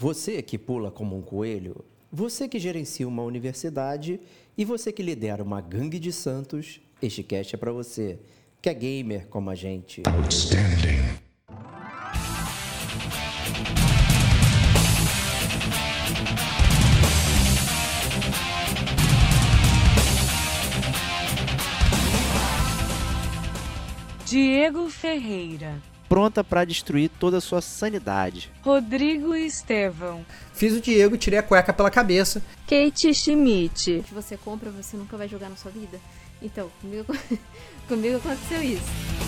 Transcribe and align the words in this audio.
Você 0.00 0.40
que 0.42 0.56
pula 0.56 0.92
como 0.92 1.18
um 1.18 1.20
coelho, 1.20 1.84
você 2.08 2.46
que 2.46 2.60
gerencia 2.60 3.08
uma 3.08 3.24
universidade 3.24 4.20
e 4.56 4.64
você 4.64 4.92
que 4.92 5.02
lidera 5.02 5.42
uma 5.42 5.60
gangue 5.60 5.98
de 5.98 6.12
santos, 6.12 6.80
este 7.02 7.24
cast 7.24 7.56
é 7.56 7.58
para 7.58 7.72
você, 7.72 8.16
que 8.62 8.68
é 8.68 8.74
gamer 8.74 9.26
como 9.26 9.50
a 9.50 9.56
gente. 9.56 10.04
Outstanding. 10.06 11.18
Diego 24.24 24.88
Ferreira 24.88 25.82
pronta 26.08 26.42
para 26.42 26.64
destruir 26.64 27.10
toda 27.18 27.38
a 27.38 27.40
sua 27.40 27.60
sanidade. 27.60 28.50
Rodrigo 28.62 29.34
Estevão. 29.34 30.24
Fiz 30.52 30.74
o 30.74 30.80
Diego, 30.80 31.16
tirei 31.16 31.38
a 31.38 31.42
cueca 31.42 31.72
pela 31.72 31.90
cabeça. 31.90 32.42
Kate 32.66 33.12
Schmidt. 33.14 34.02
Que 34.06 34.14
você 34.14 34.36
compra, 34.36 34.70
você 34.70 34.96
nunca 34.96 35.16
vai 35.16 35.28
jogar 35.28 35.48
na 35.48 35.56
sua 35.56 35.70
vida. 35.70 36.00
Então, 36.40 36.70
comigo, 36.80 37.14
comigo 37.88 38.16
aconteceu 38.16 38.62
isso. 38.62 39.27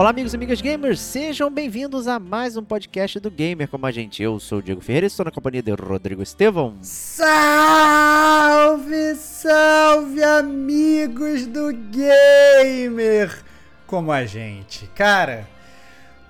Olá, 0.00 0.08
amigos 0.08 0.32
e 0.32 0.36
amigas 0.36 0.62
gamers, 0.62 0.98
sejam 0.98 1.50
bem-vindos 1.50 2.08
a 2.08 2.18
mais 2.18 2.56
um 2.56 2.64
podcast 2.64 3.20
do 3.20 3.30
Gamer 3.30 3.68
como 3.68 3.84
a 3.84 3.90
gente. 3.90 4.22
Eu 4.22 4.40
sou 4.40 4.60
o 4.60 4.62
Diego 4.62 4.80
Ferreira 4.80 5.04
e 5.04 5.08
estou 5.08 5.26
na 5.26 5.30
companhia 5.30 5.62
de 5.62 5.72
Rodrigo 5.72 6.22
Estevão. 6.22 6.74
Salve, 6.80 7.44
salve, 9.16 10.24
amigos 10.24 11.46
do 11.46 11.70
Gamer 11.74 13.44
como 13.86 14.10
a 14.10 14.24
gente. 14.24 14.86
Cara, 14.94 15.46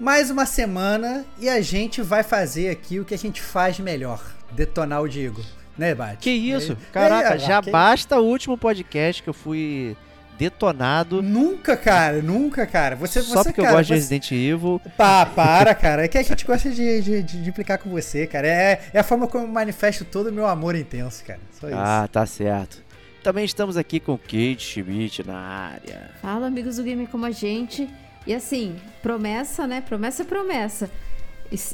mais 0.01 0.33
uma 0.33 0.47
semana 0.47 1.25
e 1.39 1.49
a 1.49 1.61
gente 1.61 2.03
vai 2.03 2.25
fazer 2.25 2.71
aqui 2.71 2.99
o 2.99 3.05
que 3.05 3.15
a 3.15 3.19
gente 3.19 3.41
faz 3.41 3.79
melhor: 3.79 4.21
detonar 4.51 5.01
o 5.01 5.09
Diego. 5.09 5.45
Né, 5.79 5.95
Bate? 5.95 6.17
Que 6.17 6.31
isso? 6.31 6.77
Caraca, 6.93 7.39
já 7.39 7.63
basta 7.63 8.19
o 8.19 8.25
último 8.25 8.59
podcast 8.59 9.23
que 9.23 9.29
eu 9.29 9.35
fui 9.35 9.97
detonado. 10.41 11.21
Nunca, 11.21 11.77
cara, 11.77 12.23
nunca, 12.23 12.67
cara. 12.67 12.97
Você, 12.97 13.21
Só 13.21 13.43
você, 13.43 13.51
porque 13.51 13.61
cara, 13.61 13.75
eu 13.75 13.79
gosto 13.79 13.89
você... 13.89 13.95
de 13.95 14.01
Resident 14.01 14.33
Evil. 14.33 14.81
Pá, 14.97 15.27
para, 15.27 15.75
cara. 15.75 16.07
É 16.07 16.09
que 16.09 16.17
a 16.17 16.23
gente 16.23 16.47
gosta 16.47 16.71
de, 16.71 17.03
de, 17.03 17.23
de, 17.23 17.43
de 17.43 17.49
implicar 17.51 17.79
com 17.79 17.91
você, 17.91 18.27
cara. 18.27 18.49
É, 18.49 18.81
é 18.95 18.99
a 18.99 19.05
forma 19.05 19.27
como 19.27 19.45
eu 19.45 19.49
manifesto 19.49 20.03
todo 20.03 20.29
o 20.29 20.33
meu 20.33 20.47
amor 20.47 20.75
intenso, 20.75 21.23
cara. 21.25 21.41
Só 21.53 21.69
isso. 21.69 21.77
Ah, 21.79 22.09
tá 22.11 22.25
certo. 22.25 22.83
Também 23.23 23.45
estamos 23.45 23.77
aqui 23.77 24.01
com 24.01 24.17
Kate 24.17 24.61
Schmidt 24.61 25.27
na 25.27 25.39
área. 25.39 26.11
Fala, 26.23 26.47
amigos 26.47 26.77
do 26.77 26.83
Game 26.83 27.07
como 27.07 27.27
a 27.27 27.31
gente. 27.31 27.87
E 28.27 28.35
assim, 28.35 28.77
promessa, 29.03 29.67
né? 29.67 29.83
Promessa 29.83 30.23
é 30.23 30.25
promessa. 30.25 30.91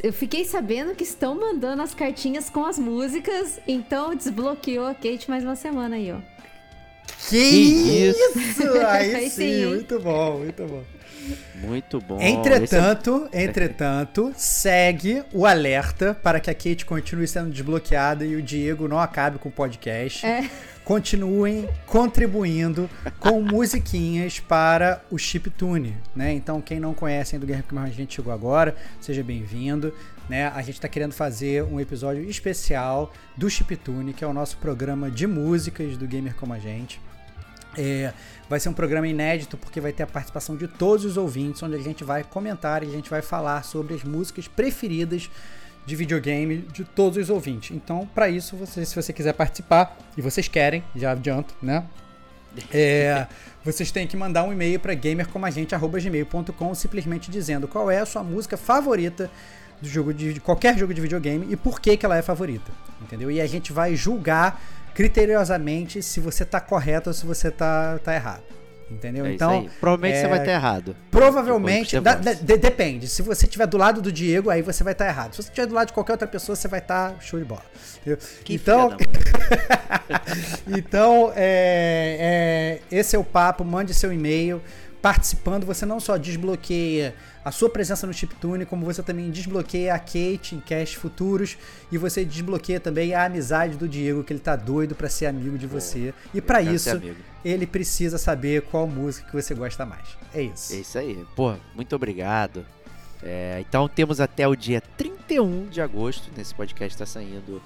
Eu 0.03 0.13
fiquei 0.13 0.45
sabendo 0.45 0.95
que 0.95 1.05
estão 1.05 1.39
mandando 1.39 1.83
as 1.83 1.95
cartinhas 1.95 2.49
com 2.51 2.65
as 2.65 2.79
músicas, 2.79 3.61
então 3.69 4.15
desbloqueou 4.15 4.87
a 4.87 4.95
Kate 4.95 5.29
mais 5.29 5.45
uma 5.45 5.55
semana 5.55 5.97
aí, 5.97 6.11
ó. 6.11 6.36
Que, 7.29 7.37
isso! 7.37 8.19
Aí 8.87 9.29
sim, 9.31 9.67
muito 9.67 9.99
bom, 9.99 10.39
muito 10.39 10.65
bom. 10.65 10.83
Muito 11.57 12.01
bom. 12.01 12.21
Entretanto, 12.21 13.29
é... 13.33 13.43
entretanto, 13.43 14.33
segue 14.37 15.25
o 15.33 15.45
alerta 15.45 16.15
para 16.15 16.39
que 16.39 16.51
a 16.51 16.55
Kate 16.55 16.85
continue 16.85 17.27
sendo 17.27 17.51
desbloqueada 17.51 18.25
e 18.25 18.37
o 18.37 18.43
Diego 18.43 18.87
não 18.87 19.01
acabe 19.01 19.39
com 19.39 19.49
o 19.49 19.53
podcast. 19.53 20.25
É. 20.25 20.49
Continuem 20.87 21.69
contribuindo 21.85 22.89
com 23.19 23.43
musiquinhas 23.43 24.39
para 24.39 25.03
o 25.11 25.19
Chiptune, 25.19 25.97
né? 26.15 26.33
Então, 26.33 26.61
quem 26.61 26.79
não 26.79 26.95
conhece 26.95 27.37
do 27.39 27.45
Guerra 27.45 27.65
que 27.69 27.77
a 27.77 27.87
gente 27.89 28.15
chegou 28.15 28.33
agora, 28.33 28.77
seja 29.01 29.21
bem-vindo. 29.25 29.93
Né? 30.29 30.47
A 30.47 30.63
gente 30.63 30.75
está 30.75 30.87
querendo 30.87 31.13
fazer 31.13 31.65
um 31.65 31.81
episódio 31.81 32.23
especial 32.31 33.13
do 33.37 33.51
Chiptune, 33.51 34.13
que 34.13 34.23
é 34.23 34.29
o 34.29 34.33
nosso 34.33 34.59
programa 34.59 35.11
de 35.11 35.27
músicas 35.27 35.97
do 35.97 36.07
Gamer 36.07 36.37
Como 36.37 36.53
a 36.53 36.59
Gente. 36.61 37.01
É, 37.77 38.13
vai 38.49 38.61
ser 38.61 38.69
um 38.69 38.73
programa 38.73 39.09
inédito 39.09 39.57
porque 39.57 39.81
vai 39.81 39.93
ter 39.93 40.05
a 40.05 40.07
participação 40.07 40.57
de 40.57 40.69
todos 40.69 41.05
os 41.05 41.17
ouvintes, 41.17 41.61
onde 41.65 41.75
a 41.75 41.83
gente 41.83 42.05
vai 42.05 42.23
comentar 42.23 42.85
e 42.85 42.87
a 42.87 42.93
gente 42.93 43.11
vai 43.11 43.23
falar 43.23 43.65
sobre 43.65 43.93
as 43.93 44.05
músicas 44.05 44.47
preferidas 44.47 45.29
de 45.87 45.95
videogame 45.95 46.59
de 46.73 46.85
todos 46.85 47.17
os 47.17 47.31
ouvintes. 47.31 47.75
Então, 47.75 48.09
para 48.13 48.29
isso, 48.29 48.57
você, 48.57 48.85
se 48.85 48.95
você 48.95 49.13
quiser 49.13 49.33
participar 49.33 49.97
e 50.17 50.21
vocês 50.21 50.49
querem, 50.49 50.83
já 50.95 51.13
adianto, 51.13 51.55
né? 51.63 51.85
É, 52.73 53.27
vocês 53.65 53.91
têm 53.93 54.07
que 54.07 54.17
mandar 54.17 54.43
um 54.43 54.53
e-mail 54.53 54.81
para 54.81 54.93
gamercomagente@gmail.com 54.95 56.75
simplesmente 56.75 57.31
dizendo 57.31 57.69
qual 57.69 57.91
é 57.91 58.01
a 58.01 58.07
sua 58.07 58.25
música 58.25 58.57
favorita 58.57 59.31
do 59.81 59.89
jogo 59.89 60.13
de, 60.13 60.35
de 60.35 60.41
qualquer 60.41 60.77
jogo 60.77 60.93
de 60.93 61.01
videogame 61.01 61.47
e 61.51 61.57
por 61.57 61.81
que, 61.81 61.97
que 61.97 62.05
ela 62.05 62.17
é 62.17 62.23
favorita, 62.23 62.73
entendeu? 63.01 63.31
E 63.31 63.41
a 63.41 63.47
gente 63.47 63.73
vai 63.73 63.95
julgar 63.95 64.61
criteriosamente 64.95 66.03
se 66.03 66.19
você 66.19 66.45
tá 66.45 66.61
correto 66.61 67.11
ou 67.11 67.15
se 67.15 67.27
você 67.27 67.51
tá, 67.51 67.99
tá 68.03 68.15
errado. 68.15 68.43
Entendeu? 68.89 69.27
É 69.27 69.33
então. 69.33 69.69
Provavelmente 69.81 70.17
é, 70.17 70.21
você 70.21 70.29
vai 70.29 70.39
estar 70.39 70.53
errado. 70.53 70.97
Provavelmente. 71.11 72.01
Da, 72.01 72.15
de, 72.15 72.57
depende. 72.57 73.09
Se 73.09 73.21
você 73.21 73.45
estiver 73.45 73.67
do 73.67 73.77
lado 73.77 74.01
do 74.01 74.13
Diego, 74.13 74.49
aí 74.49 74.63
você 74.63 74.85
vai 74.85 74.93
estar 74.93 75.07
errado. 75.07 75.33
Se 75.33 75.43
você 75.43 75.49
estiver 75.49 75.67
do 75.67 75.75
lado 75.75 75.89
de 75.89 75.93
qualquer 75.93 76.13
outra 76.13 76.29
pessoa, 76.29 76.55
você 76.55 76.69
vai 76.69 76.79
estar 76.79 77.17
show 77.21 77.39
de 77.39 77.45
bola. 77.45 77.65
Então. 78.49 78.97
então, 80.69 81.33
é, 81.35 82.81
é, 82.91 82.97
esse 82.97 83.17
é 83.17 83.19
o 83.19 83.25
papo. 83.25 83.65
Mande 83.65 83.93
seu 83.93 84.13
e-mail 84.13 84.63
participando, 85.07 85.65
você 85.65 85.87
não 85.87 86.01
só 86.01 86.17
desbloqueia 86.17 87.15
a 87.45 87.53
sua 87.53 87.71
presença 87.71 88.09
no 88.09 88.13
Chiptune, 88.13 88.67
como 88.67 88.85
você 88.85 89.05
também 89.05 89.31
desbloqueia 89.31 89.95
a 89.95 90.01
Kate 90.01 90.57
em 90.57 90.59
cast 90.59 90.99
futuros 90.99 91.57
e 91.93 91.97
você 91.97 92.25
desbloqueia 92.25 92.81
também 92.81 93.15
a 93.15 93.25
amizade 93.25 93.77
do 93.77 93.87
Diego, 93.87 94.25
que 94.25 94.33
ele 94.33 94.41
tá 94.41 94.57
doido 94.57 94.97
para 94.97 95.09
ser 95.09 95.27
amigo 95.27 95.57
de 95.57 95.65
você. 95.65 96.13
E 96.35 96.41
para 96.41 96.61
isso, 96.61 97.01
ele 97.45 97.69
precisa 97.69 98.19
saber 98.19 98.63
qual 98.63 98.89
música 98.89 99.31
que 99.31 99.41
você 99.41 99.55
gosta 99.55 99.87
mais. 99.87 100.09
É 100.35 100.43
isso. 100.43 100.75
É 100.75 100.77
isso 100.79 100.99
aí. 100.99 101.25
Pô, 101.37 101.55
muito 101.73 101.95
obrigado. 101.95 102.67
É, 103.23 103.61
então 103.61 103.89
temos 103.89 104.21
até 104.21 104.49
o 104.49 104.57
dia 104.57 104.81
31 104.97 105.69
de 105.69 105.81
agosto, 105.81 106.33
nesse 106.37 106.53
podcast 106.53 106.97
está 106.97 107.07
saindo 107.07 107.63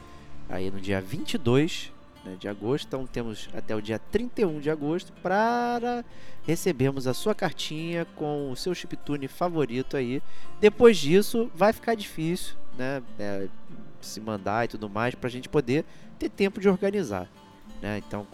aí 0.46 0.70
no 0.70 0.78
dia 0.78 1.00
22 1.00 1.90
né, 2.24 2.36
de 2.38 2.48
agosto. 2.48 2.86
Então 2.86 3.06
temos 3.06 3.48
até 3.54 3.74
o 3.74 3.80
dia 3.80 3.98
31 3.98 4.60
de 4.60 4.70
agosto 4.70 5.12
para 5.22 6.04
recebermos 6.46 7.06
a 7.06 7.14
sua 7.14 7.34
cartinha 7.34 8.04
com 8.16 8.50
o 8.50 8.56
seu 8.56 8.74
chiptune 8.74 9.28
favorito 9.28 9.96
aí. 9.96 10.22
Depois 10.60 10.96
disso 10.98 11.50
vai 11.54 11.72
ficar 11.72 11.94
difícil, 11.94 12.56
né, 12.76 13.02
é, 13.18 13.48
se 14.00 14.20
mandar 14.20 14.64
e 14.64 14.68
tudo 14.68 14.88
mais 14.88 15.14
para 15.14 15.28
a 15.28 15.30
gente 15.30 15.48
poder 15.48 15.84
ter 16.18 16.28
tempo 16.28 16.60
de 16.60 16.68
organizar. 16.68 17.28
Né? 17.80 17.98
Então, 18.06 18.26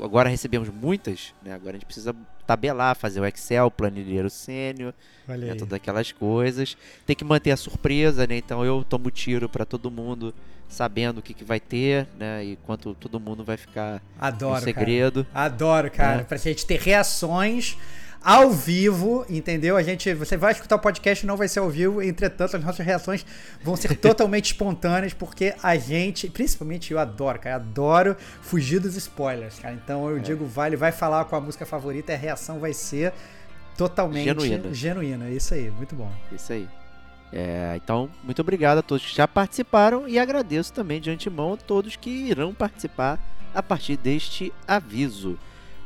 agora 0.00 0.28
recebemos 0.28 0.68
muitas, 0.68 1.34
né? 1.42 1.52
agora 1.54 1.70
a 1.70 1.74
gente 1.74 1.86
precisa 1.86 2.14
tabelar, 2.46 2.96
fazer 2.96 3.20
o 3.20 3.26
Excel, 3.26 3.70
planilheiro 3.70 4.28
sênior, 4.30 4.94
né? 5.26 5.54
todas 5.54 5.72
aquelas 5.74 6.12
coisas. 6.12 6.76
Tem 7.06 7.16
que 7.16 7.24
manter 7.24 7.50
a 7.50 7.56
surpresa, 7.56 8.26
né? 8.26 8.36
então 8.36 8.64
eu 8.64 8.84
tomo 8.88 9.10
tiro 9.10 9.48
para 9.48 9.64
todo 9.64 9.90
mundo 9.90 10.34
sabendo 10.68 11.18
o 11.18 11.22
que, 11.22 11.34
que 11.34 11.44
vai 11.44 11.60
ter, 11.60 12.08
né? 12.18 12.42
E 12.42 12.56
quanto 12.64 12.94
todo 12.94 13.20
mundo 13.20 13.44
vai 13.44 13.58
ficar 13.58 14.02
Adoro, 14.18 14.54
no 14.54 14.60
segredo. 14.62 15.24
Cara. 15.26 15.44
Adoro, 15.44 15.90
cara. 15.90 16.16
Né? 16.18 16.24
Pra 16.24 16.38
gente 16.38 16.64
ter 16.64 16.80
reações 16.80 17.76
ao 18.24 18.50
vivo, 18.50 19.24
entendeu? 19.28 19.76
A 19.76 19.82
gente, 19.82 20.12
você 20.14 20.36
vai 20.36 20.52
escutar 20.52 20.76
o 20.76 20.78
podcast, 20.78 21.26
não 21.26 21.36
vai 21.36 21.48
ser 21.48 21.58
ao 21.58 21.68
vivo, 21.68 22.02
entretanto, 22.02 22.56
as 22.56 22.64
nossas 22.64 22.84
reações 22.84 23.26
vão 23.62 23.76
ser 23.76 23.94
totalmente 23.98 24.46
espontâneas, 24.46 25.12
porque 25.12 25.54
a 25.62 25.76
gente, 25.76 26.28
principalmente 26.28 26.92
eu 26.92 26.98
adoro, 26.98 27.38
cara, 27.38 27.56
adoro 27.56 28.16
fugir 28.40 28.78
dos 28.80 28.96
spoilers, 28.96 29.58
cara. 29.58 29.74
Então 29.74 30.08
eu 30.08 30.18
é. 30.18 30.20
digo, 30.20 30.46
vale, 30.46 30.76
vai 30.76 30.92
falar 30.92 31.24
com 31.24 31.36
a 31.36 31.40
música 31.40 31.66
favorita, 31.66 32.12
a 32.12 32.16
reação 32.16 32.58
vai 32.58 32.72
ser 32.72 33.12
totalmente 33.76 34.24
genuína. 34.24 34.74
genuína. 34.74 35.30
Isso 35.30 35.54
aí, 35.54 35.70
muito 35.70 35.94
bom. 35.94 36.10
Isso 36.30 36.52
aí. 36.52 36.68
É, 37.32 37.72
então, 37.82 38.10
muito 38.22 38.42
obrigado 38.42 38.78
a 38.78 38.82
todos 38.82 39.06
que 39.06 39.16
já 39.16 39.26
participaram 39.26 40.06
e 40.06 40.18
agradeço 40.18 40.72
também 40.72 41.00
de 41.00 41.10
antemão 41.10 41.54
a 41.54 41.56
todos 41.56 41.96
que 41.96 42.10
irão 42.10 42.52
participar 42.52 43.18
a 43.54 43.62
partir 43.62 43.96
deste 43.96 44.52
aviso. 44.68 45.38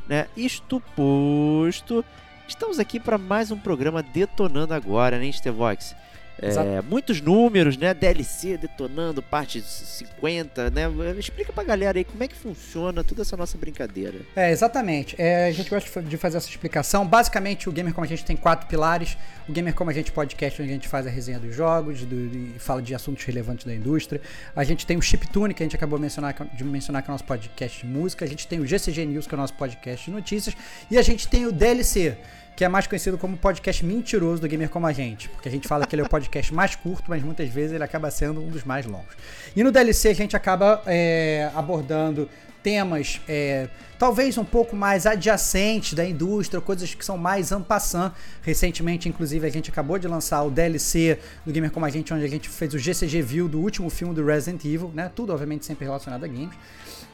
Né? 0.07 0.27
Isto 0.35 0.81
posto, 0.95 2.03
estamos 2.47 2.79
aqui 2.79 2.99
para 2.99 3.17
mais 3.17 3.51
um 3.51 3.57
programa 3.57 4.01
Detonando 4.01 4.73
Agora, 4.73 5.19
né, 5.19 5.31
Stevox? 5.31 5.95
É, 6.41 6.81
muitos 6.81 7.19
números, 7.19 7.77
né? 7.77 7.93
DLC 7.93 8.57
detonando, 8.57 9.21
parte 9.21 9.61
50, 9.61 10.69
né? 10.69 10.83
Explica 11.17 11.51
pra 11.51 11.63
galera 11.63 11.97
aí 11.97 12.03
como 12.03 12.23
é 12.23 12.27
que 12.27 12.35
funciona 12.35 13.03
toda 13.03 13.21
essa 13.23 13.35
nossa 13.35 13.57
brincadeira. 13.57 14.19
É, 14.35 14.51
exatamente. 14.51 15.15
É, 15.17 15.47
a 15.47 15.51
gente 15.51 15.69
gosta 15.69 16.01
de 16.01 16.17
fazer 16.17 16.37
essa 16.37 16.49
explicação. 16.49 17.05
Basicamente, 17.05 17.67
o 17.67 17.71
Gamer 17.71 17.93
Como 17.93 18.05
a 18.05 18.07
Gente 18.07 18.23
tem 18.23 18.35
quatro 18.35 18.67
pilares. 18.67 19.17
O 19.47 19.51
Gamer 19.51 19.73
Como 19.73 19.89
a 19.89 19.93
Gente 19.93 20.11
podcast, 20.11 20.61
onde 20.61 20.71
a 20.71 20.73
gente 20.73 20.87
faz 20.87 21.07
a 21.07 21.09
resenha 21.09 21.39
dos 21.39 21.55
jogos 21.55 22.03
do, 22.05 22.15
e 22.15 22.55
fala 22.59 22.81
de 22.81 22.93
assuntos 22.93 23.23
relevantes 23.23 23.65
da 23.65 23.73
indústria. 23.73 24.21
A 24.55 24.63
gente 24.63 24.85
tem 24.85 24.97
o 24.97 25.01
Chiptune, 25.01 25.53
que 25.53 25.63
a 25.63 25.65
gente 25.65 25.75
acabou 25.75 25.97
de 25.97 26.03
mencionar, 26.03 26.35
de 26.53 26.63
mencionar 26.63 27.01
que 27.01 27.09
é 27.09 27.11
o 27.11 27.13
nosso 27.13 27.23
podcast 27.23 27.85
de 27.85 27.91
música. 27.91 28.25
A 28.25 28.27
gente 28.27 28.47
tem 28.47 28.59
o 28.59 28.65
GCG 28.65 29.05
News, 29.05 29.27
que 29.27 29.33
é 29.33 29.37
o 29.37 29.41
nosso 29.41 29.53
podcast 29.53 30.05
de 30.05 30.11
notícias. 30.11 30.55
E 30.91 30.97
a 30.97 31.01
gente 31.01 31.27
tem 31.27 31.45
o 31.45 31.51
DLC 31.51 32.17
que 32.57 32.65
é 32.65 32.67
mais 32.67 32.87
conhecido 32.87 33.19
como 33.19 33.37
podcast 33.37 33.85
mentiroso 33.85 34.41
do 34.41 34.47
Gamer 34.47 34.67
Como 34.67 34.87
a 34.87 34.91
Gente, 34.91 35.29
porque 35.29 35.47
a 35.47 35.51
gente 35.51 35.67
fala 35.67 35.85
que 35.85 35.93
ele 35.93 36.01
é 36.01 36.05
o 36.05 36.09
podcast 36.09 36.51
mais 36.51 36.75
curto, 36.75 37.03
mas 37.07 37.21
muitas 37.21 37.47
vezes 37.49 37.71
ele 37.71 37.83
acaba 37.83 38.09
sendo 38.09 38.41
um 38.41 38.49
dos 38.49 38.63
mais 38.63 38.83
longos. 38.83 39.15
E 39.55 39.63
no 39.63 39.71
DLC 39.71 40.09
a 40.09 40.15
gente 40.15 40.35
acaba 40.35 40.81
é, 40.87 41.51
abordando 41.53 42.27
temas 42.63 43.21
é, 43.29 43.69
talvez 43.99 44.39
um 44.39 44.43
pouco 44.43 44.75
mais 44.75 45.05
adjacentes 45.05 45.93
da 45.93 46.03
indústria, 46.03 46.59
coisas 46.59 46.95
que 46.95 47.05
são 47.05 47.15
mais 47.15 47.51
ampassant. 47.51 48.11
Recentemente, 48.41 49.07
inclusive, 49.07 49.45
a 49.45 49.51
gente 49.51 49.69
acabou 49.69 49.99
de 49.99 50.07
lançar 50.07 50.41
o 50.41 50.49
DLC 50.49 51.19
do 51.45 51.51
Gamer 51.51 51.69
Como 51.69 51.85
a 51.85 51.89
Gente, 51.91 52.11
onde 52.11 52.25
a 52.25 52.27
gente 52.27 52.49
fez 52.49 52.73
o 52.73 52.79
GCG 52.79 53.21
View 53.21 53.47
do 53.47 53.59
último 53.59 53.87
filme 53.91 54.15
do 54.15 54.25
Resident 54.25 54.65
Evil, 54.65 54.91
né? 54.95 55.11
Tudo, 55.15 55.31
obviamente, 55.31 55.63
sempre 55.63 55.85
relacionado 55.85 56.23
a 56.23 56.27
games. 56.27 56.55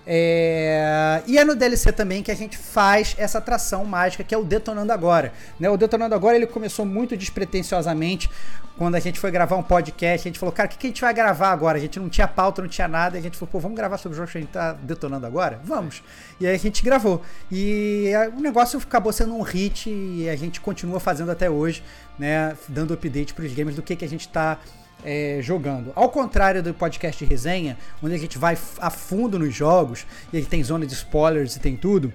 É... 0.05 1.23
E 1.25 1.37
é 1.37 1.45
no 1.45 1.55
DLC 1.55 1.91
também 1.91 2.21
que 2.21 2.31
a 2.31 2.35
gente 2.35 2.57
faz 2.57 3.15
essa 3.17 3.37
atração 3.37 3.85
mágica 3.85 4.23
que 4.23 4.35
é 4.35 4.37
o 4.37 4.43
Detonando 4.43 4.91
Agora. 4.91 5.33
Né? 5.59 5.69
O 5.69 5.77
Detonando 5.77 6.13
Agora 6.13 6.35
ele 6.35 6.45
começou 6.45 6.85
muito 6.85 7.15
despretensiosamente 7.15 8.29
quando 8.77 8.95
a 8.95 8.99
gente 8.99 9.19
foi 9.19 9.31
gravar 9.31 9.55
um 9.55 9.63
podcast. 9.63 10.27
A 10.27 10.29
gente 10.29 10.39
falou, 10.39 10.51
cara, 10.51 10.67
o 10.67 10.71
que, 10.71 10.77
que 10.77 10.87
a 10.87 10.89
gente 10.89 11.01
vai 11.01 11.13
gravar 11.13 11.51
agora? 11.51 11.77
A 11.77 11.81
gente 11.81 11.99
não 11.99 12.09
tinha 12.09 12.27
pauta, 12.27 12.61
não 12.61 12.69
tinha 12.69 12.87
nada. 12.87 13.17
A 13.17 13.21
gente 13.21 13.37
falou, 13.37 13.51
pô, 13.51 13.59
vamos 13.59 13.77
gravar 13.77 13.97
sobre 13.97 14.15
o 14.15 14.17
jogo 14.17 14.31
que 14.31 14.37
a 14.37 14.41
gente 14.41 14.51
tá 14.51 14.73
detonando 14.73 15.25
agora? 15.25 15.59
Vamos. 15.63 16.03
E 16.39 16.47
aí 16.47 16.55
a 16.55 16.59
gente 16.59 16.83
gravou. 16.83 17.21
E 17.51 18.11
o 18.35 18.41
negócio 18.41 18.79
acabou 18.79 19.13
sendo 19.13 19.35
um 19.35 19.41
hit 19.41 19.89
e 19.89 20.27
a 20.29 20.35
gente 20.35 20.59
continua 20.59 20.99
fazendo 20.99 21.31
até 21.31 21.49
hoje, 21.49 21.83
né? 22.17 22.57
Dando 22.67 22.93
update 22.93 23.33
para 23.33 23.45
os 23.45 23.53
gamers 23.53 23.75
do 23.75 23.81
que, 23.81 23.95
que 23.95 24.05
a 24.05 24.09
gente 24.09 24.27
tá 24.27 24.59
é, 25.03 25.39
jogando. 25.41 25.91
Ao 25.95 26.09
contrário 26.09 26.61
do 26.63 26.73
podcast 26.73 27.23
resenha, 27.25 27.77
onde 28.01 28.15
a 28.15 28.17
gente 28.17 28.37
vai 28.37 28.57
a 28.79 28.89
fundo 28.89 29.37
nos 29.37 29.53
jogos, 29.53 30.05
e 30.31 30.37
aí 30.37 30.45
tem 30.45 30.63
zona 30.63 30.85
de 30.85 30.93
spoilers 30.93 31.55
e 31.55 31.59
tem 31.59 31.75
tudo. 31.75 32.13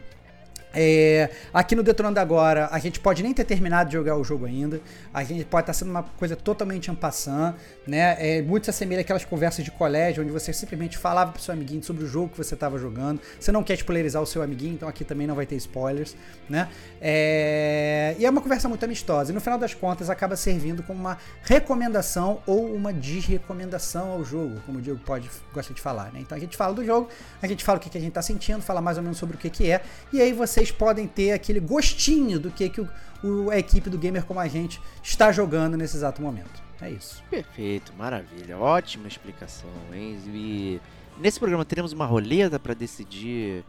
É, 0.74 1.30
aqui 1.52 1.74
no 1.74 1.82
Detonando 1.82 2.20
Agora, 2.20 2.68
a 2.70 2.78
gente 2.78 3.00
pode 3.00 3.22
nem 3.22 3.32
ter 3.32 3.44
terminado 3.44 3.88
de 3.88 3.96
jogar 3.96 4.16
o 4.16 4.24
jogo 4.24 4.46
ainda. 4.46 4.80
A 5.12 5.24
gente 5.24 5.44
pode 5.44 5.62
estar 5.62 5.72
sendo 5.72 5.90
uma 5.90 6.02
coisa 6.02 6.36
totalmente 6.36 6.90
ampassant, 6.90 7.54
né? 7.88 8.16
É, 8.18 8.42
muito 8.42 8.64
se 8.64 8.70
assemelha 8.70 9.00
aquelas 9.00 9.24
conversas 9.24 9.64
de 9.64 9.70
colégio, 9.70 10.22
onde 10.22 10.30
você 10.30 10.52
simplesmente 10.52 10.98
falava 10.98 11.32
pro 11.32 11.40
seu 11.40 11.54
amiguinho 11.54 11.82
sobre 11.82 12.04
o 12.04 12.06
jogo 12.06 12.28
que 12.28 12.36
você 12.36 12.52
estava 12.54 12.78
jogando. 12.78 13.20
Você 13.40 13.50
não 13.50 13.62
quer 13.62 13.74
spoilerizar 13.74 14.22
o 14.22 14.26
seu 14.26 14.42
amiguinho, 14.42 14.74
então 14.74 14.88
aqui 14.88 15.04
também 15.04 15.26
não 15.26 15.34
vai 15.34 15.46
ter 15.46 15.56
spoilers, 15.56 16.14
né? 16.48 16.68
É, 17.00 18.14
e 18.18 18.26
é 18.26 18.30
uma 18.30 18.42
conversa 18.42 18.68
muito 18.68 18.84
amistosa. 18.84 19.32
E 19.32 19.34
no 19.34 19.40
final 19.40 19.58
das 19.58 19.72
contas, 19.72 20.10
acaba 20.10 20.36
servindo 20.36 20.82
como 20.82 21.00
uma 21.00 21.16
recomendação 21.42 22.42
ou 22.46 22.66
uma 22.74 22.92
desrecomendação 22.92 24.10
ao 24.10 24.24
jogo, 24.24 24.60
como 24.66 24.78
o 24.78 24.82
Diego 24.82 25.00
pode, 25.04 25.30
gosta 25.54 25.72
de 25.72 25.80
falar, 25.80 26.12
né? 26.12 26.20
Então 26.20 26.36
a 26.36 26.40
gente 26.40 26.56
fala 26.56 26.74
do 26.74 26.84
jogo, 26.84 27.08
a 27.40 27.46
gente 27.46 27.64
fala 27.64 27.78
o 27.78 27.80
que, 27.80 27.88
que 27.88 27.96
a 27.96 28.00
gente 28.00 28.10
está 28.10 28.22
sentindo, 28.22 28.60
fala 28.60 28.82
mais 28.82 28.98
ou 28.98 29.02
menos 29.02 29.16
sobre 29.16 29.36
o 29.36 29.38
que, 29.38 29.48
que 29.48 29.70
é, 29.70 29.80
e 30.12 30.20
aí 30.20 30.32
você 30.32 30.58
vocês 30.58 30.72
podem 30.72 31.06
ter 31.06 31.32
aquele 31.32 31.60
gostinho 31.60 32.40
do 32.40 32.50
que, 32.50 32.68
que 32.68 32.80
o, 32.80 32.88
o, 33.22 33.50
a 33.50 33.58
equipe 33.58 33.88
do 33.88 33.98
Gamer 33.98 34.24
Como 34.24 34.40
a 34.40 34.48
Gente 34.48 34.80
está 35.02 35.30
jogando 35.30 35.76
nesse 35.76 35.96
exato 35.96 36.20
momento. 36.20 36.67
É 36.80 36.90
isso. 36.90 37.22
Perfeito, 37.28 37.92
maravilha. 37.96 38.56
Ótima 38.58 39.08
explicação, 39.08 39.70
hein? 39.92 40.18
E 40.28 40.80
nesse 41.18 41.38
programa 41.38 41.64
teremos 41.64 41.92
uma 41.92 42.06
roleta 42.06 42.58
para 42.58 42.74
decidir 42.74 43.64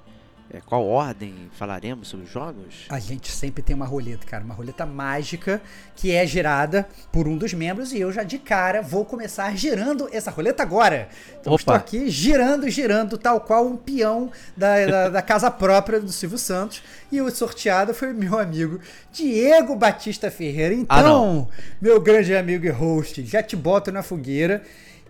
é, 0.51 0.59
qual 0.65 0.85
ordem 0.85 1.49
falaremos 1.53 2.07
sobre 2.07 2.25
os 2.25 2.31
jogos? 2.31 2.85
A 2.89 2.99
gente 2.99 3.31
sempre 3.31 3.61
tem 3.61 3.75
uma 3.75 3.85
roleta, 3.85 4.25
cara, 4.25 4.43
uma 4.43 4.55
roleta 4.55 4.83
mágica 4.83 5.61
que 5.95 6.11
é 6.11 6.25
girada 6.25 6.87
por 7.11 7.27
um 7.27 7.37
dos 7.37 7.53
membros 7.53 7.93
e 7.93 7.99
eu 7.99 8.11
já 8.11 8.23
de 8.23 8.39
cara 8.39 8.81
vou 8.81 9.05
começar 9.05 9.55
girando 9.55 10.09
essa 10.11 10.31
roleta 10.31 10.63
agora. 10.63 11.07
Então 11.39 11.53
Opa. 11.53 11.61
estou 11.61 11.73
aqui 11.75 12.09
girando, 12.09 12.67
girando, 12.67 13.17
tal 13.17 13.41
qual 13.41 13.67
um 13.67 13.77
peão 13.77 14.31
da, 14.57 14.85
da, 14.85 15.09
da, 15.21 15.21
casa 15.21 15.51
própria 15.51 15.99
do 15.99 16.11
Silvio 16.11 16.37
Santos 16.37 16.81
e 17.11 17.21
o 17.21 17.29
sorteado 17.29 17.93
foi 17.93 18.11
meu 18.11 18.39
amigo 18.39 18.79
Diego 19.11 19.75
Batista 19.75 20.31
Ferreira. 20.31 20.73
Ah, 20.89 20.99
então, 20.99 21.47
ah, 21.51 21.61
meu 21.79 22.01
grande 22.01 22.35
amigo 22.35 22.65
e 22.65 22.69
host, 22.69 23.23
já 23.23 23.43
te 23.43 23.55
boto 23.55 23.91
na 23.91 24.01
fogueira 24.01 24.63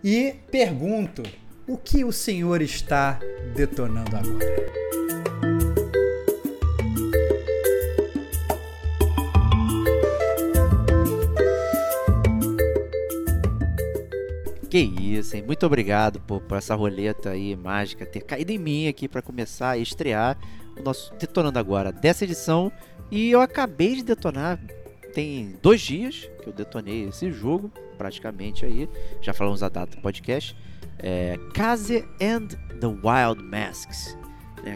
e 0.04 0.34
pergunto: 0.50 1.22
o 1.66 1.78
que 1.78 2.04
o 2.04 2.12
senhor 2.12 2.60
está 2.60 3.18
detonando 3.54 4.16
agora? 4.16 5.29
Que 14.70 14.78
isso, 14.78 15.36
hein? 15.36 15.42
Muito 15.44 15.66
obrigado 15.66 16.20
por, 16.20 16.40
por 16.40 16.56
essa 16.56 16.76
roleta 16.76 17.30
aí 17.30 17.56
mágica 17.56 18.06
ter 18.06 18.20
caído 18.20 18.52
em 18.52 18.58
mim 18.58 18.86
aqui 18.86 19.08
para 19.08 19.20
começar 19.20 19.70
a 19.70 19.78
estrear 19.78 20.38
o 20.78 20.82
nosso 20.82 21.12
Detonando 21.16 21.58
Agora 21.58 21.90
dessa 21.90 22.22
edição. 22.24 22.70
E 23.10 23.32
eu 23.32 23.40
acabei 23.40 23.96
de 23.96 24.04
detonar, 24.04 24.60
tem 25.12 25.56
dois 25.60 25.80
dias 25.80 26.30
que 26.40 26.48
eu 26.48 26.52
detonei 26.52 27.08
esse 27.08 27.32
jogo, 27.32 27.68
praticamente 27.98 28.64
aí. 28.64 28.88
Já 29.20 29.32
falamos 29.34 29.58
da 29.58 29.68
data 29.68 29.96
do 29.96 30.02
podcast. 30.02 30.56
É, 31.00 31.36
Kaze 31.52 32.04
and 32.20 32.46
the 32.78 32.86
Wild 32.86 33.42
Masks. 33.42 34.16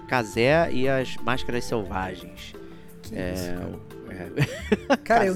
Kazé 0.08 0.72
e 0.72 0.88
as 0.88 1.16
Máscaras 1.18 1.64
Selvagens. 1.64 2.54
Que 3.02 3.14
é, 3.14 3.34
isso, 3.34 3.54
cara? 3.54 4.32
é... 4.90 4.96
Cara, 5.04 5.26
eu, 5.26 5.34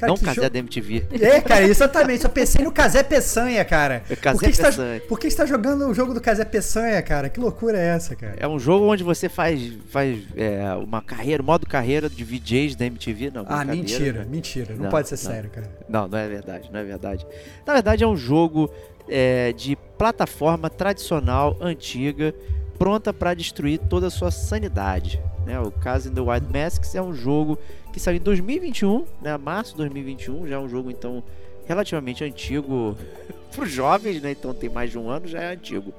Cara, 0.00 0.12
não 0.12 0.16
Casé 0.16 0.34
jogo... 0.34 0.50
da 0.50 0.58
MTV. 0.58 1.04
É, 1.20 1.40
cara, 1.42 1.62
exatamente. 1.62 2.22
Só 2.22 2.28
pensei 2.30 2.64
no 2.64 2.72
Casé 2.72 3.02
Peçanha, 3.02 3.62
cara. 3.66 4.02
É 4.08 4.16
Casé 4.16 4.38
por 4.38 4.50
que 4.50 4.56
Peçanha. 4.56 5.00
Tá, 5.00 5.06
por 5.06 5.20
que 5.20 5.30
você 5.30 5.36
tá 5.36 5.44
jogando 5.44 5.86
o 5.88 5.92
jogo 5.92 6.14
do 6.14 6.22
Casé 6.22 6.42
Peçanha, 6.42 7.02
cara? 7.02 7.28
Que 7.28 7.38
loucura 7.38 7.78
é 7.78 7.88
essa, 7.88 8.16
cara? 8.16 8.34
É 8.38 8.48
um 8.48 8.58
jogo 8.58 8.86
onde 8.86 9.04
você 9.04 9.28
faz, 9.28 9.60
faz 9.90 10.18
é, 10.34 10.72
uma 10.74 11.02
carreira, 11.02 11.42
modo 11.42 11.66
carreira 11.66 12.08
de 12.08 12.24
VJs 12.24 12.76
da 12.76 12.86
MTV, 12.86 13.30
não. 13.34 13.44
Ah, 13.46 13.62
mentira, 13.62 14.24
mentira. 14.24 14.74
Não, 14.74 14.84
não 14.84 14.90
pode 14.90 15.06
ser 15.08 15.16
não, 15.16 15.34
sério, 15.34 15.50
cara. 15.50 15.70
Não, 15.86 16.08
não 16.08 16.16
é 16.16 16.26
verdade, 16.26 16.70
não 16.72 16.80
é 16.80 16.84
verdade. 16.84 17.26
Na 17.66 17.74
verdade, 17.74 18.02
é 18.02 18.06
um 18.06 18.16
jogo 18.16 18.70
é, 19.06 19.52
de 19.52 19.76
plataforma 19.98 20.70
tradicional, 20.70 21.58
antiga, 21.60 22.34
pronta 22.78 23.12
para 23.12 23.34
destruir 23.34 23.78
toda 23.78 24.06
a 24.06 24.10
sua 24.10 24.30
sanidade. 24.30 25.22
Né? 25.44 25.60
O 25.60 25.70
Caso 25.70 26.08
in 26.08 26.14
the 26.14 26.20
Wild 26.22 26.46
Masks 26.50 26.94
é 26.94 27.02
um 27.02 27.12
jogo 27.12 27.58
que 27.92 28.00
saiu 28.00 28.16
em 28.16 28.20
2021, 28.20 29.04
né? 29.20 29.36
março 29.36 29.72
de 29.72 29.78
2021, 29.78 30.46
já 30.46 30.56
é 30.56 30.58
um 30.58 30.68
jogo 30.68 30.90
então 30.90 31.22
relativamente 31.66 32.24
antigo 32.24 32.96
para 33.52 33.64
os 33.64 33.70
jovens, 33.70 34.20
né? 34.22 34.32
então 34.32 34.54
tem 34.54 34.68
mais 34.68 34.90
de 34.90 34.98
um 34.98 35.08
ano, 35.08 35.26
já 35.26 35.40
é 35.40 35.52
antigo. 35.52 35.92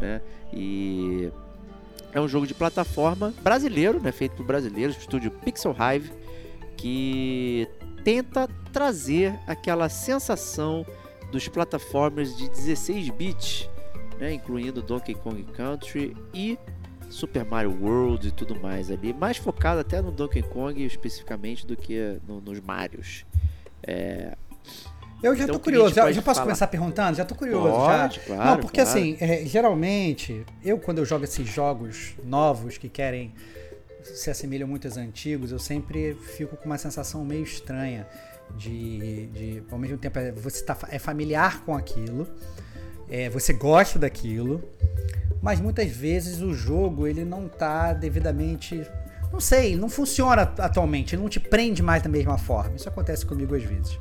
Né? 0.00 0.20
E 0.52 1.30
é 2.12 2.20
um 2.20 2.28
jogo 2.28 2.46
de 2.46 2.54
plataforma 2.54 3.34
brasileiro, 3.42 4.00
né? 4.00 4.12
feito 4.12 4.36
por 4.36 4.46
brasileiros, 4.46 4.96
estúdio 4.96 5.30
Pixel 5.30 5.74
Hive, 5.74 6.10
que 6.76 7.68
tenta 8.04 8.48
trazer 8.72 9.38
aquela 9.46 9.88
sensação 9.88 10.86
dos 11.32 11.48
plataformas 11.48 12.36
de 12.36 12.48
16 12.48 13.10
bits 13.10 13.68
né, 14.18 14.32
incluindo 14.32 14.82
Donkey 14.82 15.14
Kong 15.14 15.42
Country 15.44 16.16
e 16.34 16.58
Super 17.08 17.44
Mario 17.44 17.76
World 17.80 18.28
e 18.28 18.30
tudo 18.30 18.58
mais 18.60 18.90
ali, 18.90 19.12
mais 19.12 19.36
focado 19.36 19.80
até 19.80 20.00
no 20.00 20.10
Donkey 20.10 20.42
Kong 20.42 20.84
especificamente 20.84 21.66
do 21.66 21.76
que 21.76 22.18
no, 22.26 22.40
nos 22.40 22.60
Marios. 22.60 23.24
É... 23.82 24.36
Eu 25.22 25.34
já 25.34 25.44
então, 25.44 25.56
tô 25.56 25.60
curioso, 25.60 25.94
já, 25.94 26.12
já, 26.12 26.22
posso 26.22 26.36
falar? 26.36 26.46
começar 26.46 26.66
perguntando? 26.68 27.16
Já 27.16 27.24
tô 27.24 27.34
curioso. 27.34 27.68
Pode, 27.68 28.16
já. 28.16 28.22
Claro, 28.22 28.50
Não, 28.50 28.58
porque 28.58 28.80
claro. 28.80 28.98
assim, 28.98 29.16
é, 29.18 29.44
geralmente, 29.44 30.44
eu 30.64 30.78
quando 30.78 30.98
eu 30.98 31.04
jogo 31.04 31.24
esses 31.24 31.48
jogos 31.48 32.14
novos 32.24 32.78
que 32.78 32.88
querem 32.88 33.34
se 34.04 34.30
assemelham 34.30 34.68
muito 34.68 34.86
aos 34.86 34.96
antigos, 34.96 35.50
eu 35.50 35.58
sempre 35.58 36.14
fico 36.14 36.56
com 36.56 36.66
uma 36.66 36.78
sensação 36.78 37.24
meio 37.24 37.42
estranha 37.42 38.06
de, 38.56 39.26
de 39.26 39.62
ao 39.70 39.78
mesmo 39.78 39.98
tempo, 39.98 40.18
é, 40.18 40.32
você 40.32 40.64
tá, 40.64 40.76
é 40.88 40.98
familiar 40.98 41.64
com 41.64 41.76
aquilo, 41.76 42.26
é, 43.10 43.28
você 43.28 43.52
gosta 43.52 43.98
daquilo, 43.98 44.62
mas 45.40 45.60
muitas 45.60 45.90
vezes 45.90 46.40
o 46.40 46.52
jogo 46.52 47.06
ele 47.06 47.24
não 47.24 47.46
está 47.46 47.92
devidamente 47.92 48.84
não 49.32 49.40
sei, 49.40 49.76
não 49.76 49.88
funciona 49.88 50.42
atualmente, 50.58 51.16
não 51.16 51.28
te 51.28 51.38
prende 51.38 51.82
mais 51.82 52.02
da 52.02 52.08
mesma 52.08 52.38
forma. 52.38 52.76
Isso 52.76 52.88
acontece 52.88 53.26
comigo 53.26 53.54
às 53.54 53.62
vezes. 53.62 53.98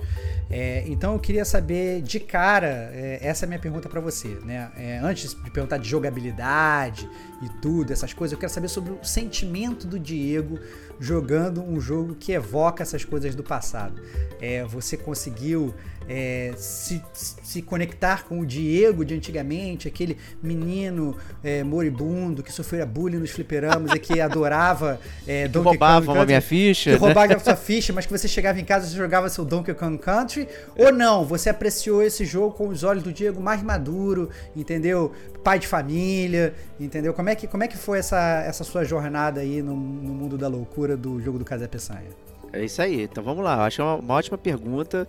É, 0.49 0.85
então 0.87 1.13
eu 1.13 1.19
queria 1.19 1.43
saber 1.43 2.01
de 2.01 2.19
cara, 2.19 2.89
é, 2.93 3.19
essa 3.21 3.43
é 3.43 3.45
a 3.45 3.49
minha 3.49 3.59
pergunta 3.59 3.89
para 3.89 3.99
você, 3.99 4.29
né? 4.45 4.71
É, 4.77 4.99
antes 4.99 5.35
de 5.35 5.51
perguntar 5.51 5.77
de 5.77 5.89
jogabilidade 5.89 7.09
e 7.41 7.49
tudo, 7.61 7.91
essas 7.91 8.13
coisas, 8.13 8.31
eu 8.31 8.39
quero 8.39 8.51
saber 8.51 8.69
sobre 8.69 8.93
o 8.93 9.03
sentimento 9.03 9.85
do 9.85 9.99
Diego 9.99 10.57
jogando 10.99 11.61
um 11.61 11.79
jogo 11.79 12.15
que 12.15 12.31
evoca 12.31 12.81
essas 12.81 13.03
coisas 13.03 13.35
do 13.35 13.43
passado. 13.43 14.01
É, 14.39 14.63
você 14.63 14.95
conseguiu 14.95 15.75
é, 16.07 16.53
se, 16.55 17.03
se 17.13 17.61
conectar 17.61 18.23
com 18.25 18.39
o 18.39 18.45
Diego 18.45 19.03
de 19.03 19.13
antigamente, 19.13 19.87
aquele 19.87 20.17
menino 20.41 21.15
é, 21.43 21.63
moribundo 21.63 22.41
que 22.41 22.51
sofria 22.51 22.85
bullying 22.85 23.17
nos 23.17 23.31
fliperamas 23.31 23.91
e 23.93 23.99
que 23.99 24.19
adorava 24.21 24.99
é, 25.25 25.47
Donkey 25.47 25.69
roubava 25.69 26.05
Kong 26.05 26.07
Country, 26.07 26.21
a 26.21 26.25
minha 26.25 26.41
ficha. 26.41 26.91
Que 26.91 26.95
né? 26.95 27.05
roubava 27.05 27.33
a 27.33 27.39
sua 27.39 27.55
ficha, 27.57 27.91
mas 27.93 28.05
que 28.05 28.11
você 28.11 28.27
chegava 28.27 28.59
em 28.59 28.65
casa 28.65 28.87
e 28.87 28.97
jogava 28.97 29.29
seu 29.29 29.43
Donkey 29.43 29.73
Kong 29.73 29.97
Country. 29.97 30.47
Ou 30.77 30.91
não, 30.91 31.25
você 31.25 31.49
apreciou 31.49 32.01
esse 32.01 32.25
jogo 32.25 32.55
com 32.55 32.67
os 32.67 32.83
olhos 32.83 33.03
do 33.03 33.11
Diego 33.11 33.41
mais 33.41 33.61
maduro, 33.61 34.29
entendeu? 34.55 35.11
Pai 35.43 35.59
de 35.59 35.67
família, 35.67 36.53
entendeu? 36.79 37.13
Como 37.13 37.29
é 37.29 37.35
que, 37.35 37.47
como 37.47 37.63
é 37.63 37.67
que 37.67 37.77
foi 37.77 37.99
essa, 37.99 38.43
essa 38.45 38.63
sua 38.63 38.83
jornada 38.83 39.41
aí 39.41 39.61
no, 39.61 39.75
no 39.75 40.13
mundo 40.13 40.37
da 40.37 40.47
loucura 40.47 40.95
do 40.95 41.19
jogo 41.21 41.39
do 41.39 41.45
Casa 41.45 41.67
Peçanha? 41.67 42.09
É 42.53 42.63
isso 42.63 42.81
aí, 42.81 43.03
então 43.03 43.23
vamos 43.23 43.43
lá. 43.43 43.65
Acho 43.65 43.81
uma, 43.83 43.95
uma 43.95 44.13
ótima 44.15 44.37
pergunta 44.37 45.07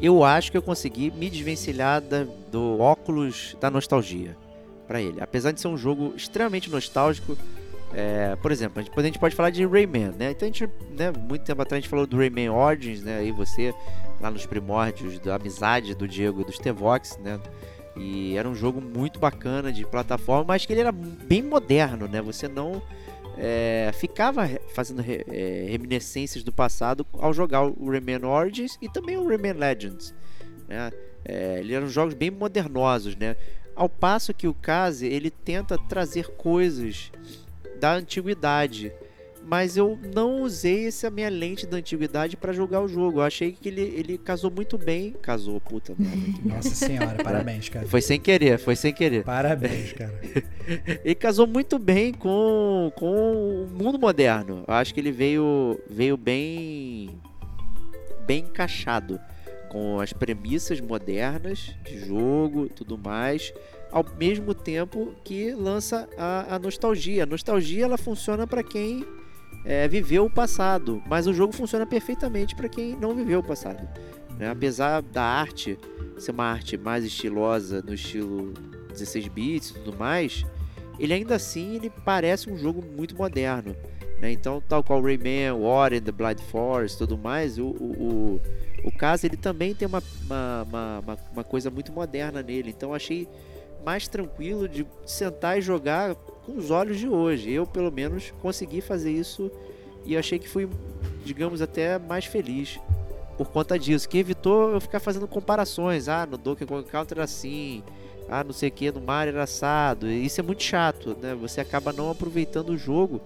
eu 0.00 0.24
acho 0.24 0.50
que 0.50 0.56
eu 0.56 0.62
consegui 0.62 1.10
me 1.10 1.30
desvencilhar 1.30 2.00
da, 2.00 2.26
do 2.50 2.78
óculos 2.78 3.56
da 3.60 3.70
nostalgia 3.70 4.36
para 4.86 5.00
ele. 5.00 5.20
Apesar 5.20 5.52
de 5.52 5.60
ser 5.60 5.68
um 5.68 5.76
jogo 5.76 6.12
extremamente 6.16 6.70
nostálgico, 6.70 7.36
é, 7.92 8.36
por 8.36 8.52
exemplo, 8.52 8.80
a 8.80 8.82
gente, 8.82 8.98
a 8.98 9.02
gente, 9.02 9.18
pode 9.18 9.34
falar 9.34 9.50
de 9.50 9.64
Rayman, 9.64 10.12
né? 10.18 10.32
Então 10.32 10.46
a 10.46 10.52
gente, 10.52 10.68
né, 10.90 11.12
muito 11.12 11.44
tempo 11.44 11.62
atrás 11.62 11.78
a 11.78 11.80
gente 11.80 11.88
falou 11.88 12.06
do 12.06 12.16
Rayman 12.16 12.50
Origins, 12.50 13.02
né? 13.02 13.18
Aí 13.18 13.32
você 13.32 13.74
lá 14.20 14.30
nos 14.30 14.46
primórdios 14.46 15.18
da 15.18 15.36
amizade 15.36 15.94
do 15.94 16.06
Diego 16.06 16.40
e 16.40 16.44
dos 16.44 16.58
Tevox, 16.58 17.18
né? 17.22 17.40
E 17.96 18.36
era 18.36 18.48
um 18.48 18.54
jogo 18.54 18.80
muito 18.80 19.18
bacana 19.18 19.72
de 19.72 19.84
plataforma, 19.86 20.44
mas 20.48 20.66
que 20.66 20.72
ele 20.72 20.80
era 20.80 20.92
bem 20.92 21.42
moderno, 21.42 22.06
né? 22.06 22.20
Você 22.20 22.46
não 22.46 22.82
é, 23.36 23.90
ficava 23.94 24.48
fazendo 24.74 25.02
re, 25.02 25.24
é, 25.28 25.66
reminiscências 25.68 26.42
do 26.42 26.52
passado 26.52 27.06
ao 27.12 27.32
jogar 27.32 27.62
o 27.62 27.90
Rayman 27.90 28.24
Origins 28.24 28.78
e 28.80 28.88
também 28.88 29.16
o 29.16 29.26
Rayman 29.26 29.52
Legends. 29.52 30.14
Né? 30.68 30.90
É, 31.24 31.62
eram 31.70 31.88
jogos 31.88 32.14
bem 32.14 32.30
modernosos, 32.30 33.16
né? 33.16 33.36
Ao 33.74 33.88
passo 33.88 34.32
que 34.32 34.48
o 34.48 34.54
Kaze 34.54 35.06
ele 35.06 35.30
tenta 35.30 35.76
trazer 35.76 36.28
coisas 36.28 37.12
da 37.78 37.94
antiguidade 37.94 38.90
mas 39.46 39.76
eu 39.76 39.96
não 40.12 40.42
usei 40.42 40.88
essa 40.88 41.08
minha 41.08 41.28
lente 41.28 41.66
da 41.66 41.76
antiguidade 41.76 42.36
para 42.36 42.52
jogar 42.52 42.80
o 42.80 42.88
jogo. 42.88 43.20
Eu 43.20 43.22
achei 43.22 43.52
que 43.52 43.68
ele, 43.68 43.80
ele 43.80 44.18
casou 44.18 44.50
muito 44.50 44.76
bem. 44.76 45.12
Casou, 45.22 45.60
puta 45.60 45.94
merda. 45.96 46.16
Nossa 46.44 46.74
senhora, 46.74 47.22
parabéns, 47.22 47.68
cara. 47.68 47.86
Foi 47.86 48.02
sem 48.02 48.18
querer, 48.18 48.58
foi 48.58 48.74
sem 48.74 48.92
querer. 48.92 49.22
Parabéns, 49.22 49.92
cara. 49.92 50.20
ele 51.04 51.14
casou 51.16 51.46
muito 51.46 51.78
bem 51.78 52.12
com, 52.12 52.92
com 52.96 53.64
o 53.64 53.68
mundo 53.68 53.98
moderno. 53.98 54.64
Eu 54.66 54.74
acho 54.74 54.92
que 54.92 54.98
ele 54.98 55.12
veio, 55.12 55.80
veio 55.88 56.16
bem, 56.16 57.10
bem 58.26 58.40
encaixado 58.40 59.20
com 59.68 60.00
as 60.00 60.12
premissas 60.12 60.80
modernas 60.80 61.74
de 61.84 61.98
jogo 61.98 62.68
tudo 62.68 62.96
mais 62.96 63.52
ao 63.90 64.04
mesmo 64.18 64.54
tempo 64.54 65.14
que 65.24 65.52
lança 65.52 66.08
a, 66.18 66.56
a 66.56 66.58
nostalgia. 66.58 67.22
A 67.22 67.26
nostalgia 67.26 67.84
ela 67.84 67.96
funciona 67.96 68.46
para 68.46 68.62
quem 68.62 69.04
é, 69.66 69.88
viveu 69.88 70.24
o 70.24 70.30
passado, 70.30 71.02
mas 71.06 71.26
o 71.26 71.34
jogo 71.34 71.52
funciona 71.52 71.84
perfeitamente 71.84 72.54
para 72.54 72.68
quem 72.68 72.94
não 72.94 73.14
viveu 73.14 73.40
o 73.40 73.42
passado. 73.42 73.86
Né? 74.38 74.48
Apesar 74.48 75.02
da 75.02 75.22
arte 75.22 75.76
ser 76.16 76.30
uma 76.30 76.44
arte 76.44 76.76
mais 76.76 77.04
estilosa, 77.04 77.82
no 77.82 77.92
estilo 77.92 78.54
16 78.90 79.28
bits 79.28 79.70
e 79.70 79.74
tudo 79.74 79.98
mais, 79.98 80.46
ele 80.98 81.12
ainda 81.12 81.34
assim 81.34 81.74
ele 81.74 81.90
parece 82.04 82.48
um 82.48 82.56
jogo 82.56 82.82
muito 82.82 83.16
moderno. 83.16 83.74
Né? 84.20 84.30
Então, 84.30 84.62
tal 84.66 84.84
qual 84.84 85.02
Rayman, 85.02 85.52
War 85.52 85.92
and 85.92 86.02
the 86.02 86.12
Blind 86.12 86.38
Forest 86.40 86.98
tudo 86.98 87.18
mais, 87.18 87.58
o, 87.58 87.66
o, 87.66 88.38
o, 88.84 88.88
o 88.88 88.92
caso 88.92 89.26
ele 89.26 89.36
também 89.36 89.74
tem 89.74 89.88
uma, 89.88 90.02
uma, 90.24 90.62
uma, 91.02 91.18
uma 91.32 91.44
coisa 91.44 91.70
muito 91.70 91.92
moderna 91.92 92.40
nele. 92.40 92.70
Então, 92.70 92.94
achei 92.94 93.28
mais 93.84 94.06
tranquilo 94.06 94.68
de 94.68 94.86
sentar 95.04 95.58
e 95.58 95.60
jogar 95.60 96.16
com 96.46 96.56
os 96.56 96.70
olhos 96.70 96.98
de 96.98 97.08
hoje. 97.08 97.50
Eu, 97.50 97.66
pelo 97.66 97.90
menos, 97.90 98.32
consegui 98.40 98.80
fazer 98.80 99.10
isso 99.10 99.50
e 100.04 100.16
achei 100.16 100.38
que 100.38 100.48
fui, 100.48 100.68
digamos, 101.24 101.60
até 101.60 101.98
mais 101.98 102.24
feliz 102.24 102.78
por 103.36 103.48
conta 103.48 103.78
disso, 103.78 104.08
que 104.08 104.16
evitou 104.16 104.70
eu 104.70 104.80
ficar 104.80 105.00
fazendo 105.00 105.26
comparações. 105.26 106.08
Ah, 106.08 106.24
no 106.24 106.38
Donkey 106.38 106.64
Kong 106.64 106.88
Country 106.88 107.18
era 107.18 107.24
assim, 107.24 107.82
ah, 108.30 108.42
não 108.42 108.52
sei 108.52 108.68
o 108.68 108.72
que, 108.72 108.90
no 108.90 109.00
Mario 109.00 109.32
era 109.32 109.42
assado. 109.42 110.08
Isso 110.08 110.40
é 110.40 110.44
muito 110.44 110.62
chato, 110.62 111.16
né? 111.20 111.34
Você 111.34 111.60
acaba 111.60 111.92
não 111.92 112.10
aproveitando 112.10 112.70
o 112.70 112.78
jogo 112.78 113.20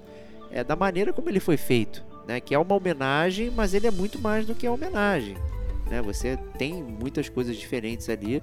é, 0.51 0.65
da 0.65 0.75
maneira 0.75 1.13
como 1.13 1.29
ele 1.29 1.39
foi 1.39 1.57
feito, 1.57 2.03
né? 2.27 2.41
Que 2.41 2.55
é 2.55 2.59
uma 2.59 2.75
homenagem, 2.75 3.51
mas 3.51 3.75
ele 3.75 3.87
é 3.87 3.91
muito 3.91 4.19
mais 4.19 4.47
do 4.47 4.55
que 4.55 4.67
a 4.67 4.73
homenagem, 4.73 5.37
né? 5.89 6.03
Você 6.03 6.37
tem 6.59 6.83
muitas 6.83 7.29
coisas 7.29 7.57
diferentes 7.57 8.09
ali 8.09 8.43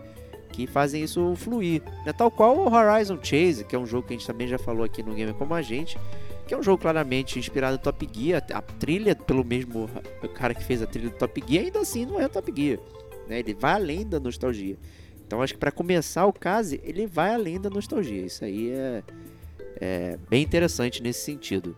que 0.57 0.65
fazem 0.65 1.03
isso 1.03 1.35
fluir. 1.35 1.83
Né? 2.03 2.11
Tal 2.11 2.31
qual 2.31 2.57
o 2.57 2.73
Horizon 2.73 3.19
Chase, 3.21 3.63
que 3.63 3.75
é 3.75 3.79
um 3.79 3.85
jogo 3.85 4.07
que 4.07 4.15
a 4.15 4.17
gente 4.17 4.25
também 4.25 4.47
já 4.47 4.57
falou 4.57 4.83
aqui 4.83 5.03
no 5.03 5.13
Game 5.13 5.31
Como 5.33 5.53
a 5.53 5.61
Gente, 5.61 5.99
que 6.47 6.53
é 6.53 6.57
um 6.57 6.63
jogo 6.63 6.81
claramente 6.81 7.37
inspirado 7.37 7.75
em 7.75 7.79
Top 7.79 8.09
Gear, 8.11 8.43
a 8.51 8.61
trilha 8.61 9.15
pelo 9.15 9.45
mesmo 9.45 9.87
cara 10.33 10.55
que 10.55 10.63
fez 10.63 10.81
a 10.81 10.87
trilha 10.87 11.11
do 11.11 11.15
Top 11.15 11.43
Gear, 11.47 11.65
ainda 11.65 11.79
assim 11.79 12.07
não 12.07 12.19
é 12.19 12.27
Top 12.27 12.51
Gear. 12.55 12.79
Né? 13.27 13.37
Ele 13.37 13.53
vai 13.53 13.73
além 13.73 14.07
da 14.07 14.19
nostalgia. 14.19 14.75
Então 15.27 15.43
acho 15.43 15.53
que 15.53 15.59
para 15.59 15.71
começar 15.71 16.25
o 16.25 16.33
caso, 16.33 16.79
ele 16.81 17.05
vai 17.05 17.35
além 17.35 17.61
da 17.61 17.69
nostalgia. 17.69 18.25
Isso 18.25 18.43
aí 18.43 18.71
é, 18.71 19.03
é 19.79 20.17
bem 20.27 20.41
interessante 20.41 21.03
nesse 21.03 21.19
sentido. 21.19 21.77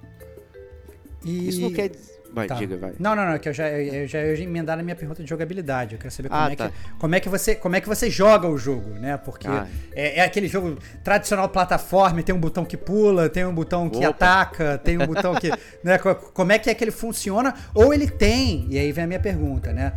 E... 1.25 1.50
Isso 1.50 1.59
não 1.59 1.74
quer 1.74 1.89
dizer 1.89 2.18
Vai, 2.31 2.48
tá. 2.48 2.55
diga, 2.55 2.77
vai. 2.77 2.93
Não, 3.00 3.15
não, 3.15 3.25
não, 3.25 3.39
que 3.39 3.50
eu 3.50 3.53
já, 3.53 3.69
eu 3.69 4.07
já 4.07 4.21
ia 4.24 4.43
emendar 4.43 4.77
na 4.77 4.83
minha 4.83 4.95
pergunta 4.95 5.24
de 5.24 5.29
jogabilidade. 5.29 5.95
Eu 5.95 6.00
quero 6.00 6.13
saber 6.13 6.29
como, 6.29 6.41
ah, 6.41 6.51
é 6.51 6.55
tá. 6.55 6.69
que, 6.69 6.75
como, 7.00 7.15
é 7.15 7.19
que 7.19 7.29
você, 7.29 7.55
como 7.55 7.75
é 7.75 7.81
que 7.81 7.88
você 7.88 8.09
joga 8.09 8.48
o 8.48 8.57
jogo, 8.57 8.91
né? 8.91 9.17
Porque 9.17 9.48
ah. 9.48 9.67
é, 9.93 10.19
é, 10.19 10.21
aquele 10.21 10.48
jogo 10.48 10.77
tradicional 11.03 11.50
plataforma, 11.50 12.21
tem 12.21 12.33
um 12.33 12.39
botão 12.39 12.63
que 12.63 12.77
pula, 12.77 13.29
tem 13.29 13.45
um 13.45 13.53
botão 13.53 13.89
que 13.89 13.98
Opa. 13.98 14.09
ataca, 14.09 14.77
tem 14.77 14.98
um 14.98 15.05
botão 15.05 15.36
que. 15.36 15.50
Né, 15.83 15.98
como 15.98 16.51
é 16.51 16.59
que 16.59 16.69
é 16.69 16.74
que 16.74 16.83
ele 16.83 16.91
funciona? 16.91 17.53
Ou 17.74 17.93
ele 17.93 18.07
tem, 18.07 18.67
e 18.69 18.77
aí 18.77 18.91
vem 18.91 19.05
a 19.05 19.07
minha 19.07 19.19
pergunta, 19.19 19.71
né? 19.71 19.93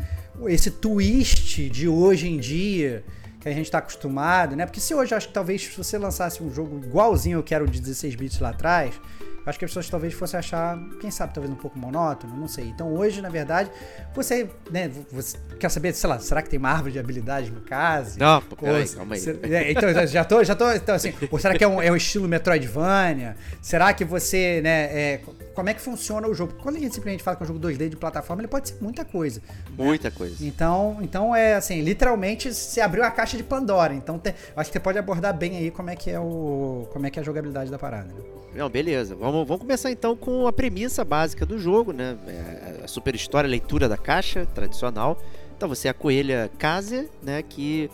Esse 0.46 0.70
twist 0.70 1.68
de 1.68 1.88
hoje 1.88 2.28
em 2.28 2.38
dia 2.38 3.02
que 3.40 3.48
a 3.48 3.52
gente 3.52 3.64
está 3.64 3.78
acostumado, 3.78 4.54
né? 4.54 4.64
Porque 4.64 4.80
se 4.80 4.94
hoje 4.94 5.14
acho 5.14 5.28
que 5.28 5.34
talvez 5.34 5.62
se 5.62 5.76
você 5.76 5.98
lançasse 5.98 6.42
um 6.42 6.52
jogo 6.52 6.80
igualzinho 6.84 7.38
eu 7.38 7.42
quero 7.42 7.66
de 7.68 7.80
16 7.80 8.14
bits 8.14 8.38
lá 8.38 8.50
atrás, 8.50 8.94
acho 9.46 9.58
que 9.58 9.64
as 9.64 9.70
pessoas 9.70 9.88
talvez 9.88 10.14
fossem 10.14 10.38
achar, 10.38 10.78
quem 11.00 11.10
sabe, 11.10 11.34
talvez 11.34 11.52
um 11.52 11.56
pouco 11.56 11.78
monótono, 11.78 12.36
não 12.36 12.48
sei. 12.48 12.66
Então 12.66 12.92
hoje, 12.94 13.20
na 13.20 13.28
verdade, 13.28 13.70
você, 14.14 14.48
né, 14.70 14.90
você 15.10 15.36
quer 15.58 15.68
saber, 15.68 15.92
sei 15.94 16.08
lá, 16.08 16.18
será 16.18 16.42
que 16.42 16.50
tem 16.50 16.58
uma 16.58 16.70
árvore 16.70 16.92
de 16.92 16.98
habilidades 16.98 17.50
no 17.50 17.60
caso? 17.60 18.18
Não, 18.18 18.40
pô, 18.42 18.56
peraí, 18.56 18.88
calma 18.88 19.14
aí. 19.14 19.22
É, 19.42 19.70
então, 19.70 20.06
já 20.06 20.24
tô, 20.24 20.44
já 20.44 20.54
tô, 20.54 20.70
então 20.72 20.94
assim, 20.94 21.12
ou 21.30 21.38
será 21.38 21.56
que 21.56 21.64
é 21.64 21.68
um, 21.68 21.80
é 21.80 21.90
um 21.90 21.96
estilo 21.96 22.28
Metroidvania? 22.28 23.36
Será 23.60 23.92
que 23.92 24.04
você, 24.04 24.60
né, 24.62 24.84
é, 24.84 25.20
como 25.54 25.68
é 25.68 25.74
que 25.74 25.80
funciona 25.80 26.26
o 26.26 26.34
jogo? 26.34 26.54
Quando 26.62 26.76
a 26.76 26.78
gente 26.78 26.94
simplesmente 26.94 27.22
fala 27.22 27.36
que 27.36 27.42
é 27.42 27.44
um 27.44 27.48
jogo 27.48 27.60
2D 27.60 27.88
de 27.88 27.96
plataforma, 27.96 28.42
ele 28.42 28.48
pode 28.48 28.70
ser 28.70 28.76
muita 28.80 29.04
coisa. 29.04 29.42
Muita 29.76 30.08
né? 30.08 30.14
coisa. 30.16 30.44
Então, 30.44 30.98
então 31.00 31.34
é 31.34 31.54
assim, 31.54 31.80
literalmente 31.82 32.52
se 32.54 32.80
abriu 32.80 33.04
a 33.04 33.10
caixa 33.10 33.36
de 33.36 33.42
Pandora. 33.42 33.94
Então, 33.94 34.18
tem, 34.18 34.34
acho 34.56 34.70
que 34.70 34.72
você 34.72 34.80
pode 34.80 34.98
abordar 34.98 35.36
bem 35.36 35.56
aí 35.56 35.70
como 35.70 35.90
é 35.90 35.96
que 35.96 36.10
é 36.10 36.18
o, 36.18 36.88
como 36.92 37.06
é 37.06 37.10
que 37.10 37.18
é 37.18 37.22
a 37.22 37.24
jogabilidade 37.24 37.70
da 37.70 37.78
parada. 37.78 38.12
Né? 38.12 38.20
Não, 38.54 38.68
beleza. 38.68 39.14
Vamos, 39.14 39.31
vamos 39.32 39.62
começar 39.62 39.90
então 39.90 40.14
com 40.14 40.46
a 40.46 40.52
premissa 40.52 41.02
básica 41.04 41.46
do 41.46 41.58
jogo, 41.58 41.92
né? 41.92 42.18
É 42.26 42.80
a 42.84 42.88
super 42.88 43.14
história, 43.14 43.48
a 43.48 43.50
leitura 43.50 43.88
da 43.88 43.96
caixa 43.96 44.44
tradicional. 44.44 45.18
Então 45.56 45.68
você 45.68 45.88
é 45.88 45.90
a 45.90 45.94
coelha 45.94 46.50
Kaze, 46.58 47.08
né? 47.22 47.42
Que, 47.42 47.90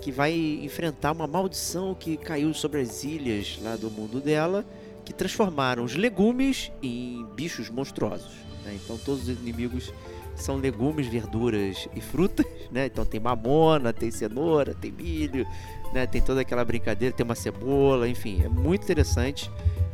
que 0.00 0.10
vai 0.10 0.32
enfrentar 0.32 1.12
uma 1.12 1.28
maldição 1.28 1.94
que 1.94 2.16
caiu 2.16 2.52
sobre 2.52 2.80
as 2.80 3.04
ilhas 3.04 3.58
lá 3.62 3.76
do 3.76 3.88
mundo 3.88 4.20
dela, 4.20 4.66
que 5.04 5.12
transformaram 5.12 5.84
os 5.84 5.94
legumes 5.94 6.72
em 6.82 7.24
bichos 7.36 7.70
monstruosos. 7.70 8.32
Né? 8.64 8.76
Então 8.82 8.98
todos 8.98 9.28
os 9.28 9.38
inimigos 9.40 9.92
são 10.34 10.56
legumes, 10.56 11.06
verduras 11.06 11.88
e 11.94 12.00
frutas, 12.00 12.46
né? 12.72 12.86
Então 12.86 13.04
tem 13.04 13.20
mamona, 13.20 13.92
tem 13.92 14.10
cenoura, 14.10 14.74
tem 14.74 14.90
milho, 14.90 15.46
né? 15.92 16.04
Tem 16.04 16.20
toda 16.20 16.40
aquela 16.40 16.64
brincadeira, 16.64 17.14
tem 17.14 17.22
uma 17.22 17.36
cebola, 17.36 18.08
enfim, 18.08 18.42
é 18.42 18.48
muito 18.48 18.82
interessante 18.82 19.48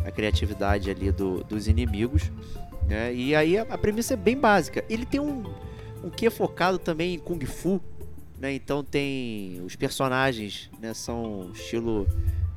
a 0.07 0.11
criatividade 0.11 0.89
ali 0.89 1.11
do, 1.11 1.43
dos 1.43 1.67
inimigos. 1.67 2.31
Né? 2.89 3.13
E 3.13 3.35
aí 3.35 3.59
a, 3.59 3.63
a, 3.63 3.77
premissa 3.77 4.15
é 4.15 4.17
bem 4.17 4.39
básica. 4.39 4.85
Ele 4.89 5.05
tem 5.05 5.21
um, 5.21 5.43
um 6.03 6.09
que 6.09 6.31
focado 6.31 6.79
também 6.79 7.15
em 7.15 7.19
Kung 7.19 7.45
Fu. 7.45 7.81
Né? 8.39 8.55
Então 8.55 8.85
tem 8.85 9.61
os 9.65 9.75
personagens 9.75 10.71
né? 10.81 10.95
são 10.95 11.51
estilo 11.53 12.07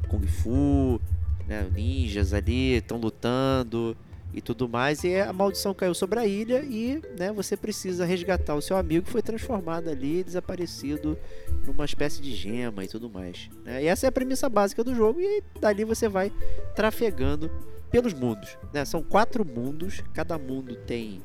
Kung 0.08 0.26
Fu, 0.28 1.02
né? 1.48 1.68
ninjas 1.74 2.34
ali, 2.34 2.76
estão 2.76 2.98
lutando. 2.98 3.98
E 4.34 4.42
tudo 4.42 4.68
mais. 4.68 5.04
E 5.04 5.16
a 5.16 5.32
maldição 5.34 5.74
caiu 5.74 5.94
sobre 5.94 6.20
a 6.20 6.26
ilha 6.26 6.64
e 6.64 7.02
né, 7.18 7.32
você 7.32 7.58
precisa 7.58 8.06
resgatar 8.06 8.56
o 8.56 8.62
seu 8.62 8.78
amigo 8.78 9.06
que 9.06 9.12
foi 9.12 9.22
transformado 9.22 9.90
ali, 9.90 10.24
desaparecido 10.24 11.18
numa 11.66 11.86
espécie 11.86 12.22
de 12.22 12.34
gema 12.34 12.84
e 12.84 12.88
tudo 12.88 13.10
mais. 13.10 13.50
Né? 13.64 13.84
E 13.84 13.88
essa 13.88 14.08
é 14.08 14.10
a 14.10 14.12
premissa 14.12 14.50
básica 14.50 14.84
do 14.84 14.96
jogo 14.96 15.20
e 15.20 15.44
dali 15.60 15.84
você 15.84 16.08
vai 16.08 16.32
trafegando 16.76 17.50
pelos 17.90 18.14
mundos. 18.14 18.58
Né? 18.74 18.86
São 18.86 19.02
quatro 19.02 19.46
mundos, 19.46 20.04
cada 20.14 20.38
mundo 20.38 20.76
tem 20.76 21.22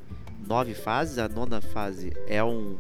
nove 0.47 0.75
fases. 0.75 1.19
A 1.19 1.29
nona 1.29 1.61
fase 1.61 2.13
é 2.27 2.43
um 2.43 2.77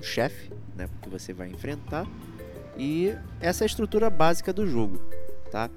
chefe 0.00 0.50
né, 0.74 0.88
que 1.02 1.08
você 1.08 1.32
vai 1.32 1.48
enfrentar. 1.48 2.06
E 2.76 3.14
essa 3.40 3.64
é 3.64 3.64
a 3.64 3.66
estrutura 3.66 4.10
básica 4.10 4.52
do 4.52 4.66
jogo, 4.66 4.98
tá? 5.50 5.70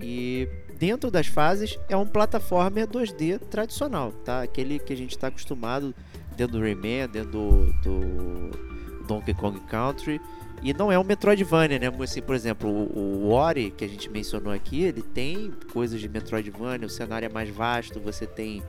E 0.00 0.48
dentro 0.78 1.10
das 1.10 1.26
fases 1.26 1.78
é 1.88 1.96
um 1.96 2.06
plataforma 2.06 2.80
2D 2.86 3.38
tradicional, 3.38 4.12
tá? 4.12 4.42
Aquele 4.42 4.78
que 4.78 4.92
a 4.92 4.96
gente 4.96 5.10
está 5.10 5.28
acostumado 5.28 5.94
dentro 6.36 6.58
do 6.58 6.60
Rayman, 6.60 7.08
dentro 7.08 7.30
do, 7.30 7.72
do, 7.82 9.06
Donkey 9.06 9.34
Kong 9.34 9.58
Country. 9.68 10.20
E 10.62 10.72
não 10.72 10.90
é 10.90 10.98
um 10.98 11.04
Metroidvania, 11.04 11.78
né? 11.78 11.86
Assim, 12.02 12.22
por 12.22 12.34
exemplo, 12.34 12.68
o, 12.68 13.26
o 13.26 13.30
Ori, 13.30 13.70
que 13.70 13.84
a 13.84 13.88
gente 13.88 14.10
mencionou 14.10 14.52
aqui, 14.52 14.82
ele 14.82 15.02
tem 15.02 15.52
coisas 15.72 16.00
de 16.00 16.08
Metroidvania, 16.08 16.86
o 16.86 16.90
cenário 16.90 17.26
é 17.26 17.28
mais 17.28 17.48
vasto, 17.50 18.00
você 18.00 18.26
tem 18.26 18.62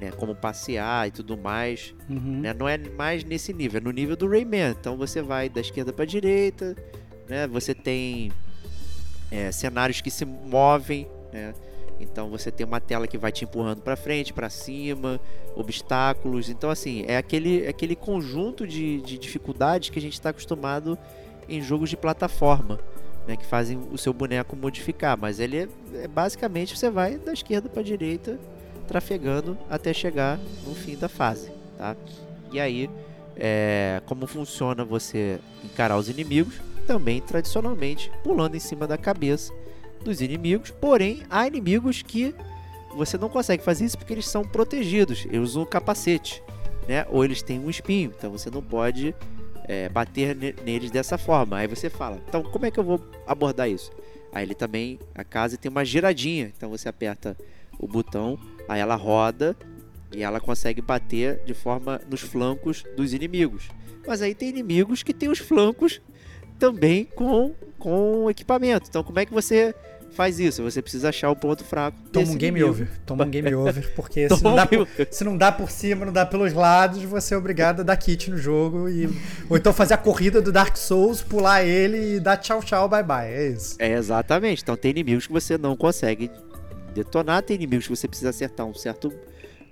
né, 0.00 0.10
como 0.12 0.34
passear 0.34 1.08
e 1.08 1.10
tudo 1.10 1.36
mais. 1.36 1.94
Uhum. 2.08 2.40
Né? 2.40 2.54
Não 2.54 2.68
é 2.68 2.78
mais 2.78 3.24
nesse 3.24 3.52
nível, 3.52 3.78
é 3.78 3.84
no 3.84 3.90
nível 3.90 4.16
do 4.16 4.28
Rayman. 4.28 4.70
Então 4.78 4.96
você 4.96 5.22
vai 5.22 5.48
da 5.48 5.60
esquerda 5.60 5.92
para 5.92 6.04
direita, 6.04 6.76
né? 7.28 7.46
Você 7.48 7.74
tem 7.74 8.30
é, 9.30 9.50
cenários 9.50 10.00
que 10.00 10.10
se 10.10 10.24
movem, 10.24 11.08
né? 11.34 11.52
Então 12.00 12.30
você 12.30 12.50
tem 12.50 12.64
uma 12.64 12.80
tela 12.80 13.06
que 13.06 13.18
vai 13.18 13.32
te 13.32 13.44
empurrando 13.44 13.82
para 13.82 13.96
frente, 13.96 14.32
para 14.32 14.48
cima, 14.48 15.20
obstáculos. 15.54 16.48
Então 16.48 16.70
assim 16.70 17.04
é 17.06 17.16
aquele, 17.16 17.66
aquele 17.66 17.96
conjunto 17.96 18.66
de, 18.66 19.00
de 19.02 19.18
dificuldades 19.18 19.90
que 19.90 19.98
a 19.98 20.02
gente 20.02 20.14
está 20.14 20.30
acostumado 20.30 20.96
em 21.48 21.60
jogos 21.60 21.90
de 21.90 21.96
plataforma, 21.96 22.78
né? 23.26 23.36
Que 23.36 23.44
fazem 23.44 23.78
o 23.92 23.98
seu 23.98 24.12
boneco 24.12 24.56
modificar. 24.56 25.18
Mas 25.18 25.40
ele 25.40 25.58
é, 25.58 25.68
é 26.04 26.08
basicamente 26.08 26.78
você 26.78 26.88
vai 26.88 27.18
da 27.18 27.32
esquerda 27.32 27.68
para 27.68 27.82
direita, 27.82 28.38
trafegando 28.86 29.58
até 29.68 29.92
chegar 29.92 30.38
no 30.66 30.74
fim 30.74 30.96
da 30.96 31.08
fase, 31.08 31.50
tá? 31.76 31.96
E 32.52 32.60
aí 32.60 32.88
é, 33.36 34.00
como 34.06 34.26
funciona 34.26 34.84
você 34.84 35.40
encarar 35.64 35.96
os 35.96 36.08
inimigos? 36.08 36.60
Também 36.86 37.20
tradicionalmente 37.20 38.10
pulando 38.22 38.56
em 38.56 38.60
cima 38.60 38.86
da 38.86 38.98
cabeça 38.98 39.52
dos 40.04 40.20
inimigos, 40.20 40.70
porém 40.70 41.22
há 41.28 41.46
inimigos 41.46 42.02
que 42.02 42.34
você 42.94 43.18
não 43.18 43.28
consegue 43.28 43.62
fazer 43.62 43.84
isso 43.84 43.98
porque 43.98 44.12
eles 44.12 44.28
são 44.28 44.42
protegidos, 44.42 45.26
eles 45.26 45.50
usam 45.50 45.62
um 45.62 45.66
capacete, 45.66 46.42
né? 46.86 47.06
Ou 47.10 47.24
eles 47.24 47.42
têm 47.42 47.58
um 47.58 47.68
espinho, 47.68 48.12
então 48.16 48.30
você 48.30 48.50
não 48.50 48.62
pode 48.62 49.14
é, 49.64 49.88
bater 49.88 50.36
neles 50.64 50.90
dessa 50.90 51.18
forma. 51.18 51.56
Aí 51.56 51.66
você 51.66 51.90
fala, 51.90 52.20
então 52.28 52.42
como 52.42 52.66
é 52.66 52.70
que 52.70 52.78
eu 52.78 52.84
vou 52.84 53.00
abordar 53.26 53.68
isso? 53.68 53.90
Aí 54.32 54.44
ele 54.44 54.54
também, 54.54 54.98
a 55.14 55.24
casa 55.24 55.56
tem 55.56 55.70
uma 55.70 55.84
giradinha, 55.84 56.52
então 56.56 56.70
você 56.70 56.88
aperta 56.88 57.36
o 57.78 57.86
botão, 57.86 58.38
aí 58.68 58.80
ela 58.80 58.94
roda 58.94 59.56
e 60.12 60.22
ela 60.22 60.40
consegue 60.40 60.80
bater 60.80 61.42
de 61.44 61.54
forma 61.54 62.00
nos 62.08 62.20
flancos 62.20 62.84
dos 62.96 63.12
inimigos. 63.12 63.68
Mas 64.06 64.22
aí 64.22 64.34
tem 64.34 64.48
inimigos 64.48 65.02
que 65.02 65.14
tem 65.14 65.28
os 65.28 65.38
flancos 65.38 66.00
também 66.58 67.04
com 67.04 67.54
com 67.78 68.30
equipamento. 68.30 68.88
Então 68.88 69.04
como 69.04 69.18
é 69.18 69.26
que 69.26 69.32
você 69.32 69.74
faz 70.14 70.40
isso. 70.40 70.62
Você 70.62 70.80
precisa 70.80 71.10
achar 71.10 71.30
o 71.30 71.36
ponto 71.36 71.64
fraco. 71.64 71.96
Toma 72.12 72.32
um 72.32 72.36
game 72.36 72.62
over. 72.62 72.88
Toma 73.04 73.24
um 73.24 73.30
game 73.30 73.54
over, 73.54 73.92
porque 73.94 74.28
se 74.34 74.42
não, 74.42 74.54
dá 74.54 74.66
por, 74.66 74.88
se 75.10 75.24
não 75.24 75.36
dá 75.36 75.52
por 75.52 75.70
cima, 75.70 76.06
não 76.06 76.12
dá 76.12 76.24
pelos 76.24 76.52
lados, 76.52 77.02
você 77.02 77.34
é 77.34 77.36
obrigado 77.36 77.80
a 77.80 77.82
dar 77.82 77.96
kit 77.96 78.30
no 78.30 78.38
jogo. 78.38 78.88
E, 78.88 79.06
ou 79.48 79.56
então 79.56 79.72
fazer 79.72 79.94
a 79.94 79.98
corrida 79.98 80.40
do 80.40 80.50
Dark 80.50 80.76
Souls, 80.76 81.22
pular 81.22 81.64
ele 81.64 82.16
e 82.16 82.20
dar 82.20 82.36
tchau, 82.36 82.62
tchau, 82.62 82.88
bye 82.88 83.02
bye. 83.02 83.28
É 83.28 83.48
isso. 83.48 83.76
É 83.78 83.92
exatamente. 83.92 84.62
Então 84.62 84.76
tem 84.76 84.90
inimigos 84.90 85.26
que 85.26 85.32
você 85.32 85.58
não 85.58 85.76
consegue 85.76 86.30
detonar, 86.94 87.42
tem 87.42 87.56
inimigos 87.56 87.86
que 87.86 87.94
você 87.94 88.08
precisa 88.08 88.30
acertar 88.30 88.64
um 88.64 88.74
certo 88.74 89.12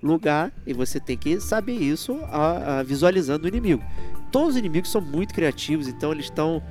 lugar 0.03 0.53
e 0.67 0.75
você 0.75 0.99
tem 0.99 1.17
que 1.17 1.41
saber 1.41 1.75
isso 1.75 2.19
a, 2.25 2.81
a, 2.81 2.83
visualizando 2.83 3.45
o 3.45 3.49
inimigo. 3.49 3.83
Todos 4.33 4.51
os 4.51 4.57
inimigos 4.57 4.91
são 4.91 5.01
muito 5.01 5.33
criativos, 5.33 5.87
então 5.87 6.13
eles 6.13 6.25
estão 6.25 6.63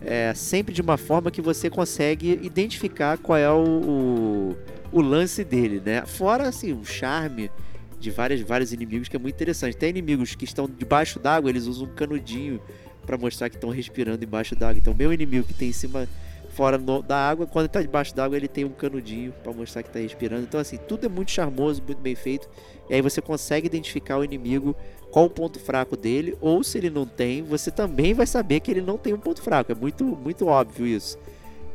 é, 0.00 0.32
sempre 0.34 0.72
de 0.72 0.80
uma 0.80 0.96
forma 0.96 1.30
que 1.30 1.40
você 1.40 1.68
consegue 1.68 2.38
identificar 2.42 3.18
qual 3.18 3.38
é 3.38 3.50
o, 3.50 3.64
o, 3.64 4.56
o 4.92 5.00
lance 5.00 5.44
dele, 5.44 5.82
né? 5.84 6.04
Fora 6.06 6.48
assim, 6.48 6.72
o 6.72 6.84
charme 6.84 7.50
de 7.98 8.10
vários, 8.10 8.40
vários 8.42 8.72
inimigos 8.72 9.08
que 9.08 9.16
é 9.16 9.18
muito 9.18 9.34
interessante. 9.34 9.76
Tem 9.76 9.90
inimigos 9.90 10.34
que 10.34 10.44
estão 10.44 10.68
debaixo 10.68 11.18
d'água, 11.18 11.50
eles 11.50 11.66
usam 11.66 11.86
um 11.86 11.94
canudinho 11.94 12.60
para 13.04 13.16
mostrar 13.16 13.48
que 13.48 13.56
estão 13.56 13.70
respirando 13.70 14.22
embaixo 14.22 14.54
d'água. 14.54 14.78
Então, 14.78 14.94
meu 14.94 15.12
inimigo 15.12 15.46
que 15.46 15.54
tem 15.54 15.70
em 15.70 15.72
cima 15.72 16.08
fora 16.50 16.76
no, 16.76 17.02
da 17.02 17.16
água, 17.16 17.46
quando 17.46 17.64
ele 17.64 17.72
tá 17.72 17.80
debaixo 17.80 18.14
d'água, 18.14 18.36
ele 18.36 18.48
tem 18.48 18.64
um 18.64 18.70
canudinho 18.70 19.32
para 19.42 19.52
mostrar 19.52 19.82
que 19.82 19.88
está 19.88 20.00
respirando. 20.00 20.42
Então, 20.42 20.60
assim, 20.60 20.76
tudo 20.76 21.06
é 21.06 21.08
muito 21.08 21.30
charmoso, 21.30 21.82
muito 21.82 22.00
bem 22.00 22.14
feito. 22.14 22.48
E 22.88 22.94
aí 22.94 23.02
você 23.02 23.20
consegue 23.20 23.66
identificar 23.66 24.18
o 24.18 24.24
inimigo 24.24 24.76
qual 25.10 25.26
o 25.26 25.30
ponto 25.30 25.58
fraco 25.58 25.96
dele, 25.96 26.36
ou 26.40 26.62
se 26.62 26.78
ele 26.78 26.90
não 26.90 27.06
tem, 27.06 27.42
você 27.42 27.70
também 27.70 28.14
vai 28.14 28.26
saber 28.26 28.60
que 28.60 28.70
ele 28.70 28.80
não 28.80 28.98
tem 28.98 29.12
um 29.14 29.18
ponto 29.18 29.40
fraco. 29.40 29.72
É 29.72 29.74
muito, 29.74 30.04
muito 30.04 30.46
óbvio 30.46 30.86
isso. 30.86 31.18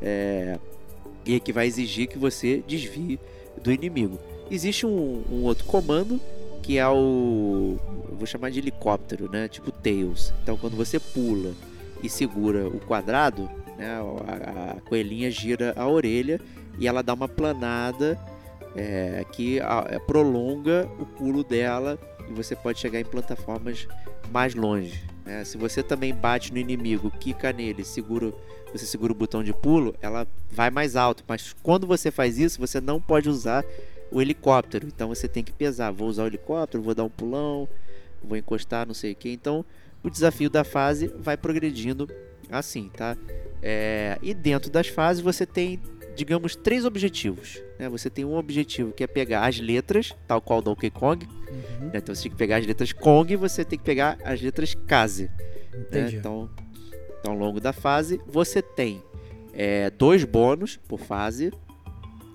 É... 0.01 0.59
E 1.25 1.35
é 1.35 1.39
que 1.39 1.53
vai 1.53 1.65
exigir 1.65 2.07
que 2.07 2.17
você 2.17 2.63
desvie 2.67 3.19
do 3.61 3.71
inimigo. 3.71 4.19
Existe 4.51 4.85
um, 4.85 5.23
um 5.31 5.43
outro 5.43 5.65
comando 5.65 6.19
que 6.61 6.77
é 6.77 6.87
o. 6.87 7.77
Vou 8.17 8.25
chamar 8.25 8.51
de 8.51 8.59
helicóptero, 8.59 9.29
né? 9.29 9.47
Tipo 9.47 9.71
Tails. 9.71 10.33
Então 10.41 10.57
quando 10.57 10.75
você 10.75 10.99
pula 10.99 11.53
e 12.01 12.09
segura 12.09 12.67
o 12.67 12.79
quadrado, 12.79 13.49
né? 13.77 13.99
a, 14.27 14.71
a 14.77 14.81
coelhinha 14.81 15.31
gira 15.31 15.73
a 15.75 15.87
orelha 15.87 16.39
e 16.79 16.87
ela 16.87 17.01
dá 17.01 17.13
uma 17.13 17.27
planada 17.27 18.19
é, 18.75 19.25
que 19.31 19.59
a, 19.59 19.85
é, 19.89 19.99
prolonga 19.99 20.89
o 20.99 21.05
pulo 21.05 21.43
dela 21.43 21.99
e 22.29 22.33
você 22.33 22.55
pode 22.55 22.79
chegar 22.79 22.99
em 22.99 23.05
plataformas 23.05 23.87
mais 24.31 24.55
longe. 24.55 25.03
Né? 25.25 25.43
Se 25.43 25.57
você 25.57 25.81
também 25.83 26.13
bate 26.13 26.51
no 26.51 26.57
inimigo, 26.57 27.11
quica 27.11 27.51
nele, 27.51 27.83
segura, 27.83 28.33
você 28.71 28.85
segura 28.85 29.11
o 29.11 29.15
botão 29.15 29.43
de 29.43 29.53
pulo, 29.53 29.95
ela 30.01 30.27
vai 30.49 30.69
mais 30.69 30.95
alto. 30.95 31.23
Mas 31.27 31.53
quando 31.61 31.87
você 31.87 32.11
faz 32.11 32.37
isso, 32.37 32.59
você 32.59 32.79
não 32.79 32.99
pode 32.99 33.29
usar 33.29 33.63
o 34.11 34.21
helicóptero. 34.21 34.87
Então 34.87 35.09
você 35.09 35.27
tem 35.27 35.43
que 35.43 35.51
pesar. 35.51 35.91
Vou 35.91 36.07
usar 36.07 36.23
o 36.23 36.27
helicóptero, 36.27 36.83
vou 36.83 36.95
dar 36.95 37.03
um 37.03 37.09
pulão, 37.09 37.67
vou 38.23 38.37
encostar, 38.37 38.85
não 38.87 38.93
sei 38.93 39.13
o 39.13 39.15
que. 39.15 39.29
Então 39.29 39.65
o 40.03 40.09
desafio 40.09 40.49
da 40.49 40.63
fase 40.63 41.07
vai 41.17 41.37
progredindo 41.37 42.09
assim, 42.51 42.89
tá? 42.89 43.17
É, 43.61 44.17
e 44.21 44.33
dentro 44.33 44.69
das 44.69 44.87
fases 44.87 45.21
você 45.23 45.45
tem 45.45 45.79
digamos, 46.15 46.55
três 46.55 46.85
objetivos. 46.85 47.61
Né? 47.79 47.89
Você 47.89 48.09
tem 48.09 48.25
um 48.25 48.35
objetivo 48.35 48.91
que 48.91 49.03
é 49.03 49.07
pegar 49.07 49.45
as 49.47 49.59
letras, 49.59 50.13
tal 50.27 50.41
qual 50.41 50.61
Donkey 50.61 50.89
Kong. 50.89 51.25
Uhum. 51.25 51.87
Né? 51.87 51.91
Então 51.95 52.13
você 52.13 52.23
tem 52.23 52.31
que 52.31 52.37
pegar 52.37 52.57
as 52.57 52.65
letras 52.65 52.91
Kong 52.91 53.31
e 53.31 53.35
você 53.35 53.65
tem 53.65 53.77
que 53.77 53.85
pegar 53.85 54.17
as 54.23 54.41
letras 54.41 54.75
Case. 54.87 55.29
Né? 55.91 56.11
Então, 56.13 56.49
então, 57.19 57.33
ao 57.33 57.37
longo 57.37 57.59
da 57.59 57.71
fase, 57.71 58.19
você 58.27 58.61
tem 58.61 59.01
é, 59.53 59.89
dois 59.89 60.23
bônus 60.23 60.77
por 60.87 60.99
fase. 60.99 61.51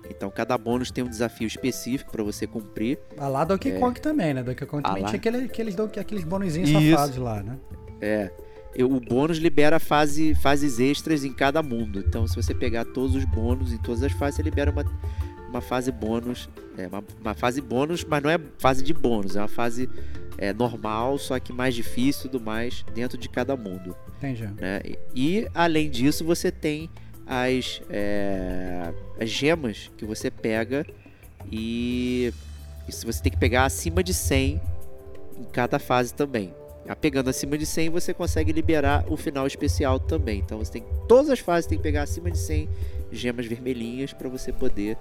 Então, 0.09 0.31
cada 0.31 0.57
bônus 0.57 0.89
tem 0.89 1.03
um 1.03 1.07
desafio 1.07 1.45
específico 1.45 2.11
para 2.11 2.23
você 2.23 2.47
cumprir. 2.47 2.97
Ah, 3.15 3.27
lá 3.27 3.45
Donkey 3.45 3.69
é... 3.69 3.79
Kong 3.79 4.01
também, 4.01 4.33
né? 4.33 4.41
Donkey 4.41 4.65
Kong 4.65 4.81
também 4.81 5.05
tinha 5.05 5.17
aquele, 5.17 5.37
aqueles, 5.45 5.75
aqueles 5.79 6.23
bônusinhos 6.23 6.71
safados 6.71 7.17
lá, 7.17 7.43
né? 7.43 7.57
É 8.01 8.31
o 8.77 8.99
bônus 8.99 9.37
libera 9.37 9.79
fase, 9.79 10.35
fases 10.35 10.79
extras 10.79 11.23
em 11.23 11.33
cada 11.33 11.61
mundo. 11.63 12.03
Então, 12.07 12.27
se 12.27 12.35
você 12.35 12.53
pegar 12.53 12.85
todos 12.85 13.15
os 13.15 13.25
bônus 13.25 13.73
em 13.73 13.77
todas 13.77 14.03
as 14.03 14.11
fases, 14.11 14.35
você 14.35 14.43
libera 14.43 14.71
uma, 14.71 14.85
uma 15.49 15.61
fase 15.61 15.91
bônus. 15.91 16.49
É, 16.77 16.87
uma, 16.87 17.03
uma 17.19 17.33
fase 17.33 17.61
bônus, 17.61 18.03
mas 18.03 18.23
não 18.23 18.29
é 18.29 18.39
fase 18.57 18.83
de 18.83 18.93
bônus, 18.93 19.35
é 19.35 19.41
uma 19.41 19.49
fase 19.49 19.89
é, 20.37 20.53
normal, 20.53 21.17
só 21.17 21.37
que 21.39 21.51
mais 21.51 21.75
difícil 21.75 22.27
e 22.27 22.29
tudo 22.29 22.43
mais 22.43 22.85
dentro 22.93 23.17
de 23.17 23.27
cada 23.27 23.57
mundo. 23.57 23.95
Entendi. 24.17 24.47
Né? 24.47 24.81
E, 24.85 24.97
e, 25.13 25.47
além 25.53 25.89
disso, 25.89 26.23
você 26.23 26.49
tem 26.49 26.89
as, 27.27 27.81
é, 27.89 28.93
as 29.19 29.29
gemas 29.29 29.91
que 29.97 30.05
você 30.05 30.31
pega 30.31 30.85
e 31.51 32.33
isso 32.87 33.05
você 33.05 33.21
tem 33.21 33.31
que 33.31 33.37
pegar 33.37 33.65
acima 33.65 34.03
de 34.03 34.13
100 34.13 34.61
em 35.37 35.43
cada 35.51 35.77
fase 35.77 36.13
também. 36.13 36.53
Pegando 36.95 37.29
acima 37.29 37.57
de 37.57 37.65
100, 37.65 37.89
você 37.89 38.13
consegue 38.13 38.51
liberar 38.51 39.05
o 39.07 39.15
final 39.15 39.45
especial 39.45 39.99
também. 39.99 40.39
Então 40.39 40.57
você 40.57 40.73
tem 40.73 40.85
todas 41.07 41.29
as 41.29 41.39
fases 41.39 41.67
tem 41.67 41.77
que 41.77 41.83
pegar 41.83 42.03
acima 42.03 42.31
de 42.31 42.37
100 42.37 42.69
gemas 43.11 43.45
vermelhinhas 43.45 44.13
para 44.13 44.29
você 44.29 44.51
poder 44.51 44.97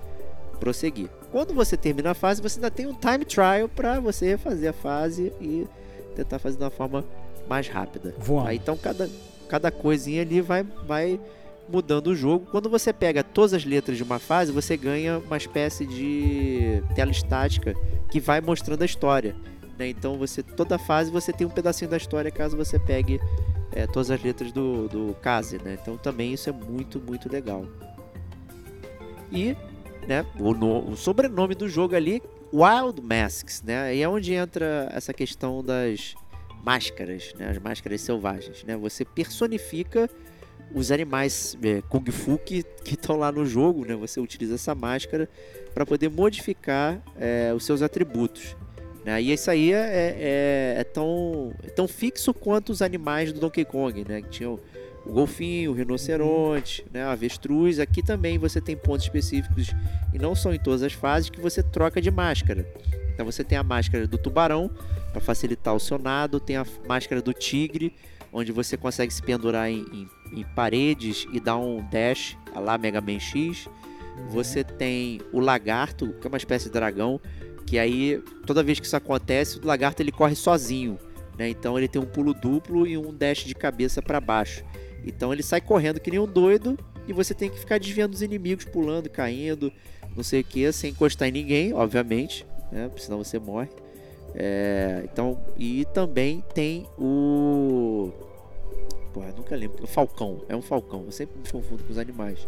prosseguir. 0.59 1.09
Quando 1.31 1.55
você 1.55 1.77
termina 1.77 2.11
a 2.11 2.15
fase, 2.15 2.43
você 2.43 2.59
ainda 2.59 2.71
tem 2.71 2.87
um 2.87 2.95
time 2.95 3.25
trial 3.25 3.69
para 3.69 4.01
você 4.01 4.37
fazer 4.37 4.69
a 4.69 4.73
fase 4.73 5.33
e 5.41 5.67
tentar 6.15 6.39
fazer 6.39 6.59
de 6.59 6.65
uma 6.65 6.71
forma 6.71 7.05
mais 7.49 7.69
rápida. 7.69 8.15
Voando. 8.19 8.49
Aí, 8.49 8.57
então 8.57 8.77
cada 8.77 9.09
cada 9.49 9.71
coisinha 9.71 10.21
ali 10.23 10.41
vai 10.41 10.63
vai 10.63 11.19
mudando 11.69 12.09
o 12.09 12.15
jogo. 12.15 12.47
Quando 12.51 12.69
você 12.69 12.93
pega 12.93 13.23
todas 13.23 13.55
as 13.55 13.65
letras 13.65 13.97
de 13.97 14.03
uma 14.03 14.19
fase, 14.19 14.53
você 14.53 14.77
ganha 14.77 15.19
uma 15.19 15.37
espécie 15.37 15.87
de 15.87 16.83
tela 16.95 17.11
estática 17.11 17.75
que 18.11 18.21
vai 18.21 18.41
mostrando 18.41 18.83
a 18.83 18.87
história. 18.87 19.35
Né? 19.79 19.89
Então 19.89 20.19
você 20.19 20.43
toda 20.43 20.77
fase 20.79 21.11
você 21.11 21.33
tem 21.33 21.47
um 21.47 21.51
pedacinho 21.51 21.91
da 21.91 21.97
história 21.97 22.31
caso 22.31 22.57
você 22.57 22.79
pegue 22.79 23.21
é, 23.73 23.87
todas 23.87 24.11
as 24.11 24.23
letras 24.23 24.51
do, 24.51 24.89
do 24.89 25.15
Kaze, 25.23 25.59
né? 25.63 25.79
Então 25.81 25.97
também 25.97 26.33
isso 26.33 26.49
é 26.49 26.53
muito, 26.53 27.01
muito 27.01 27.31
legal. 27.31 27.65
E 29.31 29.57
né, 30.07 30.27
o, 30.39 30.55
no, 30.55 30.91
o 30.91 30.97
sobrenome 30.97 31.55
do 31.55 31.69
jogo 31.69 31.95
ali, 31.95 32.23
Wild 32.53 33.01
Masks, 33.03 33.63
né? 33.63 33.95
E 33.95 34.03
é 34.03 34.09
onde 34.09 34.33
entra 34.33 34.89
essa 34.93 35.13
questão 35.13 35.63
das 35.63 36.15
máscaras, 36.65 37.33
né? 37.39 37.51
As 37.51 37.59
máscaras 37.59 38.01
selvagens, 38.01 38.65
né? 38.65 38.77
Você 38.77 39.05
personifica 39.05 40.11
os 40.75 40.91
animais 40.91 41.57
é, 41.63 41.83
Kung 41.89 42.11
Fu 42.11 42.39
que 42.39 42.65
estão 42.85 43.17
lá 43.17 43.31
no 43.31 43.47
jogo, 43.47 43.85
né? 43.85 43.95
Você 43.97 44.19
utiliza 44.19 44.55
essa 44.55 44.75
máscara 44.75 45.29
para 45.73 45.87
poder 45.87 46.11
modificar 46.11 47.01
é, 47.17 47.53
os 47.55 47.65
seus 47.65 47.83
atributos. 47.83 48.57
Né? 49.09 49.23
E 49.23 49.33
isso 49.33 49.51
aí 49.51 49.73
é, 49.73 49.79
é, 49.79 50.75
é, 50.81 50.85
tão, 50.85 51.55
é 51.63 51.71
tão 51.71 51.89
fixo 51.89 52.35
quanto 52.35 52.69
os 52.69 52.83
animais 52.83 53.33
do 53.33 53.41
Donkey 53.41 53.65
Kong, 53.65 54.05
né? 54.07 54.21
Que 54.21 54.29
tinham 54.29 54.61
o 55.07 55.11
golfinho, 55.11 55.71
o 55.71 55.75
rinoceronte, 55.75 56.85
né? 56.93 57.05
a 57.05 57.13
avestruz. 57.13 57.79
Aqui 57.79 58.03
também 58.03 58.37
você 58.37 58.61
tem 58.61 58.77
pontos 58.77 59.07
específicos, 59.07 59.75
e 60.13 60.19
não 60.19 60.35
são 60.35 60.53
em 60.53 60.59
todas 60.59 60.83
as 60.83 60.93
fases, 60.93 61.31
que 61.31 61.41
você 61.41 61.63
troca 61.63 62.03
de 62.03 62.11
máscara. 62.11 62.71
Então 63.15 63.25
você 63.25 63.43
tem 63.43 63.57
a 63.57 63.63
máscara 63.63 64.07
do 64.07 64.19
tubarão, 64.19 64.71
para 65.11 65.23
facilitar 65.23 65.75
o 65.75 65.81
seu 65.81 65.99
nado, 65.99 66.39
tem 66.39 66.57
a 66.57 66.67
máscara 66.87 67.23
do 67.23 67.33
tigre, 67.33 67.95
onde 68.31 68.53
você 68.53 68.77
consegue 68.77 69.11
se 69.11 69.23
pendurar 69.23 69.71
em, 69.71 69.87
em, 69.91 70.41
em 70.41 70.45
paredes 70.55 71.27
e 71.33 71.41
dar 71.41 71.57
um 71.57 71.83
dash, 71.89 72.37
a 72.55 72.61
lá 72.61 72.77
Mega 72.77 73.01
Man 73.01 73.19
X. 73.19 73.71
Você 74.29 74.63
tem 74.63 75.23
o 75.33 75.41
lagarto, 75.41 76.13
que 76.21 76.27
é 76.27 76.29
uma 76.29 76.37
espécie 76.37 76.67
de 76.67 76.73
dragão, 76.73 77.19
que 77.69 77.79
aí 77.79 78.23
toda 78.47 78.63
vez 78.63 78.81
que 78.81 78.87
isso 78.87 78.97
acontece, 78.97 79.59
o 79.59 79.67
lagarto 79.67 80.03
ele 80.03 80.11
corre 80.11 80.35
sozinho, 80.35 80.99
né? 81.37 81.51
Então 81.51 81.77
ele 81.77 81.87
tem 81.87 82.01
um 82.01 82.07
pulo 82.07 82.33
duplo 82.33 82.87
e 82.87 82.97
um 82.97 83.15
dash 83.15 83.45
de 83.45 83.55
cabeça 83.55 84.01
para 84.01 84.19
baixo. 84.21 84.65
Então 85.05 85.35
ele 85.35 85.43
sai 85.43 85.61
correndo 85.61 86.01
que 86.01 86.11
nem 86.11 86.19
um 86.19 86.27
doido 86.27 86.79
e 87.07 87.13
você 87.13 87.35
tem 87.35 87.51
que 87.51 87.59
ficar 87.59 87.79
desviando 87.79 88.15
os 88.15 88.23
inimigos, 88.23 88.65
pulando, 88.65 89.11
caindo, 89.11 89.71
não 90.17 90.23
sei 90.23 90.41
o 90.41 90.45
que, 90.45 90.73
sem 90.73 90.93
encostar 90.93 91.29
em 91.29 91.33
ninguém, 91.33 91.75
obviamente, 91.75 92.47
né? 92.73 92.91
Senão 92.97 93.19
você 93.19 93.39
morre. 93.39 93.69
É, 94.35 95.03
então, 95.05 95.39
e 95.59 95.85
também 95.93 96.43
tem 96.55 96.87
o. 96.99 98.11
Pô, 99.13 99.23
eu 99.23 99.35
nunca 99.35 99.55
lembro. 99.55 99.85
O 99.85 99.87
Falcão. 99.87 100.41
É 100.49 100.57
um 100.57 100.63
Falcão. 100.63 101.05
Eu 101.05 101.13
sempre 101.13 101.39
me 101.39 101.49
confundo 101.51 101.85
com 101.85 101.93
os 101.93 101.99
animais. 101.99 102.47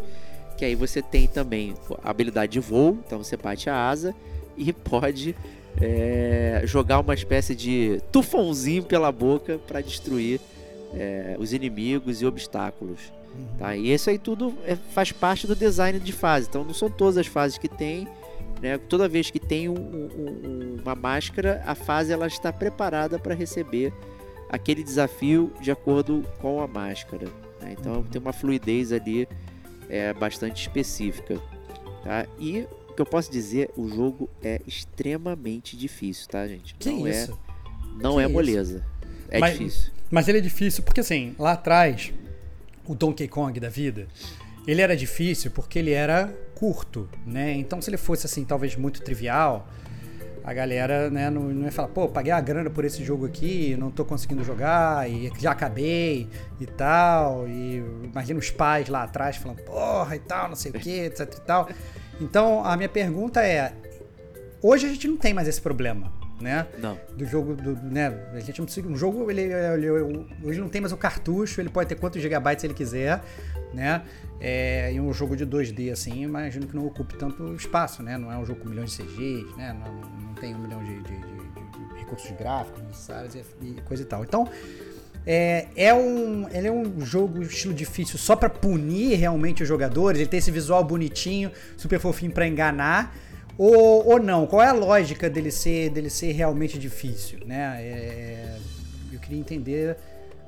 Que 0.57 0.65
aí 0.65 0.75
você 0.75 1.03
tem 1.03 1.27
também 1.27 1.75
a 2.03 2.11
habilidade 2.11 2.53
de 2.53 2.61
voo. 2.61 2.99
Então 3.07 3.23
você 3.23 3.37
bate 3.37 3.69
a 3.69 3.89
asa 3.89 4.15
e 4.61 4.73
pode 4.73 5.35
é, 5.81 6.63
jogar 6.65 7.01
uma 7.01 7.15
espécie 7.15 7.55
de 7.55 8.01
tufãozinho 8.13 8.83
pela 8.83 9.11
boca 9.11 9.59
para 9.67 9.81
destruir 9.81 10.41
é, 10.93 11.37
os 11.39 11.53
inimigos 11.53 12.21
e 12.21 12.27
obstáculos. 12.27 13.13
Tá? 13.59 13.77
E 13.77 13.93
isso 13.93 14.11
aí 14.11 14.19
tudo 14.19 14.55
é, 14.67 14.77
faz 14.77 15.13
parte 15.13 15.47
do 15.47 15.57
design 15.57 15.99
de 15.99 16.13
fase. 16.13 16.49
Então 16.49 16.65
não 16.65 16.75
são 16.75 16.91
todas 16.91 17.17
as 17.17 17.27
fases 17.27 17.57
que 17.57 17.69
tem. 17.69 18.07
Né? 18.61 18.77
Toda 18.77 19.09
vez 19.09 19.31
que 19.31 19.39
tem 19.39 19.69
um, 19.69 19.75
um, 19.75 20.77
uma 20.83 20.95
máscara, 20.95 21.63
a 21.67 21.75
fase 21.75 22.13
ela 22.13 22.27
está 22.27 22.53
preparada 22.53 23.19
para 23.19 23.35
receber 23.35 23.93
aquele 24.49 24.83
desafio 24.83 25.53
de 25.61 25.71
acordo 25.71 26.25
com 26.41 26.61
a 26.61 26.67
máscara. 26.67 27.29
Né? 27.61 27.77
Então 27.79 28.03
tem 28.03 28.21
uma 28.21 28.33
fluidez 28.33 28.93
ali 28.93 29.27
é, 29.89 30.13
bastante 30.13 30.61
específica. 30.61 31.41
Tá? 32.03 32.27
E 32.39 32.67
que 32.95 33.01
eu 33.03 33.07
posso 33.07 33.31
dizer, 33.31 33.71
o 33.77 33.89
jogo 33.89 34.29
é 34.43 34.61
extremamente 34.67 35.77
difícil, 35.77 36.27
tá, 36.29 36.47
gente? 36.47 36.75
Que 36.75 36.91
não 36.91 37.09
isso? 37.09 37.33
é, 37.33 38.03
não 38.03 38.17
Que 38.17 38.23
é 38.23 38.29
moleza. 38.29 38.85
É 39.29 39.39
Mas- 39.39 39.53
difícil. 39.59 39.93
Mas 40.11 40.27
ele 40.29 40.39
é 40.39 40.41
difícil 40.41 40.83
porque, 40.83 41.01
assim, 41.01 41.35
lá 41.39 41.53
atrás, 41.53 42.13
o 42.85 42.95
Donkey 42.97 43.29
Kong 43.29 43.59
da 43.61 43.69
vida, 43.69 44.09
ele 44.67 44.81
era 44.83 44.97
difícil 44.97 45.51
porque 45.53 45.79
ele 45.79 45.93
era 45.93 46.35
curto, 46.57 47.09
né? 47.25 47.53
Então, 47.53 47.81
se 47.81 47.89
ele 47.89 47.97
fosse, 47.97 48.27
assim, 48.27 48.45
talvez 48.45 48.75
muito 48.75 49.01
trivial, 49.03 49.69
a 50.43 50.53
galera, 50.53 51.09
né, 51.11 51.31
não, 51.31 51.43
não 51.43 51.65
ia 51.65 51.71
falar, 51.71 51.89
pô, 51.89 52.09
paguei 52.09 52.33
a 52.33 52.41
grana 52.41 52.69
por 52.71 52.85
esse 52.85 53.05
jogo 53.05 53.25
aqui, 53.27 53.77
não 53.79 53.91
tô 53.91 54.05
conseguindo 54.05 54.43
jogar, 54.43 55.09
e 55.09 55.31
já 55.39 55.53
acabei 55.53 56.29
e 56.61 56.67
tal. 56.67 57.47
E 57.47 57.77
imagina 58.03 58.39
os 58.41 58.51
pais 58.51 58.89
lá 58.89 59.05
atrás 59.05 59.37
falando, 59.37 59.63
porra 59.63 60.17
e 60.17 60.19
tal, 60.19 60.49
não 60.49 60.57
sei 60.57 60.73
o 60.73 60.75
que, 60.81 60.91
etc 60.91 61.21
e 61.37 61.41
tal. 61.43 61.69
Então, 62.21 62.65
a 62.65 62.77
minha 62.77 62.89
pergunta 62.89 63.43
é: 63.45 63.73
hoje 64.63 64.87
a 64.87 64.89
gente 64.91 65.09
não 65.09 65.17
tem 65.17 65.33
mais 65.35 65.49
esse 65.49 65.61
problema, 65.61 66.13
né? 66.41 66.67
Não. 66.79 66.99
do 67.17 67.25
jogo 67.27 67.55
do, 67.55 67.75
né, 67.83 68.09
a 68.33 68.41
gente 68.41 68.59
não 68.59 68.65
precisa, 68.67 68.87
um 68.89 68.97
jogo 68.97 69.31
ele, 69.31 69.43
ele- 69.43 69.87
ele- 69.87 70.27
hoje 70.43 70.59
não 70.61 70.69
tem 70.69 70.81
mais 70.81 70.93
o 70.93 70.97
cartucho, 70.97 71.61
ele 71.61 71.69
pode 71.69 71.89
ter 71.89 71.95
quantos 71.97 72.21
gigabytes 72.23 72.65
ele 72.65 72.75
quiser, 72.75 73.23
né? 73.75 74.03
É, 74.41 74.91
e 74.93 74.99
um 75.01 75.13
jogo 75.13 75.37
de 75.37 75.45
2D 75.45 75.91
assim, 75.93 76.23
imagino 76.23 76.67
que 76.67 76.75
não 76.75 76.87
ocupe 76.87 77.15
tanto 77.17 77.55
espaço, 77.55 78.03
né? 78.03 78.17
Não 78.17 78.33
é 78.33 78.39
um 78.39 78.45
jogo 78.47 78.61
com 78.61 78.69
milhões 78.71 78.91
de 78.97 79.03
CGs, 79.03 79.55
né? 79.57 79.77
Não, 79.79 79.95
não 80.29 80.35
tem 80.35 80.55
um 80.55 80.59
milhão 80.61 80.83
de, 80.83 80.95
de- 81.03 81.03
de- 81.03 81.19
de- 81.19 81.99
recursos 81.99 82.31
gráficos 82.33 82.83
necessários 82.85 83.35
e, 83.35 83.45
e 83.63 83.81
coisa 83.83 84.03
e 84.03 84.07
tal. 84.07 84.25
Então, 84.25 84.49
é, 85.27 85.67
é 85.77 85.95
um, 85.95 86.49
ele 86.51 86.69
é 86.69 86.73
um 86.73 87.01
jogo 87.01 87.43
estilo 87.43 87.75
difícil 87.75 88.19
só 88.19 88.35
pra 88.35 88.49
punir 88.49 89.17
realmente 89.17 89.63
os 89.63 89.69
jogadores. 89.69 90.21
Ele 90.21 90.29
tem 90.29 90.39
esse 90.39 90.51
visual 90.51 90.83
bonitinho, 90.83 91.51
super 91.77 92.01
fofinho 92.01 92.33
pra 92.33 92.47
enganar. 92.47 93.15
Ou, 93.59 94.09
ou 94.09 94.19
não? 94.19 94.47
Qual 94.47 94.63
é 94.63 94.69
a 94.69 94.73
lógica 94.73 95.29
dele 95.29 95.51
ser, 95.51 95.91
dele 95.91 96.09
ser 96.09 96.33
realmente 96.33 96.79
difícil, 96.79 97.41
né? 97.45 97.77
É, 97.81 98.57
eu 99.13 99.21
queria 99.21 99.39
entender 99.39 99.97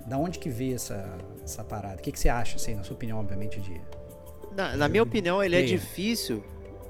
da 0.07 0.17
onde 0.17 0.39
que 0.39 0.49
veio 0.49 0.77
essa, 0.77 1.19
essa 1.45 1.63
parada. 1.63 1.97
O 1.97 1.99
que, 1.99 2.11
que 2.11 2.19
você 2.19 2.31
acha, 2.31 2.57
assim, 2.57 2.75
na 2.75 2.83
sua 2.83 2.97
opinião, 2.97 3.21
obviamente, 3.21 3.61
de... 3.61 3.81
Na, 4.57 4.77
na 4.77 4.89
minha 4.89 5.03
opinião, 5.03 5.43
ele 5.43 5.57
é 5.57 5.63
difícil. 5.63 6.43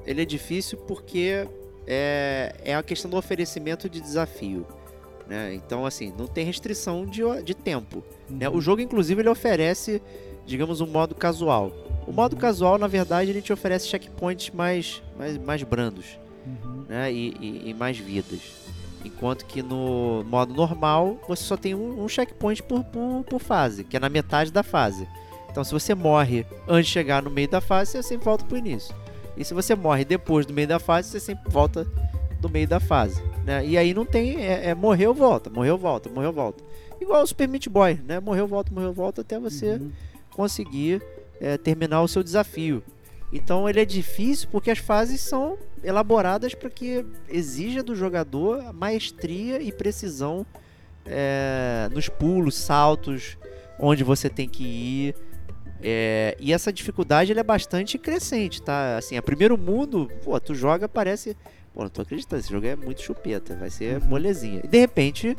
Ele 0.06 0.22
é 0.22 0.24
difícil 0.24 0.78
porque 0.78 1.46
é, 1.86 2.54
é 2.64 2.74
a 2.74 2.82
questão 2.82 3.10
do 3.10 3.16
oferecimento 3.16 3.88
de 3.88 4.00
desafio. 4.00 4.66
Né? 5.32 5.54
Então, 5.54 5.86
assim, 5.86 6.12
não 6.18 6.26
tem 6.26 6.44
restrição 6.44 7.06
de, 7.06 7.22
de 7.42 7.54
tempo. 7.54 8.04
né? 8.28 8.50
O 8.50 8.60
jogo, 8.60 8.82
inclusive, 8.82 9.22
ele 9.22 9.30
oferece, 9.30 10.02
digamos, 10.44 10.82
um 10.82 10.86
modo 10.86 11.14
casual. 11.14 11.72
O 12.06 12.12
modo 12.12 12.36
casual, 12.36 12.76
na 12.76 12.86
verdade, 12.86 13.30
ele 13.30 13.40
te 13.40 13.50
oferece 13.50 13.88
checkpoints 13.88 14.50
mais, 14.50 15.02
mais, 15.18 15.38
mais 15.38 15.62
brandos 15.62 16.18
Uhum. 16.46 16.84
né? 16.86 17.10
e, 17.10 17.28
e- 17.40 17.70
e 17.70 17.74
mais 17.74 17.96
vidas. 17.96 18.40
Enquanto 19.06 19.46
que 19.46 19.62
no 19.62 20.22
modo 20.28 20.52
normal, 20.52 21.18
você 21.26 21.44
só 21.44 21.56
tem 21.56 21.74
um, 21.74 22.04
um 22.04 22.08
checkpoint 22.08 22.62
por, 22.64 22.84
por, 22.84 23.24
por 23.24 23.40
fase, 23.40 23.84
que 23.84 23.96
é 23.96 24.00
na 24.00 24.10
metade 24.10 24.52
da 24.52 24.62
fase. 24.62 25.08
Então, 25.50 25.64
se 25.64 25.72
você 25.72 25.94
morre 25.94 26.44
antes 26.68 26.88
de 26.88 26.92
chegar 26.92 27.22
no 27.22 27.30
meio 27.30 27.48
da 27.48 27.60
fase, 27.62 27.92
você 27.92 28.02
sempre 28.02 28.24
volta 28.26 28.44
pro 28.44 28.58
início. 28.58 28.94
E 29.34 29.44
se 29.46 29.54
você 29.54 29.74
morre 29.74 30.04
depois 30.04 30.44
do 30.44 30.52
meio 30.52 30.68
da 30.68 30.78
fase, 30.78 31.08
você 31.08 31.20
sempre 31.20 31.50
volta 31.50 31.86
do 32.42 32.50
meio 32.50 32.68
da 32.68 32.80
fase. 32.80 33.22
Né? 33.44 33.64
E 33.64 33.78
aí 33.78 33.94
não 33.94 34.04
tem. 34.04 34.44
É, 34.44 34.70
é 34.70 34.74
morreu, 34.74 35.14
volta, 35.14 35.48
morreu, 35.48 35.78
volta, 35.78 36.10
morreu, 36.10 36.32
volta. 36.32 36.62
Igual 37.00 37.22
o 37.22 37.26
Super 37.26 37.48
Meat 37.48 37.68
Boy, 37.68 37.98
né? 38.04 38.20
Morreu, 38.20 38.46
volta, 38.46 38.72
morreu, 38.72 38.92
volta 38.92 39.22
até 39.22 39.38
você 39.38 39.72
Uhum. 39.74 39.90
conseguir 40.30 41.02
é, 41.40 41.56
terminar 41.56 42.02
o 42.02 42.08
seu 42.08 42.22
desafio. 42.22 42.82
Então 43.32 43.68
ele 43.68 43.80
é 43.80 43.84
difícil 43.84 44.48
porque 44.52 44.70
as 44.70 44.78
fases 44.78 45.20
são 45.20 45.56
elaboradas 45.82 46.54
para 46.54 46.68
que 46.68 47.04
exija 47.28 47.82
do 47.82 47.94
jogador 47.96 48.72
maestria 48.74 49.60
e 49.60 49.72
precisão 49.72 50.44
é, 51.06 51.88
nos 51.92 52.08
pulos, 52.08 52.54
saltos, 52.54 53.36
onde 53.78 54.04
você 54.04 54.28
tem 54.28 54.48
que 54.48 54.62
ir. 54.62 55.14
É, 55.82 56.36
e 56.38 56.52
essa 56.52 56.72
dificuldade 56.72 57.32
é 57.32 57.42
bastante 57.42 57.98
crescente, 57.98 58.62
tá? 58.62 58.96
Assim, 58.98 59.16
a 59.16 59.22
primeiro 59.22 59.58
mundo, 59.58 60.08
pô, 60.22 60.38
tu 60.38 60.54
joga, 60.54 60.88
parece. 60.88 61.36
Pô, 61.74 61.82
não 61.82 61.88
tô 61.88 62.02
acreditando, 62.02 62.40
esse 62.40 62.50
jogo 62.50 62.66
é 62.66 62.76
muito 62.76 63.00
chupeta, 63.02 63.56
vai 63.56 63.70
ser 63.70 63.98
molezinha. 64.00 64.60
E 64.64 64.68
de 64.68 64.78
repente, 64.78 65.36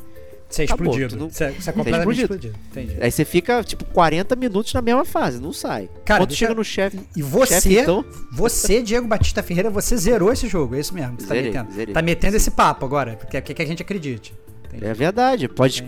Você 0.50 0.64
é 0.64 0.66
Acabou, 0.66 0.86
explodido. 0.94 1.16
não- 1.20 1.30
Você, 1.32 1.50
você 1.52 1.70
é 1.70 1.74
completamente 1.74 2.22
explodido. 2.22 2.34
explodido. 2.58 2.60
Entendi. 2.72 3.04
aí 3.04 3.12
você 3.12 3.26
fica, 3.26 3.64
tipo, 3.64 3.86
40 3.86 4.36
minutos 4.36 4.72
na 4.74 4.82
mesma 4.84 5.04
fase, 5.04 5.40
não 5.42 5.52
sai. 5.52 5.90
Cara, 6.06 6.20
Quando 6.22 6.30
deixa- 6.30 6.46
chega 6.46 6.54
no 6.56 6.64
chefe. 6.64 7.00
E 7.16 7.24
você, 7.24 7.56
chefe, 7.56 7.78
então, 7.80 8.06
você, 8.32 8.82
Diego 8.84 9.08
Batista 9.08 9.42
Ferreira, 9.42 9.72
você 9.72 9.98
zerou 9.98 10.32
esse 10.32 10.48
jogo, 10.48 10.76
é 10.76 10.80
isso 10.80 10.94
mesmo. 10.94 11.14
Você 11.20 11.26
tá 11.28 11.34
Zerei, 11.34 11.52
metendo. 11.52 11.72
zerei. 11.72 11.94
Tá 11.94 12.02
metendo 12.04 12.38
esse 12.38 12.52
papo 12.52 12.86
agora, 12.86 13.16
porque 13.16 13.42
quer 13.42 13.54
que 13.54 13.62
a 13.62 13.66
gente 13.66 13.82
acredite. 13.82 14.32
Entendi. 14.78 14.86
É 14.86 14.94
verdade, 14.94 15.48
pode, 15.48 15.84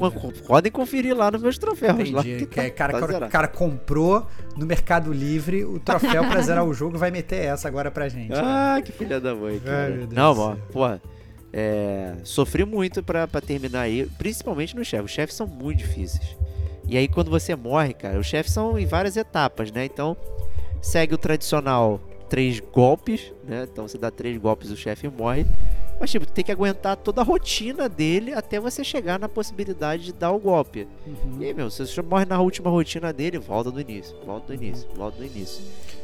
podem 0.47 0.71
conferir 0.71 1.15
lá 1.15 1.31
nos 1.31 1.41
meus 1.41 1.57
troféus. 1.57 2.09
Lá, 2.11 2.21
Entendi. 2.21 2.45
que 2.45 2.45
Que 2.45 2.59
é, 2.59 2.69
tá- 2.69 2.75
cara, 2.75 2.99
tá 2.99 3.07
cara, 3.07 3.27
cara 3.27 3.47
comprou 3.47 4.25
no 4.55 4.65
Mercado 4.65 5.11
Livre 5.11 5.65
o 5.65 5.79
troféu 5.79 6.23
pra 6.27 6.41
zerar 6.41 6.63
o 6.63 6.73
jogo, 6.73 6.97
vai 6.97 7.11
meter 7.11 7.45
essa 7.45 7.67
agora 7.67 7.89
pra 7.89 8.07
gente. 8.07 8.33
Ah, 8.33 8.81
que 8.83 8.91
filha 8.91 9.19
da 9.19 9.33
mãe, 9.33 9.59
Deus 9.59 10.09
Não, 10.13 10.37
ó, 10.37 10.55
porra. 10.71 11.01
É, 11.51 12.15
sofri 12.23 12.65
muito 12.65 13.01
pra, 13.01 13.27
pra 13.27 13.39
terminar 13.39 13.81
aí, 13.81 14.05
principalmente 14.17 14.75
nos 14.75 14.87
chefes. 14.87 15.05
Os 15.05 15.11
chefes 15.11 15.35
são 15.35 15.47
muito 15.47 15.77
difíceis. 15.79 16.35
E 16.87 16.97
aí, 16.97 17.07
quando 17.07 17.31
você 17.31 17.55
morre, 17.55 17.93
cara, 17.93 18.19
os 18.19 18.27
chefes 18.27 18.51
são 18.51 18.77
em 18.77 18.85
várias 18.85 19.15
etapas, 19.17 19.71
né? 19.71 19.85
Então, 19.85 20.17
segue 20.81 21.15
o 21.15 21.17
tradicional 21.17 21.99
três 22.29 22.59
golpes, 22.59 23.31
né? 23.47 23.67
Então 23.71 23.87
você 23.87 23.97
dá 23.97 24.11
três 24.11 24.37
golpes 24.37 24.69
o 24.69 24.75
chefe 24.77 25.07
morre. 25.07 25.45
Mas, 25.99 26.11
tipo, 26.11 26.25
tem 26.25 26.43
que 26.43 26.51
aguentar 26.51 26.97
toda 26.97 27.21
a 27.21 27.23
rotina 27.23 27.87
dele 27.87 28.33
até 28.33 28.59
você 28.59 28.83
chegar 28.83 29.17
na 29.17 29.29
possibilidade 29.29 30.05
de 30.05 30.13
dar 30.13 30.31
o 30.31 30.39
golpe. 30.39 30.87
Uhum. 31.05 31.37
E 31.39 31.45
aí, 31.45 31.53
meu, 31.53 31.69
se 31.69 31.85
você 31.85 32.01
morre 32.01 32.25
na 32.25 32.39
última 32.39 32.69
rotina 32.69 33.13
dele, 33.13 33.37
volta 33.37 33.71
do 33.71 33.79
início, 33.79 34.15
volta 34.25 34.47
do 34.47 34.53
início, 34.53 34.87
volta 34.95 35.17
do 35.17 35.25
início. 35.25 35.63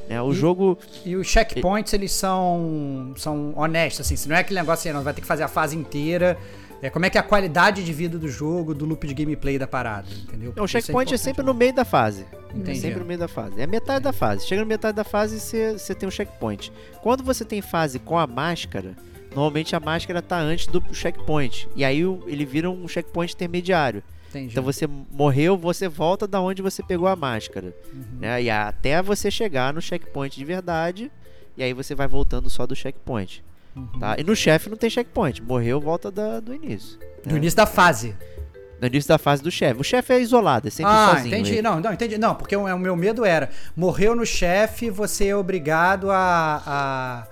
É, 0.10 0.22
o 0.22 0.32
e, 0.32 0.36
jogo. 0.36 0.78
E 1.06 1.16
os 1.16 1.28
checkpoints, 1.28 1.94
eles 1.94 2.12
são, 2.12 3.14
são 3.18 3.54
honestos, 3.56 4.06
assim. 4.06 4.16
Se 4.16 4.30
não 4.30 4.36
é 4.36 4.40
aquele 4.40 4.60
negócio 4.60 4.90
assim, 4.90 4.96
não 4.96 5.04
vai 5.04 5.14
ter 5.14 5.22
que 5.22 5.28
fazer 5.28 5.44
a 5.44 5.48
fase 5.48 5.76
inteira. 5.76 6.38
É, 6.82 6.90
como 6.90 7.06
é 7.06 7.10
que 7.10 7.18
é 7.18 7.22
a 7.22 7.24
qualidade 7.24 7.84
de 7.84 7.94
vida 7.94 8.18
do 8.18 8.28
jogo, 8.28 8.74
do 8.74 8.86
loop 8.86 9.06
de 9.06 9.14
gameplay 9.14 9.60
da 9.60 9.68
parada, 9.68 10.08
entendeu? 10.24 10.52
Não, 10.56 10.64
o 10.64 10.68
checkpoint 10.68 11.12
é, 11.12 11.16
é, 11.16 11.18
sempre 11.18 11.44
no 11.44 11.54
meio 11.54 11.74
da 11.74 11.86
fase. 11.86 12.26
Entendi. 12.50 12.72
É 12.72 12.82
sempre 12.82 13.00
no 13.02 13.06
meio 13.06 13.20
da 13.20 13.28
fase. 13.28 13.62
É 13.62 13.68
metade 13.68 14.04
da 14.04 14.12
fase. 14.12 14.48
Chega 14.48 14.62
na 14.62 14.68
metade 14.68 14.96
da 14.96 15.04
fase 15.04 15.36
e 15.36 15.74
você 15.78 15.94
tem 15.94 16.08
um 16.08 16.12
checkpoint. 16.12 16.74
Quando 17.02 17.24
você 17.24 17.46
tem 17.46 17.62
fase 17.62 18.00
com 18.00 18.18
a 18.18 18.26
máscara, 18.26 18.96
normalmente 19.32 19.76
a 19.76 19.80
máscara 19.80 20.22
tá 20.22 20.40
antes 20.40 20.68
do 20.68 20.84
checkpoint. 20.94 21.68
E 21.76 21.84
aí 21.84 22.02
ele 22.28 22.46
vira 22.46 22.70
um 22.70 22.88
checkpoint 22.88 23.34
intermediário. 23.34 24.04
Entendi. 24.30 24.52
Então 24.52 24.64
você 24.64 24.88
morreu, 24.88 25.58
você 25.58 25.88
volta 25.88 26.26
da 26.26 26.40
onde 26.40 26.62
você 26.62 26.82
pegou 26.82 27.08
a 27.08 27.16
máscara. 27.16 27.76
Uhum. 27.94 28.20
Né? 28.20 28.44
E 28.44 28.50
até 28.50 29.02
você 29.02 29.30
chegar 29.30 29.74
no 29.74 29.82
checkpoint 29.82 30.38
de 30.38 30.46
verdade. 30.46 31.12
E 31.58 31.64
aí 31.64 31.74
você 31.74 31.94
vai 31.94 32.08
voltando 32.08 32.50
só 32.50 32.66
do 32.66 32.76
checkpoint. 32.76 33.44
Uhum. 33.76 34.00
Tá? 34.00 34.16
E 34.18 34.24
no 34.24 34.36
chefe 34.36 34.70
não 34.70 34.78
tem 34.78 34.90
checkpoint. 34.90 35.42
Morreu, 35.42 35.80
volta 35.82 36.10
da, 36.10 36.40
do 36.40 36.54
início. 36.54 36.98
Do 37.24 37.32
né? 37.32 37.38
início 37.38 37.58
da 37.58 37.66
fase. 37.66 38.16
No 38.80 38.88
início 38.88 39.10
da 39.10 39.18
fase 39.18 39.44
do 39.44 39.52
chefe. 39.52 39.80
O 39.80 39.84
chefe 39.84 40.14
é 40.14 40.20
isolado, 40.20 40.68
é 40.68 40.72
sempre 40.72 40.92
ah, 40.92 41.12
sozinho. 41.12 41.28
entendi. 41.28 41.62
Não, 41.62 41.80
não, 41.80 41.94
entendi. 41.94 42.18
Não, 42.18 42.34
porque 42.34 42.56
o, 42.56 42.66
o 42.66 42.80
meu 42.80 42.96
medo 42.96 43.24
era: 43.24 43.50
morreu 43.76 44.16
no 44.16 44.26
chefe, 44.26 44.90
você 44.90 45.28
é 45.28 45.36
obrigado 45.36 46.10
a, 46.10 46.64
a 46.66 47.28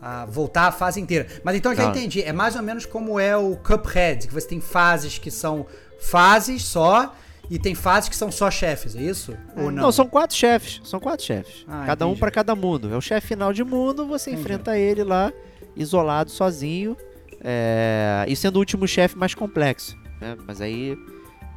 a 0.00 0.24
voltar 0.24 0.68
a 0.68 0.72
fase 0.72 1.00
inteira. 1.00 1.26
Mas 1.44 1.56
então 1.56 1.72
eu 1.72 1.76
já 1.76 1.86
ah. 1.86 1.90
entendi. 1.90 2.22
É 2.22 2.32
mais 2.32 2.56
ou 2.56 2.62
menos 2.62 2.86
como 2.86 3.18
é 3.18 3.36
o 3.36 3.56
Cuphead, 3.56 4.26
que 4.26 4.32
você 4.32 4.48
tem 4.48 4.60
fases 4.60 5.18
que 5.18 5.30
são 5.30 5.66
fases 5.98 6.64
só 6.64 7.14
e 7.50 7.58
tem 7.58 7.74
fases 7.74 8.08
que 8.08 8.16
são 8.16 8.30
só 8.30 8.50
chefes, 8.50 8.94
é 8.94 9.02
isso? 9.02 9.36
Ou 9.56 9.64
não? 9.64 9.82
Não, 9.82 9.92
são 9.92 10.06
quatro 10.06 10.36
chefes. 10.36 10.80
São 10.84 11.00
quatro 11.00 11.24
chefes. 11.24 11.64
Ah, 11.68 11.84
cada 11.86 12.04
entendi. 12.04 12.16
um 12.16 12.18
para 12.18 12.30
cada 12.30 12.54
mundo. 12.54 12.92
É 12.92 12.96
o 12.96 13.00
chefe 13.00 13.28
final 13.28 13.52
de 13.52 13.64
mundo, 13.64 14.06
você 14.06 14.30
entendi. 14.30 14.42
enfrenta 14.42 14.78
ele 14.78 15.02
lá, 15.02 15.32
isolado, 15.76 16.30
sozinho. 16.30 16.96
É... 17.42 18.24
E 18.28 18.36
sendo 18.36 18.56
o 18.56 18.58
último 18.60 18.86
chefe 18.86 19.18
mais 19.18 19.34
complexo. 19.34 19.98
Né? 20.20 20.36
Mas 20.46 20.60
aí, 20.60 20.96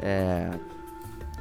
é... 0.01 0.49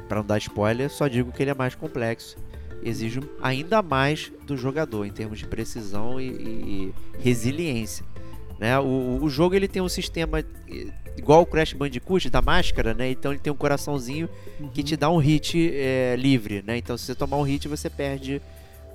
para 0.07 0.19
não 0.19 0.25
dar 0.25 0.37
spoiler, 0.37 0.89
só 0.89 1.07
digo 1.07 1.31
que 1.31 1.41
ele 1.41 1.51
é 1.51 1.55
mais 1.55 1.73
complexo 1.73 2.37
exige 2.85 3.19
ainda 3.41 3.81
mais 3.81 4.31
do 4.45 4.57
jogador 4.57 5.05
em 5.05 5.11
termos 5.11 5.39
de 5.39 5.47
precisão 5.47 6.19
e, 6.19 6.27
e 6.27 6.93
resiliência. 7.19 8.05
Né? 8.59 8.77
O, 8.79 9.19
o, 9.21 9.29
jogo 9.29 9.55
ele 9.55 9.67
tem 9.67 9.81
um 9.81 9.89
sistema 9.89 10.43
igual 11.17 11.41
o 11.41 11.45
Crash 11.45 11.73
Bandicoot 11.73 12.29
da 12.29 12.41
máscara, 12.41 12.93
né? 12.93 13.09
Então 13.09 13.31
ele 13.31 13.39
tem 13.39 13.51
um 13.51 13.55
coraçãozinho 13.55 14.29
uhum. 14.59 14.69
que 14.69 14.83
te 14.83 14.95
dá 14.95 15.09
um 15.09 15.17
hit 15.17 15.71
é, 15.73 16.15
livre, 16.17 16.63
né? 16.65 16.77
Então 16.77 16.97
se 16.97 17.05
você 17.05 17.15
tomar 17.15 17.37
um 17.37 17.43
hit 17.43 17.67
você 17.67 17.89
perde 17.89 18.41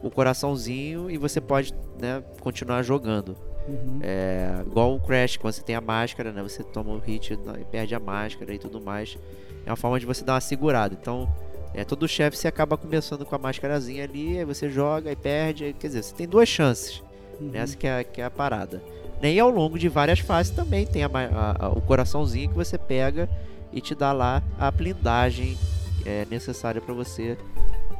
o 0.02 0.10
coraçãozinho 0.10 1.10
e 1.10 1.18
você 1.18 1.40
pode 1.40 1.74
né, 2.00 2.22
continuar 2.40 2.82
jogando. 2.82 3.36
Uhum. 3.68 3.98
É, 4.00 4.62
igual 4.66 4.94
o 4.94 5.00
Crash, 5.00 5.36
quando 5.36 5.52
você 5.52 5.62
tem 5.62 5.74
a 5.74 5.80
máscara, 5.80 6.32
né? 6.32 6.42
Você 6.42 6.62
toma 6.62 6.90
um 6.90 6.98
hit 6.98 7.32
e 7.32 7.64
perde 7.64 7.94
a 7.94 8.00
máscara 8.00 8.54
e 8.54 8.58
tudo 8.58 8.80
mais. 8.80 9.18
É 9.66 9.70
uma 9.70 9.76
forma 9.76 9.98
de 10.00 10.06
você 10.06 10.24
dar 10.24 10.34
uma 10.34 10.40
segurada. 10.40 10.96
Então 10.98 11.28
é, 11.74 11.84
todo 11.84 12.08
chefe 12.08 12.36
você 12.36 12.48
acaba 12.48 12.76
começando 12.76 13.24
com 13.24 13.34
a 13.34 13.38
máscarazinha 13.38 14.04
ali, 14.04 14.38
aí 14.38 14.44
você 14.44 14.68
joga 14.70 15.12
e 15.12 15.16
perde. 15.16 15.64
Aí, 15.64 15.72
quer 15.72 15.88
dizer, 15.88 16.02
você 16.02 16.14
tem 16.14 16.26
duas 16.26 16.48
chances. 16.48 17.02
Uhum. 17.40 17.50
Essa 17.54 17.76
que 17.76 17.86
é, 17.86 18.04
que 18.04 18.20
é 18.20 18.24
a 18.24 18.30
parada. 18.30 18.82
E 19.22 19.38
ao 19.38 19.50
longo 19.50 19.78
de 19.78 19.88
várias 19.88 20.20
fases 20.20 20.54
também 20.54 20.86
tem 20.86 21.02
a, 21.02 21.08
a, 21.08 21.66
a, 21.66 21.68
o 21.70 21.80
coraçãozinho 21.80 22.48
que 22.48 22.54
você 22.54 22.78
pega 22.78 23.28
e 23.72 23.80
te 23.80 23.94
dá 23.94 24.12
lá 24.12 24.42
a 24.58 24.70
blindagem 24.70 25.58
é, 26.06 26.24
necessária 26.30 26.80
para 26.80 26.94
você 26.94 27.36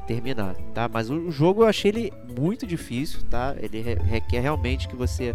terminar, 0.07 0.55
tá? 0.73 0.89
Mas 0.89 1.11
o, 1.11 1.15
o, 1.15 1.31
jogo 1.31 1.63
eu 1.63 1.67
achei 1.67 1.91
ele 1.91 2.13
muito 2.39 2.67
difícil, 2.67 3.21
tá? 3.29 3.55
Ele 3.61 3.81
re 3.81 3.95
requer 3.95 4.41
realmente 4.41 4.89
que 4.89 4.97
você 4.97 5.35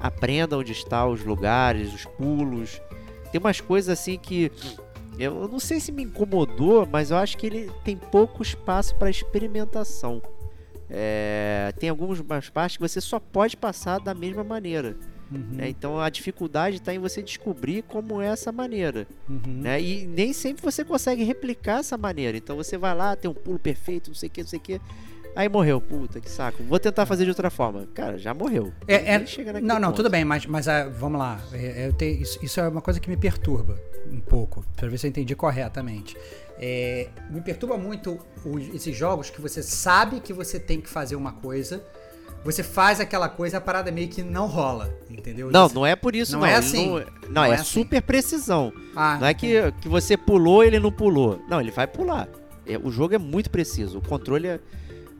aprenda 0.00 0.56
onde 0.56 0.72
estão 0.72 1.10
os 1.10 1.24
lugares, 1.24 1.92
os 1.92 2.04
pulos. 2.04 2.80
Tem 3.32 3.40
umas 3.40 3.60
coisas 3.60 3.98
assim 3.98 4.18
que 4.18 4.52
eu 5.24 5.48
não 5.48 5.60
sei 5.60 5.80
se 5.80 5.92
me 5.92 6.02
incomodou, 6.02 6.86
mas 6.90 7.10
eu 7.10 7.16
acho 7.16 7.36
que 7.36 7.46
ele 7.46 7.70
tem 7.84 7.96
pouco 7.96 8.42
espaço 8.42 8.94
para 8.96 9.10
experimentação. 9.10 10.22
É, 10.90 11.72
tem 11.78 11.88
algumas 11.88 12.20
partes 12.50 12.76
que 12.76 12.82
você 12.82 13.00
só 13.00 13.18
pode 13.18 13.56
passar 13.56 13.98
da 13.98 14.14
mesma 14.14 14.44
maneira. 14.44 14.96
Uhum. 15.30 15.56
Né? 15.56 15.68
Então 15.70 15.98
a 15.98 16.10
dificuldade 16.10 16.76
está 16.76 16.92
em 16.92 16.98
você 16.98 17.22
descobrir 17.22 17.82
como 17.82 18.20
é 18.20 18.26
essa 18.26 18.52
maneira. 18.52 19.06
Uhum. 19.28 19.60
Né? 19.62 19.80
E 19.80 20.06
nem 20.06 20.32
sempre 20.32 20.62
você 20.62 20.84
consegue 20.84 21.24
replicar 21.24 21.80
essa 21.80 21.96
maneira. 21.96 22.36
Então 22.36 22.56
você 22.56 22.76
vai 22.76 22.94
lá, 22.94 23.16
tem 23.16 23.30
um 23.30 23.34
pulo 23.34 23.58
perfeito, 23.58 24.08
não 24.08 24.14
sei 24.14 24.28
o 24.28 24.32
que, 24.32 24.42
não 24.42 24.48
sei 24.48 24.58
o 24.58 24.62
que. 24.62 24.80
Aí 25.34 25.48
morreu, 25.48 25.80
puta 25.80 26.20
que 26.20 26.30
saco. 26.30 26.62
Vou 26.62 26.78
tentar 26.78 27.06
fazer 27.06 27.24
de 27.24 27.30
outra 27.30 27.48
forma. 27.48 27.88
Cara, 27.94 28.18
já 28.18 28.34
morreu. 28.34 28.70
É, 28.86 29.14
é 29.14 29.18
não, 29.62 29.78
não, 29.80 29.88
ponto. 29.88 29.96
tudo 29.96 30.10
bem, 30.10 30.26
mas, 30.26 30.44
mas 30.44 30.66
uh, 30.66 30.90
vamos 30.98 31.18
lá. 31.18 31.40
É, 31.52 31.90
é 31.98 32.04
isso, 32.04 32.38
isso, 32.44 32.60
é 32.60 32.68
uma 32.68 32.82
coisa 32.82 33.00
que 33.00 33.08
me 33.08 33.16
perturba 33.16 33.80
um 34.10 34.20
pouco, 34.20 34.64
para 34.76 34.88
ver 34.88 34.98
se 34.98 35.06
eu 35.06 35.10
entendi 35.10 35.34
corretamente. 35.34 36.16
É, 36.58 37.08
me 37.30 37.40
perturba 37.40 37.76
muito 37.76 38.18
esses 38.74 38.96
jogos 38.96 39.30
que 39.30 39.40
você 39.40 39.62
sabe 39.62 40.20
que 40.20 40.32
você 40.32 40.60
tem 40.60 40.80
que 40.80 40.88
fazer 40.88 41.16
uma 41.16 41.32
coisa, 41.32 41.82
você 42.44 42.62
faz 42.62 43.00
aquela 43.00 43.28
coisa, 43.28 43.58
a 43.58 43.60
parada 43.60 43.90
meio 43.92 44.08
que 44.08 44.22
não 44.22 44.46
rola, 44.46 44.92
entendeu? 45.08 45.50
Não, 45.50 45.68
não 45.68 45.86
é 45.86 45.94
por 45.94 46.14
isso, 46.14 46.32
não. 46.32 46.40
Não 46.40 46.46
é 46.46 46.56
assim. 46.56 46.86
Não, 46.86 46.98
não, 46.98 47.06
não 47.30 47.44
é, 47.44 47.50
é 47.50 47.54
assim. 47.54 47.64
super 47.64 48.02
precisão. 48.02 48.72
Ah, 48.96 49.18
não 49.20 49.26
é 49.26 49.34
que, 49.34 49.72
que 49.80 49.88
você 49.88 50.16
pulou 50.16 50.64
ele 50.64 50.78
não 50.78 50.90
pulou. 50.90 51.40
Não, 51.48 51.60
ele 51.60 51.70
vai 51.70 51.86
pular. 51.86 52.28
É, 52.66 52.76
o 52.78 52.90
jogo 52.90 53.14
é 53.14 53.18
muito 53.18 53.50
preciso. 53.50 53.98
O 53.98 54.02
controle 54.02 54.48
é 54.48 54.60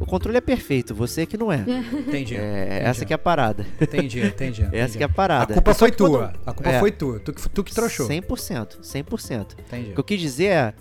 o 0.03 0.07
controle 0.07 0.37
é 0.37 0.41
perfeito, 0.41 0.95
você 0.97 1.25
que 1.25 1.37
não 1.37 1.53
é. 1.53 1.61
Entendi. 1.61 2.37
É, 2.37 2.67
entendi. 2.67 2.85
Essa 2.85 3.05
que 3.05 3.13
é 3.13 3.17
a 3.17 3.19
parada. 3.19 3.65
Entendi, 3.81 4.21
entendi. 4.21 4.63
entendi. 4.63 4.77
Essa 4.77 4.99
que 4.99 5.03
é 5.05 5.07
a 5.07 5.09
parada. 5.09 5.53
A 5.53 5.55
culpa 5.55 5.75
foi 5.75 5.93
tua. 5.93 6.33
A 6.45 6.53
culpa 6.53 6.71
é. 6.71 6.81
foi 6.81 6.91
tua. 6.91 7.21
Tu, 7.21 7.33
tu 7.33 7.63
que 7.63 7.73
trouxou. 7.73 8.09
100%. 8.09 8.81
100%. 8.81 9.47
Entendi. 9.61 9.91
O 9.91 9.95
que 9.95 10.01
eu 10.01 10.05
quis 10.05 10.21
dizer 10.21 10.47
é, 10.47 10.75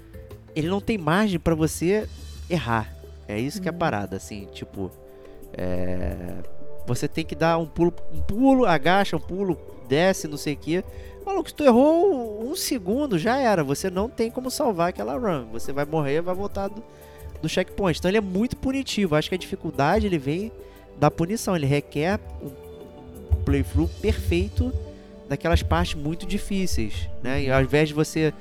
ele 0.56 0.68
não 0.68 0.82
tem 0.82 0.98
margem 0.98 1.40
para 1.40 1.54
você 1.54 2.10
errar. 2.50 2.92
É 3.28 3.40
isso 3.40 3.60
hum. 3.60 3.62
que 3.62 3.70
é 3.70 3.72
a 3.72 3.76
hum. 3.76 3.78
parada, 3.78 4.18
assim, 4.18 4.48
tipo... 4.52 4.90
É, 5.54 6.38
você 6.88 7.08
tem 7.08 7.24
que 7.24 7.36
dar 7.36 7.60
um 7.60 7.68
pulo, 7.68 7.94
um 8.12 8.22
pulo, 8.22 8.66
agacha, 8.66 9.16
um 9.16 9.20
pulo, 9.20 9.56
desce, 9.88 10.28
não 10.28 10.38
sei 10.38 10.56
o 10.56 10.58
quê. 10.58 10.84
Maluco, 11.24 11.50
se 11.50 11.54
tu 11.54 11.64
errou 11.64 12.44
um 12.44 12.56
segundo, 12.56 13.20
já 13.20 13.38
era. 13.38 13.64
Você 13.64 13.92
não 13.92 14.10
tem 14.10 14.32
como 14.32 14.50
salvar 14.50 14.90
aquela 14.90 15.16
run. 15.16 15.46
Você 15.52 15.72
vai 15.72 15.86
morrer, 15.86 16.22
vai 16.22 16.34
voltar... 16.34 16.70
Do, 16.70 16.82
do 17.42 17.50
checkpoint. 17.50 18.00
Então 18.00 18.10
ele 18.10 18.18
é 18.18 18.22
muito 18.22 18.56
punitivo. 18.56 19.16
Acho 19.16 19.30
que 19.30 19.36
a 19.36 19.38
dificuldade 19.38 20.06
ele 20.06 20.18
vem 20.18 20.52
da 21.00 21.10
punição. 21.10 21.56
Ele 21.56 21.66
requer 21.66 22.20
um 22.42 23.44
playthrough 23.44 23.90
perfeito 24.02 24.72
daquelas 25.28 25.64
partes 25.64 25.96
muito 25.96 26.26
difíceis, 26.26 27.10
né? 27.24 27.44
E 27.44 27.52
ao 27.52 27.62
invés 27.62 27.88
de 27.88 27.94
você 27.94 28.34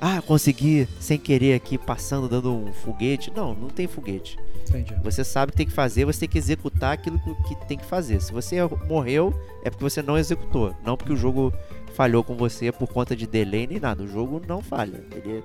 ah, 0.00 0.22
consegui 0.22 0.88
sem 1.00 1.18
querer 1.18 1.54
aqui 1.54 1.76
passando 1.76 2.28
dando 2.28 2.54
um 2.54 2.72
foguete, 2.72 3.32
não, 3.34 3.54
não 3.54 3.68
tem 3.68 3.86
foguete. 3.86 4.38
Entendi. 4.68 4.94
Você 5.02 5.24
sabe 5.24 5.50
o 5.50 5.52
que 5.52 5.58
tem 5.58 5.66
que 5.66 5.72
fazer, 5.72 6.04
você 6.04 6.20
tem 6.20 6.28
que 6.28 6.38
executar 6.38 6.92
aquilo 6.92 7.18
que 7.46 7.54
tem 7.66 7.76
que 7.76 7.84
fazer. 7.84 8.20
Se 8.20 8.32
você 8.32 8.56
morreu, 8.86 9.34
é 9.64 9.70
porque 9.70 9.82
você 9.82 10.02
não 10.02 10.16
executou, 10.16 10.74
não 10.84 10.96
porque 10.96 11.12
o 11.12 11.16
jogo 11.16 11.52
falhou 11.94 12.22
com 12.22 12.34
você 12.34 12.70
por 12.70 12.86
conta 12.86 13.16
de 13.16 13.26
delay 13.26 13.66
nem 13.66 13.80
nada. 13.80 14.02
O 14.02 14.08
jogo 14.08 14.40
não 14.46 14.62
falha. 14.62 15.02
Ele 15.12 15.42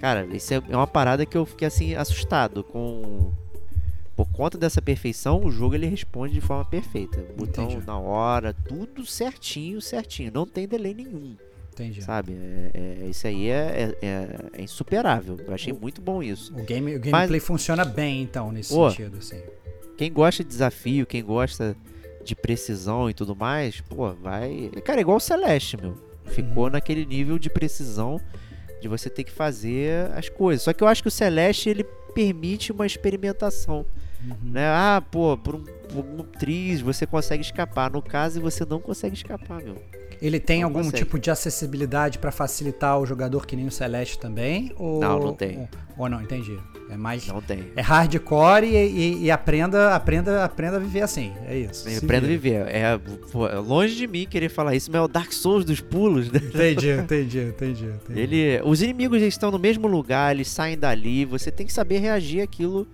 Cara, 0.00 0.26
isso 0.26 0.54
é 0.54 0.60
uma 0.70 0.86
parada 0.86 1.26
que 1.26 1.36
eu 1.36 1.44
fiquei 1.44 1.66
assim 1.66 1.94
assustado 1.94 2.62
com 2.62 3.32
por 4.18 4.26
conta 4.32 4.58
dessa 4.58 4.82
perfeição, 4.82 5.44
o 5.44 5.48
jogo 5.48 5.76
ele 5.76 5.86
responde 5.86 6.34
de 6.34 6.40
forma 6.40 6.64
perfeita. 6.64 7.24
Botão 7.36 7.66
Entendi. 7.66 7.86
na 7.86 7.96
hora, 7.96 8.52
tudo 8.52 9.06
certinho, 9.06 9.80
certinho. 9.80 10.32
Não 10.34 10.44
tem 10.44 10.66
delay 10.66 10.92
nenhum. 10.92 11.36
Entendi. 11.72 12.02
Sabe? 12.02 12.32
É, 12.32 13.04
é, 13.04 13.06
isso 13.06 13.28
aí 13.28 13.48
é, 13.48 13.94
é, 14.02 14.06
é, 14.54 14.62
insuperável. 14.62 15.38
Eu 15.46 15.54
achei 15.54 15.72
o, 15.72 15.78
muito 15.78 16.02
bom 16.02 16.20
isso. 16.20 16.52
O, 16.52 16.64
game, 16.64 16.96
o 16.96 17.00
gameplay 17.00 17.38
Mas, 17.38 17.44
funciona 17.44 17.84
bem, 17.84 18.20
então, 18.20 18.50
nesse 18.50 18.74
sentido, 18.74 19.18
assim. 19.18 19.40
Quem 19.96 20.12
gosta 20.12 20.42
de 20.42 20.48
desafio, 20.48 21.06
quem 21.06 21.22
gosta 21.22 21.76
de 22.24 22.34
precisão 22.34 23.08
e 23.08 23.14
tudo 23.14 23.36
mais, 23.36 23.80
pô, 23.80 24.12
vai. 24.14 24.68
Cara, 24.84 24.98
é 24.98 25.02
igual 25.02 25.18
o 25.18 25.20
Celeste, 25.20 25.76
meu. 25.76 25.94
Ficou 26.24 26.64
uhum. 26.64 26.70
naquele 26.70 27.06
nível 27.06 27.38
de 27.38 27.48
precisão 27.48 28.20
de 28.80 28.88
você 28.88 29.10
ter 29.10 29.24
que 29.24 29.32
fazer 29.32 30.10
as 30.12 30.28
coisas. 30.28 30.62
Só 30.62 30.72
que 30.72 30.82
eu 30.82 30.88
acho 30.88 31.02
que 31.02 31.08
o 31.08 31.10
Celeste 31.10 31.68
ele 31.68 31.84
permite 32.14 32.72
uma 32.72 32.86
experimentação. 32.86 33.86
Uhum. 34.24 34.50
Né? 34.50 34.66
Ah, 34.66 35.02
pô, 35.10 35.36
por 35.36 35.54
um, 35.54 35.64
por 35.64 36.04
um 36.04 36.22
triz 36.22 36.80
você 36.80 37.06
consegue 37.06 37.42
escapar. 37.42 37.90
No 37.90 38.02
caso, 38.02 38.40
você 38.40 38.64
não 38.64 38.80
consegue 38.80 39.14
escapar, 39.14 39.62
meu. 39.62 39.76
Ele 40.20 40.40
tem 40.40 40.60
Não 40.60 40.68
algum 40.68 40.80
consegue. 40.82 40.98
tipo 40.98 41.18
de 41.18 41.30
acessibilidade 41.30 42.18
pra 42.18 42.30
facilitar 42.32 42.98
o 42.98 43.06
jogador 43.06 43.46
que 43.46 43.54
nem 43.54 43.66
o 43.66 43.70
Celeste 43.70 44.18
também? 44.18 44.72
Ou, 44.76 45.00
Não, 45.00 45.18
não 45.20 45.34
tem. 45.34 45.58
Ou, 45.58 45.68
ou 45.98 46.08
não, 46.08 46.20
entendi. 46.22 46.58
É 46.90 46.96
mais. 46.96 47.26
Não 47.26 47.42
tem. 47.42 47.64
É 47.76 47.82
hardcore 47.82 48.64
e, 48.64 48.74
e- 48.76 49.24
e 49.24 49.30
aprenda, 49.30 49.94
aprenda, 49.94 50.42
aprenda 50.44 50.76
a 50.76 50.80
viver 50.80 51.02
assim. 51.02 51.32
É 51.46 51.56
isso. 51.58 51.86
Aprendo 52.02 52.24
a 52.24 52.28
viver. 52.28 52.66
É, 52.66 52.98
pô, 53.30 53.46
é 53.46 53.56
longe 53.56 53.94
de 53.94 54.06
mim 54.06 54.26
querer 54.26 54.48
falar 54.48 54.74
isso, 54.74 54.90
mas 54.90 54.98
é 55.00 55.04
o 55.04 55.08
Dark 55.08 55.30
Souls 55.32 55.64
dos 55.66 55.80
pulos, 55.80 56.30
né? 56.32 56.40
Entendi, 56.42 56.90
entendi, 56.90 57.38
entendi. 57.40 57.84
entendi. 57.84 58.18
Ele, 58.20 58.60
os 58.64 58.80
inimigos 58.80 59.20
estão 59.20 59.50
no 59.50 59.58
mesmo 59.58 59.86
lugar, 59.86 60.34
eles 60.34 60.48
saem 60.48 60.78
dali, 60.78 61.24
você 61.26 61.50
tem 61.50 61.66
que 61.66 61.72
saber 61.72 61.98
reagir 61.98 62.40
àquilo 62.40 62.88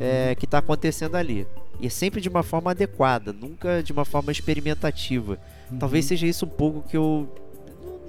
é, 0.00 0.34
que 0.34 0.44
está 0.44 0.58
acontecendo 0.58 1.14
ali. 1.14 1.46
E 1.78 1.86
é 1.86 1.90
sempre 1.90 2.20
de 2.20 2.28
uma 2.28 2.42
forma 2.42 2.72
adequada, 2.72 3.32
nunca 3.32 3.80
de 3.82 3.92
uma 3.92 4.04
forma 4.04 4.32
experimentativa. 4.32 5.38
Talvez 5.78 6.04
seja 6.04 6.26
isso 6.26 6.44
um 6.44 6.48
pouco 6.48 6.88
que 6.88 6.96
eu 6.96 7.28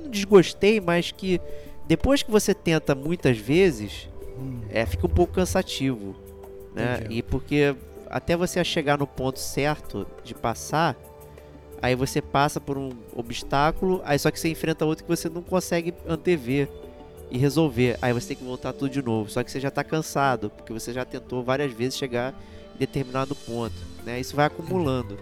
não 0.04 0.10
desgostei, 0.10 0.80
mas 0.80 1.12
que 1.12 1.42
depois 1.88 2.22
que 2.22 2.30
você 2.30 2.54
tenta 2.54 2.94
muitas 2.94 3.38
vezes, 3.38 4.10
é, 4.70 4.86
fica 4.86 5.06
um 5.08 5.10
pouco 5.10 5.34
cansativo. 5.34 6.16
Né? 6.74 6.98
Entendi. 7.00 7.16
E 7.16 7.24
porque 7.24 7.76
até 8.10 8.36
você 8.36 8.64
chegar 8.64 8.98
no 8.98 9.08
ponto 9.08 9.40
certo 9.40 10.06
de 10.24 10.34
passar, 10.34 10.96
aí 11.82 11.96
você 11.96 12.22
passa 12.22 12.60
por 12.60 12.78
um 12.78 12.92
obstáculo, 13.16 14.02
aí 14.06 14.18
só 14.20 14.30
que 14.30 14.40
você 14.40 14.50
enfrenta 14.50 14.86
outro 14.86 15.04
que 15.04 15.10
você 15.10 15.30
não 15.30 15.42
consegue 15.42 15.94
antever 16.08 16.70
e 17.32 17.38
resolver. 17.38 17.98
Aí 18.02 18.14
você 18.14 18.30
tem 18.30 18.38
que 18.38 18.44
voltar 18.44 18.74
tudo 18.74 18.90
de 18.90 19.02
novo. 19.02 19.30
Só 19.30 19.44
que 19.44 19.52
você 19.52 19.60
já 19.60 19.72
tá 19.72 19.84
cansado, 19.84 20.50
porque 20.50 20.72
você 20.72 20.94
já 20.94 21.04
tentou 21.04 21.44
várias 21.44 21.72
vezes 21.74 21.98
chegar 21.98 22.34
em 22.76 22.80
determinado 22.80 23.36
ponto. 23.36 23.76
Né? 24.06 24.20
Isso 24.20 24.36
vai 24.36 24.46
acumulando. 24.46 25.18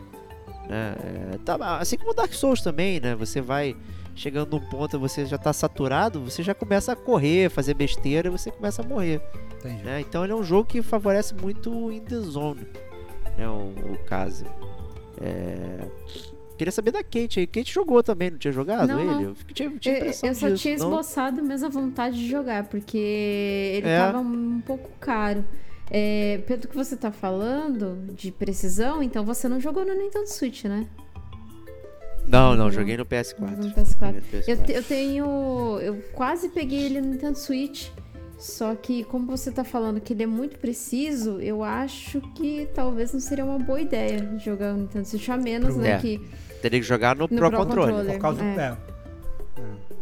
Né? 0.70 0.96
É, 1.34 1.38
tá- 1.46 1.78
assim 1.78 1.98
como 1.98 2.12
o 2.12 2.14
Dark 2.14 2.34
Souls 2.34 2.62
também, 2.62 3.00
né? 3.00 3.16
Você 3.16 3.42
vai 3.42 3.76
chegando 4.16 4.52
num 4.60 4.66
ponto, 4.68 4.98
você 5.00 5.26
já 5.26 5.38
tá 5.38 5.52
saturado, 5.52 6.22
você 6.22 6.42
já 6.42 6.54
começa 6.56 6.94
a 6.94 6.96
correr, 6.96 7.50
fazer 7.50 7.74
besteira 7.74 8.28
e 8.30 8.32
você 8.32 8.50
começa 8.50 8.82
a 8.82 8.86
morrer. 8.86 9.22
Né? 9.84 10.00
Então 10.02 10.24
ele 10.24 10.32
é 10.32 10.36
um 10.36 10.44
jogo 10.44 10.70
que 10.70 10.82
favorece 10.82 11.34
muito 11.36 11.70
o 11.72 11.92
in 11.92 12.00
the 12.02 12.18
zone, 12.20 12.66
né? 13.38 13.48
O, 13.50 13.74
o 13.94 13.98
caso. 14.06 14.46
É, 15.20 15.88
Queria 16.58 16.72
saber 16.72 16.92
da 16.92 17.04
Kate 17.04 17.40
aí. 17.42 17.48
Kate 17.48 17.74
jogou 17.74 18.02
também, 18.02 18.32
não 18.32 18.38
tinha 18.38 18.52
jogado 18.54 18.88
Não, 18.88 19.00
ele? 19.00 19.10
não. 19.12 19.22
Eu 19.24 19.36
fiquei- 19.36 19.54
tinha, 19.68 19.78
tinha 19.78 19.96
Eu, 19.96 20.00
impressão 20.00 20.30
eu 20.30 20.36
só 20.36 20.48
disso, 20.48 20.62
tinha 20.62 20.78
não? 20.78 20.86
esboçado 20.88 21.44
mesmo 21.44 21.68
a 21.68 21.70
vontade 21.70 22.16
de 22.18 22.30
jogar, 22.30 22.64
porque 22.66 22.98
ele 22.98 23.88
É. 23.90 23.98
tava 24.00 24.20
um 24.20 24.62
pouco 24.66 24.90
caro. 25.00 25.44
É, 25.92 26.40
pelo 26.48 26.62
que 26.62 26.76
você 26.76 26.96
tá 26.98 27.12
falando 27.12 28.12
de 28.14 28.32
precisão, 28.32 29.04
então 29.04 29.24
você 29.24 29.48
não 29.48 29.60
jogou 29.60 29.86
no 29.86 29.94
Nintendo 29.94 30.28
Switch, 30.28 30.66
né? 30.66 30.88
Não, 32.28 32.56
não, 32.56 32.72
joguei 32.72 32.98
no 32.98 33.06
PS4. 33.06 33.40
No 33.56 33.72
PS4. 33.72 34.00
Joguei 34.00 34.12
no 34.12 34.38
Eu, 34.48 34.58
PS4. 34.58 34.66
te- 34.66 34.72
eu 34.74 34.84
tenho. 34.84 35.80
Eu 35.80 36.04
quase 36.14 36.50
peguei 36.50 36.84
ele 36.84 37.00
no 37.02 37.10
Nintendo 37.10 37.38
Switch. 37.38 37.90
Só 38.40 38.76
que, 38.76 39.04
como 39.06 39.28
você 39.28 39.50
tá 39.52 39.64
falando 39.64 40.02
que 40.02 40.12
ele 40.12 40.24
é 40.24 40.28
muito 40.28 40.58
preciso, 40.60 41.40
eu 41.40 41.64
acho 41.64 42.20
que 42.36 42.68
talvez 42.74 43.14
não 43.14 43.20
seria 43.20 43.46
uma 43.46 43.58
boa 43.60 43.80
ideia 43.80 44.38
jogar 44.40 44.74
no 44.74 44.80
Nintendo 44.82 45.06
Switch, 45.08 45.30
a 45.30 45.38
menos, 45.38 45.76
né? 45.78 45.92
É. 45.92 45.98
Que 46.00 46.20
Teria 46.62 46.80
que 46.80 46.86
jogar 46.86 47.16
no, 47.16 47.22
No 47.24 47.28
Pro, 47.30 47.50
Pro 47.50 47.60
Controller. 47.60 47.94
Controller. 47.94 48.14
Por 48.16 48.22
causa 48.22 48.40
do. 48.42 48.44
É. 48.44 48.78
É, 49.58 49.62
é. 49.62 49.95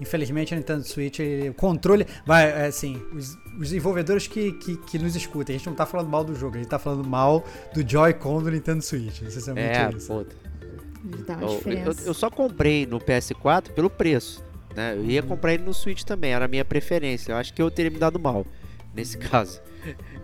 Infelizmente, 0.00 0.52
a 0.52 0.56
Nintendo 0.56 0.82
Switch, 0.84 1.18
o 1.50 1.54
controle. 1.54 2.06
Vai, 2.26 2.50
é, 2.50 2.66
assim, 2.66 3.00
os, 3.12 3.34
os 3.58 3.68
desenvolvedores 3.68 4.26
que, 4.26 4.52
que, 4.54 4.76
que 4.76 4.98
nos 4.98 5.14
escutem, 5.14 5.54
a 5.54 5.58
gente 5.58 5.68
não 5.68 5.74
tá 5.76 5.86
falando 5.86 6.08
mal 6.08 6.24
do 6.24 6.34
jogo, 6.34 6.56
a 6.56 6.58
gente 6.58 6.68
tá 6.68 6.78
falando 6.78 7.06
mal 7.06 7.44
do 7.72 7.88
Joy-Con 7.88 8.42
do 8.42 8.50
Nintendo 8.50 8.82
Switch. 8.82 9.22
Essencialmente 9.22 9.78
É, 9.78 9.90
isso. 9.96 10.08
pô. 10.08 10.24
dá 11.26 11.34
uma 11.34 11.42
Eu, 11.42 11.48
eu, 11.48 11.56
diferença. 11.56 12.02
eu 12.08 12.14
só 12.14 12.28
comprei 12.28 12.86
no 12.86 12.98
PS4 13.00 13.70
pelo 13.70 13.88
preço. 13.88 14.42
Né? 14.74 14.94
Eu 14.96 15.04
ia 15.04 15.22
comprar 15.22 15.54
ele 15.54 15.62
no 15.62 15.72
Switch 15.72 16.02
também, 16.02 16.32
era 16.32 16.46
a 16.46 16.48
minha 16.48 16.64
preferência. 16.64 17.30
Eu 17.32 17.36
acho 17.36 17.54
que 17.54 17.62
eu 17.62 17.70
teria 17.70 17.90
me 17.92 17.98
dado 17.98 18.18
mal 18.18 18.44
nesse 18.92 19.16
caso. 19.30 19.60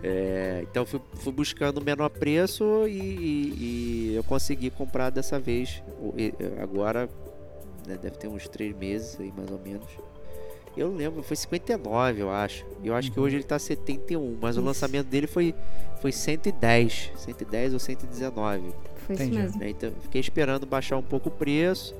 É, 0.03 0.65
então 0.69 0.85
fui, 0.85 0.99
fui 1.15 1.31
buscando 1.31 1.77
o 1.77 1.83
menor 1.83 2.09
preço 2.09 2.85
e, 2.87 2.91
e- 2.99 3.55
e 4.11 4.15
eu 4.15 4.23
consegui 4.25 4.69
comprar 4.69 5.09
dessa 5.09 5.39
vez. 5.39 5.81
Agora 6.61 7.07
né, 7.87 7.97
deve 8.01 8.17
ter 8.17 8.27
uns 8.27 8.47
3 8.47 8.75
meses 8.75 9.19
aí 9.19 9.31
mais 9.35 9.51
ou 9.51 9.59
menos. 9.59 9.87
Eu 10.75 10.89
não 10.89 10.95
lembro, 10.95 11.21
foi 11.21 11.35
59 11.35 12.21
eu 12.21 12.31
acho. 12.31 12.65
E 12.81 12.87
eu 12.87 12.95
acho 12.95 13.11
que 13.11 13.19
hoje 13.19 13.35
ele 13.35 13.43
tá 13.43 13.59
71, 13.59 14.37
mas 14.41 14.55
o 14.55 14.59
Isso. 14.59 14.67
lançamento 14.67 15.07
dele 15.07 15.27
foi, 15.27 15.53
foi 16.01 16.11
110. 16.11 17.11
110 17.17 17.73
ou 17.73 17.79
119. 17.79 18.73
Foi 19.05 19.15
isso 19.15 19.23
Entendi. 19.23 19.37
mesmo. 19.37 19.63
Então 19.63 19.91
fiquei 20.01 20.21
esperando 20.21 20.65
baixar 20.65 20.97
um 20.97 21.03
pouco 21.03 21.27
o 21.29 21.31
preço. 21.31 21.93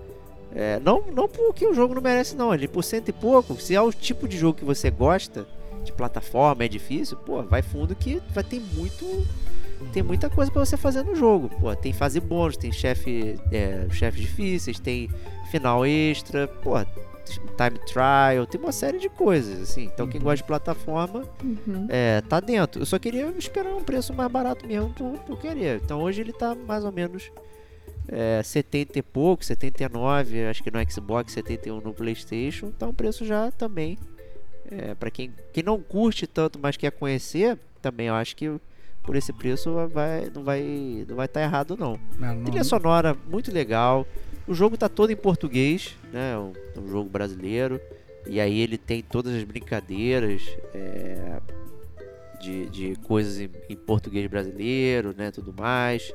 É, 0.54 0.80
não, 0.80 1.04
não 1.14 1.28
porque 1.28 1.66
o 1.66 1.74
jogo 1.74 1.94
não 1.96 2.02
merece, 2.02 2.36
não. 2.36 2.54
Ele 2.54 2.68
por 2.68 2.84
cento 2.84 3.10
e 3.10 3.14
pouco. 3.14 3.60
Se 3.60 3.76
é 3.76 3.82
o 3.82 3.92
tipo 3.92 4.28
de 4.28 4.38
jogo 4.38 4.58
que 4.58 4.66
você 4.66 4.90
gosta, 4.90 5.46
de 5.84 5.92
plataforma, 5.92 6.64
é 6.64 6.68
difícil, 6.68 7.18
pô, 7.18 7.42
vai 7.44 7.62
fundo 7.62 7.96
que 7.96 8.22
vai 8.34 8.44
ter 8.44 8.62
muito. 8.74 9.06
Tem 9.92 10.04
muita 10.04 10.30
coisa 10.30 10.52
pra 10.52 10.64
você 10.64 10.78
fazer 10.78 11.04
no 11.04 11.16
jogo. 11.16 11.50
Pô, 11.60 11.76
tem 11.76 11.92
fase 11.92 12.20
bônus, 12.20 12.56
tem 12.56 12.72
chefe, 12.72 13.40
é, 13.52 13.88
chefes 13.90 14.22
difíceis, 14.22 14.80
tem 14.80 15.10
final 15.52 15.86
extra, 15.86 16.48
pô, 16.48 16.74
time 17.26 17.80
trial, 17.86 18.46
tem 18.48 18.60
uma 18.60 18.72
série 18.72 18.98
de 18.98 19.10
coisas, 19.10 19.62
assim. 19.62 19.84
Então 19.86 20.08
quem 20.08 20.20
gosta 20.20 20.38
de 20.38 20.44
plataforma 20.44 21.24
Uhum. 21.44 21.86
é, 21.90 22.22
tá 22.22 22.40
dentro. 22.40 22.82
Eu 22.82 22.86
só 22.86 22.98
queria 22.98 23.28
esperar 23.38 23.74
um 23.76 23.84
preço 23.84 24.14
mais 24.14 24.32
barato 24.32 24.66
mesmo 24.66 24.90
por, 24.94 25.18
por 25.20 25.40
querer. 25.40 25.82
Então 25.84 26.02
hoje 26.02 26.22
ele 26.22 26.34
tá 26.34 26.56
mais 26.56 26.84
ou 26.84 26.92
menos 26.92 27.32
é, 28.08 28.42
70 28.44 28.98
e 29.00 29.02
pouco, 29.02 29.46
79, 29.46 30.46
acho 30.48 30.64
que 30.64 30.72
no 30.72 30.80
Xbox, 30.92 31.32
71 31.34 31.80
no 31.82 31.94
PlayStation. 31.94 32.68
Então 32.68 32.90
o 32.90 32.94
preço 32.94 33.26
já 33.26 33.52
também. 33.52 33.98
É, 34.70 34.96
para 34.96 35.12
quem, 35.12 35.34
quem 35.52 35.64
não 35.64 35.80
curte 35.82 36.26
tanto, 36.26 36.58
mas 36.58 36.78
quer 36.78 36.92
conhecer, 36.92 37.58
também 37.82 38.08
eu 38.08 38.14
acho 38.14 38.36
que 38.38 38.50
por 39.04 39.16
esse 39.18 39.34
preço 39.34 39.70
vai, 39.92 40.30
não 40.34 40.44
vai 40.44 41.06
não 41.10 41.16
vai 41.16 41.26
estar 41.26 41.42
errado 41.42 41.76
não. 41.78 42.00
Não, 42.18 42.36
não- 42.36 42.44
Trilha 42.46 42.64
sonora 42.64 43.16
muito 43.30 43.52
legal. 43.52 44.06
O 44.52 44.54
jogo 44.54 44.76
tá 44.76 44.90
todo 44.90 45.14
em 45.14 45.16
português, 45.16 45.96
né? 46.12 46.38
Um, 46.38 46.52
um 46.78 46.90
jogo 46.90 47.10
brasileiro. 47.10 47.80
E 48.28 48.38
aí 48.38 48.60
ele 48.60 48.78
tem 48.78 49.02
todas 49.02 49.34
as 49.34 49.46
brincadeiras 49.46 50.42
é, 50.74 51.40
de, 52.42 52.66
de 52.66 52.96
coisas 52.98 53.40
em, 53.40 53.50
em 53.70 53.78
português 53.78 54.28
brasileiro, 54.28 55.16
né? 55.18 55.32
Tudo 55.32 55.54
mais. 55.58 56.14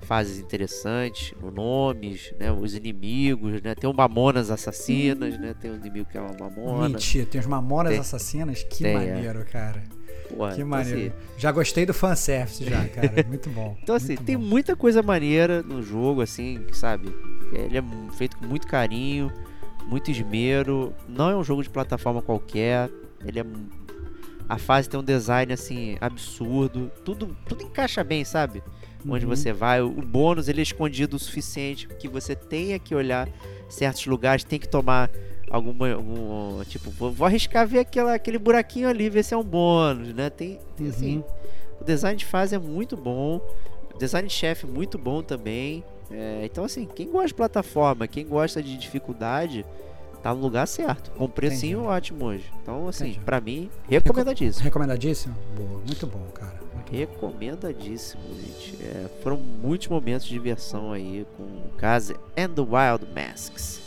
Fases 0.00 0.38
interessantes, 0.38 1.34
nomes, 1.38 2.32
né? 2.40 2.50
Os 2.50 2.74
inimigos, 2.74 3.60
né? 3.60 3.74
Tem 3.74 3.90
o 3.90 3.92
Mamonas 3.92 4.50
Assassinas, 4.50 5.38
né? 5.38 5.54
Tem 5.60 5.70
um 5.70 5.76
inimigo 5.76 6.08
que 6.10 6.16
é 6.16 6.20
uma 6.22 6.32
Mamona. 6.32 6.88
Mentira, 6.88 7.26
tem 7.26 7.38
os 7.38 7.46
Mamonas 7.46 7.92
Tem. 7.92 8.00
Assassinas. 8.00 8.62
Que 8.62 8.84
Tem, 8.84 8.96
é. 8.96 9.12
maneiro, 9.14 9.44
cara. 9.44 9.82
Porra, 10.28 10.50
Que 10.50 10.56
então, 10.56 10.68
maneiro. 10.68 10.98
assim, 10.98 11.12
Já 11.38 11.52
gostei 11.52 11.86
do 11.86 11.94
fanservice 11.94 12.64
já, 12.64 12.84
cara. 12.88 13.24
Muito 13.28 13.48
bom. 13.50 13.76
Então, 13.82 13.94
assim, 13.94 14.16
tem 14.16 14.36
bom. 14.36 14.44
muita 14.44 14.74
coisa 14.76 15.02
maneira 15.02 15.62
no 15.62 15.82
jogo, 15.82 16.20
assim, 16.20 16.64
sabe? 16.72 17.08
Ele 17.52 17.78
é 17.78 17.84
feito 18.16 18.36
com 18.36 18.46
muito 18.46 18.66
carinho, 18.66 19.30
muito 19.86 20.10
esmero. 20.10 20.92
Não 21.08 21.30
é 21.30 21.36
um 21.36 21.44
jogo 21.44 21.62
de 21.62 21.70
plataforma 21.70 22.20
qualquer. 22.22 22.90
Ele 23.24 23.40
é. 23.40 23.44
A 24.48 24.58
fase 24.58 24.88
tem 24.88 24.98
um 24.98 25.02
design, 25.02 25.52
assim, 25.52 25.96
absurdo. 26.00 26.90
Tudo, 27.04 27.36
tudo 27.48 27.62
encaixa 27.64 28.04
bem, 28.04 28.24
sabe? 28.24 28.62
Onde 29.08 29.24
Uhum. 29.24 29.34
você 29.36 29.52
vai. 29.52 29.80
O 29.80 29.90
bônus, 29.90 30.48
ele 30.48 30.60
é 30.60 30.62
escondido 30.62 31.14
o 31.16 31.18
suficiente 31.18 31.86
que 31.88 32.08
você 32.08 32.34
tenha 32.34 32.78
que 32.78 32.94
olhar 32.94 33.28
certos 33.68 34.06
lugares, 34.06 34.44
tem 34.44 34.58
que 34.58 34.68
tomar 34.68 35.10
alguma. 35.50 35.92
Algum, 35.92 36.62
tipo, 36.64 36.90
vou, 36.90 37.10
vou 37.12 37.26
arriscar 37.26 37.66
ver 37.66 37.80
aquela, 37.80 38.14
aquele 38.14 38.38
buraquinho 38.38 38.88
ali, 38.88 39.08
ver 39.08 39.22
se 39.22 39.34
é 39.34 39.36
um 39.36 39.44
bônus, 39.44 40.14
né? 40.14 40.30
Tem, 40.30 40.58
tem 40.76 40.88
assim. 40.88 41.16
Uhum. 41.18 41.24
O 41.80 41.84
design 41.84 42.16
de 42.16 42.24
fase 42.24 42.54
é 42.54 42.58
muito 42.58 42.96
bom. 42.96 43.40
O 43.94 43.98
design 43.98 44.28
de 44.28 44.34
chefe 44.34 44.66
muito 44.66 44.98
bom 44.98 45.22
também. 45.22 45.84
É, 46.10 46.42
então, 46.44 46.64
assim, 46.64 46.86
quem 46.86 47.10
gosta 47.10 47.28
de 47.28 47.34
plataforma, 47.34 48.06
quem 48.06 48.26
gosta 48.26 48.62
de 48.62 48.76
dificuldade, 48.76 49.64
tá 50.22 50.34
no 50.34 50.40
lugar 50.40 50.66
certo. 50.66 51.10
Com 51.12 51.28
precinho 51.28 51.78
Entendi. 51.78 51.94
ótimo 51.94 52.24
hoje. 52.26 52.44
Então, 52.62 52.88
assim, 52.88 53.08
Entendi. 53.10 53.24
pra 53.24 53.40
mim, 53.40 53.70
recomendadíssimo. 53.88 54.64
Recomendadíssimo? 54.64 55.34
Boa, 55.56 55.80
muito 55.86 56.06
bom, 56.06 56.26
cara. 56.32 56.60
Muito. 56.74 56.92
Recomendadíssimo, 56.92 58.22
gente. 58.34 58.76
É, 58.82 59.08
foram 59.22 59.36
muitos 59.36 59.88
momentos 59.88 60.26
de 60.26 60.32
diversão 60.32 60.92
aí 60.92 61.26
com 61.36 61.42
o 61.42 61.70
Kaze 61.76 62.14
and 62.36 62.50
the 62.50 62.62
Wild 62.62 63.06
Masks. 63.14 63.80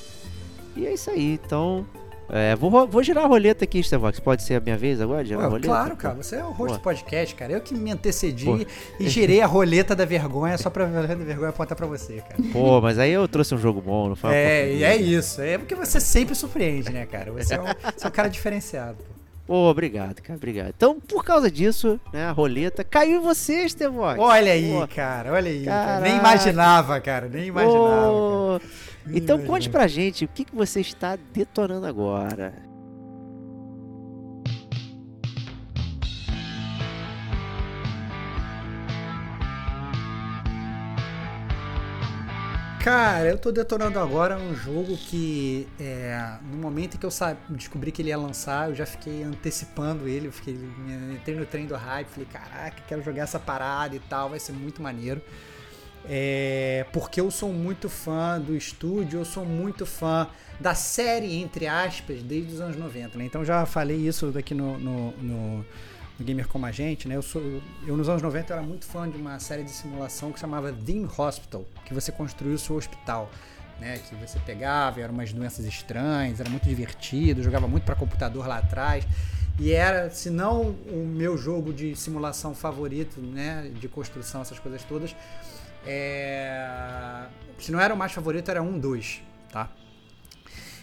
E 0.80 0.88
é 0.88 0.94
isso 0.94 1.10
aí, 1.10 1.34
então. 1.34 1.86
é, 2.30 2.56
vou, 2.56 2.88
vou 2.88 3.04
girar 3.04 3.26
a 3.26 3.28
roleta 3.28 3.64
aqui, 3.66 3.84
Stevox. 3.84 4.20
Pode 4.20 4.44
ser 4.44 4.56
a 4.56 4.60
minha 4.60 4.78
vez 4.78 5.02
agora? 5.02 5.26
Girar 5.26 5.46
a 5.46 5.48
roleta? 5.48 5.68
claro, 5.68 5.98
cara. 5.98 6.16
Você 6.16 6.38
é 6.38 6.44
o 6.44 6.52
host 6.52 6.78
do 6.78 6.82
podcast, 6.82 7.36
cara. 7.36 7.52
Eu 7.54 7.60
que 7.62 7.74
me 7.74 7.92
antecedi 7.92 8.46
Pô. 8.46 8.60
e 9.00 9.10
girei 9.10 9.42
a 9.42 9.46
roleta 9.46 9.96
da 9.96 10.06
vergonha 10.06 10.58
só 10.58 10.70
pra 10.70 10.86
da 10.88 11.02
vergonha 11.16 11.50
apontar 11.50 11.76
pra 11.76 11.86
você, 11.88 12.22
cara. 12.22 12.42
Pô, 12.54 12.80
mas 12.80 12.98
aí 12.98 13.12
eu 13.12 13.28
trouxe 13.28 13.54
um 13.54 13.58
jogo 13.58 13.82
bom, 13.82 14.10
não 14.10 14.16
foi? 14.16 14.34
É, 14.34 14.72
e 14.74 14.84
é 14.84 14.90
porcaria. 14.92 15.18
isso. 15.20 15.42
É 15.42 15.58
porque 15.58 15.76
você 15.76 16.00
sempre 16.00 16.34
surpreende, 16.36 16.92
né, 16.92 17.06
cara? 17.06 17.32
Você 17.34 17.56
é 17.56 17.62
um, 17.62 17.66
você 17.66 18.06
é 18.06 18.08
um 18.08 18.12
cara 18.12 18.30
diferenciado. 18.30 18.98
pô. 19.46 19.68
Obrigado, 19.70 20.22
cara, 20.22 20.38
obrigado. 20.38 20.70
Então, 20.78 21.00
por 21.00 21.26
causa 21.26 21.50
disso, 21.50 22.00
né, 22.14 22.26
a 22.26 22.32
roleta 22.32 22.84
caiu 22.84 23.20
em 23.20 23.24
você, 23.24 23.68
Stevox. 23.68 24.20
Olha 24.20 24.52
aí, 24.54 24.72
Pô, 24.72 24.88
cara. 24.88 25.34
Olha 25.34 25.50
aí. 25.50 25.66
cara. 25.66 26.00
Nem 26.02 26.16
imaginava, 26.18 27.02
cara. 27.02 27.28
Nem 27.28 27.48
imaginava. 27.48 28.60
cara. 28.60 28.89
Então 29.08 29.44
conte 29.46 29.70
pra 29.70 29.88
gente 29.88 30.26
o 30.26 30.28
que, 30.28 30.46
que 30.46 30.56
você 30.56 30.82
está 30.82 31.16
detonando 31.16 31.86
agora. 31.86 32.70
Cara, 42.82 43.28
eu 43.28 43.38
tô 43.38 43.52
detonando 43.52 44.00
agora 44.00 44.38
um 44.38 44.56
jogo 44.56 44.96
que 44.96 45.68
é, 45.78 46.38
no 46.50 46.58
momento 46.58 46.96
em 46.96 46.98
que 46.98 47.06
eu 47.06 47.12
descobri 47.50 47.92
que 47.92 48.02
ele 48.02 48.10
ia 48.10 48.18
lançar, 48.18 48.70
eu 48.70 48.76
já 48.76 48.86
fiquei 48.86 49.22
antecipando 49.22 50.08
ele, 50.08 50.28
eu 50.28 50.32
fiquei 50.32 50.58
entrei 51.14 51.36
no 51.36 51.46
trem 51.46 51.68
do 51.68 51.76
hype, 51.76 52.08
falei, 52.08 52.28
caraca, 52.32 52.82
quero 52.88 53.04
jogar 53.04 53.24
essa 53.24 53.38
parada 53.38 53.96
e 53.96 54.00
tal, 54.00 54.30
vai 54.30 54.40
ser 54.40 54.54
muito 54.54 54.82
maneiro. 54.82 55.22
É, 56.06 56.86
porque 56.94 57.20
eu 57.20 57.30
sou 57.30 57.52
muito 57.52 57.90
fã 57.90 58.40
do 58.40 58.56
estúdio, 58.56 59.20
eu 59.20 59.26
sou 59.26 59.46
muito 59.46 59.86
fã 59.86 60.28
da 60.60 60.74
série, 60.74 61.36
entre 61.36 61.68
aspas, 61.68 62.22
desde 62.22 62.54
os 62.54 62.62
anos 62.62 62.78
90, 62.78 63.18
né? 63.18 63.26
Então 63.26 63.46
já 63.46 63.66
falei 63.66 63.98
isso 63.98 64.32
daqui 64.32 64.54
no, 64.54 64.78
no, 64.78 65.12
no 65.18 65.66
no 66.20 66.26
Gamer 66.26 66.48
Como 66.48 66.66
a 66.66 66.72
Gente, 66.72 67.08
né? 67.08 67.16
Eu, 67.16 67.22
sou, 67.22 67.42
eu 67.88 67.96
nos 67.96 68.10
anos 68.10 68.22
90 68.22 68.54
era 68.54 68.62
muito 68.62 68.86
fã 68.86 69.10
de 69.10 69.18
uma 69.18 69.40
série 69.40 69.64
de 69.64 69.72
simulação 69.72 70.32
que 70.32 70.40
chamava 70.40 70.72
Theme 70.72 71.10
Hospital, 71.18 71.66
que 71.86 71.94
você 71.94 72.12
construiu 72.12 72.56
o 72.56 72.60
seu 72.60 72.76
hospital. 72.76 73.32
Né, 73.80 73.98
que 73.98 74.14
você 74.16 74.38
pegava, 74.40 75.00
eram 75.00 75.14
umas 75.14 75.32
doenças 75.32 75.64
estranhas, 75.64 76.42
era 76.42 76.50
muito 76.50 76.68
divertido, 76.68 77.42
jogava 77.42 77.66
muito 77.66 77.86
para 77.86 77.96
computador 77.96 78.46
lá 78.46 78.58
atrás. 78.58 79.08
E 79.58 79.72
era, 79.72 80.10
se 80.10 80.30
não 80.30 80.72
o 80.92 81.08
meu 81.08 81.38
jogo 81.38 81.72
de 81.72 81.96
simulação 81.96 82.54
favorito, 82.54 83.22
né, 83.22 83.72
de 83.74 83.88
construção, 83.88 84.42
essas 84.42 84.60
coisas 84.60 84.84
todas, 84.84 85.16
é... 85.86 87.26
se 87.58 87.72
não 87.72 87.80
era 87.80 87.94
o 87.94 87.98
mais 87.98 88.12
favorito, 88.12 88.50
era 88.50 88.62
um, 88.62 88.78
dois, 88.78 89.22
tá? 89.52 89.70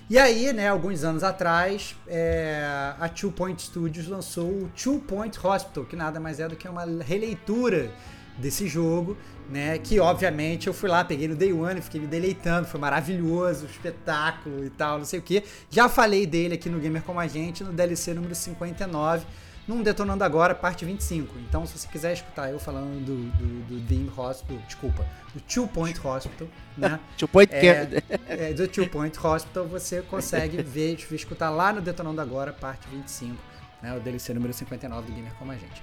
E 0.08 0.18
aí, 0.18 0.52
né, 0.52 0.68
alguns 0.68 1.02
anos 1.02 1.24
atrás, 1.24 1.96
é, 2.06 2.64
a 3.00 3.08
Two 3.08 3.32
Point 3.32 3.60
Studios 3.60 4.06
lançou 4.06 4.48
o 4.48 4.68
Two 4.68 5.00
Point 5.00 5.36
Hospital, 5.44 5.84
que 5.84 5.96
nada 5.96 6.20
mais 6.20 6.38
é 6.38 6.46
do 6.46 6.54
que 6.54 6.68
uma 6.68 6.84
releitura 7.02 7.90
desse 8.38 8.68
jogo, 8.68 9.16
né? 9.50 9.78
Que 9.78 9.98
obviamente 9.98 10.68
eu 10.68 10.74
fui 10.74 10.88
lá, 10.88 11.04
peguei 11.04 11.26
no 11.26 11.34
Day 11.34 11.52
One, 11.52 11.80
fiquei 11.80 12.00
me 12.00 12.06
deleitando, 12.06 12.68
foi 12.68 12.78
maravilhoso, 12.78 13.66
espetáculo 13.66 14.64
e 14.64 14.70
tal, 14.70 14.98
não 14.98 15.04
sei 15.04 15.18
o 15.18 15.22
que. 15.22 15.42
Já 15.70 15.88
falei 15.88 16.24
dele 16.24 16.54
aqui 16.54 16.68
no 16.68 16.78
Gamer 16.78 17.02
Como 17.02 17.18
a 17.18 17.26
Gente, 17.26 17.64
no 17.64 17.72
DLC 17.72 18.14
número 18.14 18.34
59 18.34 19.26
num 19.66 19.82
Detonando 19.82 20.22
Agora, 20.22 20.54
parte 20.54 20.84
25. 20.84 21.38
Então, 21.40 21.66
se 21.66 21.78
você 21.78 21.88
quiser 21.88 22.12
escutar 22.12 22.50
eu 22.50 22.58
falando 22.58 23.04
do, 23.04 23.16
do, 23.30 23.64
do 23.64 23.80
Dean 23.80 24.06
Hospital, 24.16 24.58
desculpa, 24.66 25.06
do 25.34 25.40
Two 25.40 25.66
Point 25.66 25.98
Hospital, 26.06 26.48
né? 26.76 27.00
two 27.18 27.28
Point 27.28 27.52
é, 27.52 28.02
é, 28.28 28.52
Do 28.52 28.68
Two 28.68 28.88
Point 28.88 29.18
Hospital, 29.18 29.66
você 29.66 30.02
consegue 30.02 30.62
ver, 30.62 30.96
escutar 31.10 31.50
lá 31.50 31.72
no 31.72 31.80
Detonando 31.80 32.20
Agora, 32.20 32.52
parte 32.52 32.86
25, 32.88 33.36
né? 33.82 33.96
O 33.96 34.00
DLC 34.00 34.32
número 34.32 34.52
59 34.52 35.06
do 35.06 35.12
Gamer 35.12 35.32
Como 35.34 35.50
a 35.50 35.56
Gente. 35.56 35.82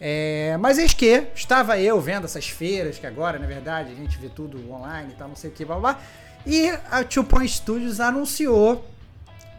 É, 0.00 0.56
mas 0.58 0.78
eis 0.78 0.94
que 0.94 1.28
estava 1.34 1.78
eu 1.78 2.00
vendo 2.00 2.24
essas 2.24 2.48
feiras, 2.48 2.98
que 2.98 3.06
agora, 3.06 3.38
na 3.38 3.46
verdade, 3.46 3.92
a 3.92 3.94
gente 3.94 4.18
vê 4.18 4.30
tudo 4.30 4.72
online 4.72 5.12
e 5.12 5.16
tal, 5.16 5.28
não 5.28 5.36
sei 5.36 5.50
o 5.50 5.52
que, 5.52 5.64
blá 5.64 5.76
blá. 5.78 6.00
E 6.46 6.70
a 6.90 7.04
Two 7.04 7.22
Point 7.22 7.52
Studios 7.52 8.00
anunciou 8.00 8.88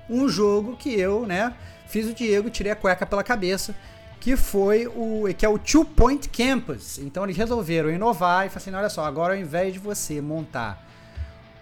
um 0.10 0.28
jogo 0.28 0.76
que 0.76 1.00
eu, 1.00 1.28
né? 1.28 1.54
Fiz 1.92 2.08
o 2.10 2.14
Diego, 2.14 2.50
tirei 2.50 2.72
a 2.72 2.76
cueca 2.76 3.06
pela 3.06 3.24
cabeça, 3.24 3.76
que 4.20 4.38
foi 4.38 4.88
o 4.88 5.26
que 5.38 5.46
é 5.46 5.50
o 5.50 5.60
Two 5.60 5.84
Point 5.84 6.30
Campus. 6.30 6.98
Então 6.98 7.24
eles 7.26 7.36
resolveram 7.36 7.90
inovar 7.90 8.46
e 8.46 8.50
falaram 8.50 8.58
assim, 8.58 8.74
olha 8.74 8.90
só, 8.90 9.04
agora 9.04 9.34
ao 9.34 9.40
invés 9.40 9.74
de 9.74 9.80
você 9.80 10.22
montar 10.22 10.88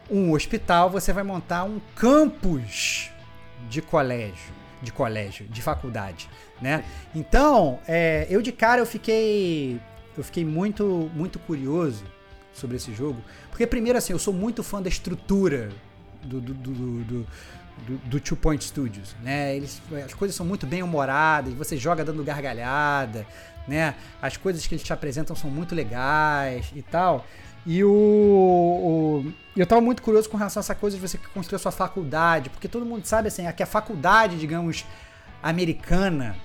um 0.10 0.32
hospital, 0.32 0.90
você 0.90 1.12
vai 1.12 1.24
montar 1.24 1.64
um 1.64 1.82
campus 1.96 3.10
de 3.70 3.82
colégio, 3.82 4.54
de 4.82 4.92
colégio, 4.92 5.48
de 5.48 5.62
faculdade, 5.62 6.30
né? 6.62 6.84
Então, 7.14 7.80
é, 7.88 8.28
eu 8.30 8.42
de 8.42 8.52
cara 8.52 8.82
eu 8.82 8.86
fiquei 8.86 9.80
eu 10.18 10.24
fiquei 10.24 10.46
muito 10.46 11.10
muito 11.16 11.40
curioso 11.40 12.04
sobre 12.54 12.78
esse 12.78 12.94
jogo, 12.94 13.20
porque 13.50 13.66
primeiro 13.66 13.98
assim, 13.98 14.14
eu 14.14 14.20
sou 14.20 14.34
muito 14.34 14.62
fã 14.64 14.82
da 14.82 14.90
estrutura 14.90 15.70
do, 16.24 16.42
do, 16.42 16.54
do, 16.54 17.04
do 17.04 17.28
do, 17.88 17.98
do 17.98 18.20
Two 18.20 18.38
Point 18.38 18.64
Studios, 18.64 19.16
né? 19.22 19.56
Eles, 19.56 19.82
as 20.06 20.14
coisas 20.14 20.36
são 20.36 20.46
muito 20.46 20.66
bem 20.66 20.84
humoradas, 20.84 21.54
você 21.54 21.78
joga 21.78 22.04
dando 22.04 22.24
gargalhada, 22.24 23.26
né? 23.68 23.96
As 24.22 24.38
coisas 24.38 24.66
que 24.66 24.76
eles 24.76 24.84
te 24.84 24.94
apresentam 24.94 25.36
são 25.36 25.50
muito 25.50 25.76
legais 25.76 26.72
e 26.76 26.82
tal. 26.82 27.26
E 27.66 27.84
o, 27.84 27.90
o, 27.92 29.34
eu 29.56 29.64
estava 29.64 29.82
muito 29.82 30.02
curioso 30.02 30.30
com 30.30 30.38
relação 30.38 30.60
a 30.60 30.64
essa 30.64 30.76
coisa 30.76 30.98
de 30.98 31.02
você 31.02 31.18
construir 31.34 31.58
a 31.58 31.60
sua 31.60 31.72
faculdade, 31.72 32.50
porque 32.50 32.68
todo 32.68 32.86
mundo 32.86 33.06
sabe 33.06 33.28
assim, 33.28 33.44
que 33.52 33.62
a 33.62 33.66
faculdade, 33.66 34.38
digamos, 34.38 34.86
americana, 35.44 36.36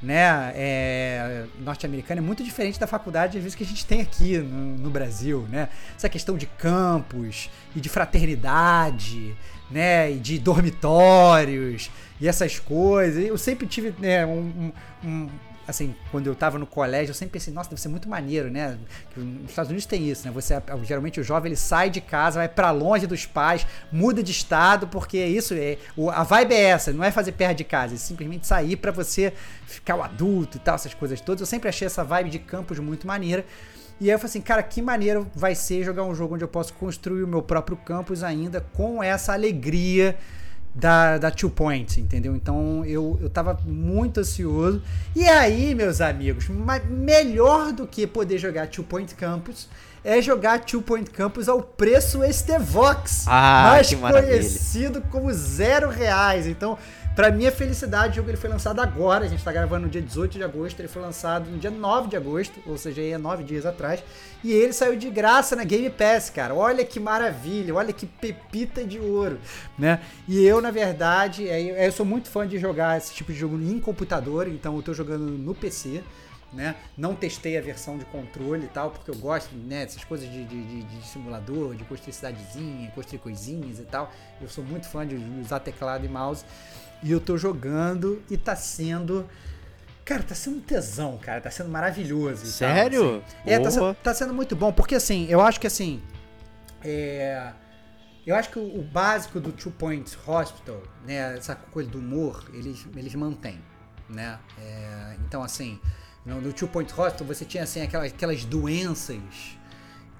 né, 0.00 0.52
é, 0.54 1.46
norte-americana 1.58 2.20
é 2.20 2.22
muito 2.22 2.44
diferente 2.44 2.78
da 2.78 2.86
faculdade 2.86 3.36
às 3.36 3.42
vezes 3.42 3.56
que 3.56 3.64
a 3.64 3.66
gente 3.66 3.84
tem 3.84 4.00
aqui 4.00 4.38
no, 4.38 4.78
no 4.78 4.90
Brasil, 4.90 5.46
né? 5.50 5.68
Essa 5.96 6.08
questão 6.08 6.38
de 6.38 6.46
campus 6.46 7.50
e 7.74 7.80
de 7.80 7.88
fraternidade, 7.88 9.36
né, 9.70 10.12
de 10.12 10.38
dormitórios 10.38 11.90
e 12.20 12.26
essas 12.28 12.58
coisas. 12.58 13.24
Eu 13.24 13.38
sempre 13.38 13.66
tive 13.66 13.94
né, 13.98 14.24
um, 14.26 14.72
um, 15.04 15.28
assim, 15.68 15.94
quando 16.10 16.26
eu 16.26 16.34
tava 16.34 16.58
no 16.58 16.66
colégio, 16.66 17.10
eu 17.10 17.14
sempre 17.14 17.34
pensei, 17.34 17.52
nossa, 17.52 17.68
deve 17.68 17.80
ser 17.80 17.88
muito 17.88 18.08
maneiro, 18.08 18.50
né? 18.50 18.78
Nos 19.14 19.50
Estados 19.50 19.68
Unidos 19.68 19.84
tem 19.84 20.08
isso, 20.08 20.26
né? 20.26 20.32
Você 20.32 20.54
geralmente 20.82 21.20
o 21.20 21.22
jovem 21.22 21.50
ele 21.50 21.56
sai 21.56 21.90
de 21.90 22.00
casa, 22.00 22.40
vai 22.40 22.48
para 22.48 22.70
longe 22.70 23.06
dos 23.06 23.26
pais, 23.26 23.66
muda 23.92 24.22
de 24.22 24.32
estado, 24.32 24.88
porque 24.88 25.22
isso 25.22 25.52
é 25.52 25.76
a 26.12 26.22
vibe 26.22 26.54
é 26.54 26.62
essa, 26.62 26.90
não 26.90 27.04
é 27.04 27.10
fazer 27.10 27.32
perto 27.32 27.58
de 27.58 27.64
casa, 27.64 27.94
é 27.94 27.98
simplesmente 27.98 28.46
sair 28.46 28.76
para 28.76 28.90
você 28.90 29.32
ficar 29.66 29.96
o 29.96 30.02
adulto 30.02 30.56
e 30.56 30.60
tal, 30.60 30.74
essas 30.74 30.94
coisas 30.94 31.20
todas. 31.20 31.42
Eu 31.42 31.46
sempre 31.46 31.68
achei 31.68 31.84
essa 31.84 32.02
vibe 32.02 32.30
de 32.30 32.38
campus 32.38 32.78
muito 32.78 33.06
maneira. 33.06 33.44
E 34.00 34.04
aí 34.04 34.14
eu 34.14 34.18
falei 34.18 34.30
assim, 34.30 34.40
cara, 34.40 34.62
que 34.62 34.80
maneiro 34.80 35.26
vai 35.34 35.54
ser 35.54 35.82
jogar 35.82 36.04
um 36.04 36.14
jogo 36.14 36.34
onde 36.34 36.44
eu 36.44 36.48
posso 36.48 36.72
construir 36.74 37.22
o 37.22 37.26
meu 37.26 37.42
próprio 37.42 37.76
campus 37.76 38.22
ainda 38.22 38.60
com 38.74 39.02
essa 39.02 39.32
alegria 39.32 40.16
da, 40.74 41.18
da 41.18 41.30
Two 41.30 41.50
Point, 41.50 42.00
entendeu? 42.00 42.36
Então 42.36 42.84
eu, 42.84 43.18
eu 43.20 43.28
tava 43.28 43.58
muito 43.64 44.20
ansioso. 44.20 44.80
E 45.16 45.26
aí, 45.26 45.74
meus 45.74 46.00
amigos, 46.00 46.48
melhor 46.88 47.72
do 47.72 47.86
que 47.86 48.06
poder 48.06 48.38
jogar 48.38 48.68
Two 48.68 48.84
Point 48.84 49.14
Campus 49.16 49.68
é 50.04 50.22
jogar 50.22 50.60
Two 50.60 50.80
Point 50.80 51.10
Campus 51.10 51.48
ao 51.48 51.60
preço 51.60 52.22
Estevox, 52.22 53.24
ah, 53.26 53.72
mais 53.72 53.92
conhecido 53.92 55.02
como 55.10 55.32
zero 55.32 55.90
reais. 55.90 56.46
Então 56.46 56.78
Pra 57.18 57.32
minha 57.32 57.50
felicidade, 57.50 58.12
o 58.12 58.14
jogo 58.14 58.30
ele 58.30 58.36
foi 58.36 58.48
lançado 58.48 58.80
agora. 58.80 59.24
A 59.24 59.28
gente 59.28 59.42
tá 59.42 59.50
gravando 59.50 59.86
no 59.86 59.88
dia 59.88 60.00
18 60.00 60.38
de 60.38 60.44
agosto. 60.44 60.78
Ele 60.78 60.86
foi 60.86 61.02
lançado 61.02 61.50
no 61.50 61.58
dia 61.58 61.68
9 61.68 62.10
de 62.10 62.16
agosto, 62.16 62.60
ou 62.64 62.78
seja, 62.78 63.00
aí 63.00 63.10
é 63.10 63.18
9 63.18 63.42
dias 63.42 63.66
atrás. 63.66 64.04
E 64.44 64.52
ele 64.52 64.72
saiu 64.72 64.94
de 64.94 65.10
graça 65.10 65.56
na 65.56 65.64
Game 65.64 65.90
Pass, 65.90 66.30
cara. 66.30 66.54
Olha 66.54 66.84
que 66.84 67.00
maravilha, 67.00 67.74
olha 67.74 67.92
que 67.92 68.06
pepita 68.06 68.84
de 68.84 69.00
ouro, 69.00 69.40
né? 69.76 70.00
E 70.28 70.46
eu, 70.46 70.60
na 70.60 70.70
verdade, 70.70 71.42
eu 71.42 71.90
sou 71.90 72.06
muito 72.06 72.30
fã 72.30 72.46
de 72.46 72.56
jogar 72.56 72.96
esse 72.96 73.12
tipo 73.12 73.32
de 73.32 73.38
jogo 73.40 73.56
em 73.56 73.80
computador, 73.80 74.46
então 74.46 74.76
eu 74.76 74.82
tô 74.82 74.94
jogando 74.94 75.24
no 75.24 75.56
PC. 75.56 76.04
Né? 76.50 76.76
Não 76.96 77.14
testei 77.14 77.58
a 77.58 77.60
versão 77.60 77.98
de 77.98 78.06
controle 78.06 78.64
e 78.64 78.68
tal, 78.68 78.90
porque 78.92 79.10
eu 79.10 79.16
gosto 79.16 79.54
né, 79.54 79.84
dessas 79.84 80.02
coisas 80.02 80.30
de, 80.30 80.44
de, 80.44 80.64
de, 80.64 80.82
de 80.82 81.06
simulador, 81.06 81.74
de 81.74 81.84
construir 81.84 82.14
cidadezinha, 82.14 82.90
construir 82.92 83.18
coisinhas 83.18 83.80
e 83.80 83.84
tal. 83.84 84.10
Eu 84.40 84.48
sou 84.48 84.64
muito 84.64 84.88
fã 84.88 85.06
de 85.06 85.16
usar 85.42 85.60
teclado 85.60 86.06
e 86.06 86.08
mouse. 86.08 86.44
E 87.02 87.12
eu 87.12 87.20
tô 87.20 87.36
jogando 87.36 88.22
e 88.30 88.36
tá 88.36 88.56
sendo. 88.56 89.28
Cara, 90.04 90.22
tá 90.22 90.34
sendo 90.34 90.56
um 90.56 90.60
tesão, 90.60 91.18
cara. 91.18 91.40
Tá 91.40 91.50
sendo 91.50 91.68
maravilhoso. 91.68 92.46
Sério? 92.46 93.02
Tal, 93.02 93.18
assim. 93.18 93.36
É, 93.46 93.58
tá 93.58 93.70
sendo, 93.70 93.94
tá 93.94 94.14
sendo, 94.14 94.34
muito 94.34 94.56
bom. 94.56 94.72
Porque 94.72 94.94
assim, 94.94 95.26
eu 95.28 95.40
acho 95.40 95.60
que 95.60 95.66
assim. 95.66 96.02
É, 96.82 97.52
eu 98.26 98.34
acho 98.34 98.50
que 98.50 98.58
o, 98.58 98.80
o, 98.80 98.82
básico 98.82 99.40
do 99.40 99.52
Two 99.52 99.72
Points 99.72 100.16
Hospital, 100.26 100.82
né? 101.06 101.36
Essa 101.36 101.54
coisa 101.54 101.88
do 101.90 101.98
humor, 101.98 102.44
eles, 102.52 102.86
eles 102.96 103.14
mantêm, 103.14 103.60
né? 104.08 104.38
É, 104.60 105.16
então, 105.26 105.42
assim, 105.42 105.80
no, 106.24 106.40
no 106.40 106.52
Two 106.52 106.68
Point 106.68 106.92
Hospital 106.92 107.26
você 107.26 107.44
tinha 107.44 107.64
assim, 107.64 107.82
aquelas, 107.82 108.12
aquelas 108.12 108.44
doenças 108.44 109.58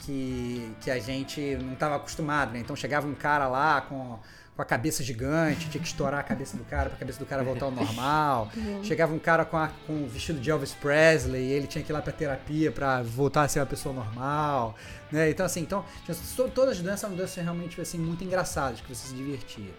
que, 0.01 0.75
que 0.81 0.91
a 0.91 0.99
gente 0.99 1.57
não 1.57 1.75
estava 1.75 1.97
acostumado, 1.97 2.53
né? 2.53 2.61
Então 2.61 2.75
chegava 2.75 3.07
um 3.07 3.15
cara 3.15 3.47
lá 3.49 3.81
com 3.81 4.19
com 4.59 4.63
a 4.63 4.65
cabeça 4.65 5.05
gigante, 5.05 5.71
tinha 5.71 5.81
que 5.81 5.87
estourar 5.87 6.19
a 6.19 6.23
cabeça 6.25 6.57
do 6.57 6.65
cara 6.65 6.87
para 6.87 6.97
a 6.97 6.99
cabeça 6.99 7.21
do 7.21 7.25
cara 7.25 7.45
voltar 7.45 7.67
ao 7.67 7.71
normal. 7.71 8.51
Chegava 8.83 9.15
um 9.15 9.19
cara 9.21 9.45
com, 9.45 9.57
a, 9.57 9.69
com 9.87 10.03
o 10.03 10.09
vestido 10.09 10.41
de 10.41 10.51
Elvis 10.51 10.73
Presley 10.73 11.41
e 11.41 11.53
ele 11.53 11.69
tinha 11.69 11.85
que 11.85 11.93
ir 11.93 11.95
lá 11.95 12.03
para 12.03 12.13
terapia 12.13 12.73
para 12.73 13.01
voltar 13.05 13.43
a 13.43 13.49
ser 13.49 13.61
uma 13.61 13.67
pessoa 13.67 13.95
normal, 13.95 14.75
né? 15.13 15.31
Então 15.31 15.47
assim, 15.47 15.61
então 15.61 15.85
todas 16.53 16.77
as 16.77 16.81
danças 16.83 17.05
eram 17.05 17.15
danças 17.15 17.37
realmente 17.37 17.81
assim 17.81 17.99
muito 17.99 18.25
engraçadas 18.25 18.81
que 18.81 18.93
você 18.93 19.07
se 19.07 19.15
divertia. 19.15 19.71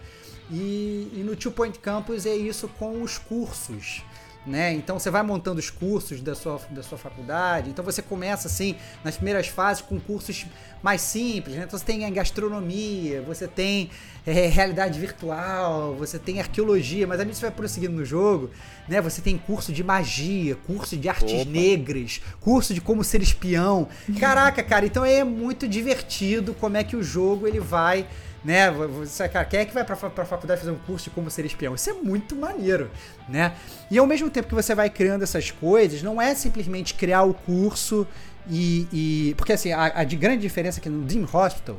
E, 0.50 1.12
e 1.14 1.24
no 1.26 1.36
Two 1.36 1.52
Point 1.52 1.78
Campus 1.80 2.26
é 2.26 2.34
isso 2.34 2.70
com 2.70 3.04
os 3.04 3.18
cursos 3.18 4.02
né? 4.50 4.74
Então 4.74 5.00
você 5.00 5.10
vai 5.10 5.22
montando 5.22 5.60
os 5.60 5.70
cursos 5.70 6.22
da 6.22 6.34
sua, 6.36 6.60
da 6.72 6.82
sua 6.82 6.98
faculdade. 6.98 7.70
Então 7.70 7.86
você 7.86 8.02
começa 8.02 8.48
assim, 8.48 8.76
nas 9.04 9.16
primeiras 9.16 9.48
fases, 9.48 9.82
com 9.82 10.00
cursos 10.00 10.46
mais 10.82 11.02
simples, 11.02 11.56
né? 11.56 11.64
Então 11.66 11.78
você 11.78 11.86
tem 11.86 12.12
gastronomia, 12.12 13.22
você 13.22 13.48
tem 13.48 13.92
é, 14.26 14.48
realidade 14.48 15.00
virtual, 15.00 15.94
você 15.96 16.18
tem 16.18 16.40
arqueologia, 16.40 17.06
mas 17.06 17.20
a 17.20 17.24
gente 17.24 17.40
vai 17.40 17.52
prosseguindo 17.52 17.94
no 17.94 18.04
jogo, 18.04 18.50
né? 18.88 19.00
Você 19.02 19.22
tem 19.22 19.38
curso 19.38 19.72
de 19.72 19.84
magia, 19.84 20.56
curso 20.56 20.98
de 20.98 21.08
artes 21.08 21.42
Opa. 21.42 21.52
negras, 21.52 22.22
curso 22.42 22.74
de 22.74 22.82
como 22.82 23.04
ser 23.04 23.22
espião. 23.22 23.88
Caraca, 24.20 24.64
cara, 24.64 24.86
então 24.86 25.06
é 25.06 25.24
muito 25.24 25.68
divertido 25.68 26.54
como 26.54 26.78
é 26.78 26.84
que 26.84 26.96
o 26.96 27.04
jogo 27.04 27.48
ele 27.48 27.60
vai 27.60 28.08
né? 28.44 28.72
Você, 28.72 29.28
cara, 29.28 29.46
quem 29.46 29.60
é 29.60 29.66
que 29.66 29.74
vai 29.74 29.84
pra, 29.84 29.96
pra 29.96 30.26
faculdade 30.26 30.62
fazer 30.62 30.72
um 30.72 30.78
curso 30.78 31.06
de 31.06 31.10
como 31.10 31.30
ser 31.30 31.46
espião? 31.46 31.76
Isso 31.76 31.90
é 31.90 31.94
muito 31.94 32.36
maneiro, 32.36 32.90
né? 33.28 33.54
E 33.92 33.98
ao 33.98 34.08
mesmo 34.08 34.30
tempo 34.30 34.48
que 34.48 34.56
você 34.56 34.74
vai 34.74 34.90
criando 34.90 35.24
essas 35.24 35.52
coisas, 35.52 36.02
não 36.02 36.22
é 36.22 36.34
simplesmente 36.34 36.94
criar 36.94 37.24
o 37.24 37.34
curso 37.34 38.08
e. 38.50 38.88
e 38.92 39.36
porque 39.36 39.54
assim, 39.54 39.72
a, 39.72 40.00
a 40.00 40.04
de 40.04 40.16
grande 40.16 40.42
diferença 40.42 40.80
é 40.80 40.82
que 40.82 40.90
no 40.90 41.04
Dream 41.06 41.28
Hospital, 41.32 41.78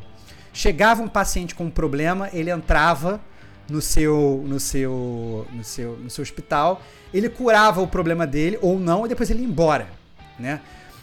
chegava 0.53 1.03
um 1.03 1.09
paciente 1.09 1.55
com 1.55 1.65
um 1.65 1.71
problema, 1.71 2.29
ele 2.33 2.51
entrava 2.51 3.21
no 3.69 3.81
seu, 3.81 4.45
no 4.47 4.59
seu, 4.59 5.47
no 5.53 5.65
seu, 5.65 5.97
no 5.97 6.11
seu 6.11 6.23
hospital, 6.23 6.83
ele 7.15 7.29
curava 7.29 7.81
o 7.81 7.87
problema 7.87 8.27
dele 8.27 8.59
ou 8.61 8.79
não, 8.79 9.07
e 9.07 9.09
depois 9.09 9.31
ele 9.31 9.41
ia 9.41 9.47
embora, 9.47 9.89
né? 10.39 10.61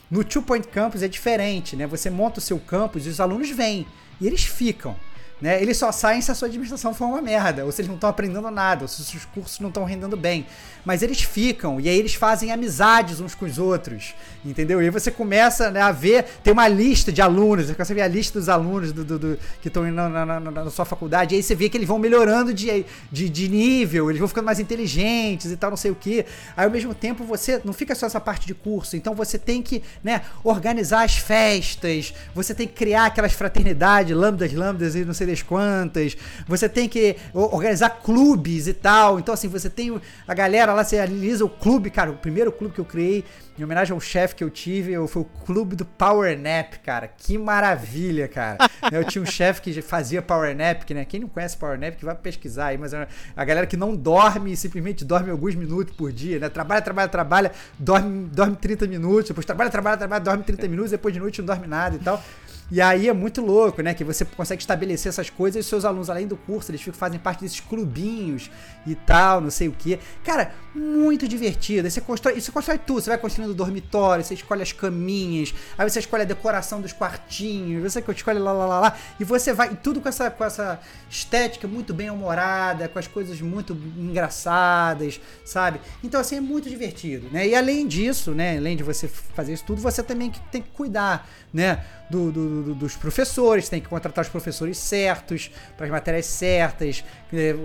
No 0.10 0.24
Two 0.24 0.42
Point 0.42 0.68
Campus 0.68 1.02
é 1.02 1.08
diferente, 1.08 1.76
né? 1.76 1.88
Você 1.88 2.10
monta 2.10 2.40
o 2.40 2.42
seu 2.42 2.60
campus 2.60 3.06
e 3.06 3.10
os 3.10 3.20
alunos 3.20 3.50
vêm 3.50 3.86
e 4.22 4.28
eles 4.28 4.44
ficam. 4.44 4.96
Né? 5.40 5.62
Eles 5.62 5.78
só 5.78 5.92
saem 5.92 6.20
se 6.20 6.32
a 6.32 6.36
sua 6.36 6.48
administração 6.48 6.96
for 6.96 7.06
uma 7.06 7.22
merda, 7.22 7.64
ou 7.64 7.72
se 7.72 7.82
eles 7.82 7.88
não 7.88 7.96
estão 7.96 8.10
aprendendo 8.10 8.50
nada, 8.50 8.84
ou 8.84 8.88
se 8.88 9.02
os 9.02 9.08
seus 9.08 9.24
cursos 9.26 9.60
não 9.60 9.68
estão 9.68 9.84
rendendo 9.84 10.18
bem. 10.18 10.48
Mas 10.84 11.04
eles 11.04 11.22
ficam, 11.22 11.80
e 11.80 11.88
aí 11.88 11.98
eles 11.98 12.16
fazem 12.16 12.52
amizades 12.52 13.20
uns 13.20 13.36
com 13.36 13.46
os 13.46 13.60
outros, 13.60 14.16
entendeu? 14.44 14.82
E 14.82 14.90
você 14.90 15.12
começa 15.12 15.70
né, 15.70 15.80
a 15.80 15.92
ver, 15.92 16.24
tem 16.44 16.52
uma 16.52 16.68
lista 16.68 17.12
de 17.12 17.22
alunos, 17.22 17.68
você 17.68 17.76
começa 17.76 17.94
a 17.94 17.96
ver 17.96 18.02
a 18.02 18.08
lista 18.08 18.40
dos 18.40 18.50
alunos 18.50 18.92
do, 18.92 19.06
do, 19.06 19.20
do 19.20 19.40
que 19.62 19.68
estão 19.68 19.84
na, 19.92 20.10
na, 20.10 20.26
na, 20.26 20.40
na, 20.40 20.70
sua 20.72 20.86
faculdade, 20.86 21.36
e 21.36 21.38
aí 21.38 21.44
você 21.44 21.54
vê 21.54 21.70
que 21.70 21.78
eles 21.78 21.88
vão 21.88 22.00
melhorando 22.00 22.52
de, 22.52 22.84
de, 23.12 23.30
de, 23.30 23.48
nível, 23.48 24.10
eles 24.10 24.20
vão 24.20 24.28
ficando 24.28 24.46
mais 24.46 24.60
inteligentes 24.60 25.52
e 25.52 25.58
tal, 25.58 25.70
não 25.70 25.78
sei 25.78 25.92
o 25.92 25.96
que. 25.96 26.26
Aí 26.56 26.66
ao 26.66 26.72
mesmo 26.72 26.96
tempo 26.96 27.24
você 27.24 27.62
não 27.64 27.74
fica 27.74 27.94
só 27.94 28.08
essa 28.08 28.20
parte 28.20 28.48
de 28.48 28.56
curso, 28.56 28.98
então 28.98 29.14
você 29.14 29.38
tem 29.38 29.62
que 29.62 29.84
né, 30.04 30.22
organizar 30.44 31.04
as 31.04 31.18
festas, 31.18 32.14
você 32.34 32.56
tem 32.56 32.68
que 32.68 32.74
criar 32.74 33.06
aquelas 33.06 33.34
fraternidades, 33.34 34.16
lambdas, 34.18 34.52
lambdas 34.52 34.96
e 34.96 35.06
não 35.06 35.14
sei 35.14 35.27
das 35.28 35.42
quantas. 35.42 36.18
Você 36.48 36.68
tem 36.68 36.90
que 36.90 37.16
organizar 37.34 37.90
clubes 37.90 38.68
e 38.68 38.74
tal. 38.74 39.20
Então, 39.20 39.34
assim, 39.34 39.48
você 39.48 39.70
tem 39.70 40.00
a 40.28 40.34
galera 40.34 40.74
lá, 40.74 40.84
você 40.84 40.98
analisa 40.98 41.46
o 41.46 41.50
clube. 41.50 41.90
Cara, 41.90 42.12
o 42.12 42.18
primeiro 42.18 42.52
clube 42.52 42.74
que 42.74 42.82
eu 42.82 42.86
criei, 42.86 43.24
em 43.58 43.64
homenagem 43.64 43.94
ao 43.94 44.00
chefe 44.00 44.36
que 44.36 44.44
eu 44.44 44.50
tive, 44.50 44.96
foi 45.08 45.24
o 45.24 45.26
clube 45.46 45.76
do 45.76 45.84
Power 45.84 46.38
Nap, 46.38 46.76
cara. 46.84 47.08
Que 47.08 47.38
maravilha, 47.38 48.28
cara. 48.28 48.58
eu 48.92 49.04
tinha 49.04 49.22
um 49.22 49.26
chefe 49.26 49.62
que 49.62 49.82
fazia 49.82 50.22
Power 50.22 50.56
Nap, 50.56 50.84
que, 50.84 50.94
né? 50.94 51.06
Quem 51.06 51.22
não 51.22 51.28
conhece 51.28 51.58
Power 51.58 51.80
Nap, 51.80 51.96
que 51.96 52.06
vai 52.06 52.16
pesquisar 52.16 52.68
aí, 52.68 52.78
mas 52.78 52.94
é 52.94 53.08
a 53.36 53.46
galera 53.46 53.66
que 53.66 53.76
não 53.76 53.96
dorme, 53.96 54.56
simplesmente 54.56 55.04
dorme 55.04 55.32
alguns 55.32 55.56
minutos 55.56 55.96
por 55.96 56.12
dia, 56.12 56.40
né? 56.40 56.50
Trabalha, 56.50 56.82
trabalha, 56.82 57.10
trabalha, 57.10 57.52
dorme, 57.80 58.28
dorme 58.28 58.56
30 58.56 58.88
minutos, 58.88 59.30
depois 59.30 59.46
trabalha, 59.46 59.70
trabalha, 59.72 59.98
trabalha, 59.98 60.24
dorme 60.24 60.44
30 60.44 60.68
minutos, 60.68 60.92
depois 60.92 61.14
de 61.14 61.20
noite 61.20 61.40
não 61.40 61.48
dorme 61.48 61.68
nada 61.68 61.96
e 61.96 62.00
tal. 62.00 62.24
E 62.70 62.82
aí 62.82 63.08
é 63.08 63.14
muito 63.14 63.42
louco, 63.42 63.82
né? 63.82 63.94
Que 63.94 64.04
você 64.04 64.26
consegue 64.26 64.62
estabelecer 64.62 65.10
essas 65.10 65.30
coisas 65.30 65.66
e 65.66 65.68
seus 65.68 65.86
alunos, 65.86 66.10
além 66.10 66.28
do 66.28 66.36
curso, 66.36 66.70
eles 66.72 66.82
ficam, 66.82 67.00
fazem 67.00 67.20
parte 67.20 67.42
desses 67.42 67.62
clubinhos 67.62 68.52
e 68.86 68.94
tal, 68.94 69.40
não 69.40 69.50
sei 69.50 69.70
o 69.70 69.72
que. 69.72 69.98
Cara, 70.24 70.54
muito 70.76 71.28
divertido. 71.28 71.88
Aí 71.88 71.92
você 71.92 72.02
constrói, 72.02 72.40
você 72.40 72.52
constrói 72.52 72.78
tudo. 72.78 73.02
Você 73.02 73.10
vai 73.10 73.18
construindo 73.18 73.52
o 73.52 73.54
dormitório, 73.54 74.24
você 74.24 74.34
escolhe 74.34 74.62
as 74.62 74.74
caminhas, 74.74 75.54
aí 75.78 75.90
você 75.90 76.00
escolhe 76.00 76.24
a 76.24 76.26
decoração 76.26 76.82
dos 76.82 76.92
quartinhos, 76.92 77.84
você 77.84 78.04
escolhe 78.12 78.40
lá, 78.40 78.52
lá, 78.52 78.66
lá, 78.66 78.80
lá. 78.82 78.98
E 79.18 79.24
você 79.24 79.54
vai, 79.54 79.76
tudo 79.76 80.02
com 80.02 80.10
essa, 80.10 80.30
com 80.30 80.44
essa 80.44 80.80
estética 81.10 81.68
muito 81.68 81.94
bem 81.94 82.10
humorada, 82.10 82.90
com 82.90 83.00
as 83.00 83.08
coisas 83.08 83.40
muito 83.40 83.74
engraçadas, 83.98 85.22
sabe? 85.46 85.80
Então, 86.04 86.20
assim, 86.20 86.38
é 86.38 86.42
muito 86.42 86.70
divertido, 86.70 87.30
né? 87.32 87.48
E 87.48 87.56
além 87.56 87.88
disso, 87.88 88.32
né? 88.32 88.58
Além 88.58 88.76
de 88.76 88.84
você 88.84 89.08
fazer 89.08 89.54
isso 89.54 89.64
tudo, 89.66 89.82
você 89.82 90.04
também 90.04 90.32
tem 90.52 90.62
que 90.62 90.70
cuidar, 90.70 91.30
né? 91.54 91.84
Do, 92.10 92.32
do, 92.32 92.57
do 92.62 92.76
dos 92.76 92.96
professores, 92.96 93.68
tem 93.70 93.82
que 93.82 93.88
contratar 93.88 94.24
os 94.24 94.30
professores 94.30 94.78
certos, 94.78 95.52
para 95.76 95.86
as 95.86 95.92
matérias 95.92 96.26
certas. 96.26 97.04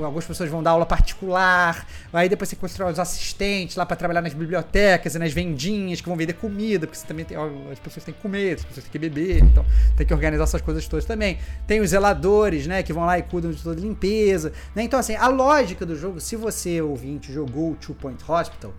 Algumas 0.03 0.25
pessoas 0.25 0.51
vão 0.51 0.63
dar 0.63 0.71
aula 0.71 0.85
particular, 0.85 1.87
aí 2.13 2.29
depois 2.29 2.49
você 2.49 2.57
constrói 2.57 2.93
os 2.93 2.99
assistentes 2.99 3.77
lá 3.77 3.87
para 3.87 3.97
trabalhar 3.97 4.21
nas 4.21 4.35
bibliotecas 4.35 5.15
e 5.15 5.19
nas 5.19 5.33
vendinhas 5.33 6.01
que 6.01 6.09
vão 6.09 6.17
vender 6.17 6.33
comida, 6.35 6.87
porque 6.87 6.99
você 6.99 7.07
também 7.07 7.25
tem, 7.25 7.37
as 7.71 7.79
pessoas 7.79 8.05
têm 8.05 8.15
que 8.15 8.21
comer, 8.21 8.55
as 8.57 8.65
pessoas 8.65 8.85
têm 8.85 8.93
que 8.93 8.99
beber, 8.99 9.39
então 9.39 9.65
tem 9.97 10.07
que 10.07 10.13
organizar 10.13 10.45
essas 10.45 10.61
coisas 10.61 10.87
todas 10.89 11.05
também. 11.05 11.39
Tem 11.67 11.81
os 11.81 11.91
zeladores, 11.91 12.67
né, 12.67 12.83
que 12.83 12.93
vão 12.93 13.05
lá 13.05 13.19
e 13.19 13.23
cuidam 13.23 13.51
de 13.51 13.63
toda 13.63 13.79
a 13.79 13.81
limpeza, 13.81 14.53
né? 14.75 14.83
Então 14.83 14.99
assim, 14.99 15.15
a 15.15 15.29
lógica 15.29 15.87
do 15.87 15.97
jogo, 15.97 16.21
se 16.21 16.35
você 16.37 16.81
ouvinte 16.81 17.33
jogou 17.33 17.77
Two 17.77 17.95
Point 17.95 18.23
Hospital, 18.27 18.75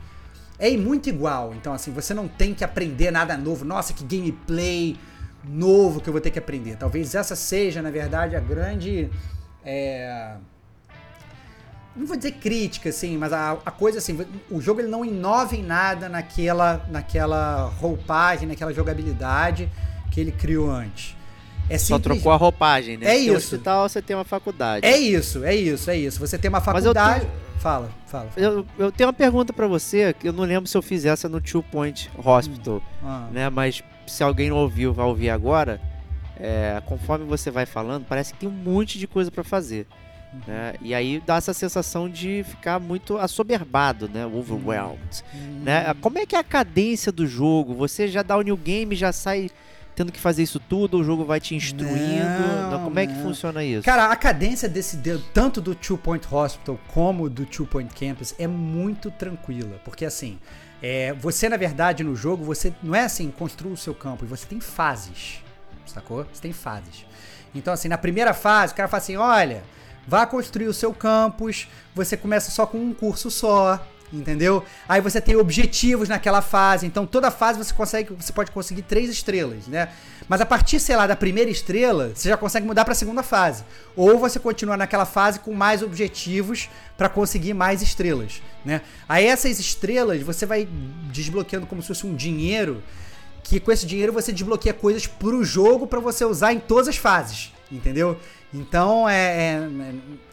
é 0.60 0.76
muito 0.78 1.10
igual. 1.10 1.54
Então 1.54 1.74
assim, 1.74 1.92
você 1.92 2.14
não 2.14 2.28
tem 2.28 2.54
que 2.54 2.64
aprender 2.64 3.12
nada 3.12 3.38
novo. 3.38 3.66
Nossa, 3.66 3.94
que 3.94 4.04
gameplay 4.04 4.98
novo 5.44 6.00
que 6.00 6.10
eu 6.10 6.14
vou 6.14 6.22
ter 6.22 6.32
que 6.32 6.40
aprender. 6.40 6.78
Talvez 6.78 7.16
essa 7.16 7.36
seja, 7.36 7.82
na 7.82 7.92
verdade, 7.92 8.36
a 8.36 8.40
grande. 8.40 9.10
É... 9.66 10.36
Não 11.96 12.08
vou 12.08 12.18
dizer 12.18 12.34
crítica, 12.34 12.90
assim, 12.90 13.18
mas 13.18 13.32
a, 13.32 13.52
a, 13.52 13.70
coisa 13.70 14.00
assim, 14.00 14.18
o 14.50 14.60
jogo 14.60 14.82
ele 14.82 14.88
não 14.88 15.06
inova 15.06 15.56
em 15.56 15.62
nada 15.62 16.10
naquela, 16.10 16.84
naquela 16.90 17.66
roupagem, 17.80 18.48
naquela 18.48 18.74
jogabilidade 18.74 19.70
que 20.10 20.20
ele 20.20 20.32
criou 20.32 20.72
antes. 20.72 21.16
É 21.70 21.78
Só 21.78 22.00
trocou 22.00 22.32
a 22.32 22.36
roupagem, 22.36 22.98
né? 22.98 23.06
É 23.06 23.18
isso. 23.18 23.30
Você 23.30 23.36
hospital, 23.56 23.90
você 23.90 24.02
tem 24.02 24.16
uma 24.16 24.26
faculdade. 24.26 24.86
É 24.86 24.98
isso, 24.98 25.44
é 25.44 25.56
isso, 25.56 25.90
é 25.90 25.98
isso. 25.98 26.20
Você 26.20 26.38
tem 26.38 26.50
uma 26.50 26.62
faculdade. 26.62 27.22
Tenho... 27.22 27.44
Fala, 27.60 27.90
fala. 28.08 28.30
Eu, 28.36 28.66
eu, 28.78 28.92
tenho 28.92 29.08
uma 29.08 29.14
pergunta 29.14 29.54
para 29.54 29.68
você, 29.68 30.14
que 30.14 30.28
eu 30.28 30.34
não 30.34 30.44
lembro 30.44 30.68
se 30.68 30.76
eu 30.76 30.82
fiz 30.82 31.06
essa 31.06 31.30
no 31.30 31.40
Two 31.40 31.64
Point 31.64 32.12
Hospital, 32.18 32.78
hum. 32.78 33.06
ah. 33.06 33.30
né? 33.32 33.50
Mas 33.50 33.82
se 34.08 34.24
alguém 34.24 34.50
não 34.50 34.58
ouviu, 34.58 34.94
vai 34.94 35.06
ouvir 35.06 35.30
agora. 35.30 35.80
É, 36.38 36.82
conforme 36.86 37.26
você 37.26 37.52
vai 37.52 37.66
falando, 37.66 38.06
parece 38.08 38.34
que 38.34 38.40
tem 38.40 38.50
um 38.50 38.52
monte 38.52 38.98
de 38.98 39.08
coisa 39.08 39.30
para 39.32 39.44
fazer. 39.44 39.88
Uhum. 40.34 40.40
Né? 40.48 40.74
E 40.82 40.94
aí 40.94 41.22
dá 41.26 41.36
essa 41.36 41.54
sensação 41.54 42.10
de 42.10 42.44
ficar 42.44 42.80
muito 42.80 43.18
assoberbado, 43.18 44.10
né? 44.10 44.26
Overwhelmed. 44.26 45.24
Uhum. 45.34 45.62
Né? 45.64 45.94
Como 46.02 46.18
é 46.18 46.26
que 46.26 46.36
é 46.36 46.40
a 46.40 46.44
cadência 46.44 47.12
do 47.12 47.28
jogo? 47.28 47.74
Você 47.76 48.08
já 48.08 48.24
dá 48.24 48.36
o 48.36 48.42
new 48.42 48.58
game, 48.58 48.96
já 48.96 49.12
sai 49.12 49.50
tendo 49.96 50.12
que 50.12 50.20
fazer 50.20 50.44
isso 50.44 50.60
tudo, 50.60 50.98
o 50.98 51.04
jogo 51.04 51.24
vai 51.24 51.40
te 51.40 51.56
instruindo? 51.56 52.48
Não, 52.72 52.84
Como 52.84 53.00
é 53.00 53.08
que 53.08 53.14
funciona 53.22 53.64
isso? 53.64 53.84
Cara, 53.84 54.08
a 54.08 54.16
cadência 54.16 54.68
desse 54.68 55.00
tanto 55.34 55.62
do 55.62 55.76
Two 55.76 55.98
Point 55.98 56.26
Hospital 56.30 56.80
como 56.88 57.30
do 57.30 57.46
Two 57.46 57.68
Point 57.68 57.94
Campus 57.94 58.34
é 58.40 58.48
muito 58.48 59.12
tranquila, 59.12 59.80
porque 59.86 60.06
assim, 60.06 60.40
é, 60.86 61.14
você, 61.14 61.48
na 61.48 61.56
verdade, 61.56 62.04
no 62.04 62.14
jogo, 62.14 62.44
você 62.44 62.74
não 62.84 62.94
é 62.94 63.06
assim, 63.06 63.32
construa 63.32 63.72
o 63.72 63.78
seu 63.78 63.96
campo, 63.96 64.26
você 64.26 64.46
tem 64.46 64.60
fases. 64.60 65.42
Sacou? 65.86 66.26
Você 66.26 66.42
tem 66.42 66.52
fases. 66.52 67.06
Então, 67.56 67.74
assim, 67.74 67.88
na 67.88 67.98
primeira 67.98 68.34
fase, 68.34 68.74
o 68.74 68.76
cara 68.76 68.90
fala 68.90 69.02
assim: 69.02 69.16
olha, 69.16 69.64
vá 70.06 70.26
construir 70.26 70.68
o 70.68 70.74
seu 70.74 70.94
campus, 70.94 71.70
você 71.96 72.18
começa 72.18 72.52
só 72.52 72.66
com 72.66 72.78
um 72.78 72.94
curso 72.94 73.32
só 73.32 73.82
entendeu? 74.14 74.64
Aí 74.88 75.02
você 75.02 75.20
tem 75.20 75.36
objetivos 75.36 76.08
naquela 76.08 76.42
fase, 76.42 76.86
então 76.86 77.06
toda 77.06 77.32
fase 77.32 77.58
você 77.58 77.74
consegue, 77.74 78.14
você 78.14 78.32
pode 78.32 78.52
conseguir 78.52 78.84
três 78.84 79.10
estrelas, 79.10 79.68
né? 79.68 79.90
Mas 80.30 80.40
a 80.40 80.46
partir, 80.46 80.80
sei 80.80 80.96
lá, 80.96 81.08
da 81.08 81.16
primeira 81.16 81.50
estrela, 81.50 82.12
você 82.14 82.30
já 82.30 82.38
consegue 82.38 82.66
mudar 82.66 82.86
para 82.86 82.94
a 82.94 82.96
segunda 82.96 83.24
fase. 83.24 83.64
Ou 83.96 84.18
você 84.18 84.40
continua 84.40 84.78
naquela 84.78 85.06
fase 85.06 85.40
com 85.40 85.54
mais 85.54 85.82
objetivos 85.82 86.70
para 86.96 87.10
conseguir 87.10 87.54
mais 87.54 87.82
estrelas, 87.82 88.42
né? 88.64 88.82
Aí 89.10 89.26
essas 89.26 89.60
estrelas 89.60 90.22
você 90.22 90.46
vai 90.46 90.68
desbloqueando 91.12 91.66
como 91.66 91.82
se 91.82 91.88
fosse 91.88 92.06
um 92.06 92.16
dinheiro, 92.16 92.82
que 93.44 93.60
com 93.60 93.72
esse 93.72 93.86
dinheiro 93.86 94.14
você 94.14 94.32
desbloqueia 94.32 94.74
coisas 94.74 95.08
pro 95.08 95.44
jogo 95.44 95.88
para 95.88 96.00
você 96.00 96.24
usar 96.24 96.54
em 96.54 96.60
todas 96.60 96.88
as 96.88 96.96
fases, 96.96 97.52
entendeu? 97.72 98.18
Então, 98.54 99.10
é, 99.10 99.16
é, 99.16 99.70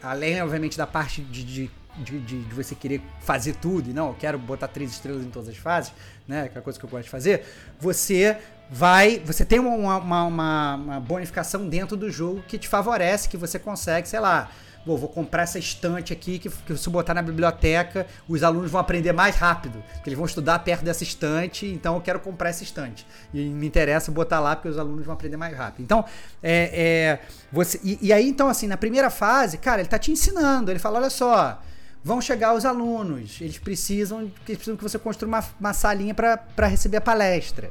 além, 0.03 0.41
obviamente, 0.41 0.77
da 0.77 0.85
parte 0.85 1.21
de, 1.21 1.43
de 1.43 1.71
de, 2.01 2.19
de, 2.19 2.43
de, 2.43 2.55
você 2.55 2.75
querer 2.75 3.01
fazer 3.21 3.55
tudo 3.55 3.89
e 3.89 3.93
não, 3.93 4.09
eu 4.09 4.15
quero 4.15 4.37
botar 4.37 4.67
três 4.67 4.91
estrelas 4.91 5.23
em 5.23 5.29
todas 5.29 5.49
as 5.49 5.57
fases, 5.57 5.93
né? 6.27 6.47
Que 6.49 6.57
é 6.57 6.59
a 6.59 6.61
coisa 6.61 6.79
que 6.79 6.85
eu 6.85 6.89
gosto 6.89 7.03
de 7.03 7.09
fazer. 7.09 7.45
Você 7.79 8.37
vai. 8.69 9.19
Você 9.25 9.43
tem 9.43 9.59
uma, 9.59 9.97
uma, 9.97 10.23
uma, 10.23 10.75
uma 10.75 10.99
bonificação 10.99 11.67
dentro 11.67 11.97
do 11.97 12.09
jogo 12.09 12.41
que 12.47 12.57
te 12.57 12.67
favorece, 12.67 13.27
que 13.27 13.37
você 13.37 13.59
consegue, 13.59 14.07
sei 14.07 14.19
lá. 14.19 14.49
Vou, 14.83 14.97
vou 14.97 15.09
comprar 15.09 15.43
essa 15.43 15.59
estante 15.59 16.11
aqui 16.11 16.39
que, 16.39 16.49
que 16.49 16.75
se 16.75 16.89
botar 16.89 17.13
na 17.13 17.21
biblioteca, 17.21 18.07
os 18.27 18.41
alunos 18.41 18.71
vão 18.71 18.81
aprender 18.81 19.11
mais 19.11 19.35
rápido. 19.35 19.83
Porque 19.93 20.09
eles 20.09 20.17
vão 20.17 20.25
estudar 20.25 20.57
perto 20.59 20.83
dessa 20.83 21.03
estante, 21.03 21.67
então 21.67 21.95
eu 21.95 22.01
quero 22.01 22.19
comprar 22.19 22.49
essa 22.49 22.63
estante. 22.63 23.05
E 23.31 23.45
me 23.49 23.67
interessa 23.67 24.11
botar 24.11 24.39
lá 24.39 24.55
porque 24.55 24.69
os 24.69 24.79
alunos 24.79 25.05
vão 25.05 25.13
aprender 25.13 25.37
mais 25.37 25.55
rápido. 25.55 25.83
Então, 25.83 26.03
é, 26.41 26.71
é 26.73 27.19
você. 27.51 27.79
E, 27.83 27.99
e 28.01 28.11
aí, 28.11 28.27
então, 28.27 28.47
assim, 28.47 28.65
na 28.65 28.77
primeira 28.77 29.11
fase, 29.11 29.59
cara, 29.59 29.81
ele 29.81 29.89
tá 29.89 29.99
te 29.99 30.11
ensinando. 30.11 30.71
Ele 30.71 30.79
fala: 30.79 30.97
olha 30.97 31.11
só 31.11 31.61
vão 32.03 32.21
chegar 32.21 32.53
os 32.53 32.65
alunos. 32.65 33.39
Eles 33.41 33.57
precisam, 33.57 34.21
eles 34.21 34.33
precisam 34.45 34.75
que 34.75 34.83
você 34.83 34.97
construa 34.99 35.27
uma, 35.27 35.43
uma 35.59 35.73
salinha 35.73 36.13
para 36.13 36.67
receber 36.67 36.97
a 36.97 37.01
palestra. 37.01 37.69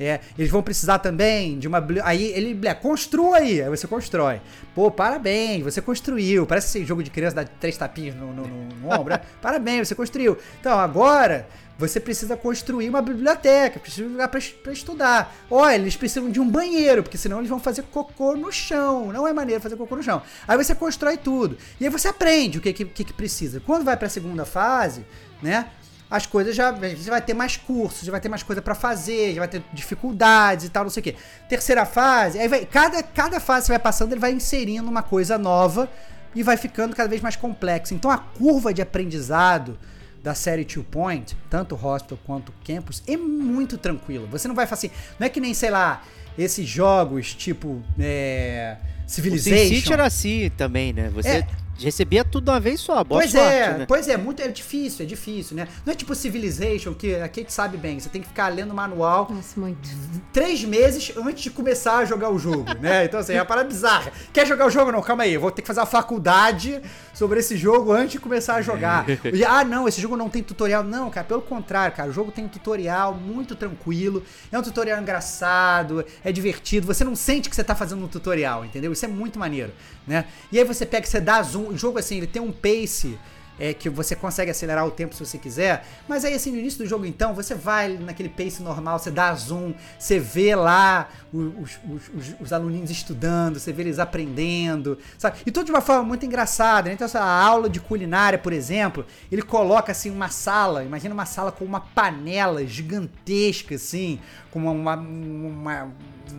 É, 0.00 0.20
eles 0.38 0.50
vão 0.50 0.62
precisar 0.62 1.00
também 1.00 1.58
de 1.58 1.66
uma. 1.66 1.84
Aí 2.04 2.26
ele 2.26 2.68
é, 2.68 2.72
construa 2.72 3.38
aí, 3.38 3.60
aí 3.60 3.68
você 3.68 3.86
constrói. 3.86 4.40
Pô, 4.72 4.90
parabéns, 4.92 5.64
você 5.64 5.82
construiu. 5.82 6.46
Parece 6.46 6.68
esse 6.68 6.86
jogo 6.86 7.02
de 7.02 7.10
criança 7.10 7.34
dá 7.34 7.44
três 7.44 7.76
tapinhas 7.76 8.14
no, 8.14 8.32
no, 8.32 8.46
no, 8.46 8.64
no 8.76 8.94
ombro. 8.94 9.14
Né? 9.14 9.20
parabéns, 9.42 9.88
você 9.88 9.96
construiu. 9.96 10.38
Então 10.60 10.78
agora 10.78 11.48
você 11.78 12.00
precisa 12.00 12.36
construir 12.36 12.88
uma 12.88 13.00
biblioteca, 13.00 13.78
precisa 13.78 14.02
de 14.02 14.12
lugar 14.12 14.28
para 14.28 14.72
estudar. 14.72 15.32
Olha, 15.48 15.76
eles 15.76 15.94
precisam 15.94 16.28
de 16.28 16.40
um 16.40 16.50
banheiro, 16.50 17.04
porque 17.04 17.16
senão 17.16 17.38
eles 17.38 17.48
vão 17.48 17.60
fazer 17.60 17.82
cocô 17.82 18.34
no 18.34 18.50
chão. 18.50 19.12
Não 19.12 19.28
é 19.28 19.32
maneiro 19.32 19.62
fazer 19.62 19.76
cocô 19.76 19.94
no 19.94 20.02
chão. 20.02 20.20
Aí 20.46 20.56
você 20.56 20.74
constrói 20.74 21.16
tudo. 21.16 21.56
E 21.80 21.84
aí 21.84 21.90
você 21.90 22.08
aprende 22.08 22.58
o 22.58 22.60
que, 22.60 22.72
que, 22.72 22.84
que 22.84 23.12
precisa. 23.12 23.60
Quando 23.60 23.84
vai 23.84 23.96
para 23.96 24.08
a 24.08 24.10
segunda 24.10 24.44
fase, 24.44 25.06
né? 25.40 25.70
as 26.10 26.26
coisas 26.26 26.56
já. 26.56 26.72
Você 26.72 27.10
vai 27.10 27.20
ter 27.22 27.34
mais 27.34 27.56
cursos, 27.56 28.04
já 28.04 28.10
vai 28.10 28.20
ter 28.20 28.28
mais 28.28 28.42
coisa 28.42 28.60
para 28.60 28.74
fazer, 28.74 29.34
já 29.34 29.40
vai 29.40 29.48
ter 29.48 29.62
dificuldades 29.72 30.66
e 30.66 30.70
tal, 30.70 30.84
não 30.84 30.90
sei 30.90 31.00
o 31.00 31.04
quê. 31.04 31.14
Terceira 31.48 31.84
fase, 31.84 32.38
aí 32.38 32.48
vai. 32.48 32.64
Cada, 32.64 33.02
cada 33.02 33.38
fase 33.38 33.62
que 33.62 33.66
você 33.66 33.72
vai 33.72 33.78
passando, 33.78 34.12
ele 34.12 34.20
vai 34.20 34.32
inserindo 34.32 34.90
uma 34.90 35.02
coisa 35.02 35.38
nova 35.38 35.88
e 36.34 36.42
vai 36.42 36.56
ficando 36.56 36.96
cada 36.96 37.08
vez 37.08 37.20
mais 37.20 37.36
complexo. 37.36 37.94
Então 37.94 38.10
a 38.10 38.18
curva 38.18 38.72
de 38.72 38.82
aprendizado 38.82 39.78
da 40.22 40.34
série 40.34 40.64
Two 40.64 40.84
Point, 40.84 41.36
tanto 41.48 41.74
Hospital 41.74 42.18
quanto 42.26 42.52
Campus, 42.64 43.02
é 43.06 43.16
muito 43.16 43.78
tranquila. 43.78 44.26
Você 44.26 44.48
não 44.48 44.54
vai 44.54 44.66
fazer 44.66 44.88
assim. 44.88 44.96
Não 45.18 45.26
é 45.26 45.30
que 45.30 45.40
nem, 45.40 45.54
sei 45.54 45.70
lá, 45.70 46.02
esses 46.36 46.66
jogos 46.68 47.34
tipo. 47.34 47.82
É, 47.98 48.76
Civilization. 49.06 49.64
O 49.64 49.76
City 49.76 49.92
era 49.92 50.04
assim 50.04 50.50
também, 50.56 50.92
né? 50.92 51.08
Você. 51.10 51.28
É, 51.28 51.46
recebia 51.78 52.24
tudo 52.24 52.44
de 52.44 52.50
uma 52.50 52.60
vez 52.60 52.80
só, 52.80 53.04
boa 53.04 53.20
pois 53.20 53.30
sorte, 53.30 53.46
é, 53.46 53.78
né? 53.78 53.86
pois 53.86 54.08
é, 54.08 54.16
muito 54.16 54.42
é 54.42 54.48
difícil, 54.48 55.04
é 55.04 55.08
difícil, 55.08 55.56
né? 55.56 55.68
Não 55.84 55.92
é 55.92 55.96
tipo 55.96 56.14
Civilization, 56.14 56.94
que 56.94 57.14
a 57.14 57.28
Kate 57.28 57.52
sabe 57.52 57.76
bem, 57.76 57.98
você 57.98 58.08
tem 58.08 58.20
que 58.20 58.28
ficar 58.28 58.48
lendo 58.48 58.70
o 58.70 58.74
manual 58.74 59.28
Nossa, 59.30 59.58
muito. 59.58 59.88
três 60.32 60.64
meses 60.64 61.12
antes 61.16 61.42
de 61.44 61.50
começar 61.50 61.98
a 61.98 62.04
jogar 62.04 62.30
o 62.30 62.38
jogo, 62.38 62.66
né? 62.80 63.04
Então, 63.08 63.20
assim, 63.20 63.32
é 63.32 63.40
uma 63.40 63.46
parada 63.46 63.68
bizarra. 63.68 64.12
Quer 64.32 64.46
jogar 64.46 64.66
o 64.66 64.70
jogo? 64.70 64.92
Não, 64.92 65.00
calma 65.00 65.22
aí, 65.22 65.32
eu 65.32 65.40
vou 65.40 65.50
ter 65.50 65.62
que 65.62 65.68
fazer 65.68 65.80
uma 65.80 65.86
faculdade 65.86 66.80
sobre 67.14 67.40
esse 67.40 67.56
jogo 67.56 67.92
antes 67.92 68.12
de 68.12 68.20
começar 68.20 68.56
a 68.56 68.62
jogar. 68.62 69.06
E, 69.32 69.44
ah, 69.44 69.62
não, 69.62 69.86
esse 69.86 70.00
jogo 70.00 70.16
não 70.16 70.28
tem 70.28 70.42
tutorial. 70.42 70.82
Não, 70.82 71.10
cara, 71.10 71.26
pelo 71.26 71.42
contrário, 71.42 71.94
cara, 71.94 72.08
o 72.08 72.12
jogo 72.12 72.32
tem 72.32 72.44
um 72.44 72.48
tutorial 72.48 73.14
muito 73.14 73.54
tranquilo, 73.54 74.22
é 74.50 74.58
um 74.58 74.62
tutorial 74.62 75.00
engraçado, 75.00 76.04
é 76.24 76.32
divertido, 76.32 76.86
você 76.86 77.04
não 77.04 77.14
sente 77.14 77.48
que 77.48 77.54
você 77.54 77.62
tá 77.62 77.74
fazendo 77.74 78.04
um 78.04 78.08
tutorial, 78.08 78.64
entendeu? 78.64 78.92
Isso 78.92 79.04
é 79.04 79.08
muito 79.08 79.38
maneiro, 79.38 79.72
né? 80.08 80.24
E 80.50 80.58
aí 80.58 80.64
você 80.64 80.84
pega, 80.86 81.06
você 81.06 81.20
dá 81.20 81.40
zoom, 81.42 81.68
o 81.68 81.76
jogo 81.76 81.98
assim, 81.98 82.16
ele 82.16 82.26
tem 82.26 82.42
um 82.42 82.50
pace 82.50 83.18
é, 83.58 83.74
que 83.74 83.90
você 83.90 84.14
consegue 84.14 84.50
acelerar 84.50 84.86
o 84.86 84.90
tempo 84.90 85.14
se 85.14 85.24
você 85.24 85.36
quiser. 85.36 85.84
Mas 86.06 86.24
aí, 86.24 86.34
assim, 86.34 86.52
no 86.52 86.58
início 86.58 86.78
do 86.78 86.86
jogo, 86.86 87.04
então, 87.04 87.34
você 87.34 87.54
vai 87.54 87.88
naquele 87.88 88.28
pace 88.28 88.62
normal, 88.62 88.98
você 88.98 89.10
dá 89.10 89.34
zoom, 89.34 89.74
você 89.98 90.18
vê 90.18 90.54
lá 90.54 91.08
os, 91.32 91.78
os, 91.84 92.10
os, 92.14 92.34
os 92.40 92.52
aluninhos 92.52 92.90
estudando, 92.90 93.58
você 93.58 93.72
vê 93.72 93.82
eles 93.82 93.98
aprendendo, 93.98 94.98
sabe? 95.18 95.38
E 95.44 95.50
tudo 95.50 95.66
de 95.66 95.72
uma 95.72 95.80
forma 95.80 96.04
muito 96.04 96.24
engraçada, 96.24 96.88
né? 96.88 96.94
Então, 96.94 97.04
essa 97.04 97.22
aula 97.22 97.68
de 97.68 97.80
culinária, 97.80 98.38
por 98.38 98.52
exemplo, 98.52 99.04
ele 99.30 99.42
coloca, 99.42 99.92
assim, 99.92 100.10
uma 100.10 100.28
sala, 100.28 100.84
imagina 100.84 101.12
uma 101.12 101.26
sala 101.26 101.50
com 101.50 101.64
uma 101.64 101.80
panela 101.80 102.64
gigantesca, 102.64 103.74
assim, 103.74 104.20
com 104.50 104.60
uma, 104.60 104.70
uma, 104.70 104.96
uma 104.96 105.92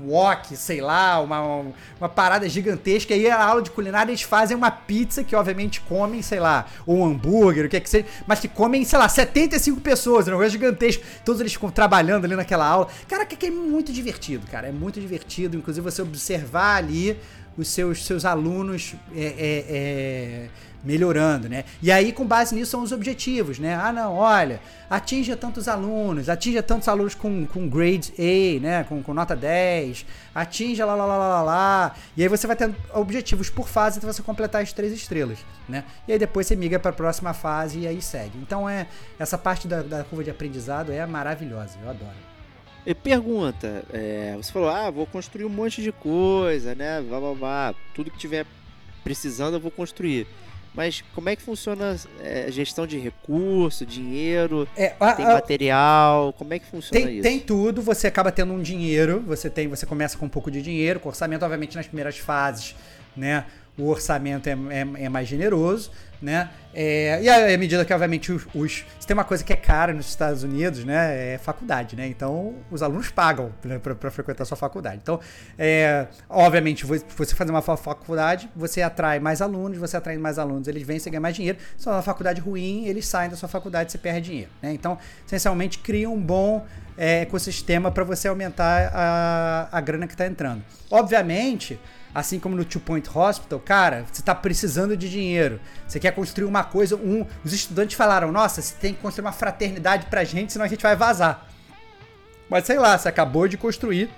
wok, 0.05 0.55
sei 0.55 0.81
lá, 0.81 1.19
uma, 1.19 1.41
uma 1.99 2.09
parada 2.09 2.47
gigantesca. 2.47 3.15
E 3.15 3.25
aí 3.25 3.31
a 3.31 3.43
aula 3.43 3.61
de 3.61 3.71
culinária 3.71 4.11
eles 4.11 4.21
fazem 4.21 4.55
uma 4.55 4.71
pizza 4.71 5.23
que 5.23 5.35
obviamente 5.35 5.81
comem, 5.81 6.21
sei 6.21 6.39
lá, 6.39 6.65
ou 6.85 6.99
um 6.99 7.05
hambúrguer, 7.05 7.65
o 7.65 7.69
que 7.69 7.77
é 7.77 7.79
que 7.79 7.89
seja, 7.89 8.05
mas 8.27 8.39
que 8.39 8.47
comem, 8.47 8.83
sei 8.85 8.99
lá, 8.99 9.07
75 9.07 9.81
pessoas, 9.81 10.27
um 10.27 10.31
negócio 10.31 10.51
gigantesco. 10.51 11.03
Todos 11.23 11.41
eles 11.41 11.53
ficam 11.53 11.69
trabalhando 11.69 12.25
ali 12.25 12.35
naquela 12.35 12.65
aula. 12.65 12.87
Cara, 13.07 13.25
que 13.25 13.45
é 13.45 13.51
muito 13.51 13.91
divertido, 13.93 14.45
cara. 14.47 14.67
É 14.67 14.71
muito 14.71 14.99
divertido, 14.99 15.57
inclusive 15.57 15.83
você 15.83 16.01
observar 16.01 16.77
ali 16.77 17.17
os 17.57 17.67
seus, 17.67 18.05
seus 18.05 18.25
alunos 18.25 18.95
é, 19.13 19.25
é, 19.25 19.65
é 19.69 20.49
melhorando, 20.83 21.49
né? 21.49 21.65
E 21.81 21.91
aí, 21.91 22.11
com 22.11 22.25
base 22.25 22.55
nisso, 22.55 22.71
são 22.71 22.81
os 22.81 22.91
objetivos, 22.91 23.59
né? 23.59 23.75
Ah, 23.75 23.91
não, 23.91 24.15
olha, 24.15 24.61
atinja 24.89 25.35
tantos 25.35 25.67
alunos, 25.67 26.29
atinja 26.29 26.63
tantos 26.63 26.87
alunos 26.87 27.13
com, 27.15 27.45
com 27.45 27.67
grade 27.67 28.13
A, 28.17 28.59
né? 28.61 28.83
Com, 28.85 29.03
com 29.03 29.13
nota 29.13 29.35
10, 29.35 30.05
atinja 30.33 30.85
lá, 30.85 30.95
lá, 30.95 31.05
lá, 31.05 31.17
lá, 31.17 31.41
lá. 31.41 31.95
E 32.15 32.23
aí 32.23 32.29
você 32.29 32.47
vai 32.47 32.55
ter 32.55 32.73
objetivos 32.93 33.49
por 33.49 33.67
fase 33.67 33.97
até 33.97 34.07
você 34.07 34.21
completar 34.21 34.61
as 34.61 34.71
três 34.71 34.93
estrelas, 34.93 35.39
né? 35.67 35.83
E 36.07 36.13
aí 36.13 36.19
depois 36.19 36.47
você 36.47 36.55
migra 36.55 36.79
para 36.79 36.91
a 36.91 36.93
próxima 36.93 37.33
fase 37.33 37.79
e 37.79 37.87
aí 37.87 38.01
segue. 38.01 38.37
Então, 38.37 38.69
é 38.69 38.87
essa 39.17 39.37
parte 39.37 39.67
da, 39.67 39.81
da 39.81 40.03
curva 40.03 40.23
de 40.23 40.31
aprendizado 40.31 40.91
é 40.91 41.05
maravilhosa, 41.05 41.77
eu 41.83 41.89
adoro. 41.89 42.38
E 42.85 42.95
pergunta, 42.95 43.83
é, 43.91 44.35
você 44.37 44.51
falou, 44.51 44.69
ah, 44.69 44.89
vou 44.89 45.05
construir 45.05 45.45
um 45.45 45.49
monte 45.49 45.81
de 45.81 45.91
coisa, 45.91 46.73
né? 46.73 47.01
Vá, 47.01 47.19
vá, 47.19 47.33
vá. 47.33 47.75
Tudo 47.93 48.09
que 48.09 48.17
tiver 48.17 48.45
precisando 49.03 49.55
eu 49.55 49.59
vou 49.59 49.71
construir. 49.71 50.25
Mas 50.73 51.03
como 51.13 51.29
é 51.29 51.35
que 51.35 51.41
funciona 51.41 51.97
é, 52.21 52.49
gestão 52.51 52.85
de 52.85 52.97
recurso, 52.97 53.85
dinheiro? 53.85 54.67
É, 54.77 54.93
a, 54.99 55.13
tem 55.13 55.25
material? 55.25 56.33
Como 56.33 56.53
é 56.53 56.59
que 56.59 56.65
funciona 56.65 57.05
tem, 57.05 57.15
isso? 57.15 57.23
Tem 57.23 57.39
tudo, 57.39 57.81
você 57.81 58.07
acaba 58.07 58.31
tendo 58.31 58.53
um 58.53 58.61
dinheiro, 58.61 59.19
você 59.25 59.49
tem, 59.49 59.67
você 59.67 59.85
começa 59.85 60.17
com 60.17 60.25
um 60.25 60.29
pouco 60.29 60.51
de 60.51 60.61
dinheiro, 60.61 60.99
com 60.99 61.09
orçamento, 61.09 61.43
obviamente, 61.43 61.75
nas 61.75 61.87
primeiras 61.87 62.17
fases, 62.17 62.75
né? 63.17 63.45
O 63.79 63.87
orçamento 63.87 64.47
é, 64.47 64.51
é, 64.51 65.05
é 65.05 65.09
mais 65.09 65.27
generoso 65.27 65.89
né? 66.21 66.49
É, 66.73 67.21
e 67.21 67.29
à 67.29 67.57
medida 67.57 67.83
que, 67.83 67.93
obviamente, 67.93 68.31
os, 68.31 68.45
os, 68.53 68.85
Se 68.99 69.07
tem 69.07 69.13
uma 69.13 69.23
coisa 69.23 69.43
que 69.43 69.51
é 69.51 69.55
cara 69.55 69.93
nos 69.93 70.07
Estados 70.07 70.43
Unidos, 70.43 70.83
né? 70.83 71.33
É 71.33 71.37
faculdade, 71.37 71.95
né? 71.95 72.07
Então, 72.07 72.55
os 72.69 72.83
alunos 72.83 73.09
pagam 73.09 73.51
né, 73.63 73.79
para 73.79 74.11
frequentar 74.11 74.43
a 74.43 74.45
sua 74.45 74.57
faculdade. 74.57 74.99
Então, 75.01 75.19
é, 75.57 76.07
obviamente, 76.29 76.85
você 76.85 77.35
fazer 77.35 77.51
uma 77.51 77.61
faculdade, 77.61 78.49
você 78.55 78.81
atrai 78.81 79.19
mais 79.19 79.41
alunos, 79.41 79.77
você 79.77 79.97
atrai 79.97 80.17
mais 80.17 80.37
alunos, 80.37 80.67
eles 80.67 80.83
vêm, 80.83 80.99
você 80.99 81.09
ganha 81.09 81.21
mais 81.21 81.35
dinheiro. 81.35 81.57
Se 81.77 81.87
é 81.87 81.91
uma 81.91 82.01
faculdade 82.01 82.41
ruim, 82.41 82.85
eles 82.85 83.07
saem 83.07 83.29
da 83.29 83.35
sua 83.35 83.49
faculdade, 83.49 83.91
você 83.91 83.97
perde 83.97 84.21
dinheiro, 84.29 84.51
né? 84.61 84.73
Então, 84.73 84.97
essencialmente, 85.25 85.79
cria 85.79 86.09
um 86.09 86.21
bom 86.21 86.65
é, 86.97 87.21
ecossistema 87.21 87.89
para 87.89 88.03
você 88.03 88.27
aumentar 88.27 88.91
a, 88.93 89.69
a 89.71 89.81
grana 89.81 90.05
que 90.05 90.13
está 90.13 90.27
entrando. 90.27 90.63
Obviamente 90.91 91.79
assim 92.13 92.39
como 92.39 92.55
no 92.55 92.65
Two 92.65 92.81
Point 92.81 93.07
Hospital, 93.13 93.59
cara, 93.59 94.05
você 94.11 94.21
está 94.21 94.33
precisando 94.33 94.97
de 94.97 95.09
dinheiro. 95.09 95.59
Você 95.87 95.99
quer 95.99 96.11
construir 96.11 96.45
uma 96.45 96.63
coisa. 96.63 96.95
Um, 96.95 97.25
os 97.43 97.53
estudantes 97.53 97.95
falaram: 97.95 98.31
nossa, 98.31 98.61
você 98.61 98.75
tem 98.75 98.93
que 98.93 99.01
construir 99.01 99.25
uma 99.25 99.31
fraternidade 99.31 100.07
pra 100.07 100.23
gente, 100.23 100.51
senão 100.53 100.65
a 100.65 100.69
gente 100.69 100.81
vai 100.81 100.95
vazar. 100.95 101.47
Mas 102.49 102.65
sei 102.65 102.79
lá, 102.79 102.97
você 102.97 103.07
acabou 103.07 103.47
de 103.47 103.57
construir 103.57 104.09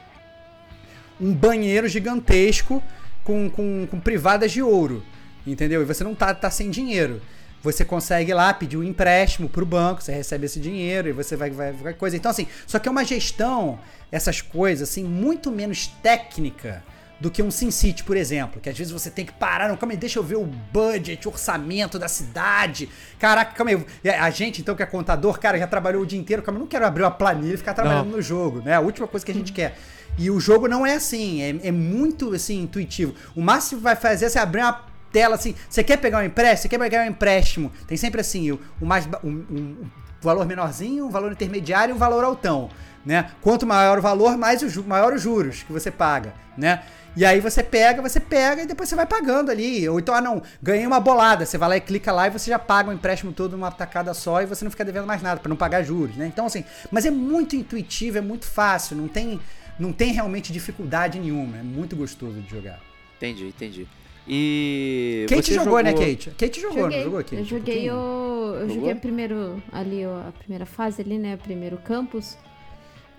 um 1.20 1.34
banheiro 1.34 1.88
gigantesco 1.88 2.82
com, 3.24 3.50
com, 3.50 3.88
com 3.90 4.00
privadas 4.00 4.52
de 4.52 4.62
ouro. 4.62 5.04
Entendeu? 5.46 5.82
E 5.82 5.86
você 5.86 6.04
não 6.04 6.16
tá, 6.16 6.34
tá 6.34 6.50
sem 6.50 6.70
dinheiro. 6.70 7.22
Você 7.64 7.86
consegue 7.86 8.34
lá 8.34 8.54
pedir 8.54 8.78
um 8.78 8.84
empréstimo 8.84 9.48
pro 9.48 9.66
banco, 9.66 10.02
você 10.02 10.12
recebe 10.12 10.46
esse 10.46 10.60
dinheiro 10.60 11.10
e 11.10 11.12
você 11.12 11.36
vai, 11.36 11.52
vai, 11.52 11.72
vai 11.72 11.94
coisa. 11.94 12.16
Então, 12.16 12.32
assim, 12.32 12.48
só 12.66 12.80
que 12.80 12.88
é 12.88 12.92
uma 12.92 13.06
gestão, 13.06 13.80
essas 14.12 14.42
coisas, 14.42 14.90
assim, 14.90 15.04
muito 15.04 15.52
menos 15.52 15.86
técnica 16.02 16.84
do 17.22 17.30
que 17.30 17.44
um 17.44 17.52
SimCity, 17.52 18.04
por 18.04 18.18
exemplo, 18.18 18.60
que 18.60 18.68
às 18.68 18.76
vezes 18.76 18.92
você 18.92 19.12
tem 19.12 19.24
que 19.24 19.32
parar, 19.32 19.70
não, 19.70 19.78
calma 19.78 19.94
aí, 19.94 19.98
deixa 19.98 20.18
eu 20.18 20.24
ver 20.24 20.38
o 20.38 20.44
budget, 20.44 21.28
o 21.28 21.32
orçamento 21.32 22.00
da 22.00 22.08
cidade. 22.08 22.90
Caraca, 23.20 23.54
calma 23.54 23.72
aí. 23.72 24.10
A 24.10 24.30
gente, 24.32 24.60
então, 24.60 24.76
que 24.76 24.82
é 24.82 24.88
contador, 24.88 25.40
cara, 25.40 25.60
já 25.60 25.68
trabalhou 25.68 26.02
o 26.02 26.06
dia 26.06 26.20
inteiro, 26.20 26.42
calma, 26.42 26.58
eu 26.58 26.62
não 26.62 26.68
quero 26.68 26.84
abrir 26.84 27.04
uma 27.04 27.12
planilha 27.12 27.54
e 27.54 27.58
ficar 27.58 27.76
trabalhando 27.76 28.08
não. 28.08 28.18
no 28.18 28.22
jogo, 28.24 28.62
né? 28.62 28.74
A 28.74 28.80
última 28.80 29.08
coisa 29.08 29.24
que 29.24 29.32
a 29.32 29.36
gente 29.36 29.54
quer. 29.54 29.78
E 30.18 30.32
o 30.32 30.40
jogo 30.40 30.68
não 30.68 30.84
é 30.84 30.96
assim, 30.96 31.44
é, 31.44 31.68
é 31.68 31.72
muito 31.72 32.34
assim, 32.34 32.64
intuitivo. 32.64 33.14
O 33.36 33.42
máximo 33.42 33.80
que 33.80 33.84
vai 33.84 33.96
fazer 33.96 34.26
é 34.26 34.30
você 34.30 34.40
abrir 34.40 34.62
uma 34.62 34.84
tela 35.12 35.36
assim, 35.36 35.54
você 35.70 35.84
quer 35.84 35.98
pegar 35.98 36.20
um 36.20 36.24
empréstimo? 36.24 36.62
Você 36.64 36.70
quer 36.70 36.80
pegar 36.80 37.04
um 37.04 37.08
empréstimo? 37.08 37.72
Tem 37.86 37.98
sempre 37.98 38.22
assim, 38.22 38.50
o, 38.52 38.60
o 38.82 38.86
mais 38.86 39.08
um, 39.24 39.30
um, 39.30 39.78
valor 40.20 40.48
menorzinho, 40.48 41.06
um 41.06 41.10
valor 41.12 41.32
intermediário 41.32 41.94
e 41.94 41.96
um 41.96 42.00
valor 42.00 42.24
altão, 42.24 42.70
né? 43.06 43.30
Quanto 43.42 43.68
maior 43.68 44.00
o 44.00 44.02
valor, 44.02 44.38
mais 44.38 44.62
o 44.76 44.84
maior 44.84 45.14
os 45.14 45.22
juros 45.22 45.62
que 45.62 45.72
você 45.72 45.92
paga, 45.92 46.34
né? 46.58 46.82
E 47.16 47.26
aí 47.26 47.40
você 47.40 47.62
pega, 47.62 48.02
você 48.02 48.20
pega 48.20 48.64
e 48.64 48.66
depois 48.66 48.88
você 48.88 48.96
vai 48.96 49.06
pagando 49.06 49.52
ali. 49.52 49.88
Ou 49.90 50.00
então, 50.00 50.16
ah 50.16 50.22
não, 50.22 50.42
ganhei 50.62 50.88
uma 50.88 51.00
bolada. 51.00 51.46
Você 51.46 51.58
vai 51.58 51.70
lá 51.70 51.78
e 51.78 51.82
clica 51.82 52.12
lá 52.12 52.28
e 52.28 52.30
você 52.30 52.50
já 52.50 52.58
paga 52.58 52.90
o 52.90 52.94
empréstimo 52.94 53.34
todo 53.34 53.52
numa 53.52 53.72
tacada 53.72 54.14
só 54.14 54.42
e 54.42 54.46
você 54.46 54.64
não 54.64 54.72
fica 54.72 54.86
devendo 54.86 55.06
mais 55.06 55.22
nada 55.22 55.40
para 55.40 55.50
não 55.50 55.58
pagar 55.58 55.84
juros, 55.84 56.16
né? 56.16 56.26
Então 56.28 56.46
assim, 56.46 56.64
mas 56.90 57.06
é 57.06 57.12
muito 57.12 57.56
intuitivo, 57.56 58.18
é 58.18 58.22
muito 58.22 58.46
fácil, 58.46 58.96
não 58.96 59.08
tem, 59.08 59.40
não 59.78 59.92
tem 59.92 60.14
realmente 60.14 60.54
dificuldade 60.54 61.20
nenhuma. 61.20 61.58
É 61.58 61.64
muito 61.64 61.96
gostoso 61.96 62.40
de 62.40 62.50
jogar. 62.50 62.80
Entendi, 63.18 63.48
entendi. 63.48 63.88
E. 64.28 65.26
Kate 65.28 65.54
jogou, 65.54 65.66
jogou, 65.66 65.84
né, 65.84 65.94
Kate? 65.94 66.30
Kate 66.32 66.62
jogou, 66.62 66.78
joguei, 66.84 66.98
não 66.98 67.04
jogou, 67.04 67.20
Kate? 67.20 67.36
Eu 67.36 67.46
joguei 67.46 67.92
um 67.92 67.96
o. 67.96 68.56
Eu 68.62 68.70
joguei 68.70 68.96
primeiro 68.96 69.62
ali, 69.72 70.04
a 70.04 70.32
primeira 70.40 70.66
fase 70.66 71.02
ali, 71.02 71.18
né? 71.18 71.36
O 71.36 71.38
primeiro 71.38 71.78
campus. 71.78 72.38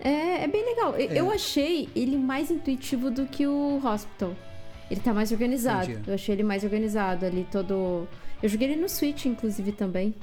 É, 0.03 0.43
é 0.43 0.47
bem 0.47 0.65
legal. 0.65 0.93
É. 0.95 1.07
Eu 1.17 1.31
achei 1.31 1.87
ele 1.95 2.17
mais 2.17 2.51
intuitivo 2.51 3.09
do 3.09 3.25
que 3.25 3.47
o 3.47 3.81
Hospital. 3.83 4.35
Ele 4.91 4.99
tá 4.99 5.13
mais 5.13 5.31
organizado. 5.31 5.89
Entendi. 5.89 6.09
Eu 6.09 6.13
achei 6.13 6.35
ele 6.35 6.43
mais 6.43 6.63
organizado 6.63 7.25
ali, 7.25 7.47
todo. 7.49 8.07
Eu 8.41 8.49
joguei 8.49 8.69
ele 8.69 8.81
no 8.81 8.89
Switch, 8.89 9.25
inclusive, 9.25 9.71
também. 9.71 10.13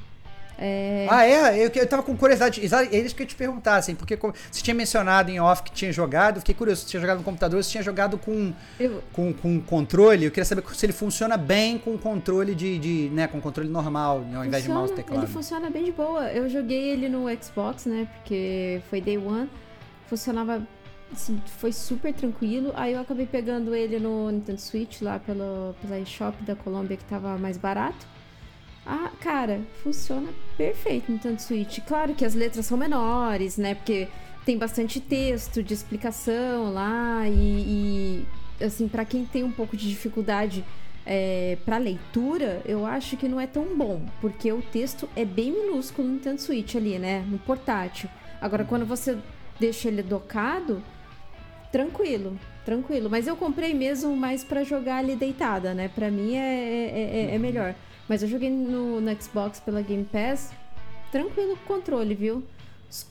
É... 0.63 1.07
Ah, 1.09 1.25
é? 1.25 1.57
Eu, 1.65 1.71
eu 1.75 1.87
tava 1.89 2.03
com 2.03 2.15
curiosidade. 2.15 2.61
É 2.61 2.99
isso 2.99 3.17
que 3.17 3.23
eu 3.23 3.27
te 3.27 3.35
perguntar, 3.35 3.77
assim, 3.77 3.95
porque 3.95 4.15
você 4.15 4.63
tinha 4.63 4.75
mencionado 4.75 5.31
em 5.31 5.41
off 5.41 5.63
que 5.63 5.73
tinha 5.73 5.91
jogado, 5.91 6.41
fiquei 6.41 6.55
curioso, 6.55 6.83
você 6.83 6.89
tinha 6.89 7.01
jogado 7.01 7.17
no 7.17 7.25
computador, 7.25 7.65
você 7.65 7.71
tinha 7.71 7.83
jogado 7.83 8.19
com, 8.19 8.53
eu... 8.79 9.03
com, 9.15 9.33
com 9.33 9.59
controle. 9.63 10.27
Eu 10.27 10.31
queria 10.31 10.45
saber 10.45 10.63
se 10.75 10.85
ele 10.85 10.93
funciona 10.93 11.39
bem 11.39 11.79
com 11.79 11.97
controle 11.97 12.55
de, 12.55 12.79
de 12.79 13.11
né, 13.15 13.27
com 13.27 13.41
controle 13.41 13.71
normal, 13.71 14.19
ao 14.19 14.23
funciona, 14.25 14.47
invés 14.47 14.63
de 14.65 14.69
mouse 14.69 14.93
e 14.93 14.97
teclado. 14.97 15.23
Ele 15.23 15.33
funciona 15.33 15.71
bem 15.71 15.85
de 15.85 15.93
boa. 15.93 16.31
Eu 16.31 16.47
joguei 16.51 16.91
ele 16.91 17.09
no 17.09 17.25
Xbox, 17.43 17.87
né, 17.87 18.07
porque 18.17 18.83
foi 18.91 19.01
Day 19.01 19.17
One. 19.17 19.49
Funcionava 20.11 20.67
assim, 21.13 21.41
foi 21.59 21.71
super 21.71 22.13
tranquilo. 22.13 22.73
Aí 22.75 22.95
eu 22.95 23.01
acabei 23.01 23.27
pegando 23.27 23.75
ele 23.75 24.01
no 24.01 24.29
Nintendo 24.29 24.61
Switch 24.61 25.01
lá 25.03 25.21
pelo, 25.21 25.73
pela 25.81 26.01
eShop 26.01 26.43
da 26.43 26.57
Colômbia 26.57 26.97
que 26.97 27.05
tava 27.05 27.39
mais 27.39 27.57
barato. 27.57 28.07
Ah, 28.85 29.13
cara, 29.21 29.61
funciona 29.85 30.29
perfeito 30.57 31.09
no 31.09 31.15
Nintendo 31.15 31.41
Switch. 31.41 31.79
Claro 31.87 32.13
que 32.15 32.25
as 32.25 32.35
letras 32.35 32.67
são 32.67 32.77
menores, 32.77 33.57
né? 33.57 33.77
Porque 33.77 34.09
tem 34.45 34.59
bastante 34.59 34.99
texto 34.99 35.63
de 35.63 35.73
explicação 35.73 36.73
lá 36.73 37.29
e, 37.29 38.27
e 38.59 38.65
assim, 38.65 38.89
para 38.89 39.05
quem 39.05 39.25
tem 39.25 39.45
um 39.45 39.53
pouco 39.53 39.77
de 39.77 39.89
dificuldade 39.89 40.65
é, 41.07 41.57
para 41.65 41.79
leitura, 41.79 42.63
eu 42.65 42.85
acho 42.85 43.17
que 43.17 43.29
não 43.29 43.41
é 43.41 43.47
tão 43.47 43.77
bom, 43.77 44.05
porque 44.21 44.53
o 44.53 44.61
texto 44.61 45.09
é 45.15 45.25
bem 45.25 45.53
minúsculo 45.53 46.09
no 46.09 46.15
Nintendo 46.15 46.41
Switch 46.41 46.75
ali, 46.75 46.99
né? 46.99 47.25
No 47.29 47.39
portátil. 47.39 48.11
Agora, 48.41 48.65
quando 48.65 48.85
você 48.85 49.17
deixa 49.61 49.89
ele 49.89 50.03
docado, 50.03 50.83
tranquilo, 51.71 52.37
tranquilo. 52.65 53.09
Mas 53.11 53.27
eu 53.27 53.37
comprei 53.37 53.75
mesmo 53.75 54.17
mais 54.17 54.43
para 54.43 54.65
jogar 54.65 54.97
ali 54.97 55.15
deitada, 55.15 55.75
né? 55.75 55.89
Pra 55.95 56.11
mim 56.11 56.35
é, 56.35 56.39
é, 56.39 57.31
é, 57.31 57.35
é 57.35 57.39
melhor. 57.39 57.75
Mas 58.09 58.23
eu 58.23 58.29
joguei 58.29 58.51
no, 58.51 59.01
no 59.01 59.23
Xbox 59.23 59.61
pela 59.61 59.83
Game 59.83 60.05
Pass, 60.05 60.51
tranquilo 61.13 61.57
com 61.59 61.75
controle, 61.75 62.15
viu? 62.15 62.43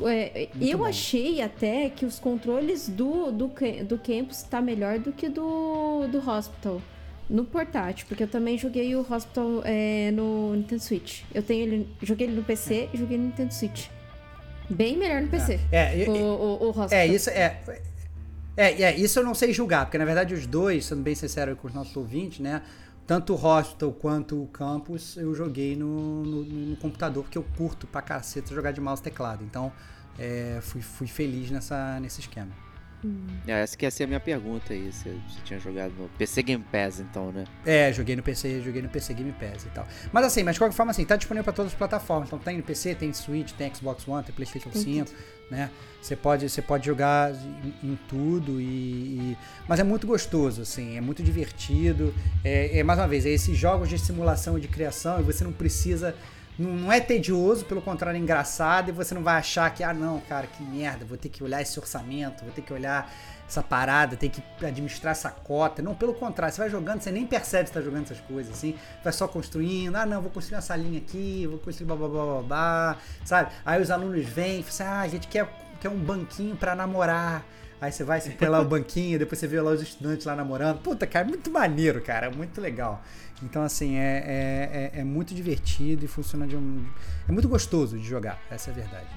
É, 0.06 0.50
eu 0.60 0.80
bom. 0.80 0.86
achei 0.86 1.42
até 1.42 1.90
que 1.90 2.06
os 2.06 2.20
controles 2.20 2.90
do, 2.90 3.32
do, 3.32 3.50
do 3.88 3.98
campus 3.98 4.44
tá 4.44 4.60
melhor 4.60 5.00
do 5.00 5.14
que 5.14 5.30
do, 5.30 6.06
do 6.08 6.18
Hospital 6.30 6.82
no 7.30 7.46
portátil, 7.46 8.06
porque 8.08 8.24
eu 8.24 8.28
também 8.28 8.58
joguei 8.58 8.94
o 8.96 9.06
Hospital 9.10 9.62
é, 9.64 10.12
no 10.12 10.56
Nintendo 10.56 10.82
Switch. 10.82 11.22
Eu 11.34 11.44
tenho 11.44 11.62
ele, 11.62 11.88
joguei 12.02 12.28
ele 12.28 12.36
no 12.36 12.44
PC 12.44 12.74
é. 12.74 12.90
e 12.92 12.98
joguei 12.98 13.18
no 13.18 13.26
Nintendo 13.26 13.54
Switch. 13.54 13.88
Bem 14.70 14.98
melhor 14.98 15.22
no 15.22 15.28
PC. 15.28 15.60
É, 15.72 16.04
é 16.04 16.10
o, 16.10 16.12
o, 16.12 16.64
o 16.64 16.70
Hospital. 16.70 16.88
É, 16.92 17.08
isso 17.08 17.30
é, 17.30 17.60
é, 18.56 18.84
é, 18.84 18.96
isso 18.96 19.20
eu 19.20 19.24
não 19.24 19.34
sei 19.34 19.52
julgar, 19.54 19.86
porque 19.86 19.98
na 19.98 20.06
verdade 20.06 20.34
os 20.34 20.46
dois, 20.46 20.86
sendo 20.86 21.02
bem 21.02 21.16
sincero 21.16 21.56
com 21.56 21.68
os 21.68 21.74
nossos 21.74 21.96
ouvintes, 21.96 22.40
né? 22.40 22.62
tanto 23.10 23.34
o 23.34 23.44
Hospital 23.44 23.92
quanto 23.94 24.40
o 24.40 24.46
Campus 24.50 25.18
eu 25.18 25.34
joguei 25.34 25.76
no, 25.76 26.24
no, 26.24 26.44
no, 26.44 26.76
computador, 26.76 27.24
porque 27.24 27.40
eu 27.40 27.46
curto 27.58 27.88
pra 27.88 28.04
caceta 28.04 28.54
jogar 28.54 28.72
de 28.72 28.80
mouse 28.80 29.02
e 29.02 29.04
teclado. 29.04 29.44
Então, 29.44 29.72
é, 30.20 30.60
fui, 30.62 30.80
fui 30.80 31.08
feliz 31.08 31.50
nessa, 31.50 32.00
nesse 32.00 32.20
esquema. 32.20 32.52
Hum. 33.04 33.28
É, 33.48 33.62
essa 33.62 33.78
que 33.78 33.86
ia 33.86 33.92
ser 33.92 34.04
a 34.04 34.08
minha 34.08 34.20
pergunta 34.20 34.74
aí, 34.74 34.92
se 34.92 35.04
você 35.04 35.42
tinha 35.46 35.60
jogado 35.60 35.94
no 35.98 36.10
PC 36.10 36.44
Game 36.44 36.64
Pass 36.72 37.00
então, 37.00 37.32
né? 37.32 37.46
É, 37.66 37.92
joguei 37.94 38.16
no 38.16 38.24
PC, 38.24 38.62
joguei 38.62 38.82
no 38.82 38.90
PC 38.90 39.14
Game 39.14 39.32
Pass 39.34 39.66
e 39.66 39.70
tal. 39.70 39.88
Mas 40.12 40.26
assim, 40.26 40.44
mas 40.44 40.56
de 40.56 40.60
qualquer 40.60 40.76
forma 40.76 40.92
assim, 40.92 41.06
tá 41.06 41.16
disponível 41.16 41.44
para 41.44 41.54
todas 41.54 41.72
as 41.72 41.78
plataformas. 41.78 42.28
Então 42.28 42.40
tem 42.40 42.58
no 42.58 42.64
PC, 42.64 42.96
tem 42.96 43.14
Switch, 43.14 43.52
tem 43.54 43.74
Xbox 43.74 44.08
One, 44.08 44.24
tem 44.24 44.36
PlayStation 44.36 44.72
5, 44.74 45.12
né? 45.50 45.70
Você 46.02 46.16
pode, 46.16 46.50
você 46.50 46.62
pode 46.62 46.86
jogar 46.86 47.32
em, 47.34 47.92
em 47.92 48.00
tudo 48.08 48.60
e, 48.60 48.64
e, 48.64 49.38
mas 49.68 49.80
é 49.80 49.84
muito 49.84 50.08
gostoso 50.08 50.62
assim, 50.62 50.98
é 50.98 51.02
muito 51.02 51.24
divertido. 51.24 52.14
É, 52.44 52.80
é 52.80 52.84
mais 52.84 53.00
uma 53.00 53.08
vez, 53.08 53.26
é 53.26 53.30
esses 53.30 53.58
jogos 53.58 53.88
de 53.90 53.98
simulação 53.98 54.58
e 54.58 54.62
de 54.62 54.68
criação 54.68 55.20
e 55.20 55.24
você 55.24 55.44
não 55.44 55.52
precisa 55.54 56.16
não, 56.60 56.92
é 56.92 57.00
tedioso, 57.00 57.64
pelo 57.64 57.82
contrário, 57.82 58.18
é 58.18 58.22
engraçado, 58.22 58.90
e 58.90 58.92
você 58.92 59.16
não 59.16 59.24
vai 59.24 59.38
achar 59.38 59.74
que, 59.74 59.82
ah, 59.82 59.94
não, 59.94 60.20
cara, 60.20 60.46
que 60.46 60.62
merda, 60.62 61.06
vou 61.06 61.18
ter 61.18 61.30
que 61.30 61.42
olhar 61.42 61.62
esse 61.62 61.80
orçamento, 61.80 62.44
vou 62.44 62.54
ter 62.54 62.62
que 62.62 62.74
olhar 62.74 63.10
essa 63.48 63.64
parada, 63.64 64.16
ter 64.16 64.30
que 64.30 64.44
administrar 64.64 65.12
essa 65.12 65.32
cota. 65.32 65.82
Não, 65.82 65.96
pelo 65.96 66.14
contrário, 66.14 66.54
você 66.54 66.62
vai 66.62 66.70
jogando, 66.70 67.02
você 67.02 67.12
nem 67.12 67.26
percebe 67.26 67.64
que 67.64 67.70
está 67.70 67.82
jogando 67.82 68.04
essas 68.04 68.20
coisas, 68.20 68.54
assim, 68.54 68.76
vai 69.04 69.14
só 69.14 69.28
construindo, 69.28 69.96
ah, 69.96 70.06
não, 70.06 70.22
vou 70.22 70.30
construir 70.30 70.58
uma 70.58 70.62
salinha 70.62 71.00
aqui, 71.00 71.48
vou 71.50 71.60
construir 71.60 71.88
blá 71.88 71.96
blá 71.96 72.08
blá 72.08 72.26
blá, 72.26 72.42
blá 72.42 72.98
sabe? 73.24 73.52
Aí 73.66 73.82
os 73.82 73.90
alunos 73.90 74.26
vêm 74.26 74.60
e 74.60 74.64
falam 74.64 74.70
assim, 74.70 74.84
ah, 74.84 75.02
a 75.02 75.08
gente 75.08 75.28
quer, 75.28 75.48
quer 75.80 75.90
um 75.90 75.98
banquinho 75.98 76.56
para 76.58 76.76
namorar. 76.76 77.44
Aí 77.82 77.94
você 77.94 78.04
vai, 78.04 78.20
você 78.20 78.32
põe 78.32 78.50
lá 78.50 78.60
o 78.60 78.66
banquinho, 78.66 79.18
depois 79.18 79.40
você 79.40 79.48
vê 79.48 79.62
lá 79.62 79.72
os 79.72 79.82
estudantes 79.82 80.26
lá 80.26 80.36
namorando. 80.36 80.80
Puta, 80.80 81.08
cara, 81.08 81.26
é 81.26 81.30
muito 81.30 81.50
maneiro, 81.50 82.02
cara, 82.02 82.28
é 82.28 82.30
muito 82.30 82.60
legal. 82.60 83.02
Então, 83.42 83.64
assim, 83.64 83.96
é, 83.96 84.24
é, 84.26 84.92
é, 84.96 85.00
é 85.02 85.04
muito 85.04 85.34
divertido 85.34 86.04
e 86.06 86.08
funciona 86.08 86.46
de 86.46 86.56
um. 86.56 86.86
É 87.28 87.32
muito 87.32 87.48
gostoso 87.48 87.98
de 87.98 88.06
jogar, 88.06 88.42
essa 88.50 88.70
é 88.70 88.74
a 88.74 88.76
verdade. 88.76 89.08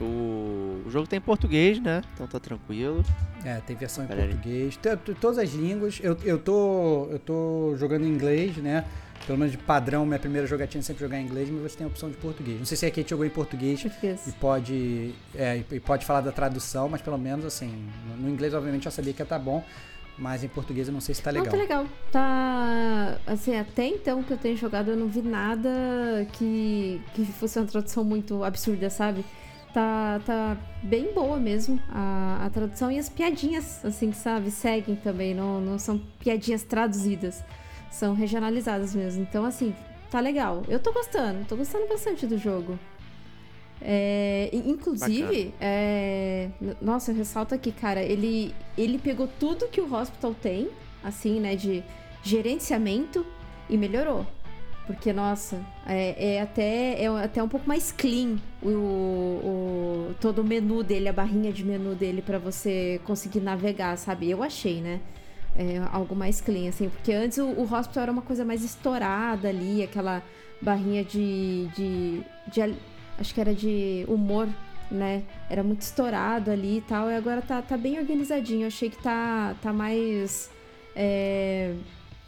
O, 0.00 0.82
o 0.86 0.90
jogo 0.90 1.06
tem 1.06 1.20
português, 1.20 1.78
né? 1.78 2.02
Então 2.14 2.26
tá 2.26 2.40
tranquilo. 2.40 3.04
É, 3.44 3.60
tem 3.60 3.76
versão 3.76 4.04
em 4.04 4.06
português. 4.06 4.76
Tem, 4.76 4.96
todas 4.96 5.38
as 5.38 5.50
línguas. 5.50 6.00
Eu, 6.02 6.16
eu, 6.24 6.38
tô, 6.38 7.06
eu 7.10 7.18
tô 7.18 7.74
jogando 7.76 8.06
em 8.06 8.08
inglês, 8.08 8.56
né? 8.56 8.84
Pelo 9.26 9.38
menos 9.38 9.52
de 9.52 9.58
padrão, 9.58 10.06
minha 10.06 10.18
primeira 10.18 10.46
jogatina 10.46 10.80
é 10.80 10.84
sempre 10.84 11.04
jogar 11.04 11.20
em 11.20 11.26
inglês, 11.26 11.50
mas 11.50 11.60
você 11.60 11.76
tem 11.76 11.84
a 11.84 11.88
opção 11.88 12.08
de 12.08 12.16
português. 12.16 12.58
Não 12.58 12.64
sei 12.64 12.76
se 12.78 12.86
a 12.86 12.90
Kate 12.90 13.10
jogou 13.10 13.26
em 13.26 13.30
português, 13.30 13.84
e 14.02 14.32
pode 14.40 15.14
é, 15.34 15.62
e 15.70 15.78
pode 15.78 16.06
falar 16.06 16.22
da 16.22 16.32
tradução, 16.32 16.88
mas 16.88 17.02
pelo 17.02 17.18
menos 17.18 17.44
assim, 17.44 17.70
no, 18.08 18.22
no 18.22 18.30
inglês 18.30 18.54
obviamente 18.54 18.86
eu 18.86 18.92
sabia 18.92 19.12
que 19.12 19.20
ia 19.20 19.24
estar 19.24 19.38
tá 19.38 19.44
bom, 19.44 19.62
mas 20.20 20.44
em 20.44 20.48
português 20.48 20.86
eu 20.86 20.92
não 20.92 21.00
sei 21.00 21.14
se 21.14 21.22
tá 21.22 21.30
legal. 21.30 21.46
Não, 21.46 21.50
tá 21.50 21.56
legal. 21.56 21.86
Tá. 22.12 23.18
Assim, 23.26 23.56
até 23.56 23.86
então 23.86 24.22
que 24.22 24.30
eu 24.30 24.36
tenho 24.36 24.56
jogado, 24.56 24.90
eu 24.90 24.96
não 24.96 25.08
vi 25.08 25.22
nada 25.22 25.70
que, 26.34 27.00
que 27.14 27.24
fosse 27.24 27.58
uma 27.58 27.66
tradução 27.66 28.04
muito 28.04 28.44
absurda, 28.44 28.90
sabe? 28.90 29.24
Tá, 29.72 30.20
tá 30.26 30.58
bem 30.82 31.14
boa 31.14 31.38
mesmo 31.38 31.80
a, 31.88 32.44
a 32.44 32.50
tradução 32.50 32.90
e 32.92 32.98
as 32.98 33.08
piadinhas, 33.08 33.82
assim, 33.84 34.12
sabe? 34.12 34.50
Seguem 34.50 34.96
também, 34.96 35.34
não, 35.34 35.60
não 35.60 35.78
são 35.78 35.98
piadinhas 36.18 36.64
traduzidas, 36.64 37.42
são 37.90 38.12
regionalizadas 38.12 38.94
mesmo. 38.94 39.22
Então, 39.22 39.44
assim, 39.44 39.74
tá 40.10 40.20
legal. 40.20 40.64
Eu 40.68 40.80
tô 40.80 40.92
gostando, 40.92 41.46
tô 41.46 41.56
gostando 41.56 41.88
bastante 41.88 42.26
do 42.26 42.36
jogo. 42.36 42.78
É, 43.82 44.50
inclusive, 44.52 45.54
é, 45.60 46.48
nossa, 46.82 47.12
eu 47.12 47.16
ressalto 47.16 47.54
aqui, 47.54 47.72
cara, 47.72 48.02
ele, 48.02 48.54
ele 48.76 48.98
pegou 48.98 49.26
tudo 49.26 49.68
que 49.68 49.80
o 49.80 49.94
hospital 49.94 50.34
tem, 50.34 50.68
assim, 51.02 51.40
né, 51.40 51.56
de 51.56 51.82
gerenciamento 52.22 53.24
e 53.68 53.78
melhorou. 53.78 54.26
Porque, 54.86 55.12
nossa, 55.12 55.64
é, 55.86 56.34
é 56.34 56.42
até, 56.42 57.02
é 57.02 57.06
até 57.06 57.42
um 57.42 57.48
pouco 57.48 57.66
mais 57.66 57.92
clean 57.92 58.36
o, 58.60 58.68
o, 58.68 60.14
todo 60.20 60.40
o 60.40 60.44
menu 60.44 60.82
dele, 60.82 61.08
a 61.08 61.12
barrinha 61.12 61.52
de 61.52 61.64
menu 61.64 61.94
dele 61.94 62.20
para 62.20 62.38
você 62.38 63.00
conseguir 63.04 63.40
navegar, 63.40 63.96
sabe? 63.96 64.28
Eu 64.28 64.42
achei, 64.42 64.80
né? 64.80 65.00
É, 65.56 65.80
algo 65.92 66.14
mais 66.14 66.40
clean, 66.40 66.68
assim, 66.68 66.88
porque 66.88 67.12
antes 67.12 67.38
o, 67.38 67.46
o 67.46 67.72
hospital 67.72 68.02
era 68.02 68.12
uma 68.12 68.22
coisa 68.22 68.44
mais 68.44 68.64
estourada 68.64 69.48
ali, 69.48 69.82
aquela 69.82 70.22
barrinha 70.60 71.04
de, 71.04 71.68
de, 71.74 72.20
de 72.52 72.60
acho 73.20 73.34
que 73.34 73.40
era 73.40 73.54
de 73.54 74.04
humor, 74.08 74.48
né? 74.90 75.22
Era 75.48 75.62
muito 75.62 75.82
estourado 75.82 76.50
ali 76.50 76.78
e 76.78 76.80
tal, 76.80 77.10
e 77.10 77.14
agora 77.14 77.42
tá, 77.42 77.60
tá 77.60 77.76
bem 77.76 77.98
organizadinho. 77.98 78.62
Eu 78.62 78.68
achei 78.68 78.88
que 78.88 79.00
tá, 79.02 79.54
tá 79.62 79.72
mais 79.72 80.50
é, 80.96 81.74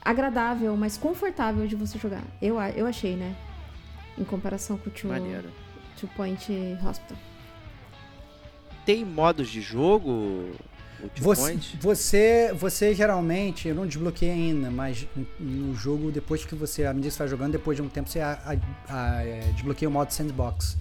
agradável, 0.05 0.77
mais 0.77 0.97
confortável 0.97 1.67
de 1.67 1.75
você 1.75 1.99
jogar. 1.99 2.23
Eu, 2.41 2.61
eu 2.61 2.87
achei, 2.87 3.17
né? 3.17 3.35
Em 4.19 4.25
comparação 4.25 4.77
com 4.77 4.91
o 4.91 4.93
Two, 4.93 5.11
two 5.99 6.09
Point 6.15 6.53
Hospital. 6.87 7.17
Tem 8.85 9.05
modos 9.05 9.49
de 9.49 9.61
jogo? 9.61 10.51
Você, 11.17 11.59
você, 11.81 12.53
você, 12.55 12.95
geralmente, 12.95 13.69
eu 13.69 13.75
não 13.75 13.87
desbloqueei 13.87 14.31
ainda, 14.31 14.71
mas 14.71 15.07
no 15.39 15.75
jogo, 15.75 16.11
depois 16.11 16.45
que 16.45 16.55
você, 16.55 16.85
à 16.85 16.93
medida 16.93 17.09
que 17.09 17.15
você 17.15 17.19
vai 17.19 17.29
jogando, 17.29 17.53
depois 17.53 17.77
de 17.77 17.83
um 17.83 17.89
tempo 17.89 18.09
você 18.09 18.21
a, 18.21 18.39
a, 18.89 19.17
a, 19.17 19.25
é, 19.25 19.41
desbloqueia 19.53 19.89
o 19.89 19.93
modo 19.93 20.13
sandbox. 20.13 20.77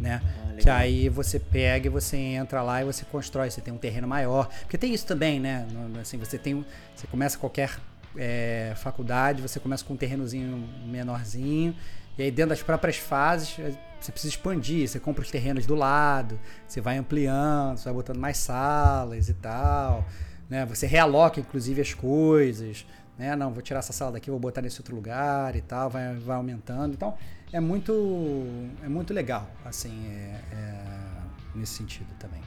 Né? 0.00 0.20
Ah, 0.24 0.56
que 0.58 0.68
aí 0.68 1.08
você 1.08 1.38
pega 1.38 1.86
e 1.86 1.90
você 1.90 2.16
entra 2.16 2.62
lá 2.62 2.82
e 2.82 2.84
você 2.84 3.04
constrói, 3.04 3.50
você 3.50 3.60
tem 3.60 3.72
um 3.72 3.78
terreno 3.78 4.08
maior. 4.08 4.48
Porque 4.60 4.76
tem 4.76 4.92
isso 4.92 5.06
também, 5.06 5.38
né? 5.38 5.66
Assim, 6.00 6.18
você 6.18 6.36
tem. 6.36 6.64
Você 6.94 7.06
começa 7.06 7.38
qualquer 7.38 7.78
é, 8.16 8.72
faculdade, 8.76 9.40
você 9.40 9.60
começa 9.60 9.84
com 9.84 9.94
um 9.94 9.96
terrenozinho 9.96 10.68
menorzinho, 10.86 11.74
e 12.18 12.22
aí 12.22 12.30
dentro 12.30 12.50
das 12.50 12.62
próprias 12.62 12.96
fases 12.96 13.56
você 14.04 14.12
precisa 14.12 14.34
expandir, 14.34 14.86
você 14.86 15.00
compra 15.00 15.22
os 15.22 15.30
terrenos 15.30 15.64
do 15.64 15.74
lado, 15.74 16.38
você 16.66 16.80
vai 16.80 16.98
ampliando, 16.98 17.78
você 17.78 17.84
vai 17.84 17.94
botando 17.94 18.18
mais 18.18 18.36
salas 18.36 19.28
e 19.28 19.34
tal, 19.34 20.04
né? 20.48 20.66
Você 20.66 20.86
realoca 20.86 21.40
inclusive 21.40 21.80
as 21.80 21.94
coisas, 21.94 22.86
né? 23.18 23.34
Não, 23.34 23.50
vou 23.50 23.62
tirar 23.62 23.78
essa 23.78 23.92
sala 23.92 24.12
daqui, 24.12 24.30
vou 24.30 24.38
botar 24.38 24.60
nesse 24.60 24.80
outro 24.80 24.94
lugar 24.94 25.56
e 25.56 25.62
tal, 25.62 25.88
vai, 25.88 26.14
vai 26.16 26.36
aumentando. 26.36 26.92
Então 26.92 27.14
é 27.52 27.60
muito 27.60 27.92
é 28.84 28.88
muito 28.88 29.14
legal, 29.14 29.48
assim, 29.64 30.06
é, 30.06 30.40
é, 30.52 30.84
nesse 31.54 31.74
sentido 31.74 32.12
também. 32.18 32.42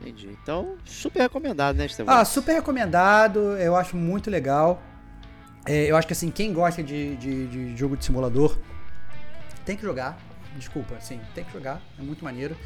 Entendi. 0.00 0.36
Então, 0.42 0.76
super 0.84 1.20
recomendado, 1.20 1.76
né, 1.76 1.86
Estevão? 1.86 2.14
Ah, 2.14 2.24
super 2.24 2.52
recomendado. 2.52 3.38
Eu 3.56 3.74
acho 3.74 3.96
muito 3.96 4.30
legal. 4.30 4.80
É, 5.66 5.86
eu 5.86 5.96
acho 5.96 6.06
que 6.06 6.12
assim, 6.12 6.30
quem 6.30 6.52
gosta 6.52 6.82
de, 6.82 7.16
de, 7.16 7.46
de, 7.48 7.76
jogo 7.76 7.96
de 7.96 8.04
simulador 8.04 8.56
tem 9.64 9.76
que 9.76 9.82
jogar. 9.82 10.16
Desculpa, 10.56 10.94
assim, 10.96 11.20
tem 11.34 11.44
que 11.44 11.52
jogar. 11.52 11.80
É 11.98 12.02
muito 12.02 12.24
maneiro. 12.24 12.56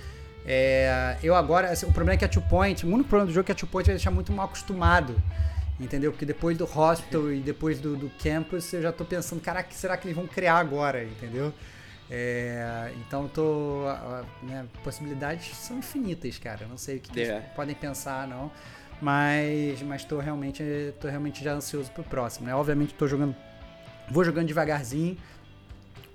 É, 0.44 1.16
eu 1.22 1.34
agora, 1.34 1.70
assim, 1.70 1.86
o 1.86 1.92
problema 1.92 2.14
é 2.14 2.18
que 2.18 2.24
a 2.24 2.28
Two 2.28 2.42
Point, 2.42 2.84
o 2.84 2.88
único 2.88 3.08
problema 3.08 3.26
do 3.26 3.32
jogo 3.32 3.44
é 3.44 3.46
que 3.46 3.52
a 3.52 3.54
Two 3.54 3.68
Point 3.68 3.86
vai 3.86 3.94
deixar 3.94 4.10
muito 4.10 4.32
mal 4.32 4.46
acostumado. 4.46 5.14
Entendeu? 5.80 6.12
Porque 6.12 6.26
depois 6.26 6.56
do 6.56 6.64
hospital 6.64 7.32
e 7.32 7.40
depois 7.40 7.80
do, 7.80 7.96
do 7.96 8.10
campus, 8.22 8.72
eu 8.72 8.82
já 8.82 8.92
tô 8.92 9.04
pensando, 9.04 9.40
caraca, 9.40 9.68
será 9.72 9.96
que 9.96 10.06
eles 10.06 10.16
vão 10.16 10.26
criar 10.26 10.56
agora? 10.56 11.02
Entendeu? 11.02 11.52
É, 12.10 12.92
então 12.98 13.26
tô. 13.26 13.84
Né, 14.42 14.66
possibilidades 14.84 15.56
são 15.56 15.78
infinitas, 15.78 16.38
cara. 16.38 16.66
Não 16.66 16.76
sei 16.76 16.96
o 16.98 17.00
que, 17.00 17.22
é. 17.22 17.40
podem 17.56 17.74
pensar, 17.74 18.28
não. 18.28 18.50
Mas, 19.00 19.82
mas 19.82 20.04
tô 20.04 20.20
realmente, 20.20 20.62
tô 21.00 21.08
realmente 21.08 21.42
já 21.42 21.54
ansioso 21.54 21.90
pro 21.90 22.04
próximo, 22.04 22.46
né? 22.46 22.54
Obviamente 22.54 22.94
tô 22.94 23.08
jogando. 23.08 23.34
Vou 24.10 24.22
jogando 24.24 24.46
devagarzinho 24.46 25.16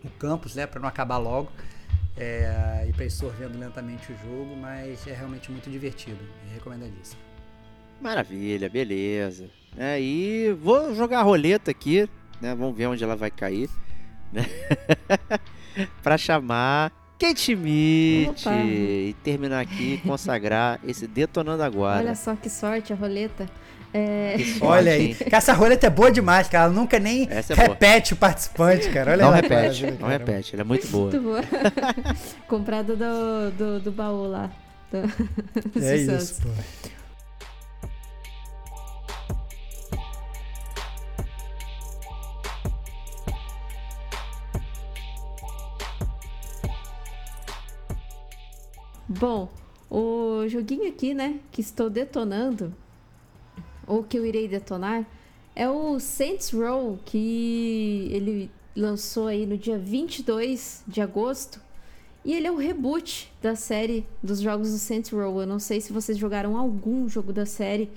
o 0.04 0.10
campus, 0.12 0.56
né? 0.56 0.68
Pra 0.68 0.80
não 0.80 0.88
acabar 0.88 1.18
logo. 1.18 1.52
É, 2.16 2.86
e 2.90 2.94
pra 2.94 3.06
ir 3.06 3.12
sorvendo 3.12 3.60
lentamente 3.60 4.12
o 4.12 4.18
jogo, 4.18 4.56
mas 4.56 5.06
é 5.06 5.14
realmente 5.14 5.52
muito 5.52 5.70
divertido. 5.70 6.18
E 6.46 6.54
recomendadíssimo. 6.56 7.22
Maravilha, 8.02 8.70
beleza. 8.70 9.50
É, 9.78 10.02
e 10.02 10.52
vou 10.54 10.96
jogar 10.96 11.20
a 11.20 11.24
roleta 11.24 11.72
aqui, 11.72 12.10
né? 12.42 12.56
Vamos 12.56 12.76
ver 12.76 12.88
onde 12.88 13.04
ela 13.04 13.16
vai 13.16 13.30
cair. 13.30 13.70
Né? 14.32 14.46
para 16.02 16.18
chamar 16.18 16.92
Kate 17.20 17.40
Schmidt 17.40 18.48
e 18.50 19.16
terminar 19.24 19.62
aqui, 19.62 20.02
consagrar 20.06 20.80
esse 20.86 21.08
Detonando 21.08 21.64
Agora. 21.64 22.00
Olha 22.00 22.16
só 22.16 22.36
que 22.36 22.50
sorte 22.50 22.94
a 22.94 22.96
roleta. 22.96 23.48
É... 23.94 24.36
Olha 24.62 24.92
aí, 24.92 25.16
essa 25.32 25.54
roleta 25.54 25.88
é 25.88 25.90
boa 25.90 26.12
demais, 26.12 26.48
cara. 26.48 26.66
Ela 26.66 26.74
nunca 26.74 27.00
nem 27.00 27.28
é 27.30 27.42
repete 27.54 28.14
o 28.14 28.18
participante, 28.18 28.90
cara. 28.90 29.12
Olha 29.12 29.26
não 29.26 29.32
repete, 29.32 29.82
cara. 29.82 29.98
não 30.00 30.08
repete, 30.08 30.56
ela 30.56 30.62
é 30.62 30.66
muito 30.66 30.88
boa. 30.88 31.12
Muito 31.12 31.22
boa. 31.22 31.42
Comprada 32.48 32.96
do, 32.96 33.52
do, 33.52 33.80
do 33.80 33.92
baú 33.92 34.28
lá. 34.28 34.52
Do... 34.92 35.82
É 35.82 35.96
isso, 35.98 36.42
pô. 36.42 36.50
Bom, 49.10 49.50
o 49.90 50.48
joguinho 50.48 50.88
aqui, 50.90 51.14
né, 51.14 51.40
que 51.52 51.62
estou 51.62 51.90
detonando, 51.90 52.76
ou 53.88 54.04
que 54.04 54.18
eu 54.18 54.26
irei 54.26 54.48
detonar, 54.48 55.06
é 55.56 55.68
o 55.68 56.00
Saints 56.00 56.52
Row, 56.52 57.00
que 57.04 58.10
ele 58.12 58.52
lançou 58.76 59.26
aí 59.26 59.46
no 59.46 59.58
dia 59.58 59.78
22 59.78 60.84
de 60.88 61.02
agosto. 61.02 61.60
E 62.24 62.34
ele 62.34 62.46
é 62.46 62.52
o 62.52 62.58
reboot 62.58 63.32
da 63.42 63.56
série 63.56 64.06
dos 64.22 64.40
jogos 64.40 64.72
do 64.72 64.78
Saints 64.78 65.10
Row. 65.10 65.42
Eu 65.42 65.48
não 65.48 65.60
sei 65.60 65.82
se 65.82 65.94
vocês 65.94 66.18
jogaram 66.18 66.58
algum 66.58 67.08
jogo 67.08 67.34
da 67.34 67.46
série. 67.46 67.90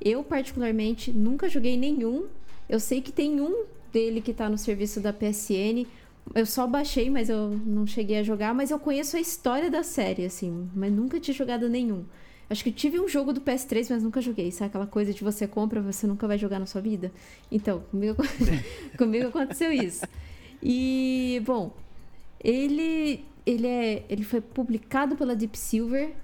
Eu, 0.00 0.22
particularmente, 0.22 1.12
nunca 1.12 1.48
joguei 1.48 1.76
nenhum. 1.76 2.26
Eu 2.68 2.80
sei 2.80 3.00
que 3.00 3.12
tem 3.12 3.40
um 3.40 3.64
dele 3.92 4.20
que 4.20 4.32
está 4.32 4.48
no 4.48 4.58
serviço 4.58 5.00
da 5.00 5.12
PSN. 5.12 5.86
Eu 6.34 6.44
só 6.44 6.66
baixei, 6.66 7.08
mas 7.08 7.30
eu 7.30 7.50
não 7.64 7.86
cheguei 7.86 8.18
a 8.18 8.22
jogar, 8.22 8.52
mas 8.52 8.70
eu 8.70 8.78
conheço 8.78 9.16
a 9.16 9.20
história 9.20 9.70
da 9.70 9.82
série, 9.82 10.26
assim, 10.26 10.68
mas 10.74 10.92
nunca 10.92 11.18
tinha 11.18 11.34
jogado 11.34 11.68
nenhum. 11.68 12.04
Acho 12.50 12.64
que 12.64 12.72
tive 12.72 12.98
um 12.98 13.06
jogo 13.06 13.32
do 13.32 13.40
PS3, 13.40 13.88
mas 13.90 14.02
nunca 14.02 14.20
joguei. 14.20 14.50
Sabe 14.50 14.68
aquela 14.68 14.86
coisa 14.86 15.12
de 15.12 15.22
você 15.22 15.46
compra, 15.46 15.82
você 15.82 16.06
nunca 16.06 16.26
vai 16.26 16.38
jogar 16.38 16.58
na 16.58 16.66
sua 16.66 16.80
vida? 16.80 17.12
Então, 17.52 17.80
comigo, 17.90 18.16
comigo 18.96 19.28
aconteceu 19.28 19.70
isso. 19.70 20.06
E, 20.62 21.42
bom, 21.44 21.74
ele, 22.42 23.24
ele, 23.44 23.66
é, 23.66 24.04
ele 24.08 24.24
foi 24.24 24.40
publicado 24.40 25.14
pela 25.14 25.36
Deep 25.36 25.58
Silver 25.58 26.14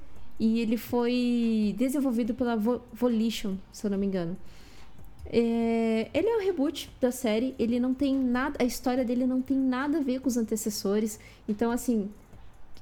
e 0.41 0.61
ele 0.61 0.77
foi 0.79 1.75
desenvolvido 1.77 2.35
pela 2.35 2.57
Volition, 2.57 3.57
se 3.71 3.87
eu 3.87 3.91
não 3.91 3.99
me 3.99 4.07
engano. 4.07 4.37
É, 5.27 6.11
ele 6.13 6.29
é 6.29 6.37
o 6.37 6.41
reboot 6.41 6.91
da 7.01 7.11
série, 7.11 7.55
ele 7.59 7.81
não 7.81 7.95
tem 7.95 8.15
nada, 8.15 8.57
a 8.61 8.65
história 8.65 9.05
dele 9.05 9.27
não 9.27 9.41
tem 9.41 9.57
nada 9.57 9.99
a 9.99 10.01
ver 10.01 10.21
com 10.21 10.29
os 10.29 10.37
antecessores. 10.37 11.19
Então, 11.49 11.71
assim, 11.71 12.11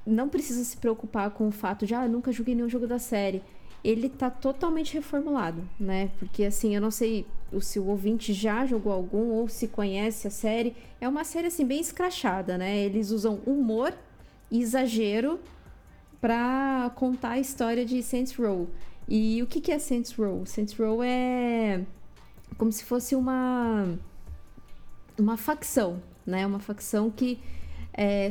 não 0.06 0.28
precisa 0.28 0.64
se 0.64 0.76
preocupar 0.76 1.30
com 1.30 1.48
o 1.48 1.52
fato 1.52 1.86
de, 1.86 1.94
ah, 1.94 2.08
nunca 2.08 2.32
joguei 2.32 2.54
nenhum 2.54 2.68
jogo 2.68 2.86
da 2.86 2.98
série. 2.98 3.42
Ele 3.84 4.08
tá 4.08 4.30
totalmente 4.30 4.94
reformulado, 4.94 5.62
né? 5.78 6.10
Porque, 6.18 6.44
assim, 6.44 6.74
eu 6.74 6.80
não 6.80 6.90
sei 6.90 7.26
se 7.60 7.78
o 7.78 7.86
ouvinte 7.86 8.32
já 8.32 8.64
jogou 8.64 8.92
algum 8.92 9.30
ou 9.30 9.48
se 9.48 9.68
conhece 9.68 10.28
a 10.28 10.30
série. 10.30 10.74
É 11.00 11.08
uma 11.08 11.24
série, 11.24 11.48
assim, 11.48 11.66
bem 11.66 11.80
escrachada, 11.80 12.56
né? 12.56 12.78
Eles 12.78 13.10
usam 13.10 13.40
humor 13.44 13.92
e 14.50 14.60
exagero 14.60 15.40
para 16.20 16.92
contar 16.94 17.30
a 17.30 17.40
história 17.40 17.84
de 17.84 18.02
Saints 18.02 18.34
Row. 18.36 18.68
E 19.08 19.42
o 19.42 19.46
que, 19.46 19.60
que 19.60 19.72
é 19.72 19.78
Saints 19.78 20.12
Row? 20.12 20.46
Saints 20.46 20.74
Row 20.78 21.02
é 21.02 21.82
como 22.56 22.70
se 22.70 22.84
fosse 22.84 23.16
uma 23.16 23.98
uma 25.18 25.36
facção, 25.36 26.00
né? 26.24 26.46
Uma 26.46 26.60
facção 26.60 27.10
que 27.10 27.40
é, 27.92 28.28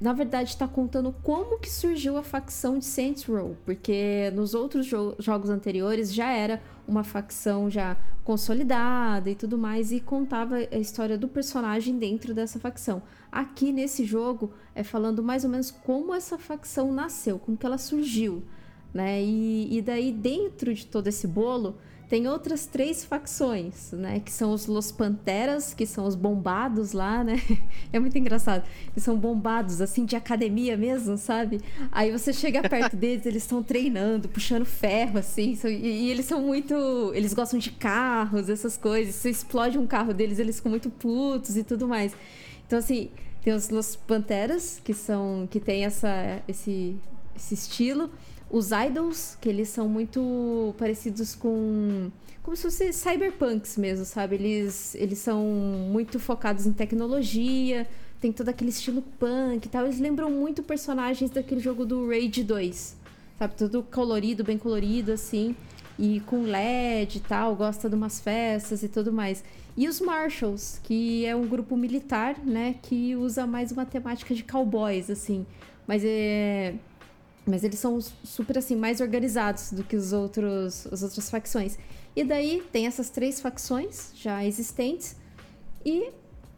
na 0.00 0.12
verdade 0.12 0.50
está 0.50 0.68
contando 0.68 1.14
como 1.22 1.58
que 1.58 1.70
surgiu 1.70 2.16
a 2.16 2.22
facção 2.22 2.78
de 2.78 2.84
Saints 2.84 3.24
Row, 3.24 3.56
porque 3.64 4.30
nos 4.34 4.54
outros 4.54 4.86
jo 4.86 5.14
jogos 5.18 5.50
anteriores 5.50 6.12
já 6.12 6.30
era 6.30 6.62
uma 6.86 7.04
facção 7.04 7.70
já 7.70 7.96
consolidada 8.24 9.30
e 9.30 9.34
tudo 9.34 9.56
mais 9.56 9.92
e 9.92 10.00
contava 10.00 10.56
a 10.56 10.78
história 10.78 11.16
do 11.16 11.28
personagem 11.28 11.98
dentro 11.98 12.34
dessa 12.34 12.58
facção. 12.58 13.02
Aqui 13.30 13.72
nesse 13.72 14.04
jogo 14.04 14.52
é 14.74 14.82
falando 14.82 15.22
mais 15.22 15.44
ou 15.44 15.50
menos 15.50 15.70
como 15.70 16.14
essa 16.14 16.38
facção 16.38 16.92
nasceu, 16.92 17.38
como 17.38 17.56
que 17.56 17.66
ela 17.66 17.78
surgiu, 17.78 18.42
né? 18.92 19.22
E, 19.22 19.76
e 19.76 19.82
daí 19.82 20.12
dentro 20.12 20.72
de 20.74 20.86
todo 20.86 21.06
esse 21.06 21.26
bolo 21.26 21.76
tem 22.12 22.28
outras 22.28 22.66
três 22.66 23.02
facções, 23.02 23.90
né? 23.92 24.20
Que 24.20 24.30
são 24.30 24.52
os 24.52 24.66
Los 24.66 24.92
Panteras, 24.92 25.72
que 25.72 25.86
são 25.86 26.04
os 26.04 26.14
bombados 26.14 26.92
lá, 26.92 27.24
né? 27.24 27.40
É 27.90 27.98
muito 27.98 28.18
engraçado. 28.18 28.68
Eles 28.92 29.02
são 29.02 29.16
bombados, 29.16 29.80
assim, 29.80 30.04
de 30.04 30.14
academia 30.14 30.76
mesmo, 30.76 31.16
sabe? 31.16 31.62
Aí 31.90 32.12
você 32.12 32.30
chega 32.30 32.68
perto 32.68 32.96
deles, 33.00 33.24
eles 33.24 33.44
estão 33.44 33.62
treinando, 33.62 34.28
puxando 34.28 34.66
ferro, 34.66 35.18
assim. 35.18 35.58
E, 35.64 35.68
e, 35.68 36.10
eles 36.10 36.26
são 36.26 36.42
muito... 36.42 36.74
Eles 37.14 37.32
gostam 37.32 37.58
de 37.58 37.70
carros, 37.70 38.50
essas 38.50 38.76
coisas. 38.76 39.14
Se 39.14 39.30
explode 39.30 39.78
um 39.78 39.86
carro 39.86 40.12
deles, 40.12 40.38
eles 40.38 40.56
ficam 40.56 40.68
muito 40.68 40.90
putos 40.90 41.56
e 41.56 41.64
tudo 41.64 41.88
mais. 41.88 42.14
Então, 42.66 42.78
assim, 42.78 43.08
tem 43.42 43.54
os 43.54 43.70
Los 43.70 43.96
Panteras, 43.96 44.82
que 44.84 44.92
são... 44.92 45.48
Que 45.50 45.58
tem 45.58 45.86
essa, 45.86 46.42
esse, 46.46 46.94
esse 47.34 47.54
estilo 47.54 48.10
os 48.52 48.70
idols, 48.70 49.36
que 49.40 49.48
eles 49.48 49.70
são 49.70 49.88
muito 49.88 50.74
parecidos 50.76 51.34
com. 51.34 52.10
Como 52.42 52.54
se 52.54 52.64
fossem 52.64 52.92
cyberpunks 52.92 53.78
mesmo, 53.78 54.04
sabe? 54.04 54.34
Eles, 54.34 54.94
eles 54.96 55.18
são 55.18 55.42
muito 55.42 56.20
focados 56.20 56.66
em 56.66 56.72
tecnologia, 56.72 57.88
tem 58.20 58.30
todo 58.30 58.50
aquele 58.50 58.70
estilo 58.70 59.00
punk 59.18 59.64
e 59.64 59.68
tal. 59.68 59.84
Eles 59.84 59.98
lembram 59.98 60.30
muito 60.30 60.62
personagens 60.62 61.30
daquele 61.30 61.60
jogo 61.60 61.86
do 61.86 62.08
Rage 62.08 62.44
2, 62.44 62.96
sabe? 63.38 63.54
Tudo 63.54 63.82
colorido, 63.82 64.44
bem 64.44 64.58
colorido, 64.58 65.12
assim. 65.12 65.56
E 65.98 66.20
com 66.20 66.42
LED 66.42 67.18
e 67.18 67.20
tal, 67.20 67.54
gosta 67.56 67.88
de 67.88 67.94
umas 67.94 68.20
festas 68.20 68.82
e 68.82 68.88
tudo 68.88 69.12
mais. 69.12 69.42
E 69.76 69.88
os 69.88 70.00
Marshalls, 70.00 70.78
que 70.82 71.24
é 71.24 71.34
um 71.34 71.46
grupo 71.46 71.74
militar, 71.74 72.36
né? 72.44 72.74
Que 72.82 73.16
usa 73.16 73.46
mais 73.46 73.72
uma 73.72 73.86
temática 73.86 74.34
de 74.34 74.44
cowboys, 74.44 75.08
assim. 75.08 75.46
Mas 75.86 76.02
é 76.04 76.74
mas 77.46 77.64
eles 77.64 77.78
são 77.78 78.00
super 78.24 78.58
assim 78.58 78.76
mais 78.76 79.00
organizados 79.00 79.72
do 79.72 79.82
que 79.82 79.96
os 79.96 80.12
outros 80.12 80.86
as 80.92 81.02
outras 81.02 81.28
facções. 81.30 81.78
E 82.14 82.24
daí 82.24 82.62
tem 82.72 82.86
essas 82.86 83.10
três 83.10 83.40
facções 83.40 84.12
já 84.14 84.44
existentes 84.44 85.16
e 85.84 86.10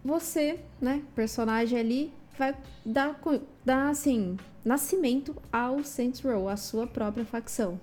você, 0.05 0.59
né, 0.80 1.03
personagem 1.14 1.78
ali 1.78 2.12
vai 2.39 2.55
dar, 2.85 3.18
dar 3.64 3.89
assim, 3.89 4.37
nascimento 4.64 5.35
ao 5.53 5.82
Saints 5.82 6.20
Row, 6.20 6.49
a 6.49 6.57
sua 6.57 6.87
própria 6.87 7.24
facção. 7.24 7.80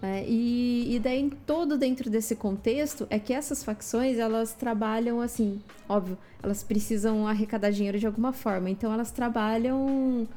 É, 0.00 0.24
e, 0.28 0.94
e 0.94 0.98
daí 1.00 1.28
todo 1.44 1.76
dentro 1.76 2.08
desse 2.08 2.36
contexto 2.36 3.06
é 3.10 3.18
que 3.18 3.32
essas 3.32 3.64
facções 3.64 4.16
elas 4.18 4.52
trabalham 4.52 5.20
assim, 5.20 5.60
óbvio, 5.88 6.16
elas 6.40 6.62
precisam 6.62 7.26
arrecadar 7.26 7.70
dinheiro 7.70 7.98
de 7.98 8.06
alguma 8.06 8.32
forma, 8.32 8.70
então 8.70 8.92
elas 8.92 9.10
trabalham 9.10 10.28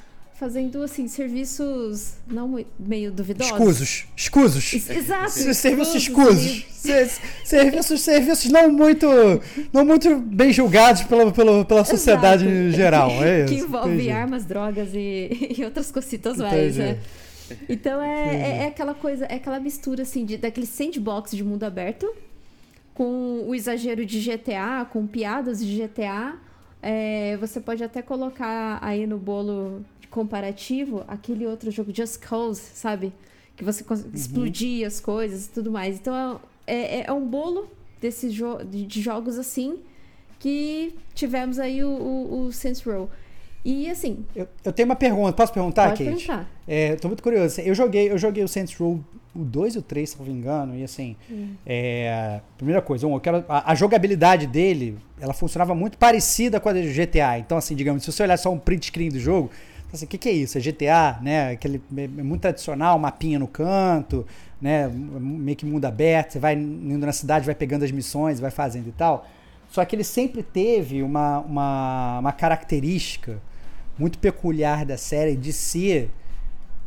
fazendo 0.42 0.82
assim 0.82 1.08
serviços 1.08 2.16
não 2.26 2.66
meio 2.80 3.12
duvidosos. 3.12 3.52
Escusos, 3.52 4.06
escusos. 4.18 4.90
Exato. 4.90 5.30
Serviços 5.30 5.94
escusos. 5.94 6.66
serviços, 7.46 8.02
serviços 8.02 8.50
não 8.50 8.72
muito, 8.72 9.06
não 9.72 9.86
muito 9.86 10.18
bem 10.18 10.52
julgados 10.52 11.04
pela, 11.04 11.32
pela, 11.32 11.64
pela 11.64 11.86
sociedade 11.86 12.44
Exato. 12.44 12.60
em 12.60 12.72
geral. 12.72 13.12
É 13.22 13.46
isso. 13.46 13.54
Que 13.54 13.60
envolve 13.60 13.94
Entendi. 13.94 14.10
armas, 14.10 14.44
drogas 14.44 14.90
e, 14.96 15.54
e 15.60 15.64
outras 15.64 15.92
cositas 15.92 16.38
mais, 16.38 16.76
né? 16.76 16.98
Então 17.70 18.02
é, 18.02 18.36
é, 18.36 18.58
é, 18.64 18.66
aquela 18.66 18.96
coisa, 18.96 19.26
é 19.26 19.36
aquela 19.36 19.60
mistura 19.60 20.02
assim 20.02 20.26
de, 20.26 20.38
daquele 20.38 20.66
sandbox 20.66 21.32
de 21.32 21.44
mundo 21.44 21.66
aberto 21.66 22.12
com 22.96 23.44
o 23.48 23.54
exagero 23.54 24.04
de 24.04 24.20
GTA, 24.20 24.88
com 24.92 25.06
piadas 25.06 25.64
de 25.64 25.84
GTA, 25.84 26.36
é, 26.82 27.38
você 27.38 27.60
pode 27.60 27.84
até 27.84 28.02
colocar 28.02 28.80
aí 28.82 29.06
no 29.06 29.20
bolo 29.20 29.86
comparativo 30.12 31.04
aquele 31.08 31.48
outro 31.48 31.72
jogo 31.72 31.92
Just 31.96 32.20
Cause, 32.20 32.62
sabe? 32.76 33.12
Que 33.56 33.64
você 33.64 33.84
uhum. 33.90 34.12
explodia 34.14 34.86
as 34.86 35.00
coisas 35.00 35.48
e 35.48 35.50
tudo 35.50 35.72
mais. 35.72 35.96
Então 35.96 36.40
é, 36.68 37.00
é, 37.00 37.06
é 37.08 37.12
um 37.12 37.26
bolo 37.26 37.68
desses 38.00 38.32
jo 38.34 38.58
de, 38.64 38.86
de, 38.86 39.02
jogos 39.02 39.40
assim 39.40 39.80
que 40.38 40.94
tivemos 41.16 41.58
aí 41.58 41.84
o, 41.84 41.90
o, 41.90 42.46
o 42.46 42.52
Saints 42.52 42.84
Row. 42.84 43.10
E 43.64 43.90
assim. 43.90 44.26
Eu, 44.36 44.48
eu, 44.64 44.74
tenho 44.74 44.88
uma 44.88 44.96
pergunta, 44.96 45.34
posso 45.34 45.54
perguntar, 45.54 45.90
pode 45.90 46.04
Kate? 46.04 46.26
Perguntar. 46.26 46.50
É, 46.68 46.96
tô 46.96 47.08
muito 47.08 47.24
curioso. 47.24 47.62
Eu 47.62 47.76
joguei, 47.76 48.12
eu 48.12 48.18
joguei 48.18 48.44
o 48.44 48.48
Saints 48.48 48.76
Row 48.76 49.00
o 49.34 49.44
2 49.46 49.76
e 49.76 49.78
o 49.78 49.82
3, 49.82 50.10
se 50.10 50.20
não 50.20 50.26
me 50.26 50.34
engano, 50.34 50.76
e 50.76 50.84
assim, 50.84 51.16
hum. 51.30 51.54
é, 51.66 52.42
primeira 52.58 52.82
coisa, 52.82 53.08
um, 53.08 53.14
eu 53.14 53.20
quero, 53.20 53.46
a, 53.48 53.72
a, 53.72 53.76
jogabilidade 53.76 54.46
dele, 54.46 54.98
ela 55.20 55.34
funcionava 55.34 55.74
muito 55.74 55.98
parecida 55.98 56.60
com 56.60 56.68
a 56.68 56.74
do 56.74 56.82
GTA. 56.82 57.40
Então, 57.40 57.58
assim, 57.58 57.74
digamos, 57.74 58.04
se 58.04 58.12
você 58.12 58.24
olhar 58.24 58.36
só 58.36 58.52
um 58.52 58.60
print 58.60 58.88
screen 58.88 59.10
do 59.10 59.20
jogo, 59.20 59.50
assim, 59.94 60.06
o 60.06 60.08
que, 60.08 60.18
que 60.18 60.30
é 60.30 60.32
isso? 60.32 60.58
É 60.58 60.62
GTA, 60.62 61.20
né? 61.22 61.52
Aquele 61.52 61.82
é, 61.96 62.04
é 62.04 62.08
muito 62.08 62.42
tradicional, 62.42 62.98
mapinha 63.00 63.40
no 63.40 63.48
canto, 63.48 64.26
né? 64.62 64.88
Meio 64.88 65.58
que 65.58 65.66
mundo 65.66 65.86
aberto, 65.86 66.34
você 66.34 66.40
vai 66.40 66.56
indo 66.56 67.06
na 67.06 67.12
cidade, 67.12 67.46
vai 67.46 67.56
pegando 67.56 67.84
as 67.84 67.92
missões, 67.92 68.40
vai 68.40 68.52
fazendo 68.52 68.88
e 68.90 68.94
tal. 68.94 69.28
Só 69.70 69.84
que 69.86 69.96
ele 69.96 70.04
sempre 70.04 70.44
teve 70.44 71.02
uma, 71.02 71.40
uma, 71.40 72.20
uma 72.20 72.32
característica 72.32 73.42
muito 73.98 74.20
peculiar 74.20 74.86
da 74.86 74.98
série 74.98 75.36
de 75.36 75.54
ser 75.54 76.10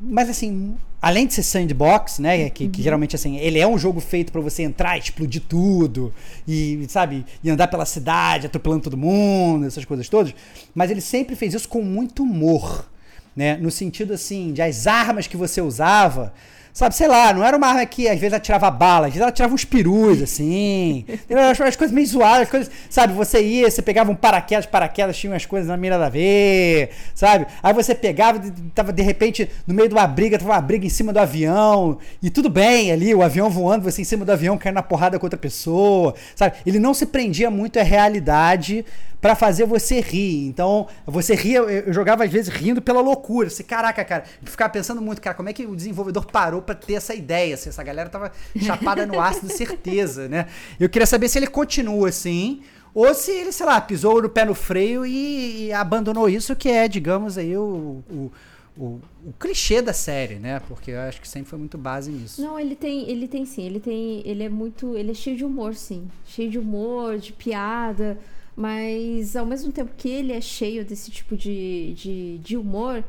mas 0.00 0.28
assim, 0.28 0.74
além 1.00 1.26
de 1.26 1.34
ser 1.34 1.42
sandbox, 1.42 2.18
né, 2.18 2.50
que, 2.50 2.68
que 2.68 2.78
uhum. 2.78 2.84
geralmente 2.84 3.14
assim, 3.14 3.36
ele 3.36 3.58
é 3.58 3.66
um 3.66 3.78
jogo 3.78 4.00
feito 4.00 4.32
para 4.32 4.40
você 4.40 4.62
entrar, 4.62 4.98
explodir 4.98 5.42
tudo 5.48 6.12
e, 6.46 6.84
sabe, 6.88 7.24
e 7.42 7.50
andar 7.50 7.68
pela 7.68 7.86
cidade, 7.86 8.46
atropelando 8.46 8.82
todo 8.82 8.96
mundo, 8.96 9.66
essas 9.66 9.84
coisas 9.84 10.08
todas, 10.08 10.34
mas 10.74 10.90
ele 10.90 11.00
sempre 11.00 11.36
fez 11.36 11.54
isso 11.54 11.68
com 11.68 11.82
muito 11.82 12.22
humor, 12.22 12.88
né, 13.34 13.56
no 13.56 13.70
sentido 13.70 14.14
assim, 14.14 14.52
de 14.52 14.62
as 14.62 14.86
armas 14.86 15.26
que 15.26 15.36
você 15.36 15.60
usava 15.60 16.32
Sabe, 16.74 16.92
sei 16.96 17.06
lá, 17.06 17.32
não 17.32 17.44
era 17.44 17.56
uma 17.56 17.68
arma 17.68 17.86
que 17.86 18.08
às 18.08 18.18
vezes 18.18 18.32
ela 18.32 18.40
tirava 18.40 18.68
bala, 18.68 19.06
às 19.06 19.12
vezes 19.12 19.22
ela 19.22 19.30
tirava 19.30 19.54
uns 19.54 19.64
perus, 19.64 20.20
assim. 20.20 21.04
as, 21.30 21.60
as 21.60 21.76
coisas 21.76 21.94
meio 21.94 22.04
zoadas, 22.04 22.42
as 22.42 22.50
coisas, 22.50 22.70
sabe, 22.90 23.12
você 23.12 23.40
ia, 23.40 23.70
você 23.70 23.80
pegava 23.80 24.10
um 24.10 24.14
paraquedas, 24.16 24.66
paraquedas 24.66 25.16
tinha 25.16 25.32
umas 25.32 25.46
coisas 25.46 25.68
na 25.68 25.76
mira 25.76 25.96
da 26.00 26.08
ver, 26.08 26.90
sabe? 27.14 27.46
Aí 27.62 27.72
você 27.72 27.94
pegava, 27.94 28.42
tava 28.74 28.92
de 28.92 29.04
repente 29.04 29.48
no 29.68 29.72
meio 29.72 29.88
de 29.88 29.94
uma 29.94 30.04
briga, 30.08 30.36
tava 30.36 30.50
uma 30.50 30.60
briga 30.60 30.84
em 30.84 30.88
cima 30.88 31.12
do 31.12 31.20
avião, 31.20 31.96
e 32.20 32.28
tudo 32.28 32.50
bem 32.50 32.90
ali, 32.90 33.14
o 33.14 33.22
avião 33.22 33.48
voando, 33.48 33.84
você 33.84 34.02
em 34.02 34.04
cima 34.04 34.24
do 34.24 34.32
avião 34.32 34.58
caindo 34.58 34.74
na 34.74 34.82
porrada 34.82 35.16
com 35.16 35.26
outra 35.26 35.38
pessoa, 35.38 36.12
sabe? 36.34 36.56
Ele 36.66 36.80
não 36.80 36.92
se 36.92 37.06
prendia 37.06 37.52
muito 37.52 37.78
à 37.78 37.84
realidade 37.84 38.84
para 39.24 39.34
fazer 39.34 39.64
você 39.64 40.00
rir. 40.00 40.48
Então, 40.48 40.86
você 41.06 41.34
ria, 41.34 41.60
eu 41.60 41.90
jogava 41.94 42.24
às 42.24 42.30
vezes 42.30 42.52
rindo 42.52 42.82
pela 42.82 43.00
loucura. 43.00 43.48
Você, 43.48 43.64
caraca, 43.64 44.04
cara, 44.04 44.24
ficava 44.42 44.70
pensando 44.70 45.00
muito, 45.00 45.22
cara, 45.22 45.34
como 45.34 45.48
é 45.48 45.52
que 45.54 45.64
o 45.64 45.74
desenvolvedor 45.74 46.26
parou 46.26 46.60
para 46.60 46.74
ter 46.74 46.92
essa 46.92 47.14
ideia? 47.14 47.54
Assim, 47.54 47.70
essa 47.70 47.82
galera 47.82 48.10
tava 48.10 48.30
chapada 48.60 49.06
no 49.06 49.18
ácido, 49.18 49.48
certeza, 49.50 50.28
né? 50.28 50.48
Eu 50.78 50.90
queria 50.90 51.06
saber 51.06 51.30
se 51.30 51.38
ele 51.38 51.46
continua 51.46 52.10
assim, 52.10 52.60
ou 52.92 53.14
se 53.14 53.30
ele, 53.30 53.50
sei 53.50 53.64
lá, 53.64 53.80
pisou 53.80 54.20
no 54.20 54.28
pé 54.28 54.44
no 54.44 54.54
freio 54.54 55.06
e, 55.06 55.68
e 55.68 55.72
abandonou 55.72 56.28
isso, 56.28 56.54
que 56.54 56.68
é, 56.68 56.86
digamos 56.86 57.38
aí, 57.38 57.56
o, 57.56 58.04
o 58.10 58.30
o, 58.76 59.00
o, 59.24 59.32
clichê 59.38 59.80
da 59.80 59.92
série, 59.92 60.34
né? 60.34 60.60
Porque 60.66 60.90
eu 60.90 60.98
acho 60.98 61.20
que 61.20 61.28
sempre 61.28 61.48
foi 61.48 61.58
muito 61.60 61.78
base 61.78 62.10
nisso. 62.10 62.42
Não, 62.42 62.58
ele 62.58 62.74
tem, 62.74 63.08
ele 63.08 63.28
tem 63.28 63.46
sim, 63.46 63.62
ele 63.62 63.78
tem, 63.78 64.20
ele 64.24 64.42
é 64.42 64.48
muito, 64.48 64.96
ele 64.96 65.12
é 65.12 65.14
cheio 65.14 65.36
de 65.36 65.44
humor, 65.44 65.76
sim, 65.76 66.08
cheio 66.26 66.50
de 66.50 66.58
humor, 66.58 67.16
de 67.16 67.32
piada. 67.32 68.18
Mas 68.56 69.34
ao 69.34 69.44
mesmo 69.44 69.72
tempo 69.72 69.92
que 69.96 70.08
ele 70.08 70.32
é 70.32 70.40
cheio 70.40 70.84
desse 70.84 71.10
tipo 71.10 71.36
de, 71.36 71.92
de, 71.94 72.38
de 72.38 72.56
humor, 72.56 73.02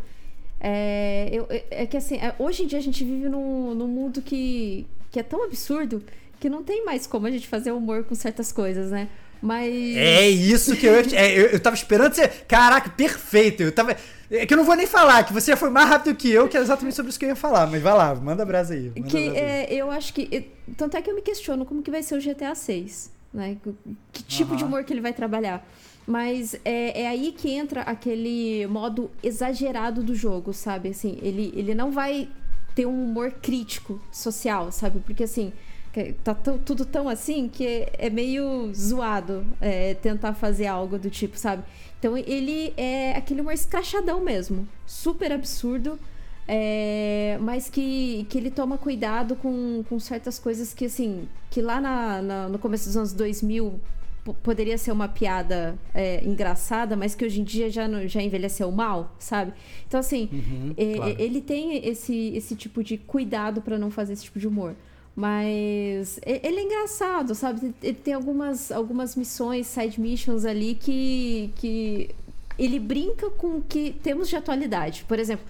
é, 0.60 1.30
eu, 1.32 1.48
é 1.70 1.86
que 1.86 1.96
assim, 1.96 2.16
é, 2.16 2.34
hoje 2.40 2.64
em 2.64 2.68
dia 2.68 2.80
a 2.80 2.82
gente 2.82 3.04
vive 3.04 3.30
num, 3.30 3.76
num 3.76 3.88
mundo 3.88 4.22
que, 4.22 4.88
que 5.12 5.20
é 5.20 5.24
tão 5.24 5.44
absurdo 5.44 6.04
que 6.40 6.50
não 6.50 6.64
tem 6.64 6.84
mais 6.84 7.06
como 7.06 7.28
a 7.28 7.32
gente 7.32 7.48
fazer 7.48 7.72
humor 7.72 8.04
com 8.04 8.16
certas 8.16 8.52
coisas, 8.52 8.90
né? 8.90 9.08
Mas. 9.42 9.72
É 9.96 10.28
isso 10.28 10.76
que 10.76 10.88
eu. 10.88 10.94
É, 11.14 11.32
eu, 11.38 11.46
eu 11.48 11.60
tava 11.60 11.76
esperando 11.76 12.14
você. 12.14 12.28
Caraca, 12.28 12.90
perfeito. 12.90 13.62
Eu 13.62 13.72
tava. 13.72 13.96
É 14.32 14.46
que 14.46 14.54
eu 14.54 14.58
não 14.58 14.64
vou 14.64 14.76
nem 14.76 14.88
falar, 14.88 15.24
que 15.24 15.32
você 15.32 15.52
já 15.52 15.58
foi 15.58 15.70
mais 15.70 15.88
rápido 15.88 16.16
que 16.16 16.32
eu, 16.32 16.48
que 16.48 16.58
é 16.58 16.60
exatamente 16.60 16.96
sobre 16.96 17.12
isso 17.12 17.20
que 17.20 17.26
eu 17.26 17.30
ia 17.30 17.36
falar. 17.36 17.68
Mas 17.68 17.82
vai 17.82 17.94
lá, 17.94 18.16
manda 18.16 18.44
brasa 18.44 18.74
aí. 18.74 18.92
Manda 18.96 19.08
que 19.08 19.30
brasa 19.30 19.40
aí. 19.40 19.46
É, 19.46 19.74
eu 19.74 19.92
acho 19.92 20.14
que. 20.14 20.50
Tanto 20.76 20.98
é 20.98 21.02
que 21.02 21.12
eu 21.12 21.16
me 21.16 21.22
questiono 21.22 21.64
como 21.64 21.84
que 21.84 21.92
vai 21.92 22.02
ser 22.02 22.18
o 22.18 22.22
GTA 22.22 22.56
6 22.56 23.15
né? 23.36 23.58
Que 24.12 24.24
tipo 24.24 24.52
uhum. 24.52 24.58
de 24.58 24.64
humor 24.64 24.84
que 24.84 24.94
ele 24.94 25.02
vai 25.02 25.14
trabalhar. 25.14 25.66
Mas 26.08 26.56
é, 26.64 27.02
é 27.02 27.08
aí 27.08 27.32
que 27.32 27.50
entra 27.50 27.82
aquele 27.82 28.66
modo 28.68 29.10
exagerado 29.24 30.04
do 30.04 30.16
jogo, 30.16 30.54
sabe? 30.54 30.90
Assim, 30.90 31.18
ele, 31.22 31.52
ele 31.56 31.74
não 31.74 31.92
vai 31.92 32.30
ter 32.76 32.86
um 32.86 33.06
humor 33.06 33.32
crítico 33.32 34.00
social, 34.12 34.72
sabe? 34.72 35.00
Porque 35.00 35.24
assim, 35.24 35.52
tá 36.24 36.36
tudo 36.36 36.86
tão 36.86 37.08
assim 37.08 37.48
que 37.48 37.66
é, 37.66 37.94
é 37.98 38.10
meio 38.10 38.72
zoado 38.74 39.46
é, 39.62 39.94
tentar 39.96 40.34
fazer 40.34 40.68
algo 40.68 41.00
do 41.00 41.10
tipo, 41.10 41.38
sabe? 41.38 41.64
Então 41.98 42.18
ele 42.18 42.74
é 42.78 43.14
aquele 43.16 43.42
humor 43.42 43.54
escrachadão 43.54 44.22
mesmo, 44.22 44.68
super 44.86 45.32
absurdo 45.32 45.98
é, 46.48 47.38
mas 47.42 47.70
que, 47.70 48.26
que 48.30 48.38
ele 48.38 48.52
toma 48.52 48.78
cuidado 48.78 49.36
com, 49.36 49.84
com 49.90 50.00
certas 50.00 50.38
coisas 50.38 50.74
que, 50.74 50.86
assim, 50.86 51.28
que 51.50 51.62
lá 51.62 51.82
na, 51.82 52.22
na 52.22 52.50
no 52.50 52.60
começo 52.60 52.86
dos 52.86 52.98
anos 52.98 53.14
2000 53.14 53.80
poderia 54.42 54.78
ser 54.78 54.92
uma 54.92 55.08
piada 55.08 55.78
é, 55.94 56.24
engraçada, 56.24 56.96
mas 56.96 57.14
que 57.14 57.24
hoje 57.24 57.42
em 57.42 57.44
dia 57.44 57.70
já, 57.70 57.88
já 58.08 58.22
envelheceu 58.22 58.72
mal, 58.72 59.16
sabe? 59.20 59.54
Então, 59.88 60.00
assim, 60.00 60.30
uhum, 60.32 60.74
é, 60.78 60.94
claro. 60.96 61.16
ele 61.20 61.42
tem 61.42 61.88
esse, 61.88 62.32
esse 62.36 62.56
tipo 62.56 62.84
de 62.84 62.98
cuidado 62.98 63.62
para 63.62 63.78
não 63.78 63.92
fazer 63.92 64.14
esse 64.14 64.24
tipo 64.24 64.40
de 64.40 64.48
humor. 64.48 64.76
Mas 65.16 66.20
ele 66.26 66.60
é 66.60 66.64
engraçado, 66.64 67.34
sabe? 67.36 67.74
Ele 67.82 67.94
tem 67.94 68.14
algumas, 68.14 68.70
algumas 68.72 69.16
missões, 69.16 69.66
side 69.68 70.02
missions 70.02 70.44
ali 70.44 70.76
que, 70.76 71.52
que 71.56 72.10
ele 72.60 72.80
brinca 72.80 73.30
com 73.30 73.58
o 73.58 73.62
que 73.62 73.96
temos 74.04 74.28
de 74.28 74.36
atualidade. 74.36 75.06
Por 75.08 75.18
exemplo, 75.18 75.46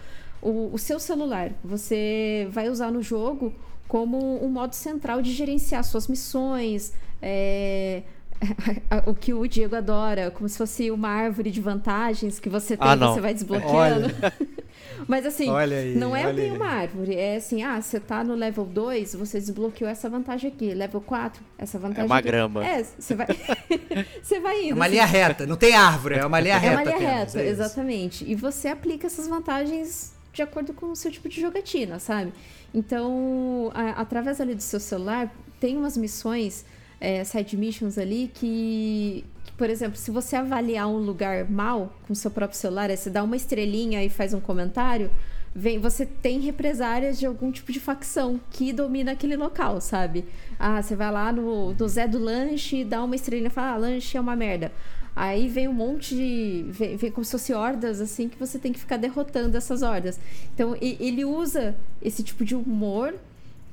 o, 0.46 0.70
o 0.74 0.78
seu 0.78 1.00
celular. 1.00 1.52
Você 1.64 2.48
vai 2.52 2.70
usar 2.70 2.92
no 2.92 3.02
jogo 3.02 3.54
como 3.88 4.44
um 4.44 4.50
modo 4.50 4.74
central 4.74 5.22
de 5.22 5.32
gerenciar 5.32 5.84
suas 5.84 6.08
missões, 6.08 6.94
é, 7.22 8.04
o 9.06 9.14
que 9.14 9.34
o 9.34 9.48
Diego 9.48 9.76
adora, 9.76 10.30
como 10.30 10.48
se 10.48 10.58
fosse 10.58 10.92
uma 10.92 11.10
árvore 11.10 11.50
de 11.50 11.62
vantagens 11.62 12.40
que 12.40 12.50
você 12.50 12.78
tem, 12.78 12.88
ah, 12.88 12.96
você 12.96 13.22
vai 13.22 13.34
desbloqueando. 13.34 14.14
Mas 15.08 15.26
assim, 15.26 15.54
aí, 15.56 15.96
não 15.96 16.16
é 16.16 16.32
bem 16.32 16.52
uma 16.52 16.68
árvore, 16.68 17.16
é 17.16 17.36
assim, 17.36 17.64
ah, 17.64 17.82
você 17.82 18.00
tá 18.00 18.24
no 18.24 18.34
level 18.34 18.66
2, 18.66 19.16
você 19.16 19.40
desbloqueou 19.40 19.90
essa 19.90 20.10
vantagem 20.10 20.50
aqui, 20.52 20.74
level 20.74 21.02
4, 21.02 21.44
essa 21.58 21.78
vantagem 21.78 22.04
É 22.04 22.06
uma 22.06 22.18
aqui. 22.18 22.28
grama. 22.28 22.66
É, 22.66 22.84
você 22.84 23.14
vai 23.14 23.28
você 24.22 24.40
vai 24.40 24.64
indo. 24.64 24.72
É 24.72 24.74
uma 24.74 24.86
assim. 24.86 24.94
linha 24.94 25.06
reta, 25.06 25.46
não 25.46 25.58
tem 25.58 25.76
árvore, 25.76 26.16
é 26.16 26.26
uma 26.26 26.40
linha 26.40 26.58
reta. 26.58 26.74
É 26.74 26.84
uma 26.84 26.98
linha 26.98 27.10
reta, 27.10 27.42
é 27.42 27.48
exatamente. 27.48 28.30
E 28.30 28.36
você 28.36 28.68
aplica 28.68 29.08
essas 29.08 29.28
vantagens 29.28 30.15
de 30.36 30.42
acordo 30.42 30.74
com 30.74 30.92
o 30.92 30.96
seu 30.96 31.10
tipo 31.10 31.30
de 31.30 31.40
jogatina, 31.40 31.98
sabe? 31.98 32.34
Então, 32.74 33.72
a, 33.74 34.02
através 34.02 34.42
ali 34.42 34.54
do 34.54 34.62
seu 34.62 34.80
celular, 34.80 35.34
tem 35.60 35.78
umas 35.78 35.96
missões, 35.96 36.66
é, 37.00 37.24
side 37.24 37.56
missions 37.56 37.98
ali, 37.98 38.30
que, 38.34 39.24
que, 39.46 39.52
por 39.54 39.70
exemplo, 39.70 39.98
se 39.98 40.12
você 40.12 40.36
avaliar 40.36 40.88
um 40.88 40.98
lugar 40.98 41.50
mal 41.50 41.96
com 42.06 42.14
seu 42.14 42.30
próprio 42.30 42.60
celular, 42.60 42.90
aí 42.90 42.98
você 42.98 43.10
dá 43.10 43.24
uma 43.24 43.38
estrelinha 43.38 44.04
e 44.04 44.10
faz 44.10 44.34
um 44.34 44.42
comentário, 44.42 45.10
vem, 45.56 45.80
você 45.80 46.06
tem 46.06 46.42
represárias 46.42 47.18
de 47.18 47.26
algum 47.26 47.50
tipo 47.50 47.72
de 47.72 47.80
facção 47.80 48.40
que 48.52 48.74
domina 48.74 49.14
aquele 49.14 49.38
local, 49.38 49.80
sabe? 49.80 50.26
Ah, 50.60 50.82
você 50.82 50.98
vai 50.98 51.12
lá 51.12 51.32
no, 51.32 51.74
no 51.74 51.88
Zé 51.88 52.10
do 52.10 52.20
Lanche 52.20 52.84
dá 52.84 53.02
uma 53.02 53.16
estrelinha 53.16 53.48
e 53.48 53.52
fala, 53.52 53.72
ah, 53.72 53.78
lanche 53.78 54.18
é 54.18 54.20
uma 54.20 54.36
merda. 54.36 54.70
Aí 55.16 55.48
vem 55.48 55.68
um 55.68 55.74
monte 55.74 56.14
de. 56.14 56.66
Vem, 56.68 56.98
vem 56.98 57.10
como 57.10 57.24
se 57.24 57.32
fosse 57.32 57.54
hordas, 57.54 58.02
assim, 58.02 58.28
que 58.28 58.38
você 58.38 58.60
tem 58.60 58.74
que 58.74 58.80
ficar 58.80 58.98
derrotando 58.98 59.56
essas 59.56 59.82
hordas. 59.82 60.20
Então, 60.54 60.76
ele 60.82 61.24
usa 61.24 61.76
esse 62.02 62.22
tipo 62.22 62.44
de 62.44 62.54
humor 62.54 63.16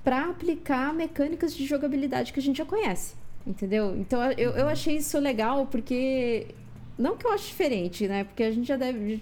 para 0.05 0.27
aplicar 0.27 0.95
mecânicas 0.95 1.55
de 1.55 1.67
jogabilidade 1.67 2.33
que 2.33 2.39
a 2.39 2.43
gente 2.43 2.59
já 2.59 2.65
conhece. 2.65 3.15
Entendeu? 3.45 3.97
Então, 3.97 4.23
eu, 4.33 4.53
eu 4.53 4.69
achei 4.69 4.97
isso 4.97 5.19
legal, 5.19 5.67
porque. 5.67 6.47
Não 6.97 7.17
que 7.17 7.27
eu 7.27 7.33
ache 7.33 7.49
diferente, 7.49 8.07
né? 8.07 8.23
Porque 8.23 8.45
a 8.45 8.53
gente 8.53 8.69
já 8.69 8.77
deve. 8.77 9.21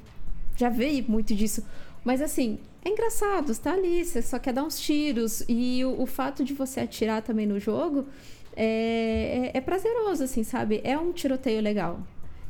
Já 0.57 0.69
vê 0.69 1.03
muito 1.09 1.35
disso. 1.35 1.65
Mas, 2.05 2.21
assim, 2.21 2.59
é 2.85 2.91
engraçado, 2.91 3.53
está 3.53 3.73
ali, 3.73 4.05
você 4.05 4.21
só 4.21 4.39
quer 4.39 4.53
dar 4.53 4.65
uns 4.65 4.79
tiros. 4.79 5.43
E 5.49 5.83
o, 5.87 6.03
o 6.03 6.07
fato 6.07 6.45
de 6.45 6.53
você 6.53 6.81
atirar 6.81 7.23
também 7.23 7.47
no 7.47 7.59
jogo 7.59 8.07
é, 8.63 9.51
é, 9.55 9.57
é, 9.57 9.61
prazeroso, 9.63 10.23
assim, 10.23 10.45
sabe? 10.45 10.83
É 10.85 10.99
um 10.99 11.13
tiroteio 11.13 11.63
legal. 11.63 11.99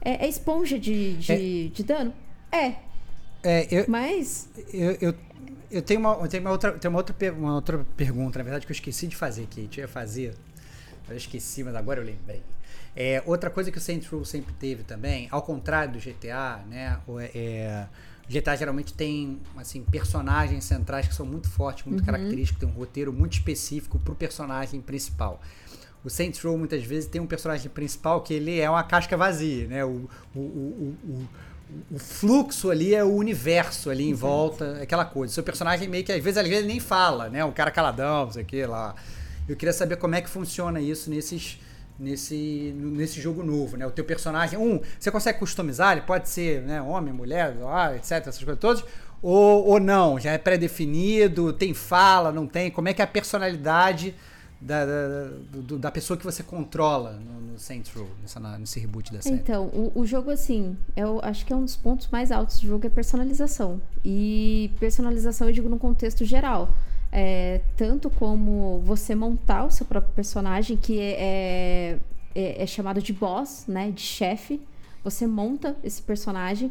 É, 0.01 0.27
é 0.27 0.29
esponja 0.29 0.77
de, 0.77 1.15
de, 1.15 1.33
é, 1.33 1.69
de, 1.69 1.85
dano? 1.85 2.13
É. 2.51 2.75
É, 3.45 3.69
eu, 3.71 3.85
Mas. 3.87 4.49
Eu, 4.73 4.99
eu, 5.01 5.15
eu, 5.71 5.81
tenho, 5.81 6.01
uma, 6.01 6.15
eu 6.15 6.27
tenho, 6.27 6.43
uma, 6.43 6.51
outra, 6.51 6.73
tenho 6.73 6.93
uma, 6.93 6.99
outra, 6.99 7.33
uma 7.33 7.55
outra 7.55 7.87
pergunta, 7.97 8.41
na 8.41 8.43
verdade, 8.43 8.67
que 8.67 8.73
eu 8.73 8.75
esqueci 8.75 9.07
de 9.07 9.15
fazer, 9.15 9.47
que 9.47 9.61
a 9.61 9.63
gente 9.63 9.79
ia 9.79 9.87
fazer. 9.87 10.35
Eu 11.09 11.17
esqueci, 11.17 11.63
mas 11.63 11.77
agora 11.77 12.01
eu 12.01 12.05
lembrei. 12.05 12.43
É, 12.97 13.23
outra 13.25 13.49
coisa 13.49 13.71
que 13.71 13.79
o 13.79 13.81
Saints 13.81 14.09
Row 14.09 14.25
sempre 14.25 14.53
teve 14.55 14.83
também, 14.83 15.29
ao 15.31 15.43
contrário 15.43 15.93
do 15.93 16.01
GTA, 16.01 16.61
né? 16.69 16.99
É, 17.33 17.87
o 18.29 18.33
GTA 18.33 18.57
geralmente 18.57 18.95
tem 18.95 19.41
assim 19.57 19.85
personagens 19.85 20.65
centrais 20.65 21.07
que 21.07 21.15
são 21.15 21.25
muito 21.25 21.49
fortes, 21.49 21.85
muito 21.85 22.01
uhum. 22.01 22.07
característicos, 22.07 22.61
tem 22.61 22.69
um 22.69 22.73
roteiro 22.73 23.13
muito 23.13 23.35
específico 23.35 23.97
para 23.99 24.13
o 24.13 24.17
personagem 24.17 24.81
principal. 24.81 25.41
O 26.05 26.11
Saints 26.11 26.41
Row 26.43 26.57
muitas 26.57 26.83
vezes 26.83 27.09
tem 27.09 27.21
um 27.21 27.27
personagem 27.27 27.71
principal 27.71 28.23
que 28.23 28.33
ele 28.33 28.59
é 28.59 28.69
uma 28.69 28.83
casca 28.83 29.17
vazia, 29.17 29.67
né? 29.67 29.85
O, 29.85 30.09
o, 30.35 30.41
o, 30.41 30.97
o, 31.05 31.29
o 31.93 31.99
fluxo 31.99 32.71
ali 32.71 32.95
é 32.95 33.05
o 33.05 33.13
universo 33.13 33.91
ali 33.91 34.09
em 34.09 34.15
volta, 34.15 34.79
aquela 34.83 35.05
coisa. 35.05 35.31
O 35.31 35.35
seu 35.35 35.43
personagem 35.43 35.89
meio 35.89 36.05
que 36.05 36.13
às 36.13 36.23
vezes, 36.23 36.39
às 36.39 36.49
vezes 36.49 36.65
ele 36.65 36.69
nem 36.69 36.81
fala, 36.81 37.29
né? 37.29 37.45
Um 37.45 37.53
cara 37.53 37.71
caladão, 37.71 38.25
não 38.25 38.33
sei 38.33 38.43
o 38.43 38.47
que 38.47 38.65
lá. 38.65 38.95
Eu 39.49 39.57
queria 39.57 39.73
saber 39.73 39.97
como 39.97 40.15
é 40.15 40.21
que 40.21 40.31
funciona 40.31 40.81
isso 40.81 41.11
nesses 41.11 41.59
nesse, 42.01 42.75
nesse 42.75 43.21
jogo 43.21 43.43
novo, 43.43 43.77
né? 43.77 43.87
O 43.87 43.91
teu 43.91 44.05
personagem, 44.05 44.59
um, 44.59 44.81
você 44.99 45.11
consegue 45.11 45.39
customizar, 45.39 45.93
ele 45.93 46.01
pode 46.01 46.31
ser, 46.31 46.63
né, 46.63 46.81
homem, 46.81 47.13
mulher, 47.13 47.55
etc, 47.95 48.13
essas 48.13 48.39
coisas 48.39 48.59
todas, 48.59 48.83
ou, 49.21 49.67
ou 49.67 49.79
não, 49.79 50.19
já 50.19 50.33
é 50.33 50.39
pré-definido, 50.39 51.53
tem 51.53 51.75
fala, 51.75 52.33
não 52.33 52.47
tem, 52.47 52.71
como 52.71 52.89
é 52.89 52.95
que 52.95 53.03
é 53.03 53.05
a 53.05 53.09
personalidade 53.09 54.15
da, 54.61 54.85
da, 54.85 55.29
do, 55.53 55.79
da 55.79 55.91
pessoa 55.91 56.17
que 56.17 56.25
você 56.25 56.43
controla 56.43 57.13
no, 57.13 57.53
no 57.53 57.59
Saints 57.59 57.93
Row, 57.93 58.09
nessa, 58.21 58.41
nesse 58.59 58.79
reboot 58.79 59.13
da 59.13 59.23
série? 59.23 59.37
Então, 59.37 59.67
o, 59.67 59.93
o 59.95 60.07
jogo, 60.07 60.31
assim, 60.31 60.77
eu 60.97 61.21
acho 61.23 61.47
que 61.47 61.53
é 61.53 61.57
um 61.57 61.65
dos 61.65 61.77
pontos 61.77 62.09
mais 62.09 62.31
altos 62.31 62.61
do 62.61 62.67
jogo 62.67 62.87
é 62.87 62.91
personalização. 62.91 63.81
E 64.05 64.71
personalização 64.79 65.49
eu 65.49 65.55
digo 65.55 65.69
num 65.69 65.79
contexto 65.79 66.25
geral 66.25 66.75
é, 67.13 67.61
tanto 67.77 68.09
como 68.09 68.81
você 68.81 69.15
montar 69.15 69.65
o 69.65 69.71
seu 69.71 69.85
próprio 69.85 70.13
personagem, 70.15 70.77
que 70.77 71.01
é, 71.01 71.99
é, 72.35 72.63
é 72.63 72.67
chamado 72.67 73.03
de 73.03 73.13
boss, 73.13 73.65
né? 73.67 73.91
De 73.91 74.01
chefe. 74.01 74.61
Você 75.03 75.27
monta 75.27 75.77
esse 75.83 76.01
personagem. 76.01 76.71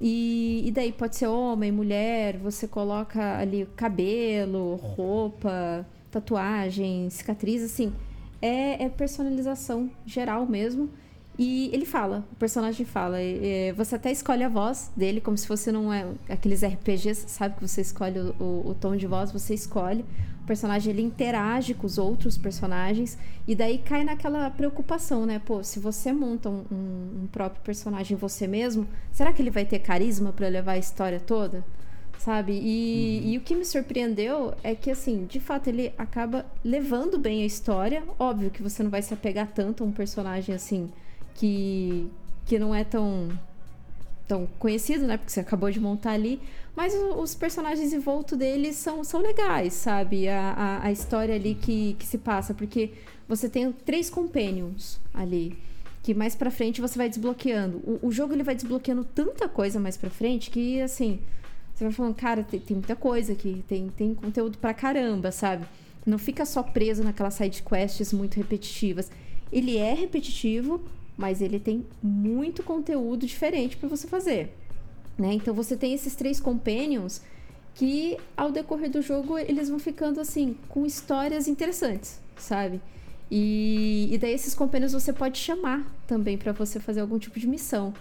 E, 0.00 0.62
e, 0.66 0.70
daí 0.70 0.92
pode 0.92 1.16
ser 1.16 1.26
homem, 1.26 1.72
mulher, 1.72 2.36
você 2.36 2.68
coloca 2.68 3.38
ali 3.38 3.66
cabelo, 3.76 4.74
roupa, 4.76 5.86
tatuagem, 6.20 7.08
cicatriz, 7.10 7.62
assim. 7.62 7.92
É, 8.40 8.84
é 8.84 8.88
personalização 8.88 9.90
geral 10.04 10.46
mesmo. 10.46 10.90
E 11.38 11.68
ele 11.72 11.84
fala, 11.84 12.24
o 12.32 12.36
personagem 12.36 12.86
fala. 12.86 13.20
E, 13.20 13.72
você 13.72 13.96
até 13.96 14.10
escolhe 14.10 14.42
a 14.42 14.48
voz 14.48 14.90
dele, 14.96 15.20
como 15.20 15.36
se 15.36 15.46
fosse 15.46 15.70
num 15.70 15.92
é, 15.92 16.06
aqueles 16.28 16.64
RPGs, 16.64 17.28
sabe? 17.28 17.56
Que 17.56 17.68
você 17.68 17.82
escolhe 17.82 18.18
o, 18.18 18.34
o, 18.42 18.70
o, 18.70 18.74
tom 18.74 18.96
de 18.96 19.06
voz, 19.06 19.30
você 19.30 19.52
escolhe. 19.52 20.04
O 20.42 20.46
personagem 20.46 20.92
ele 20.92 21.02
interage 21.02 21.74
com 21.74 21.86
os 21.86 21.98
outros 21.98 22.38
personagens. 22.38 23.18
E 23.46 23.54
daí 23.54 23.78
cai 23.78 24.02
naquela 24.04 24.48
preocupação, 24.50 25.26
né? 25.26 25.38
Pô, 25.38 25.62
se 25.62 25.78
você 25.78 26.12
monta 26.12 26.48
um, 26.48 26.64
um, 26.72 27.22
um 27.24 27.28
próprio 27.30 27.62
personagem 27.62 28.16
você 28.16 28.46
mesmo, 28.46 28.88
será 29.12 29.32
que 29.32 29.42
ele 29.42 29.50
vai 29.50 29.66
ter 29.66 29.80
carisma 29.80 30.32
para 30.32 30.48
levar 30.48 30.72
a 30.72 30.78
história 30.78 31.20
toda? 31.20 31.62
Sabe? 32.18 32.52
E, 32.52 33.20
uhum. 33.22 33.30
e 33.30 33.38
o 33.38 33.40
que 33.40 33.54
me 33.54 33.64
surpreendeu 33.64 34.54
é 34.62 34.74
que, 34.74 34.90
assim, 34.90 35.26
de 35.26 35.38
fato, 35.38 35.68
ele 35.68 35.92
acaba 35.96 36.44
levando 36.64 37.18
bem 37.18 37.42
a 37.42 37.46
história. 37.46 38.02
Óbvio 38.18 38.50
que 38.50 38.62
você 38.62 38.82
não 38.82 38.90
vai 38.90 39.02
se 39.02 39.14
apegar 39.14 39.48
tanto 39.52 39.84
a 39.84 39.86
um 39.86 39.92
personagem 39.92 40.54
assim 40.54 40.90
que, 41.34 42.10
que 42.44 42.58
não 42.58 42.74
é 42.74 42.82
tão, 42.82 43.28
tão 44.26 44.48
conhecido, 44.58 45.06
né? 45.06 45.16
Porque 45.16 45.30
você 45.30 45.40
acabou 45.40 45.70
de 45.70 45.78
montar 45.78 46.12
ali. 46.12 46.40
Mas 46.74 46.94
os 46.94 47.34
personagens 47.34 47.92
em 47.92 47.98
volta 47.98 48.36
deles 48.36 48.76
são, 48.76 49.02
são 49.04 49.20
legais, 49.20 49.72
sabe? 49.72 50.28
A, 50.28 50.52
a, 50.52 50.86
a 50.86 50.92
história 50.92 51.34
ali 51.34 51.54
que, 51.54 51.94
que 51.98 52.06
se 52.06 52.18
passa. 52.18 52.52
Porque 52.52 52.92
você 53.28 53.48
tem 53.48 53.70
três 53.72 54.10
companions 54.10 55.00
ali 55.14 55.56
que 56.06 56.14
mais 56.14 56.36
pra 56.36 56.52
frente 56.52 56.80
você 56.80 56.96
vai 56.96 57.08
desbloqueando. 57.08 57.78
O, 57.78 58.06
o, 58.06 58.12
jogo 58.12 58.32
ele 58.32 58.44
vai 58.44 58.54
desbloqueando 58.54 59.02
tanta 59.04 59.48
coisa 59.48 59.80
mais 59.80 59.96
pra 59.96 60.08
frente 60.08 60.52
que, 60.52 60.80
assim, 60.80 61.18
você 61.76 61.84
vai 61.84 61.92
falando, 61.92 62.14
cara, 62.14 62.42
tem, 62.42 62.58
tem 62.58 62.74
muita 62.78 62.96
coisa 62.96 63.34
aqui, 63.34 63.62
tem, 63.68 63.90
tem 63.90 64.14
conteúdo 64.14 64.56
pra 64.56 64.72
caramba, 64.72 65.30
sabe? 65.30 65.66
Não 66.06 66.16
fica 66.16 66.46
só 66.46 66.62
preso 66.62 67.04
naquelas 67.04 67.34
side 67.34 67.62
quests 67.62 68.14
muito 68.14 68.36
repetitivas. 68.36 69.10
Ele 69.52 69.76
é 69.76 69.92
repetitivo, 69.92 70.82
mas 71.18 71.42
ele 71.42 71.60
tem 71.60 71.84
muito 72.02 72.62
conteúdo 72.62 73.26
diferente 73.26 73.76
para 73.76 73.90
você 73.90 74.08
fazer. 74.08 74.56
Né? 75.18 75.34
Então 75.34 75.52
você 75.52 75.76
tem 75.76 75.92
esses 75.92 76.14
três 76.14 76.40
companions 76.40 77.20
que 77.74 78.16
ao 78.34 78.50
decorrer 78.50 78.90
do 78.90 79.02
jogo 79.02 79.36
eles 79.36 79.68
vão 79.68 79.78
ficando 79.78 80.18
assim 80.18 80.56
com 80.70 80.86
histórias 80.86 81.46
interessantes, 81.46 82.18
sabe? 82.38 82.80
E, 83.30 84.08
e 84.10 84.16
daí 84.16 84.32
esses 84.32 84.54
companions 84.54 84.94
você 84.94 85.12
pode 85.12 85.36
chamar 85.36 85.86
também 86.06 86.38
para 86.38 86.52
você 86.52 86.80
fazer 86.80 87.00
algum 87.00 87.18
tipo 87.18 87.38
de 87.38 87.46
missão. 87.46 87.92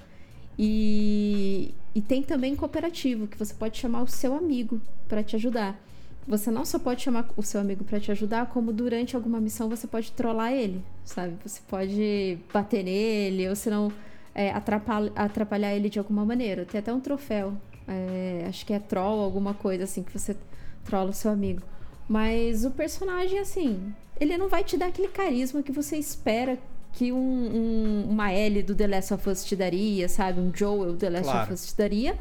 E, 0.58 1.74
e 1.96 2.02
tem 2.02 2.22
também 2.22 2.56
cooperativo 2.56 3.26
que 3.26 3.38
você 3.38 3.54
pode 3.54 3.78
chamar 3.78 4.04
o 4.04 4.08
seu 4.08 4.36
amigo 4.36 4.80
para 5.08 5.24
te 5.24 5.36
ajudar 5.36 5.80
você 6.28 6.50
não 6.50 6.66
só 6.66 6.80
pode 6.80 7.04
chamar 7.04 7.30
o 7.38 7.44
seu 7.44 7.62
amigo 7.62 7.84
para 7.84 8.00
te 8.00 8.12
ajudar, 8.12 8.48
como 8.48 8.74
durante 8.74 9.16
alguma 9.16 9.40
missão 9.40 9.70
você 9.70 9.86
pode 9.86 10.12
trollar 10.12 10.52
ele, 10.52 10.84
sabe? 11.04 11.38
Você 11.46 11.62
pode 11.68 12.40
bater 12.52 12.84
nele, 12.84 13.48
ou 13.48 13.56
se 13.56 13.70
não 13.70 13.92
é, 14.34 14.50
atrapalhar, 14.50 15.12
atrapalhar 15.16 15.76
ele 15.76 15.88
de 15.88 16.00
alguma 16.00 16.26
maneira. 16.26 16.66
Tem 16.66 16.80
até 16.80 16.92
um 16.92 17.00
troféu, 17.00 17.54
é, 17.88 18.46
acho 18.50 18.66
que 18.66 18.74
é 18.74 18.80
troll, 18.80 19.22
alguma 19.22 19.54
coisa 19.54 19.84
assim, 19.84 20.02
que 20.02 20.18
você 20.18 20.36
trola 20.84 21.12
o 21.12 21.14
seu 21.14 21.30
amigo. 21.30 21.62
Mas 22.10 22.66
o 22.66 22.72
personagem, 22.72 23.38
assim, 23.38 23.94
ele 24.20 24.36
não 24.36 24.50
vai 24.50 24.64
te 24.64 24.78
dar 24.78 24.88
aquele 24.88 25.10
carisma 25.10 25.62
que 25.62 25.72
você 25.72 25.96
espera 25.96 26.58
que 26.96 27.12
um, 27.12 27.18
um, 27.18 28.06
uma 28.10 28.34
Ellie 28.34 28.64
do 28.64 28.74
The 28.74 28.88
Last 28.88 29.14
of 29.14 29.30
Us 29.30 29.44
te 29.46 29.56
daria, 29.56 30.10
sabe? 30.10 30.40
Um 30.40 30.52
Joel 30.54 30.94
do 30.94 30.98
The 30.98 31.10
Last 31.10 31.26
claro. 31.26 31.44
of 31.44 31.54
Us 31.54 31.66
te 31.68 31.78
daria 31.78 32.18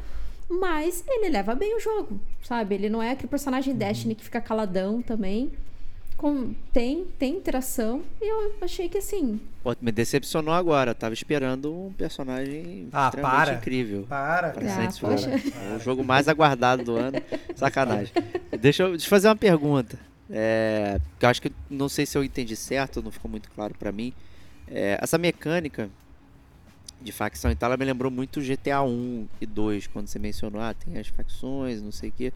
mas 0.49 1.03
ele 1.07 1.29
leva 1.29 1.55
bem 1.55 1.75
o 1.75 1.79
jogo, 1.79 2.19
sabe? 2.43 2.75
Ele 2.75 2.89
não 2.89 3.01
é 3.01 3.11
aquele 3.11 3.27
personagem 3.27 3.73
uhum. 3.73 3.79
Destiny 3.79 4.15
que 4.15 4.23
fica 4.23 4.39
caladão 4.39 5.01
também. 5.01 5.51
Com, 6.17 6.53
tem, 6.71 7.05
tem 7.19 7.35
interação. 7.35 8.01
E 8.21 8.31
eu 8.31 8.53
achei 8.61 8.87
que 8.87 8.99
assim. 8.99 9.39
Pô, 9.61 9.75
me 9.81 9.91
decepcionou 9.91 10.53
agora. 10.53 10.91
Eu 10.91 10.95
tava 10.95 11.13
esperando 11.13 11.73
um 11.73 11.91
personagem 11.91 12.87
ah, 12.93 13.11
para. 13.11 13.55
incrível. 13.55 14.05
Para, 14.07 14.51
para 14.51 14.65
ah, 14.65 14.89
poxa. 15.01 15.29
É 15.29 15.75
o 15.75 15.79
jogo 15.79 16.05
mais 16.05 16.29
aguardado 16.29 16.83
do 16.83 16.95
ano. 16.95 17.17
Sacanagem. 17.55 18.13
deixa, 18.61 18.83
eu, 18.83 18.91
deixa 18.91 19.05
eu 19.05 19.09
fazer 19.09 19.27
uma 19.27 19.35
pergunta. 19.35 19.99
É, 20.29 20.99
eu 21.19 21.29
acho 21.29 21.41
que 21.41 21.51
não 21.69 21.89
sei 21.89 22.05
se 22.05 22.17
eu 22.17 22.23
entendi 22.23 22.55
certo, 22.55 23.01
não 23.03 23.11
ficou 23.11 23.29
muito 23.29 23.49
claro 23.51 23.75
para 23.77 23.91
mim. 23.91 24.13
É, 24.67 24.97
essa 25.01 25.17
mecânica 25.17 25.89
de 27.01 27.11
facção 27.11 27.51
e 27.51 27.55
tal, 27.55 27.67
ela 27.67 27.77
me 27.77 27.85
lembrou 27.85 28.11
muito 28.11 28.41
GTA 28.41 28.81
1 28.81 29.27
e 29.39 29.45
2, 29.45 29.87
quando 29.87 30.07
você 30.07 30.17
mencionou, 30.17 30.61
ah, 30.61 30.73
tem 30.73 30.97
as 30.97 31.07
facções, 31.07 31.81
não 31.81 31.91
sei 31.91 32.09
o 32.09 32.11
que. 32.11 32.33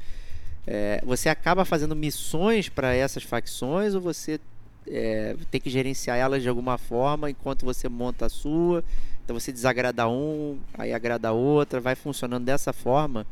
É, 0.67 1.01
você 1.03 1.29
acaba 1.29 1.65
fazendo 1.65 1.95
missões 1.95 2.69
para 2.69 2.93
essas 2.93 3.23
facções 3.23 3.95
ou 3.95 4.01
você 4.01 4.39
é, 4.87 5.35
tem 5.49 5.59
que 5.59 5.69
gerenciar 5.69 6.17
elas 6.17 6.43
de 6.43 6.49
alguma 6.49 6.77
forma 6.77 7.29
enquanto 7.29 7.65
você 7.65 7.89
monta 7.89 8.27
a 8.27 8.29
sua? 8.29 8.83
Então 9.23 9.39
você 9.39 9.51
desagrada 9.51 10.07
um, 10.07 10.59
aí 10.77 10.93
agrada 10.93 11.29
a 11.29 11.31
outra, 11.31 11.79
vai 11.79 11.95
funcionando 11.95 12.45
dessa 12.45 12.73
forma. 12.73 13.25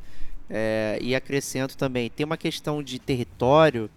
É, 0.49 0.97
e 1.01 1.13
acrescento 1.13 1.75
também, 1.75 2.09
tem 2.09 2.25
uma 2.25 2.37
questão 2.37 2.81
de 2.81 2.97
território 2.99 3.89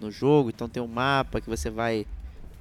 no 0.00 0.10
jogo, 0.10 0.50
então 0.50 0.68
tem 0.68 0.82
um 0.82 0.88
mapa 0.88 1.40
que 1.40 1.48
você 1.48 1.70
vai 1.70 2.06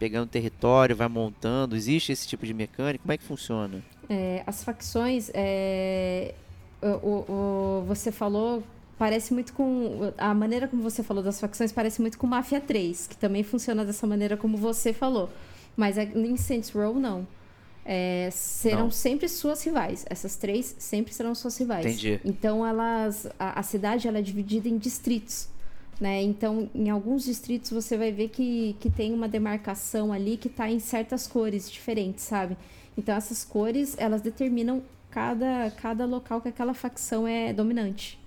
pegando 0.02 0.28
território, 0.28 0.96
vai 0.96 1.08
montando. 1.08 1.76
Existe 1.76 2.12
esse 2.12 2.28
tipo 2.28 2.44
de 2.44 2.56
mecânica? 2.56 3.04
Como 3.04 3.14
é 3.14 3.18
que 3.20 3.24
funciona? 3.24 3.84
É, 4.10 4.42
as 4.48 4.64
facções, 4.64 5.30
é, 5.32 6.34
o, 6.82 6.88
o, 7.32 7.86
você 7.88 8.12
falou, 8.12 8.64
parece 8.98 9.32
muito 9.32 9.54
com. 9.54 10.12
A 10.18 10.34
maneira 10.34 10.68
como 10.68 10.82
você 10.82 11.04
falou 11.04 11.24
das 11.24 11.40
facções 11.40 11.72
parece 11.72 12.02
muito 12.02 12.18
com 12.18 12.26
Mafia 12.26 12.60
3, 12.60 13.06
que 13.06 13.16
também 13.16 13.44
funciona 13.44 13.86
dessa 13.86 14.08
maneira 14.08 14.36
como 14.36 14.58
você 14.58 14.92
falou. 14.92 15.30
Mas 15.78 16.00
em 16.00 16.36
Saints 16.36 16.72
Row, 16.72 16.96
não. 16.96 17.28
É, 17.86 18.30
serão 18.32 18.86
não. 18.86 18.92
sempre 18.92 19.30
suas 19.30 19.64
rivais. 19.64 20.04
Essas 20.10 20.36
três 20.36 20.76
sempre 20.80 21.14
serão 21.14 21.36
suas 21.36 21.56
rivais. 21.58 21.86
Entendi. 21.86 22.20
Então 22.26 22.66
elas. 22.66 23.28
A, 23.38 23.60
a 23.60 23.64
cidade 23.64 24.08
ela 24.08 24.18
é 24.18 24.22
dividida 24.24 24.68
em 24.68 24.80
distritos. 24.80 25.48
Né? 26.02 26.24
Então, 26.24 26.68
em 26.74 26.90
alguns 26.90 27.26
distritos 27.26 27.70
você 27.70 27.96
vai 27.96 28.12
ver 28.12 28.30
que, 28.30 28.76
que 28.80 28.90
tem 28.90 29.14
uma 29.14 29.30
demarcação 29.30 30.12
ali 30.12 30.36
que 30.36 30.48
está 30.48 30.68
em 30.68 30.80
certas 30.80 31.28
cores 31.28 31.70
diferentes, 31.70 32.24
sabe? 32.24 32.58
Então, 32.98 33.16
essas 33.16 33.46
cores, 33.46 33.96
elas 34.00 34.20
determinam 34.20 34.82
cada, 35.12 35.72
cada 35.80 36.04
local 36.08 36.42
que 36.42 36.50
aquela 36.50 36.74
facção 36.74 37.28
é 37.28 37.54
dominante, 37.54 38.20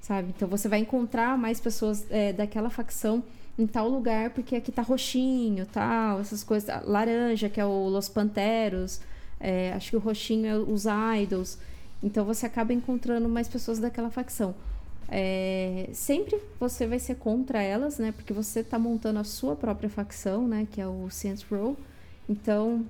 sabe? 0.00 0.32
Então, 0.36 0.46
você 0.46 0.68
vai 0.68 0.78
encontrar 0.78 1.36
mais 1.36 1.60
pessoas 1.60 2.06
é, 2.10 2.32
daquela 2.32 2.70
facção 2.70 3.24
em 3.58 3.66
tal 3.66 3.88
lugar, 3.88 4.30
porque 4.30 4.54
aqui 4.54 4.70
tá 4.70 4.82
roxinho, 4.82 5.66
tal, 5.66 6.20
essas 6.20 6.44
coisas. 6.44 6.70
Laranja, 6.86 7.48
que 7.48 7.60
é 7.60 7.64
o 7.64 7.88
Los 7.88 8.08
Panteros, 8.08 9.00
é, 9.40 9.72
acho 9.72 9.90
que 9.90 9.96
o 9.96 10.00
roxinho 10.00 10.46
é 10.46 10.56
os 10.56 10.84
Idols. 11.20 11.58
Então, 12.00 12.24
você 12.24 12.46
acaba 12.46 12.72
encontrando 12.72 13.28
mais 13.28 13.48
pessoas 13.48 13.80
daquela 13.80 14.10
facção. 14.10 14.54
É, 15.10 15.90
sempre 15.92 16.40
você 16.58 16.86
vai 16.86 17.00
ser 17.00 17.16
contra 17.16 17.60
elas, 17.60 17.98
né? 17.98 18.12
Porque 18.12 18.32
você 18.32 18.60
está 18.60 18.78
montando 18.78 19.18
a 19.18 19.24
sua 19.24 19.56
própria 19.56 19.90
facção, 19.90 20.46
né? 20.46 20.68
Que 20.70 20.80
é 20.80 20.86
o 20.86 21.10
Saints 21.10 21.42
Row. 21.42 21.76
Então, 22.28 22.86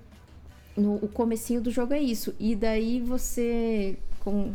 no, 0.77 0.97
o 0.97 1.09
comecinho 1.09 1.63
do 1.63 1.71
jogo 1.71 1.95
é 1.95 2.01
isso. 2.01 2.35
E 2.39 2.55
daí 2.55 3.01
você, 3.01 3.97
com, 4.21 4.53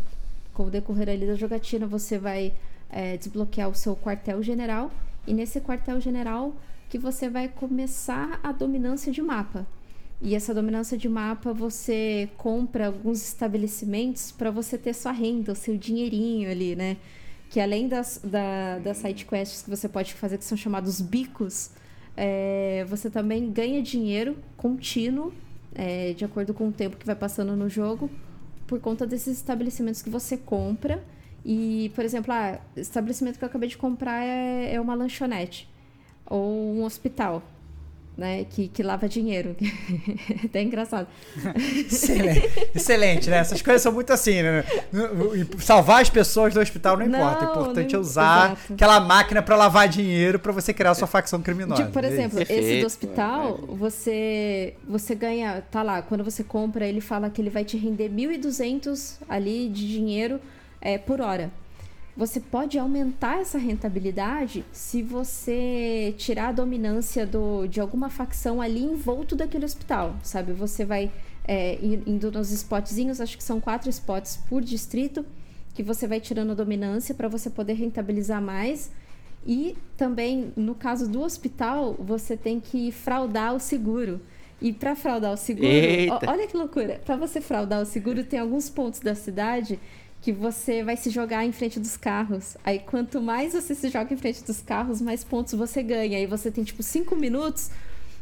com 0.54 0.66
o 0.66 0.70
decorrer 0.70 1.10
ali 1.10 1.26
da 1.26 1.34
jogatina, 1.34 1.88
você 1.88 2.20
vai 2.20 2.54
é, 2.88 3.18
desbloquear 3.18 3.68
o 3.68 3.74
seu 3.74 3.96
quartel-general. 3.96 4.92
E 5.26 5.34
nesse 5.34 5.60
quartel-general 5.60 6.54
que 6.88 7.00
você 7.00 7.28
vai 7.28 7.48
começar 7.48 8.40
a 8.44 8.52
dominância 8.52 9.12
de 9.12 9.24
mapa. 9.24 9.66
E 10.22 10.36
essa 10.36 10.54
dominância 10.54 10.96
de 10.96 11.10
mapa 11.10 11.52
você 11.52 12.30
compra 12.38 12.88
alguns 12.88 13.26
estabelecimentos 13.26 14.32
para 14.32 14.52
você 14.52 14.78
ter 14.78 14.94
sua 14.94 15.12
renda, 15.12 15.52
o 15.52 15.56
seu 15.56 15.76
dinheirinho 15.76 16.50
ali, 16.50 16.76
né? 16.76 16.98
Que 17.50 17.60
além 17.60 17.88
das, 17.88 18.20
da, 18.24 18.80
das 18.80 18.98
side 18.98 19.26
quests 19.26 19.62
que 19.64 19.70
você 19.70 19.88
pode 19.88 20.14
fazer, 20.14 20.38
que 20.38 20.46
são 20.46 20.58
chamados 20.58 21.00
bicos, 21.02 21.72
é, 22.18 22.86
você 22.88 23.10
também 23.10 23.52
ganha 23.52 23.82
dinheiro 23.82 24.38
contínuo, 24.58 25.34
é, 25.74 26.14
de 26.14 26.24
acordo 26.24 26.54
com 26.54 26.70
o 26.70 26.72
tempo 26.72 26.98
que 26.98 27.06
vai 27.06 27.16
passando 27.16 27.56
no 27.56 27.70
jogo, 27.70 28.10
por 28.66 28.80
conta 28.80 29.06
desses 29.06 29.38
estabelecimentos 29.38 30.02
que 30.02 30.10
você 30.10 30.38
compra. 30.38 31.04
E, 31.44 31.92
por 31.94 32.04
exemplo, 32.04 32.34
ah, 32.34 32.60
estabelecimento 32.76 33.38
que 33.38 33.44
eu 33.44 33.48
acabei 33.48 33.70
de 33.70 33.78
comprar 33.78 34.24
é, 34.24 34.74
é 34.74 34.82
uma 34.82 34.96
lanchonete 34.96 35.70
ou 36.26 36.74
um 36.74 36.84
hospital 36.84 37.44
né, 38.18 38.46
que, 38.50 38.68
que 38.68 38.82
lava 38.82 39.08
dinheiro. 39.10 39.56
Até 40.44 40.62
engraçado. 40.62 41.08
Excelente, 41.56 42.52
excelente, 42.74 43.30
né? 43.30 43.38
Essas 43.38 43.62
coisas 43.62 43.82
são 43.82 43.92
muito 43.92 44.12
assim, 44.14 44.42
né? 44.42 44.64
Salvar 45.60 46.02
as 46.02 46.10
pessoas 46.10 46.54
do 46.54 46.60
hospital 46.60 46.98
não 46.98 47.06
importa. 47.06 47.42
Não, 47.42 47.48
o 47.48 47.52
importante 47.52 47.94
não... 47.94 48.00
é 48.00 48.02
usar 48.02 48.46
Exato. 48.52 48.74
aquela 48.74 49.00
máquina 49.00 49.42
para 49.42 49.56
lavar 49.56 49.88
dinheiro 49.88 50.40
para 50.40 50.52
você 50.52 50.74
criar 50.74 50.92
a 50.92 50.96
sua 50.96 51.08
facção 51.08 51.42
criminosa. 51.42 51.82
Tipo, 51.82 51.94
por 51.94 52.04
é 52.04 52.08
exemplo, 52.08 52.40
é 52.40 52.44
esse 52.44 52.82
do 52.82 52.86
hospital, 52.86 53.60
você 53.70 54.76
você 54.88 55.14
ganha, 55.16 55.62
tá 55.70 55.84
lá, 55.84 56.02
quando 56.02 56.24
você 56.24 56.44
compra, 56.44 56.86
ele 56.88 57.02
fala 57.02 57.30
que 57.30 57.42
ele 57.42 57.50
vai 57.50 57.66
te 57.66 57.78
render 57.78 58.10
1.200 58.10 59.18
ali 59.28 59.68
de 59.70 59.88
dinheiro 59.88 60.40
é, 60.80 60.98
por 60.98 61.20
hora. 61.20 61.52
Você 62.18 62.40
pode 62.40 62.80
aumentar 62.80 63.42
essa 63.42 63.58
rentabilidade 63.58 64.64
se 64.72 65.04
você 65.04 66.14
tirar 66.18 66.50
a 66.50 66.52
dominância 66.54 67.26
do, 67.26 67.68
de 67.68 67.82
alguma 67.82 68.10
facção 68.10 68.62
ali 68.62 68.84
envolto 68.84 69.36
daquele 69.36 69.66
hospital, 69.66 70.16
sabe? 70.24 70.54
Você 70.54 70.86
vai 70.86 71.12
é, 71.46 71.78
indo 71.84 72.32
nos 72.32 72.52
spotzinhos, 72.52 73.20
acho 73.20 73.38
que 73.38 73.44
são 73.44 73.60
quatro 73.60 73.90
spots 73.90 74.40
por 74.48 74.62
distrito, 74.62 75.26
que 75.74 75.84
você 75.84 76.08
vai 76.08 76.22
tirando 76.22 76.52
a 76.52 76.56
dominância 76.56 77.14
para 77.14 77.28
você 77.28 77.50
poder 77.50 77.74
rentabilizar 77.74 78.42
mais. 78.42 78.92
E 79.46 79.78
também, 79.98 80.54
no 80.56 80.74
caso 80.74 81.10
do 81.10 81.22
hospital, 81.22 81.96
você 82.00 82.38
tem 82.38 82.62
que 82.62 82.94
fraudar 82.94 83.54
o 83.54 83.60
seguro. 83.60 84.22
E 84.62 84.72
para 84.72 84.96
fraudar 84.96 85.34
o 85.34 85.38
seguro, 85.38 85.68
olha 86.26 86.48
que 86.48 86.56
loucura! 86.56 87.02
Para 87.06 87.18
você 87.18 87.42
fraudar 87.42 87.82
o 87.82 87.86
seguro, 87.86 88.24
tem 88.24 88.40
alguns 88.40 88.70
pontos 88.70 89.02
da 89.02 89.14
cidade 89.14 89.78
que 90.26 90.32
você 90.32 90.84
vai 90.84 90.98
se 90.98 91.12
jogar 91.12 91.46
em 91.46 91.52
frente 91.52 91.80
dos 91.80 91.96
carros. 91.96 92.58
Aí 92.64 92.80
quanto 92.80 93.22
mais 93.22 93.54
você 93.54 93.76
se 93.76 93.90
joga 93.90 94.12
em 94.12 94.18
frente 94.18 94.44
dos 94.44 94.60
carros, 94.60 95.00
mais 95.00 95.24
pontos 95.24 95.54
você 95.54 95.84
ganha. 95.84 96.18
Aí 96.18 96.26
você 96.26 96.50
tem 96.50 96.64
tipo 96.64 96.82
cinco 96.82 97.16
minutos 97.16 97.70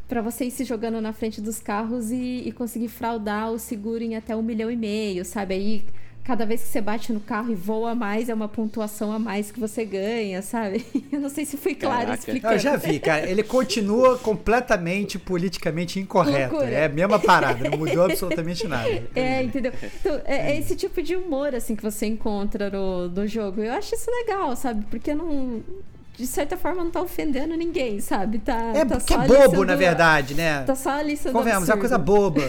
para 0.05 0.21
você 0.21 0.43
ir 0.43 0.51
se 0.51 0.65
jogando 0.65 0.99
na 0.99 1.13
frente 1.13 1.39
dos 1.39 1.61
carros 1.61 2.11
e, 2.11 2.43
e, 2.45 2.51
conseguir 2.51 2.89
fraudar 2.89 3.53
o 3.53 3.57
seguro 3.57 4.03
em 4.03 4.17
até 4.17 4.35
um 4.35 4.41
milhão 4.41 4.69
e 4.69 4.75
meio, 4.75 5.23
sabe? 5.23 5.53
Aí 5.53 5.85
cada 6.23 6.45
vez 6.45 6.61
que 6.61 6.67
você 6.67 6.79
bate 6.81 7.11
no 7.11 7.19
carro 7.19 7.51
e 7.51 7.55
voa 7.55 7.93
mais, 7.93 8.29
é 8.29 8.33
uma 8.33 8.47
pontuação 8.47 9.11
a 9.11 9.19
mais 9.19 9.51
que 9.51 9.59
você 9.59 9.83
ganha, 9.83 10.41
sabe? 10.41 10.85
Eu 11.11 11.19
não 11.19 11.29
sei 11.29 11.45
se 11.45 11.57
foi 11.57 11.75
claro 11.75 12.01
Caraca. 12.01 12.19
explicando. 12.19 12.53
Eu 12.53 12.59
já 12.59 12.75
vi, 12.77 12.99
cara. 12.99 13.29
Ele 13.29 13.43
continua 13.43 14.17
completamente 14.17 15.19
politicamente 15.19 15.99
incorreto. 15.99 16.53
Loucura. 16.53 16.71
É 16.71 16.85
a 16.85 16.89
mesma 16.89 17.19
parada, 17.19 17.69
não 17.69 17.77
mudou 17.77 18.05
absolutamente 18.09 18.67
nada. 18.67 19.03
É, 19.13 19.43
entendeu? 19.43 19.73
Então, 19.99 20.21
é, 20.25 20.51
é, 20.51 20.59
esse 20.59 20.75
tipo 20.75 21.01
de 21.01 21.15
humor, 21.15 21.53
assim, 21.53 21.75
que 21.75 21.83
você 21.83 22.05
encontra 22.05 22.69
no, 22.69 23.09
no 23.09 23.27
jogo. 23.27 23.61
Eu 23.61 23.73
acho 23.73 23.93
isso 23.93 24.09
legal, 24.09 24.55
sabe? 24.55 24.85
Porque 24.89 25.13
não 25.13 25.61
de 26.15 26.27
certa 26.27 26.55
forma, 26.55 26.83
não 26.83 26.91
tá 26.91 27.01
ofendendo 27.01 27.55
ninguém, 27.55 27.99
sabe? 27.99 28.37
Tá, 28.37 28.71
é 28.75 28.85
tá 28.85 28.97
que 28.97 29.13
é 29.13 29.17
bobo, 29.17 29.65
na 29.65 29.75
verdade, 29.75 30.35
né? 30.35 30.61
Tá 30.61 30.75
só 30.75 30.91
ali 30.91 31.17
sendo 31.17 31.33
Convenhamos, 31.33 31.67
é 31.67 31.73
uma 31.73 31.79
coisa 31.79 31.97
boba. 31.97 32.41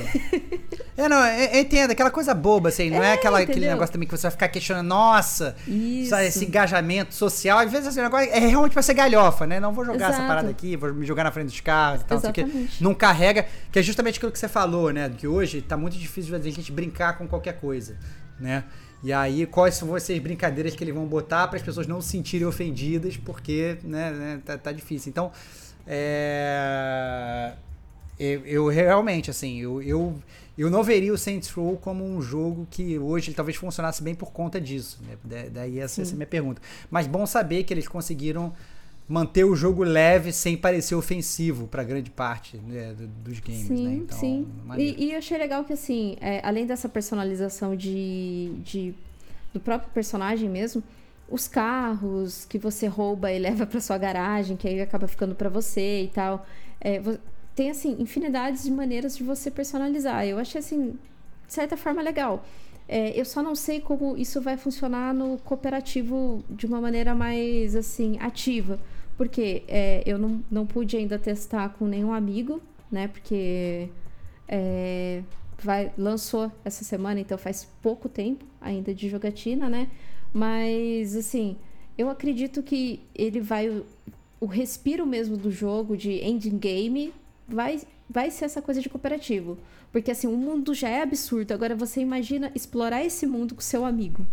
é, 0.95 1.09
não, 1.09 1.24
é, 1.24 1.61
entenda, 1.61 1.95
aquela 1.95 2.11
coisa 2.11 2.35
boba, 2.35 2.69
assim, 2.69 2.91
não 2.91 3.03
é, 3.03 3.11
é 3.11 3.12
aquela, 3.15 3.39
aquele 3.39 3.66
negócio 3.66 3.93
também 3.93 4.07
que 4.07 4.15
você 4.15 4.24
vai 4.24 4.32
ficar 4.32 4.49
questionando, 4.49 4.86
nossa, 4.86 5.57
sabe, 6.11 6.27
esse 6.27 6.45
engajamento 6.45 7.15
social. 7.15 7.59
Às 7.59 7.73
vezes, 7.73 7.89
assim, 7.89 8.01
o 8.01 8.03
negócio 8.03 8.28
é 8.31 8.39
realmente 8.39 8.74
pra 8.74 8.82
ser 8.82 8.93
galhofa, 8.93 9.47
né? 9.47 9.59
Não 9.59 9.73
vou 9.73 9.82
jogar 9.82 9.97
Exato. 9.97 10.12
essa 10.12 10.27
parada 10.27 10.51
aqui, 10.51 10.77
vou 10.77 10.93
me 10.93 11.07
jogar 11.07 11.24
na 11.24 11.31
frente 11.31 11.47
dos 11.47 11.61
carros 11.61 12.03
e 12.03 12.05
tal, 12.05 12.19
Exatamente. 12.19 12.85
não 12.85 12.95
carrega, 12.95 13.47
que 13.73 13.78
é 13.78 13.82
justamente 13.82 14.19
aquilo 14.19 14.31
que 14.31 14.39
você 14.39 14.49
falou, 14.49 14.93
né? 14.93 15.11
Que 15.16 15.27
hoje 15.27 15.62
tá 15.62 15.74
muito 15.74 15.97
difícil 15.97 16.36
a 16.36 16.39
gente 16.39 16.70
brincar 16.70 17.16
com 17.16 17.27
qualquer 17.27 17.59
coisa, 17.59 17.97
né? 18.39 18.65
E 19.05 19.13
aí, 19.13 19.45
quais 19.45 19.75
são 19.75 19.95
as 19.95 20.09
brincadeiras 20.19 20.75
que 20.75 20.83
eles 20.83 20.95
vão 20.95 21.05
botar 21.05 21.47
para 21.49 21.59
as 21.59 21.63
pessoas 21.63 21.87
não 21.87 22.01
se 22.01 22.09
sentirem 22.09 22.47
ofendidas, 22.47 23.19
porque 23.19 23.77
né, 23.85 24.11
né 24.11 24.41
tá, 24.43 24.57
tá, 24.57 24.73
difícil. 24.73 25.11
Então, 25.11 25.31
é, 25.87 27.53
eu, 28.19 28.47
eu, 28.47 28.67
realmente, 28.69 29.31
assim, 29.31 29.61
eu, 29.61 29.83
eu, 29.83 30.19
eu 30.57 30.71
não 30.71 30.83
veria 30.83 31.13
o 31.13 31.19
Saints 31.19 31.51
Row 31.51 31.77
como 31.77 32.03
um 32.03 32.23
jogo 32.23 32.67
que 32.71 32.99
hoje 32.99 33.29
ele 33.29 33.37
talvez 33.37 33.59
funcionasse 33.59 34.03
bem 34.03 34.15
por 34.15 34.33
conta 34.33 34.59
disso. 34.59 34.99
Né? 35.07 35.51
daí 35.53 35.81
essa, 35.81 36.01
essa 36.01 36.13
é 36.13 36.15
a 36.15 36.17
minha 36.17 36.27
pergunta. 36.27 36.63
Mas 36.91 37.07
bom 37.07 37.27
saber 37.27 37.65
que 37.65 37.75
eles 37.75 37.87
conseguiram 37.87 38.55
manter 39.07 39.45
o 39.45 39.55
jogo 39.55 39.83
leve 39.83 40.33
sem 40.33 40.57
parecer 40.57 40.95
ofensivo 40.95 41.67
para 41.67 41.85
grande 41.85 42.11
parte 42.11 42.57
né, 42.57 42.95
dos 43.23 43.39
games, 43.39 43.67
sim, 43.67 43.87
né? 43.87 43.95
Então, 43.97 44.19
sim. 44.19 44.47
E, 44.79 45.05
e 45.05 45.13
eu 45.13 45.19
achei 45.19 45.37
legal 45.37 45.65
que 45.65 45.75
assim, 45.75 46.17
é, 46.21 46.41
além 46.43 46.67
dessa 46.67 46.89
personalização 46.89 47.77
de, 47.77 48.53
de 48.63 48.95
do 49.53 49.61
próprio 49.61 49.91
personagem 49.93 50.49
mesmo, 50.49 50.83
os 51.29 51.47
carros 51.47 52.47
que 52.47 52.59
você 52.59 52.87
rouba 52.87 53.31
e 53.31 53.39
leva 53.39 53.67
para 53.67 53.81
sua 53.81 53.99
garagem, 53.99 54.57
que 54.57 54.67
aí 54.67 54.81
acaba 54.81 55.07
ficando 55.07 55.35
para 55.35 55.51
você 55.51 56.05
e 56.05 56.09
tal, 56.09 56.47
é, 56.81 57.01
tem 57.55 57.71
assim 57.71 57.97
infinidades 57.99 58.65
de 58.65 58.71
maneiras 58.71 59.17
de 59.17 59.23
você 59.23 59.51
personalizar. 59.51 60.27
Eu 60.27 60.39
achei 60.39 60.59
assim, 60.59 60.99
de 61.47 61.53
certa 61.53 61.77
forma 61.77 62.01
legal. 62.01 62.45
É, 62.89 63.19
eu 63.19 63.25
só 63.25 63.43
não 63.43 63.55
sei 63.55 63.81
como 63.81 64.17
isso 64.17 64.41
vai 64.41 64.57
funcionar 64.57 65.15
no 65.15 65.39
cooperativo 65.39 66.45
de 66.51 66.67
uma 66.67 66.81
maneira 66.81 67.15
mais 67.15 67.75
assim 67.75 68.19
ativa 68.21 68.79
porque 69.16 69.62
é, 69.69 70.03
eu 70.07 70.19
não, 70.19 70.43
não 70.51 70.66
pude 70.66 70.97
ainda 70.97 71.19
testar 71.19 71.69
com 71.70 71.86
nenhum 71.86 72.12
amigo, 72.12 72.61
né? 72.91 73.09
Porque 73.09 73.89
é, 74.49 75.23
vai, 75.59 75.93
lançou 75.97 76.51
essa 76.65 76.85
semana, 76.85 77.20
então 77.20 77.39
faz 77.39 77.69
pouco 77.82 78.09
tempo 78.09 78.45
ainda 78.61 78.95
de 78.95 79.09
jogatina, 79.09 79.69
né? 79.69 79.89
Mas, 80.32 81.15
assim, 81.15 81.57
eu 81.97 82.09
acredito 82.11 82.62
que 82.62 83.01
ele 83.15 83.41
vai. 83.41 83.69
O, 83.69 83.86
o 84.41 84.47
respiro 84.47 85.07
mesmo 85.07 85.36
do 85.36 85.51
jogo, 85.51 85.97
de 85.97 86.12
ending 86.23 86.59
game, 86.59 87.15
vai, 87.49 87.81
vai 88.11 88.31
ser 88.31 88.47
essa 88.47 88.61
coisa 88.61 88.81
de 88.81 88.89
cooperativo. 88.89 89.57
Porque, 89.93 90.11
assim, 90.11 90.27
o 90.27 90.36
mundo 90.36 90.74
já 90.74 90.89
é 90.89 91.03
absurdo. 91.03 91.53
Agora, 91.55 91.77
você 91.77 92.01
imagina 92.01 92.51
explorar 92.55 93.05
esse 93.05 93.27
mundo 93.27 93.55
com 93.55 93.61
seu 93.61 93.85
amigo 93.85 94.27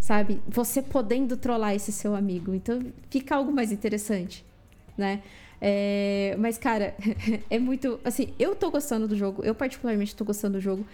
sabe? 0.00 0.40
Você 0.46 0.82
podendo 0.82 1.36
trollar 1.36 1.74
esse 1.74 1.92
seu 1.92 2.14
amigo. 2.14 2.54
Então 2.54 2.80
fica 3.10 3.36
algo 3.36 3.52
mais 3.52 3.72
interessante, 3.72 4.44
né? 4.96 5.22
É, 5.60 6.36
mas, 6.38 6.56
cara, 6.56 6.94
é 7.50 7.58
muito. 7.58 8.00
Assim, 8.04 8.32
eu 8.38 8.54
tô 8.54 8.70
gostando 8.70 9.08
do 9.08 9.16
jogo, 9.16 9.42
eu 9.44 9.54
particularmente 9.54 10.14
tô 10.14 10.24
gostando 10.24 10.58
do 10.58 10.60
jogo. 10.60 10.86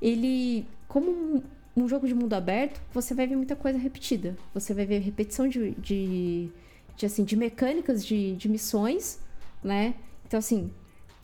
Ele, 0.00 0.66
como 0.88 1.10
um, 1.10 1.42
um 1.76 1.88
jogo 1.88 2.06
de 2.06 2.14
mundo 2.14 2.32
aberto, 2.34 2.80
você 2.92 3.14
vai 3.14 3.26
ver 3.26 3.36
muita 3.36 3.54
coisa 3.54 3.78
repetida. 3.78 4.36
Você 4.54 4.72
vai 4.72 4.86
ver 4.86 4.98
repetição 5.00 5.48
de, 5.48 5.72
de, 5.72 6.48
de 6.96 7.06
assim, 7.06 7.24
de 7.24 7.36
mecânicas 7.36 8.04
de, 8.04 8.34
de 8.36 8.48
missões, 8.48 9.18
né? 9.62 9.94
Então, 10.26 10.38
assim, 10.38 10.70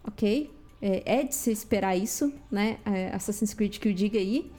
ok. 0.04 0.50
É, 0.80 1.20
é 1.20 1.22
de 1.22 1.34
se 1.34 1.50
esperar 1.50 1.96
isso, 1.96 2.32
né? 2.50 2.78
É, 2.84 3.14
Assassin's 3.14 3.54
Creed 3.54 3.78
que 3.78 3.88
o 3.88 3.94
diga 3.94 4.18
aí. 4.18 4.50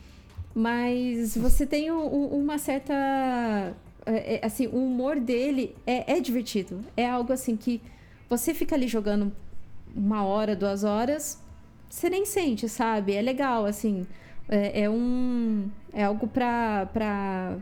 Mas 0.54 1.36
você 1.36 1.66
tem 1.66 1.92
um, 1.92 2.28
uma 2.28 2.58
certa. 2.58 2.94
É, 4.06 4.36
é, 4.36 4.46
assim, 4.46 4.68
o 4.68 4.78
humor 4.78 5.20
dele 5.20 5.76
é, 5.86 6.18
é 6.18 6.20
divertido. 6.20 6.82
É 6.96 7.10
algo 7.10 7.34
assim 7.34 7.58
que 7.58 7.82
você 8.30 8.54
fica 8.54 8.76
ali 8.76 8.88
jogando 8.88 9.32
uma 9.96 10.24
hora, 10.24 10.56
duas 10.56 10.84
horas, 10.84 11.42
você 11.90 12.10
nem 12.10 12.26
sente, 12.26 12.68
sabe? 12.68 13.14
É 13.14 13.22
legal, 13.22 13.66
assim. 13.66 14.06
É, 14.50 14.84
é 14.84 14.90
um. 14.90 15.70
É 15.94 16.04
algo 16.04 16.28
pra, 16.28 16.88
pra. 16.88 17.58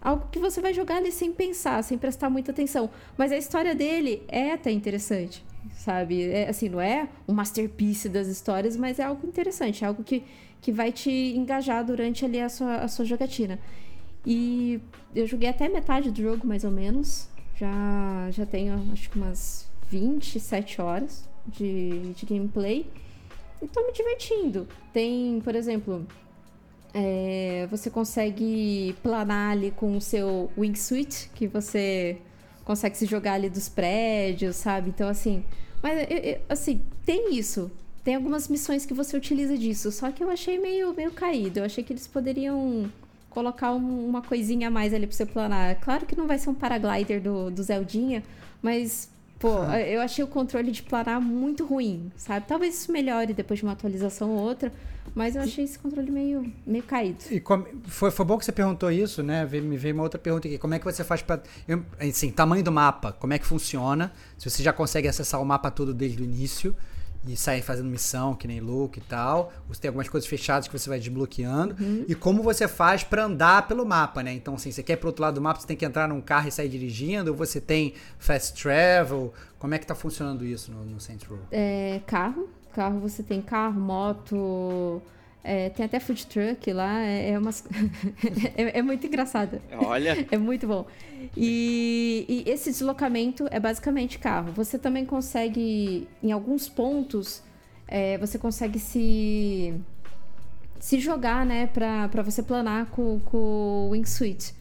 Algo 0.00 0.28
que 0.30 0.38
você 0.38 0.60
vai 0.60 0.74
jogar 0.74 0.96
ali 0.96 1.12
sem 1.12 1.32
pensar, 1.32 1.82
sem 1.84 1.96
prestar 1.96 2.28
muita 2.28 2.50
atenção. 2.52 2.90
Mas 3.16 3.32
a 3.32 3.36
história 3.36 3.74
dele 3.74 4.22
é 4.28 4.52
até 4.52 4.70
interessante, 4.70 5.44
sabe? 5.76 6.28
É, 6.30 6.48
assim, 6.48 6.68
não 6.68 6.80
é 6.80 7.08
um 7.28 7.32
masterpiece 7.32 8.08
das 8.08 8.26
histórias, 8.26 8.76
mas 8.76 8.98
é 8.98 9.04
algo 9.04 9.26
interessante, 9.26 9.84
é 9.84 9.86
algo 9.86 10.02
que 10.02 10.24
que 10.62 10.70
vai 10.72 10.92
te 10.92 11.10
engajar 11.10 11.84
durante 11.84 12.24
ali 12.24 12.40
a 12.40 12.48
sua, 12.48 12.76
a 12.76 12.88
sua 12.88 13.04
jogatina. 13.04 13.58
E 14.24 14.80
eu 15.14 15.26
joguei 15.26 15.48
até 15.48 15.68
metade 15.68 16.10
do 16.10 16.22
jogo, 16.22 16.46
mais 16.46 16.62
ou 16.62 16.70
menos. 16.70 17.28
Já, 17.56 18.30
já 18.30 18.46
tenho, 18.46 18.80
acho 18.92 19.10
que 19.10 19.18
umas 19.18 19.68
27 19.90 20.80
horas 20.80 21.28
de, 21.46 22.12
de 22.14 22.24
gameplay. 22.24 22.86
E 23.60 23.66
tô 23.66 23.84
me 23.84 23.92
divertindo. 23.92 24.68
Tem, 24.92 25.40
por 25.42 25.56
exemplo, 25.56 26.06
é, 26.94 27.66
você 27.68 27.90
consegue 27.90 28.94
planar 29.02 29.52
ali 29.52 29.72
com 29.72 29.96
o 29.96 30.00
seu 30.00 30.48
wingsuit, 30.56 31.28
que 31.34 31.48
você 31.48 32.18
consegue 32.64 32.96
se 32.96 33.06
jogar 33.06 33.34
ali 33.34 33.50
dos 33.50 33.68
prédios, 33.68 34.54
sabe? 34.54 34.90
Então, 34.90 35.08
assim. 35.08 35.44
Mas, 35.82 36.06
assim, 36.48 36.80
tem 37.04 37.34
isso. 37.34 37.68
Tem 38.04 38.16
algumas 38.16 38.48
missões 38.48 38.84
que 38.84 38.92
você 38.92 39.16
utiliza 39.16 39.56
disso. 39.56 39.92
Só 39.92 40.10
que 40.10 40.22
eu 40.22 40.30
achei 40.30 40.58
meio, 40.58 40.92
meio 40.94 41.12
caído. 41.12 41.60
Eu 41.60 41.64
achei 41.64 41.84
que 41.84 41.92
eles 41.92 42.06
poderiam 42.06 42.90
colocar 43.30 43.72
um, 43.72 44.06
uma 44.06 44.22
coisinha 44.22 44.68
a 44.68 44.70
mais 44.70 44.92
ali 44.92 45.06
pra 45.06 45.16
você 45.16 45.26
planar. 45.26 45.76
Claro 45.80 46.04
que 46.04 46.16
não 46.16 46.26
vai 46.26 46.38
ser 46.38 46.50
um 46.50 46.54
paraglider 46.54 47.20
do, 47.20 47.50
do 47.50 47.62
Zeldinha, 47.62 48.22
mas, 48.60 49.08
pô, 49.38 49.58
ah. 49.62 49.80
eu 49.80 50.00
achei 50.00 50.22
o 50.22 50.26
controle 50.26 50.70
de 50.70 50.82
planar 50.82 51.20
muito 51.20 51.64
ruim, 51.64 52.12
sabe? 52.16 52.46
Talvez 52.46 52.74
isso 52.74 52.92
melhore 52.92 53.32
depois 53.32 53.58
de 53.58 53.64
uma 53.64 53.72
atualização 53.72 54.30
ou 54.30 54.38
outra. 54.38 54.72
Mas 55.14 55.34
eu 55.36 55.42
achei 55.42 55.64
esse 55.64 55.78
controle 55.78 56.10
meio, 56.10 56.50
meio 56.66 56.84
caído. 56.84 57.18
E 57.30 57.40
como, 57.40 57.66
foi, 57.84 58.10
foi 58.10 58.24
bom 58.24 58.38
que 58.38 58.44
você 58.44 58.52
perguntou 58.52 58.90
isso, 58.90 59.22
né? 59.22 59.44
Me 59.44 59.76
veio 59.76 59.94
uma 59.94 60.04
outra 60.04 60.18
pergunta 60.18 60.46
aqui. 60.46 60.56
Como 60.56 60.72
é 60.72 60.78
que 60.78 60.84
você 60.84 61.04
faz 61.04 61.20
para. 61.20 61.42
Assim, 62.00 62.30
tamanho 62.30 62.62
do 62.62 62.72
mapa, 62.72 63.12
como 63.12 63.32
é 63.32 63.38
que 63.38 63.44
funciona? 63.44 64.12
Se 64.38 64.48
você 64.48 64.62
já 64.62 64.72
consegue 64.72 65.08
acessar 65.08 65.42
o 65.42 65.44
mapa 65.44 65.70
todo 65.70 65.92
desde 65.92 66.22
o 66.22 66.24
início 66.24 66.74
e 67.26 67.36
sair 67.36 67.62
fazendo 67.62 67.88
missão, 67.88 68.34
que 68.34 68.48
nem 68.48 68.60
Luke 68.60 68.98
e 68.98 69.02
tal. 69.02 69.52
Você 69.68 69.80
tem 69.80 69.88
algumas 69.88 70.08
coisas 70.08 70.28
fechadas 70.28 70.66
que 70.66 70.76
você 70.76 70.88
vai 70.88 70.98
desbloqueando. 70.98 71.76
Uhum. 71.80 72.04
E 72.08 72.14
como 72.14 72.42
você 72.42 72.66
faz 72.66 73.04
para 73.04 73.24
andar 73.24 73.68
pelo 73.68 73.86
mapa, 73.86 74.22
né? 74.22 74.32
Então, 74.32 74.54
assim, 74.54 74.72
você 74.72 74.82
quer 74.82 74.94
ir 74.94 74.96
pro 74.96 75.08
outro 75.08 75.22
lado 75.22 75.34
do 75.34 75.40
mapa, 75.40 75.60
você 75.60 75.66
tem 75.66 75.76
que 75.76 75.84
entrar 75.84 76.08
num 76.08 76.20
carro 76.20 76.48
e 76.48 76.52
sair 76.52 76.68
dirigindo, 76.68 77.30
ou 77.30 77.36
você 77.36 77.60
tem 77.60 77.94
fast 78.18 78.60
travel. 78.60 79.32
Como 79.58 79.74
é 79.74 79.78
que 79.78 79.86
tá 79.86 79.94
funcionando 79.94 80.44
isso 80.44 80.72
no, 80.72 80.84
no 80.84 81.00
Saints 81.00 81.26
Row? 81.26 81.38
É, 81.50 82.00
carro. 82.06 82.48
Carro, 82.74 82.98
você 83.00 83.22
tem 83.22 83.40
carro, 83.40 83.78
moto. 83.78 85.00
É, 85.44 85.70
tem 85.70 85.84
até 85.84 85.98
food 85.98 86.26
truck 86.26 86.72
lá, 86.72 87.02
é, 87.02 87.30
é, 87.30 87.38
umas... 87.38 87.64
é, 88.56 88.78
é, 88.78 88.82
muito 88.82 89.06
engraçado. 89.06 89.60
Olha! 89.72 90.26
É 90.30 90.38
muito 90.38 90.66
bom. 90.66 90.86
E, 91.36 92.24
e, 92.28 92.50
esse 92.50 92.70
deslocamento 92.70 93.48
é 93.50 93.58
basicamente 93.58 94.18
carro. 94.18 94.52
Você 94.52 94.78
também 94.78 95.04
consegue, 95.04 96.06
em 96.22 96.30
alguns 96.30 96.68
pontos, 96.68 97.42
é, 97.88 98.16
você 98.18 98.38
consegue 98.38 98.78
se, 98.78 99.74
se 100.78 101.00
jogar, 101.00 101.44
né, 101.44 101.66
pra, 101.66 102.08
pra 102.08 102.22
você 102.22 102.42
planar 102.42 102.86
com, 102.86 103.18
com 103.20 103.88
o 103.88 103.90
wingsuit. 103.90 104.54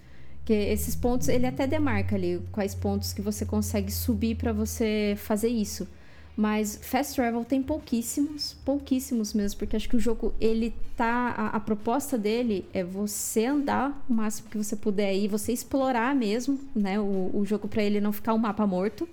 Que 0.44 0.54
esses 0.54 0.96
pontos, 0.96 1.28
ele 1.28 1.46
até 1.46 1.68
demarca 1.68 2.16
ali 2.16 2.42
quais 2.52 2.74
pontos 2.74 3.14
que 3.14 3.22
você 3.22 3.46
consegue 3.46 3.92
subir 3.92 4.36
para 4.36 4.52
você 4.52 5.14
fazer 5.18 5.50
isso. 5.50 5.88
Mas 6.36 6.80
Fast 6.82 7.16
Travel 7.16 7.44
tem 7.44 7.62
pouquíssimos, 7.62 8.56
pouquíssimos 8.66 9.34
mesmo, 9.34 9.60
porque 9.60 9.76
acho 9.76 9.90
que 9.90 9.96
o 9.96 10.00
jogo, 10.00 10.34
ele 10.40 10.74
tá. 10.96 11.34
A, 11.38 11.48
a, 11.58 11.60
proposta 11.60 12.18
dele 12.18 12.66
é 12.74 12.84
você 12.84 13.46
andar 13.46 14.04
o 14.10 14.14
máximo 14.14 14.50
que 14.50 14.58
você 14.58 14.76
puder 14.76 15.14
e 15.14 15.28
você 15.28 15.52
explorar 15.52 16.16
mesmo, 16.16 16.60
né? 16.74 17.00
O, 17.00 17.32
o 17.34 17.46
jogo 17.46 17.68
para 17.68 17.84
ele 17.84 18.00
não 18.00 18.14
ficar 18.14 18.34
um 18.34 18.38
mapa 18.38 18.66
morto. 18.66 19.08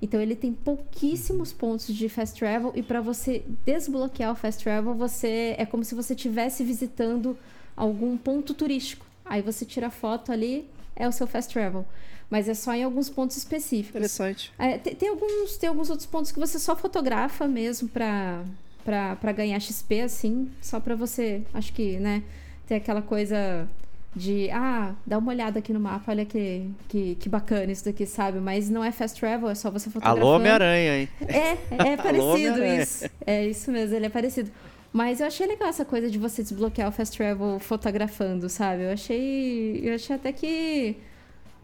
Então 0.00 0.20
ele 0.20 0.34
tem 0.34 0.52
pouquíssimos 0.52 1.52
pontos 1.52 1.94
de 1.94 2.08
fast 2.08 2.38
travel 2.38 2.72
e 2.74 2.82
para 2.82 3.00
você 3.00 3.44
desbloquear 3.64 4.32
o 4.32 4.34
fast 4.34 4.62
travel, 4.62 4.94
você 4.94 5.54
é 5.56 5.64
como 5.64 5.84
se 5.84 5.94
você 5.94 6.14
estivesse 6.14 6.64
visitando 6.64 7.38
algum 7.76 8.16
ponto 8.16 8.52
turístico. 8.52 9.06
Aí 9.24 9.40
você 9.40 9.64
tira 9.64 9.86
a 9.86 9.90
foto 9.90 10.32
ali, 10.32 10.66
é 10.96 11.08
o 11.08 11.12
seu 11.12 11.26
fast 11.26 11.52
travel 11.52 11.86
mas 12.30 12.48
é 12.48 12.54
só 12.54 12.74
em 12.74 12.82
alguns 12.82 13.08
pontos 13.08 13.36
específicos. 13.36 13.96
Interessante. 13.96 14.52
É, 14.58 14.78
tem, 14.78 14.94
tem, 14.94 15.08
alguns, 15.08 15.56
tem 15.56 15.68
alguns 15.68 15.90
outros 15.90 16.06
pontos 16.06 16.32
que 16.32 16.38
você 16.38 16.58
só 16.58 16.74
fotografa 16.74 17.46
mesmo 17.46 17.88
para 17.88 18.44
para 18.84 19.32
ganhar 19.32 19.58
XP, 19.58 20.02
assim, 20.02 20.50
só 20.60 20.78
para 20.78 20.94
você, 20.94 21.42
acho 21.54 21.72
que, 21.72 21.98
né, 21.98 22.22
ter 22.66 22.74
aquela 22.74 23.00
coisa 23.00 23.66
de, 24.14 24.48
ah, 24.50 24.94
dá 25.04 25.18
uma 25.18 25.32
olhada 25.32 25.58
aqui 25.58 25.72
no 25.72 25.80
mapa, 25.80 26.12
olha 26.12 26.24
que, 26.24 26.68
que, 26.88 27.16
que 27.16 27.28
bacana 27.28 27.72
isso 27.72 27.84
daqui, 27.84 28.06
sabe? 28.06 28.38
Mas 28.38 28.70
não 28.70 28.84
é 28.84 28.92
fast 28.92 29.18
travel, 29.18 29.48
é 29.48 29.54
só 29.54 29.70
você 29.70 29.90
fotografar. 29.90 30.22
Alô, 30.22 30.36
Homem-Aranha, 30.36 30.98
hein? 30.98 31.08
É, 31.26 31.92
é 31.92 31.96
parecido 31.98 32.64
isso. 32.64 33.10
É 33.26 33.44
isso 33.46 33.72
mesmo, 33.72 33.96
ele 33.96 34.06
é 34.06 34.10
parecido. 34.10 34.50
Mas 34.92 35.20
eu 35.20 35.26
achei 35.26 35.46
legal 35.46 35.68
essa 35.68 35.84
coisa 35.84 36.08
de 36.08 36.18
você 36.18 36.42
desbloquear 36.42 36.88
o 36.88 36.92
fast 36.92 37.16
travel 37.16 37.58
fotografando, 37.58 38.48
sabe? 38.48 38.84
Eu 38.84 38.92
achei, 38.92 39.80
eu 39.82 39.94
achei 39.94 40.14
até 40.14 40.30
que 40.30 40.96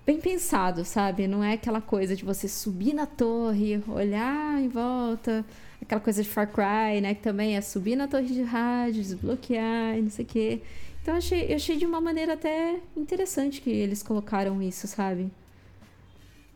bem 0.07 0.21
pensado, 0.21 0.85
sabe? 0.85 1.27
Não 1.27 1.43
é 1.43 1.55
aquela 1.55 1.81
coisa 1.81 2.17
de 2.17 2.25
você 2.25 2.49
subir 2.49 2.95
na 2.95 3.07
torre, 3.07 3.83
olhar 3.89 4.61
em 4.61 4.69
volta, 4.69 5.45
aquela 5.81 6.01
coisa 6.01 6.23
de 6.23 6.29
Far 6.29 6.51
Cry, 6.51 7.01
né? 7.01 7.15
Que 7.15 7.23
também 7.23 7.57
é 7.57 7.61
subir 7.61 7.97
na 7.97 8.09
torre 8.09 8.27
de 8.27 8.43
rádio, 8.43 9.03
desbloquear 9.03 9.99
e 9.99 10.03
não 10.03 10.11
sei 10.11 10.25
o 10.25 10.29
quê. 10.29 10.63
Então 11.03 11.15
eu 11.15 11.19
achei, 11.19 11.51
eu 11.51 11.57
achei 11.57 11.77
de 11.77 11.87
uma 11.87 12.01
maneira 12.01 12.35
até 12.35 12.79
interessante 12.97 13.61
que 13.61 13.71
eles 13.71 14.03
colocaram 14.03 14.63
isso, 14.63 14.87
sabe? 14.87 15.31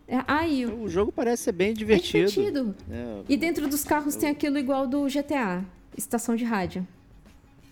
É, 0.07 0.23
aí, 0.27 0.67
o 0.67 0.87
jogo 0.87 1.11
parece 1.11 1.45
ser 1.45 1.53
bem 1.53 1.73
divertido. 1.73 2.25
É 2.25 2.27
divertido. 2.27 2.75
É, 2.91 3.23
e 3.27 3.37
dentro 3.37 3.67
dos 3.67 3.85
carros 3.85 4.15
eu... 4.15 4.21
tem 4.21 4.31
aquilo 4.31 4.59
igual 4.59 4.87
do 4.87 5.07
GTA, 5.07 5.65
estação 5.97 6.37
de 6.37 6.45
rádio. 6.45 6.87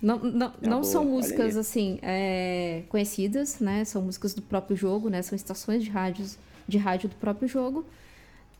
Não, 0.03 0.19
não, 0.19 0.53
é 0.61 0.67
não 0.67 0.83
são 0.83 1.05
músicas 1.05 1.57
assim 1.57 2.01
é, 2.03 2.83
conhecidas, 2.89 3.61
né? 3.61 3.85
São 3.85 4.03
músicas 4.03 4.35
do 4.35 4.43
próprio 4.43 4.77
jogo, 4.77 5.09
né? 5.09 5.23
São 5.23 5.37
estações 5.37 5.85
de 5.85 5.91
rádios 5.91 6.37
de 6.67 6.77
rádio 6.77 7.09
do 7.09 7.15
próprio 7.17 7.47
jogo. 7.49 7.87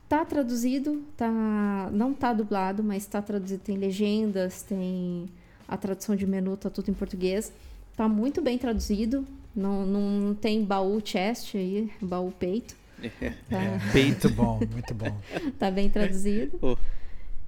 Tá 0.09 0.25
traduzido, 0.25 1.03
tá 1.17 1.91
não 1.91 2.15
tá 2.15 2.33
dublado, 2.33 2.83
mas 2.83 3.07
tá 3.07 3.21
traduzido, 3.21 3.61
tem 3.63 3.77
legendas, 3.77 4.63
tem 4.63 5.29
a 5.67 5.77
tradução 5.77 6.15
de 6.15 6.27
menu, 6.27 6.57
tá 6.57 6.71
tudo 6.71 6.91
em 6.91 6.95
português. 6.95 7.53
Tá 7.97 8.09
muito 8.09 8.41
bem 8.41 8.57
traduzido. 8.57 9.27
Não, 9.55 9.85
não 9.85 10.35
tem 10.35 10.65
baú 10.65 11.01
chest 11.05 11.57
aí, 11.57 11.91
baú 12.01 12.31
peito. 12.31 12.77
Tá. 13.51 13.61
É, 13.61 13.79
peito 13.93 14.31
bom, 14.31 14.61
muito 14.71 14.95
bom. 14.95 15.19
tá 15.59 15.71
bem 15.73 15.91
traduzido. 15.91 16.57
Oh. 16.63 16.77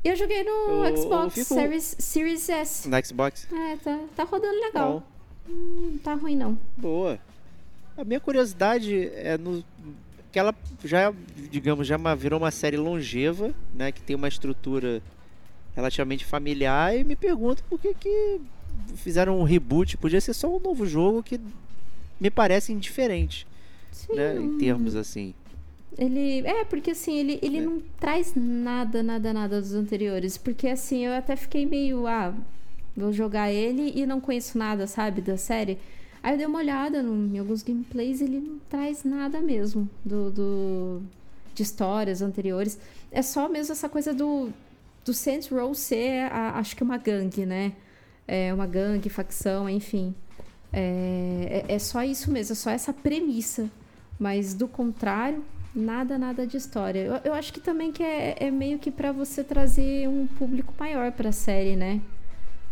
Eu 0.05 0.15
joguei 0.17 0.45
no 0.45 0.85
eu, 0.85 0.97
Xbox 0.97 1.37
eu 1.37 1.45
Series, 1.45 1.97
Series 1.99 2.49
S. 2.51 2.89
Na 2.89 3.03
Xbox? 3.03 3.49
É, 3.51 3.77
tá, 3.77 3.99
tá 4.15 4.25
rodando 4.25 4.61
legal. 4.61 5.03
Hum, 5.49 5.93
não 5.93 5.99
tá 5.99 6.15
ruim, 6.15 6.37
não. 6.37 6.59
Boa. 6.77 7.19
A 7.97 8.05
minha 8.05 8.21
curiosidade 8.21 9.11
é 9.15 9.39
no 9.39 9.65
que 10.31 10.39
ela 10.39 10.53
já, 10.85 11.15
digamos, 11.51 11.87
já 11.87 11.97
virou 12.17 12.41
uma 12.41 12.51
série 12.51 12.77
longeva, 12.77 13.55
né, 13.73 13.93
que 13.93 14.03
tem 14.03 14.17
uma 14.17 14.27
estrutura 14.27 15.01
relativamente 15.77 16.25
familiar 16.25 16.97
e 16.97 17.05
me 17.05 17.15
pergunto 17.15 17.63
por 17.71 17.79
que 17.79 17.95
que 17.95 18.41
fizeram 18.97 19.39
um 19.39 19.45
reboot, 19.45 19.97
podia 19.97 20.21
ser 20.21 20.35
só 20.35 20.53
um 20.53 20.59
novo 20.59 20.85
jogo 20.87 21.23
que 21.23 21.41
me 22.21 22.31
parece 22.31 22.73
indiferente, 22.73 23.47
Sim. 23.93 24.15
né, 24.17 24.37
em 24.37 24.59
termos 24.59 24.97
assim. 24.97 25.35
Ele. 25.97 26.47
É, 26.47 26.65
porque 26.65 26.91
assim, 26.91 27.17
ele, 27.17 27.39
ele 27.43 27.59
é. 27.59 27.61
não 27.61 27.81
traz 28.01 28.35
nada, 28.35 29.03
nada, 29.03 29.33
nada 29.33 29.61
dos 29.61 29.75
anteriores. 29.75 30.37
Porque 30.37 30.69
assim, 30.69 31.07
eu 31.07 31.13
até 31.13 31.37
fiquei 31.37 31.67
meio. 31.67 32.07
Ah, 32.07 32.35
vou 32.97 33.13
jogar 33.13 33.51
ele 33.53 33.93
e 33.95 34.07
não 34.07 34.21
conheço 34.21 34.59
nada, 34.59 34.87
sabe, 34.87 35.21
da 35.21 35.37
série. 35.37 35.79
Aí 36.23 36.33
eu 36.33 36.39
dei 36.39 36.47
uma 36.47 36.59
olhada 36.59 37.03
no, 37.03 37.35
em 37.35 37.39
alguns 37.39 37.63
gameplays 37.63 38.23
ele 38.23 38.41
não 38.41 38.59
traz 38.71 39.05
nada 39.05 39.43
mesmo 39.43 39.89
do, 40.03 40.31
do, 40.31 41.03
de 41.55 41.63
histórias 41.63 42.23
anteriores. 42.23 42.79
É 43.13 43.21
só 43.21 43.49
mesmo 43.49 43.73
essa 43.73 43.89
coisa 43.91 44.15
do, 44.15 44.51
do 45.05 45.13
Saints 45.13 45.49
Row 45.49 45.75
ser, 45.75 46.33
a, 46.33 46.59
acho 46.59 46.75
que 46.75 46.83
uma 46.83 46.97
gangue, 46.97 47.45
né? 47.45 47.73
É 48.27 48.55
uma 48.55 48.67
gangue, 48.67 49.11
facção, 49.11 49.69
enfim. 49.69 50.15
É, 50.73 51.65
é, 51.69 51.75
é 51.75 51.79
só 51.79 52.03
isso 52.03 52.31
mesmo, 52.31 52.53
é 52.53 52.57
só 52.57 52.71
essa 52.71 52.93
premissa. 52.93 53.71
Mas 54.19 54.55
do 54.55 54.67
contrário, 54.67 55.45
Nada, 55.75 56.17
nada 56.17 56.47
de 56.47 56.57
história. 56.57 57.01
Eu, 57.01 57.21
eu 57.25 57.35
acho 57.35 57.53
que 57.53 57.61
também 57.61 57.91
que 57.91 58.03
é, 58.03 58.37
é 58.39 58.51
meio 58.51 58.79
que 58.79 58.91
para 58.91 59.11
você 59.11 59.43
trazer 59.43 60.09
um 60.09 60.27
público 60.27 60.73
maior 60.79 61.11
para 61.11 61.31
a 61.31 61.33
série, 61.33 61.75
né? 61.75 62.01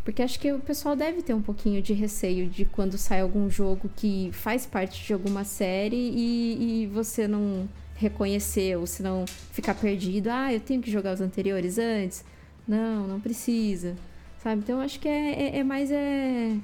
Porque 0.04 0.22
acho 0.22 0.38
que 0.38 0.52
o 0.52 0.58
pessoal 0.58 0.94
deve 0.94 1.22
ter 1.22 1.34
um 1.34 1.42
pouquinho 1.42 1.82
de 1.82 1.92
receio 1.92 2.48
de 2.48 2.64
quando 2.64 2.96
sai 2.98 3.20
algum 3.20 3.50
jogo 3.50 3.90
que 3.96 4.30
faz 4.32 4.66
parte 4.66 5.04
de 5.04 5.12
alguma 5.12 5.44
série 5.44 5.96
e, 5.96 6.82
e 6.82 6.86
você 6.86 7.26
não 7.26 7.68
reconhecer 7.96 8.76
ou 8.76 8.86
se 8.86 9.02
não 9.02 9.24
ficar 9.26 9.74
perdido. 9.74 10.28
Ah, 10.28 10.52
eu 10.52 10.60
tenho 10.60 10.80
que 10.82 10.90
jogar 10.90 11.14
os 11.14 11.20
anteriores 11.20 11.78
antes? 11.78 12.24
Não, 12.66 13.06
não 13.06 13.20
precisa. 13.20 13.96
Sabe? 14.42 14.60
Então 14.62 14.80
acho 14.80 14.98
que 14.98 15.08
é, 15.08 15.56
é, 15.56 15.58
é 15.58 15.64
mais 15.64 15.90
é 15.90 16.56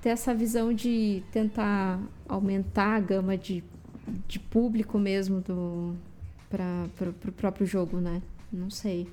ter 0.00 0.10
essa 0.10 0.34
visão 0.34 0.72
de 0.72 1.22
tentar 1.30 2.00
aumentar 2.28 2.96
a 2.96 3.00
gama 3.00 3.36
de 3.36 3.62
de 4.26 4.38
público 4.38 4.98
mesmo 4.98 5.40
do 5.40 5.94
para 6.48 7.08
o 7.28 7.32
próprio 7.32 7.66
jogo, 7.66 7.98
né? 7.98 8.20
Não 8.52 8.68
sei. 8.68 9.08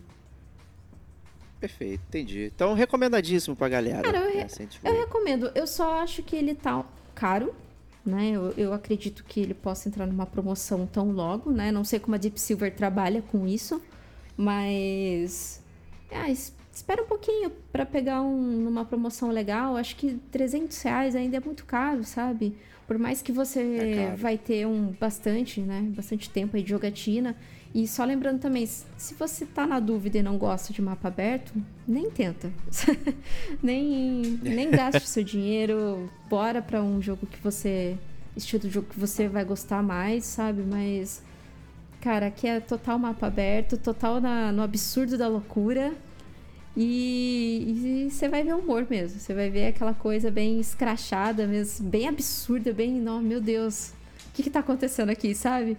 Perfeito, 1.59 2.01
entendi. 2.07 2.51
Então, 2.53 2.73
recomendadíssimo 2.73 3.55
pra 3.55 3.67
galera. 3.69 4.01
Cara, 4.01 4.17
eu, 4.17 4.31
re 4.31 4.47
eu 4.83 4.99
recomendo. 4.99 5.51
Eu 5.53 5.67
só 5.67 6.01
acho 6.01 6.23
que 6.23 6.35
ele 6.35 6.55
tá 6.55 6.85
caro. 7.13 7.53
né? 8.05 8.31
Eu, 8.31 8.51
eu 8.57 8.73
acredito 8.73 9.23
que 9.25 9.39
ele 9.39 9.53
possa 9.53 9.87
entrar 9.89 10.05
numa 10.05 10.25
promoção 10.25 10.85
tão 10.85 11.11
logo, 11.11 11.51
né? 11.51 11.71
Não 11.71 11.83
sei 11.83 11.99
como 11.99 12.15
a 12.15 12.17
Deep 12.17 12.39
Silver 12.39 12.73
trabalha 12.73 13.21
com 13.21 13.45
isso, 13.47 13.81
mas 14.37 15.61
ah, 16.11 16.29
espera 16.29 17.03
um 17.03 17.07
pouquinho 17.07 17.51
para 17.71 17.85
pegar 17.85 18.21
um, 18.21 18.41
numa 18.41 18.85
promoção 18.85 19.29
legal. 19.29 19.75
Acho 19.75 19.95
que 19.97 20.15
300 20.31 20.81
reais 20.81 21.15
ainda 21.15 21.37
é 21.37 21.39
muito 21.39 21.65
caro, 21.65 22.03
sabe? 22.05 22.55
Por 22.89 22.97
mais 22.97 23.21
que 23.21 23.31
você 23.31 23.59
é 23.59 24.15
vai 24.17 24.35
ter 24.35 24.65
um 24.65 24.91
bastante, 24.99 25.61
né? 25.61 25.87
Bastante 25.95 26.27
tempo 26.27 26.57
aí 26.57 26.63
de 26.63 26.71
jogatina. 26.71 27.35
E 27.71 27.87
só 27.87 28.03
lembrando 28.03 28.39
também, 28.39 28.65
se 28.65 29.13
você 29.13 29.45
tá 29.45 29.67
na 29.67 29.79
dúvida 29.79 30.17
e 30.17 30.23
não 30.23 30.39
gosta 30.39 30.73
de 30.73 30.81
mapa 30.81 31.07
aberto, 31.07 31.53
nem 31.87 32.09
tenta. 32.09 32.51
nem, 33.61 34.39
nem 34.41 34.71
gaste 34.73 35.07
seu 35.07 35.23
dinheiro. 35.23 36.09
Bora 36.27 36.63
para 36.63 36.81
um 36.81 36.99
jogo 36.99 37.27
que 37.27 37.39
você. 37.43 37.95
Estilo 38.35 38.63
de 38.63 38.71
jogo 38.71 38.87
que 38.89 38.99
você 38.99 39.27
vai 39.27 39.45
gostar 39.45 39.83
mais, 39.83 40.25
sabe? 40.25 40.63
Mas. 40.63 41.21
Cara, 42.01 42.25
aqui 42.25 42.47
é 42.47 42.59
total 42.59 42.97
mapa 42.97 43.27
aberto, 43.27 43.77
total 43.77 44.19
na, 44.19 44.51
no 44.51 44.63
absurdo 44.63 45.15
da 45.15 45.27
loucura. 45.27 45.93
E, 46.81 48.07
você 48.09 48.29
vai 48.29 48.41
ver 48.41 48.55
humor 48.55 48.87
mesmo. 48.89 49.19
Você 49.19 49.33
vai 49.33 49.49
ver 49.49 49.67
aquela 49.67 49.93
coisa 49.93 50.31
bem 50.31 50.61
escrachada 50.61 51.45
mesmo, 51.45 51.89
bem 51.89 52.07
absurda, 52.07 52.71
bem. 52.71 52.93
Não, 52.93 53.21
meu 53.21 53.41
Deus, 53.41 53.89
o 54.29 54.33
que, 54.33 54.43
que 54.43 54.49
tá 54.49 54.61
acontecendo 54.61 55.09
aqui, 55.09 55.35
sabe? 55.35 55.77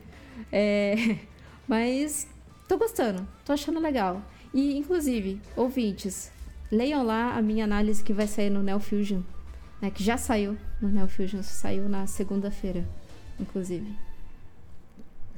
É, 0.53 1.17
mas 1.67 2.29
tô 2.69 2.77
gostando, 2.77 3.27
tô 3.47 3.53
achando 3.55 3.81
legal. 3.81 4.23
E, 4.53 4.77
inclusive, 4.77 5.41
ouvintes, 5.57 6.31
leiam 6.71 7.03
lá 7.03 7.35
a 7.35 7.41
minha 7.41 7.65
análise 7.65 8.05
que 8.05 8.13
vai 8.13 8.27
sair 8.27 8.51
no 8.51 8.63
Neo 8.63 8.79
Fusion. 8.79 9.23
Né, 9.81 9.91
que 9.91 10.05
já 10.05 10.19
saiu 10.19 10.59
no 10.83 10.91
Neo 10.91 11.09
Fusion, 11.09 11.43
saiu 11.43 11.89
na 11.89 12.07
segunda-feira, 12.07 12.87
inclusive. 13.39 13.91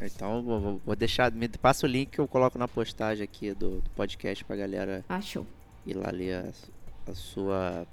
Então, 0.06 0.42
vou, 0.42 0.80
vou, 0.84 0.96
deixar, 0.96 1.30
me 1.32 1.48
passa 1.48 1.86
o 1.86 1.88
link 1.88 2.10
que 2.10 2.18
eu 2.18 2.28
coloco 2.28 2.58
na 2.58 2.66
postagem 2.66 3.24
aqui 3.24 3.52
do, 3.54 3.80
do 3.80 3.90
podcast 3.90 4.44
pra 4.44 4.56
galera 4.56 5.04
ah, 5.08 5.20
show. 5.20 5.46
ir 5.86 5.94
lá 5.94 6.10
ler 6.10 6.34
a, 6.34 7.10
a 7.10 7.14
sua, 7.14 7.86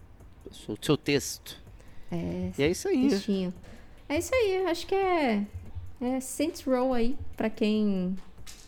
o 0.68 0.78
seu 0.82 0.98
texto. 0.98 1.58
É, 2.12 2.52
e 2.58 2.64
é 2.64 2.70
isso 2.70 2.88
aí. 2.88 3.10
Textinho. 3.10 3.54
É 4.08 4.18
isso 4.18 4.34
aí, 4.34 4.66
acho 4.66 4.88
que 4.88 4.96
é, 4.96 5.46
é 6.02 6.20
Saints 6.20 6.64
Row 6.64 6.94
aí, 6.94 7.16
pra 7.38 7.50
quem 7.50 8.16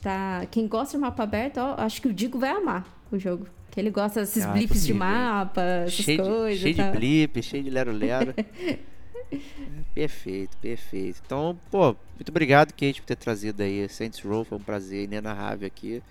tá, 0.01 0.45
quem 0.51 0.68
gosta 0.68 0.97
de 0.97 1.01
mapa 1.01 1.23
aberto, 1.23 1.57
ó, 1.57 1.76
acho 1.77 2.01
que 2.01 2.07
o 2.07 2.13
Digo 2.13 2.38
vai 2.38 2.51
amar 2.51 2.85
o 3.11 3.18
jogo. 3.18 3.47
Que 3.72 3.80
ele 3.80 3.89
gosta 3.89 4.19
desses 4.19 4.43
ah, 4.43 4.51
blips 4.51 4.85
de 4.85 4.93
mapa, 4.93 5.61
essas 5.61 5.93
cheio 5.93 6.22
coisas. 6.22 6.59
De, 6.59 6.73
cheio 6.73 6.76
de 6.76 6.97
blip, 6.97 7.41
cheio 7.41 7.63
de 7.63 7.69
lero-lero. 7.69 8.35
Perfeito, 9.94 10.58
perfeito. 10.58 11.22
Então, 11.26 11.58
pô, 11.70 11.95
muito 12.16 12.30
obrigado, 12.30 12.72
Kate, 12.72 13.02
por 13.02 13.08
ter 13.08 13.16
trazido 13.16 13.62
aí 13.62 13.88
Saints 13.90 14.22
Row. 14.22 14.45
Foi 14.45 14.58
um 14.58 14.62
prazer 14.62 15.03
inenarrável 15.03 15.68
aqui. 15.68 16.02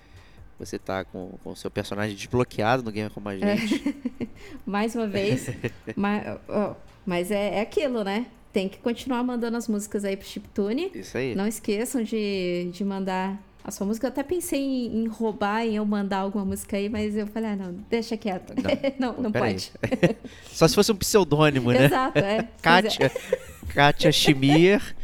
Você 0.59 0.79
tá 0.79 1.05
com 1.05 1.39
o 1.43 1.57
seu 1.57 1.71
personagem 1.71 2.15
desbloqueado 2.15 2.83
no 2.83 2.93
Gamer 2.93 3.11
Como 3.11 3.29
a 3.29 3.35
é. 3.35 3.57
Gente. 3.57 3.97
É. 4.21 4.27
Mais 4.67 4.95
uma 4.95 5.07
vez. 5.07 5.49
mas, 5.97 6.39
oh, 6.47 6.75
mas 7.07 7.31
é, 7.31 7.57
é 7.57 7.61
aquilo, 7.63 8.05
né? 8.05 8.27
Tem 8.53 8.69
que 8.69 8.79
continuar 8.79 9.23
mandando 9.23 9.57
as 9.57 9.67
músicas 9.67 10.05
aí 10.05 10.17
pro 10.17 10.27
Chiptune. 10.27 10.91
Isso 10.95 11.17
aí. 11.17 11.35
Não 11.35 11.47
esqueçam 11.47 12.03
de, 12.03 12.69
de 12.73 12.85
mandar 12.85 13.41
a 13.65 13.71
sua 13.71 13.87
música. 13.87 14.07
Eu 14.07 14.11
até 14.11 14.23
pensei 14.23 14.61
em, 14.61 15.05
em, 15.05 15.07
roubar, 15.07 15.65
em 15.65 15.77
eu 15.77 15.85
mandar 15.85 16.19
alguma 16.19 16.45
música 16.45 16.77
aí, 16.77 16.89
mas 16.89 17.17
eu 17.17 17.27
falei, 17.27 17.51
ah, 17.51 17.57
não, 17.57 17.73
deixa 17.89 18.17
quieto. 18.17 18.55
Não, 18.99 19.13
não, 19.15 19.23
não 19.23 19.33
pode. 19.33 19.73
Só 20.51 20.67
se 20.67 20.75
fosse 20.75 20.93
um 20.93 20.97
pseudônimo, 20.97 21.73
né? 21.73 21.87
Exato, 21.87 22.19
é. 22.19 22.49
Kátia, 22.63 23.07
é. 23.07 23.73
Kátia 23.73 24.13
Schmier. 24.13 24.97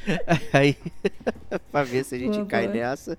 aí, 0.52 0.76
pra 1.70 1.82
ver 1.82 2.04
se 2.04 2.14
a 2.14 2.18
gente 2.18 2.34
boa, 2.36 2.46
cai 2.46 2.68
boa. 2.68 2.74
nessa. 2.74 3.18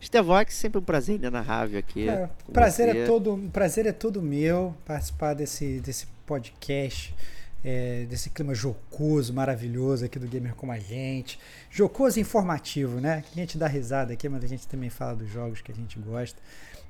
Stevox, 0.00 0.54
sempre 0.54 0.78
um 0.78 0.82
prazer 0.82 1.16
inenarrável 1.16 1.78
aqui. 1.78 2.08
É, 2.08 2.28
prazer, 2.52 2.96
é 2.96 3.06
todo, 3.06 3.38
prazer 3.52 3.86
é 3.86 3.92
todo 3.92 4.20
meu 4.20 4.74
participar 4.84 5.34
desse, 5.34 5.80
desse 5.80 6.06
podcast 6.26 7.14
é, 7.64 8.06
desse 8.08 8.30
clima 8.30 8.54
jocoso, 8.54 9.32
maravilhoso 9.32 10.04
aqui 10.04 10.18
do 10.18 10.26
Gamer 10.26 10.54
Como 10.54 10.72
a 10.72 10.78
Gente. 10.78 11.38
Jocoso 11.70 12.18
e 12.18 12.22
informativo, 12.22 13.00
né? 13.00 13.24
A 13.32 13.34
gente 13.34 13.56
dá 13.56 13.66
risada 13.66 14.12
aqui, 14.12 14.28
mas 14.28 14.42
a 14.42 14.46
gente 14.46 14.66
também 14.66 14.90
fala 14.90 15.14
dos 15.14 15.30
jogos 15.30 15.60
que 15.60 15.70
a 15.70 15.74
gente 15.74 15.98
gosta. 15.98 16.40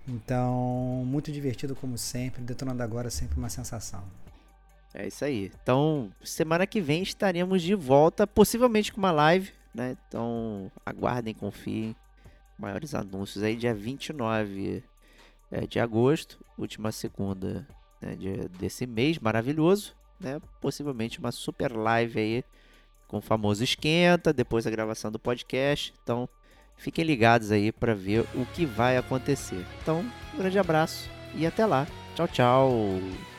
Então, 0.08 1.04
muito 1.06 1.30
divertido 1.30 1.76
como 1.76 1.98
sempre. 1.98 2.42
Detonando 2.42 2.82
agora 2.82 3.10
sempre 3.10 3.38
uma 3.38 3.50
sensação. 3.50 4.02
É 4.94 5.06
isso 5.06 5.24
aí. 5.24 5.50
Então, 5.62 6.10
semana 6.22 6.66
que 6.66 6.80
vem 6.80 7.02
estaremos 7.02 7.62
de 7.62 7.74
volta, 7.74 8.26
possivelmente 8.26 8.92
com 8.92 8.98
uma 8.98 9.10
live, 9.12 9.50
né? 9.74 9.96
Então, 10.08 10.70
aguardem, 10.84 11.34
confiem. 11.34 11.94
Maiores 12.58 12.94
anúncios 12.94 13.42
aí, 13.42 13.56
dia 13.56 13.74
29 13.74 14.84
é, 15.50 15.66
de 15.66 15.80
agosto, 15.80 16.38
última 16.56 16.92
segunda 16.92 17.66
né, 18.00 18.14
de, 18.14 18.48
desse 18.58 18.86
mês 18.86 19.18
maravilhoso 19.18 19.94
né? 20.22 20.40
Possivelmente 20.60 21.18
uma 21.18 21.32
super 21.32 21.72
live 21.72 22.18
aí 22.18 22.44
com 23.08 23.18
o 23.18 23.22
famoso 23.22 23.62
esquenta, 23.62 24.32
depois 24.32 24.66
a 24.66 24.70
gravação 24.70 25.10
do 25.10 25.18
podcast. 25.18 25.92
Então, 26.02 26.28
fiquem 26.76 27.04
ligados 27.04 27.50
aí 27.50 27.70
para 27.70 27.94
ver 27.94 28.24
o 28.34 28.46
que 28.54 28.64
vai 28.64 28.96
acontecer. 28.96 29.64
Então, 29.82 30.04
um 30.34 30.38
grande 30.38 30.58
abraço 30.58 31.10
e 31.34 31.46
até 31.46 31.66
lá. 31.66 31.86
Tchau, 32.14 32.28
tchau. 32.28 33.31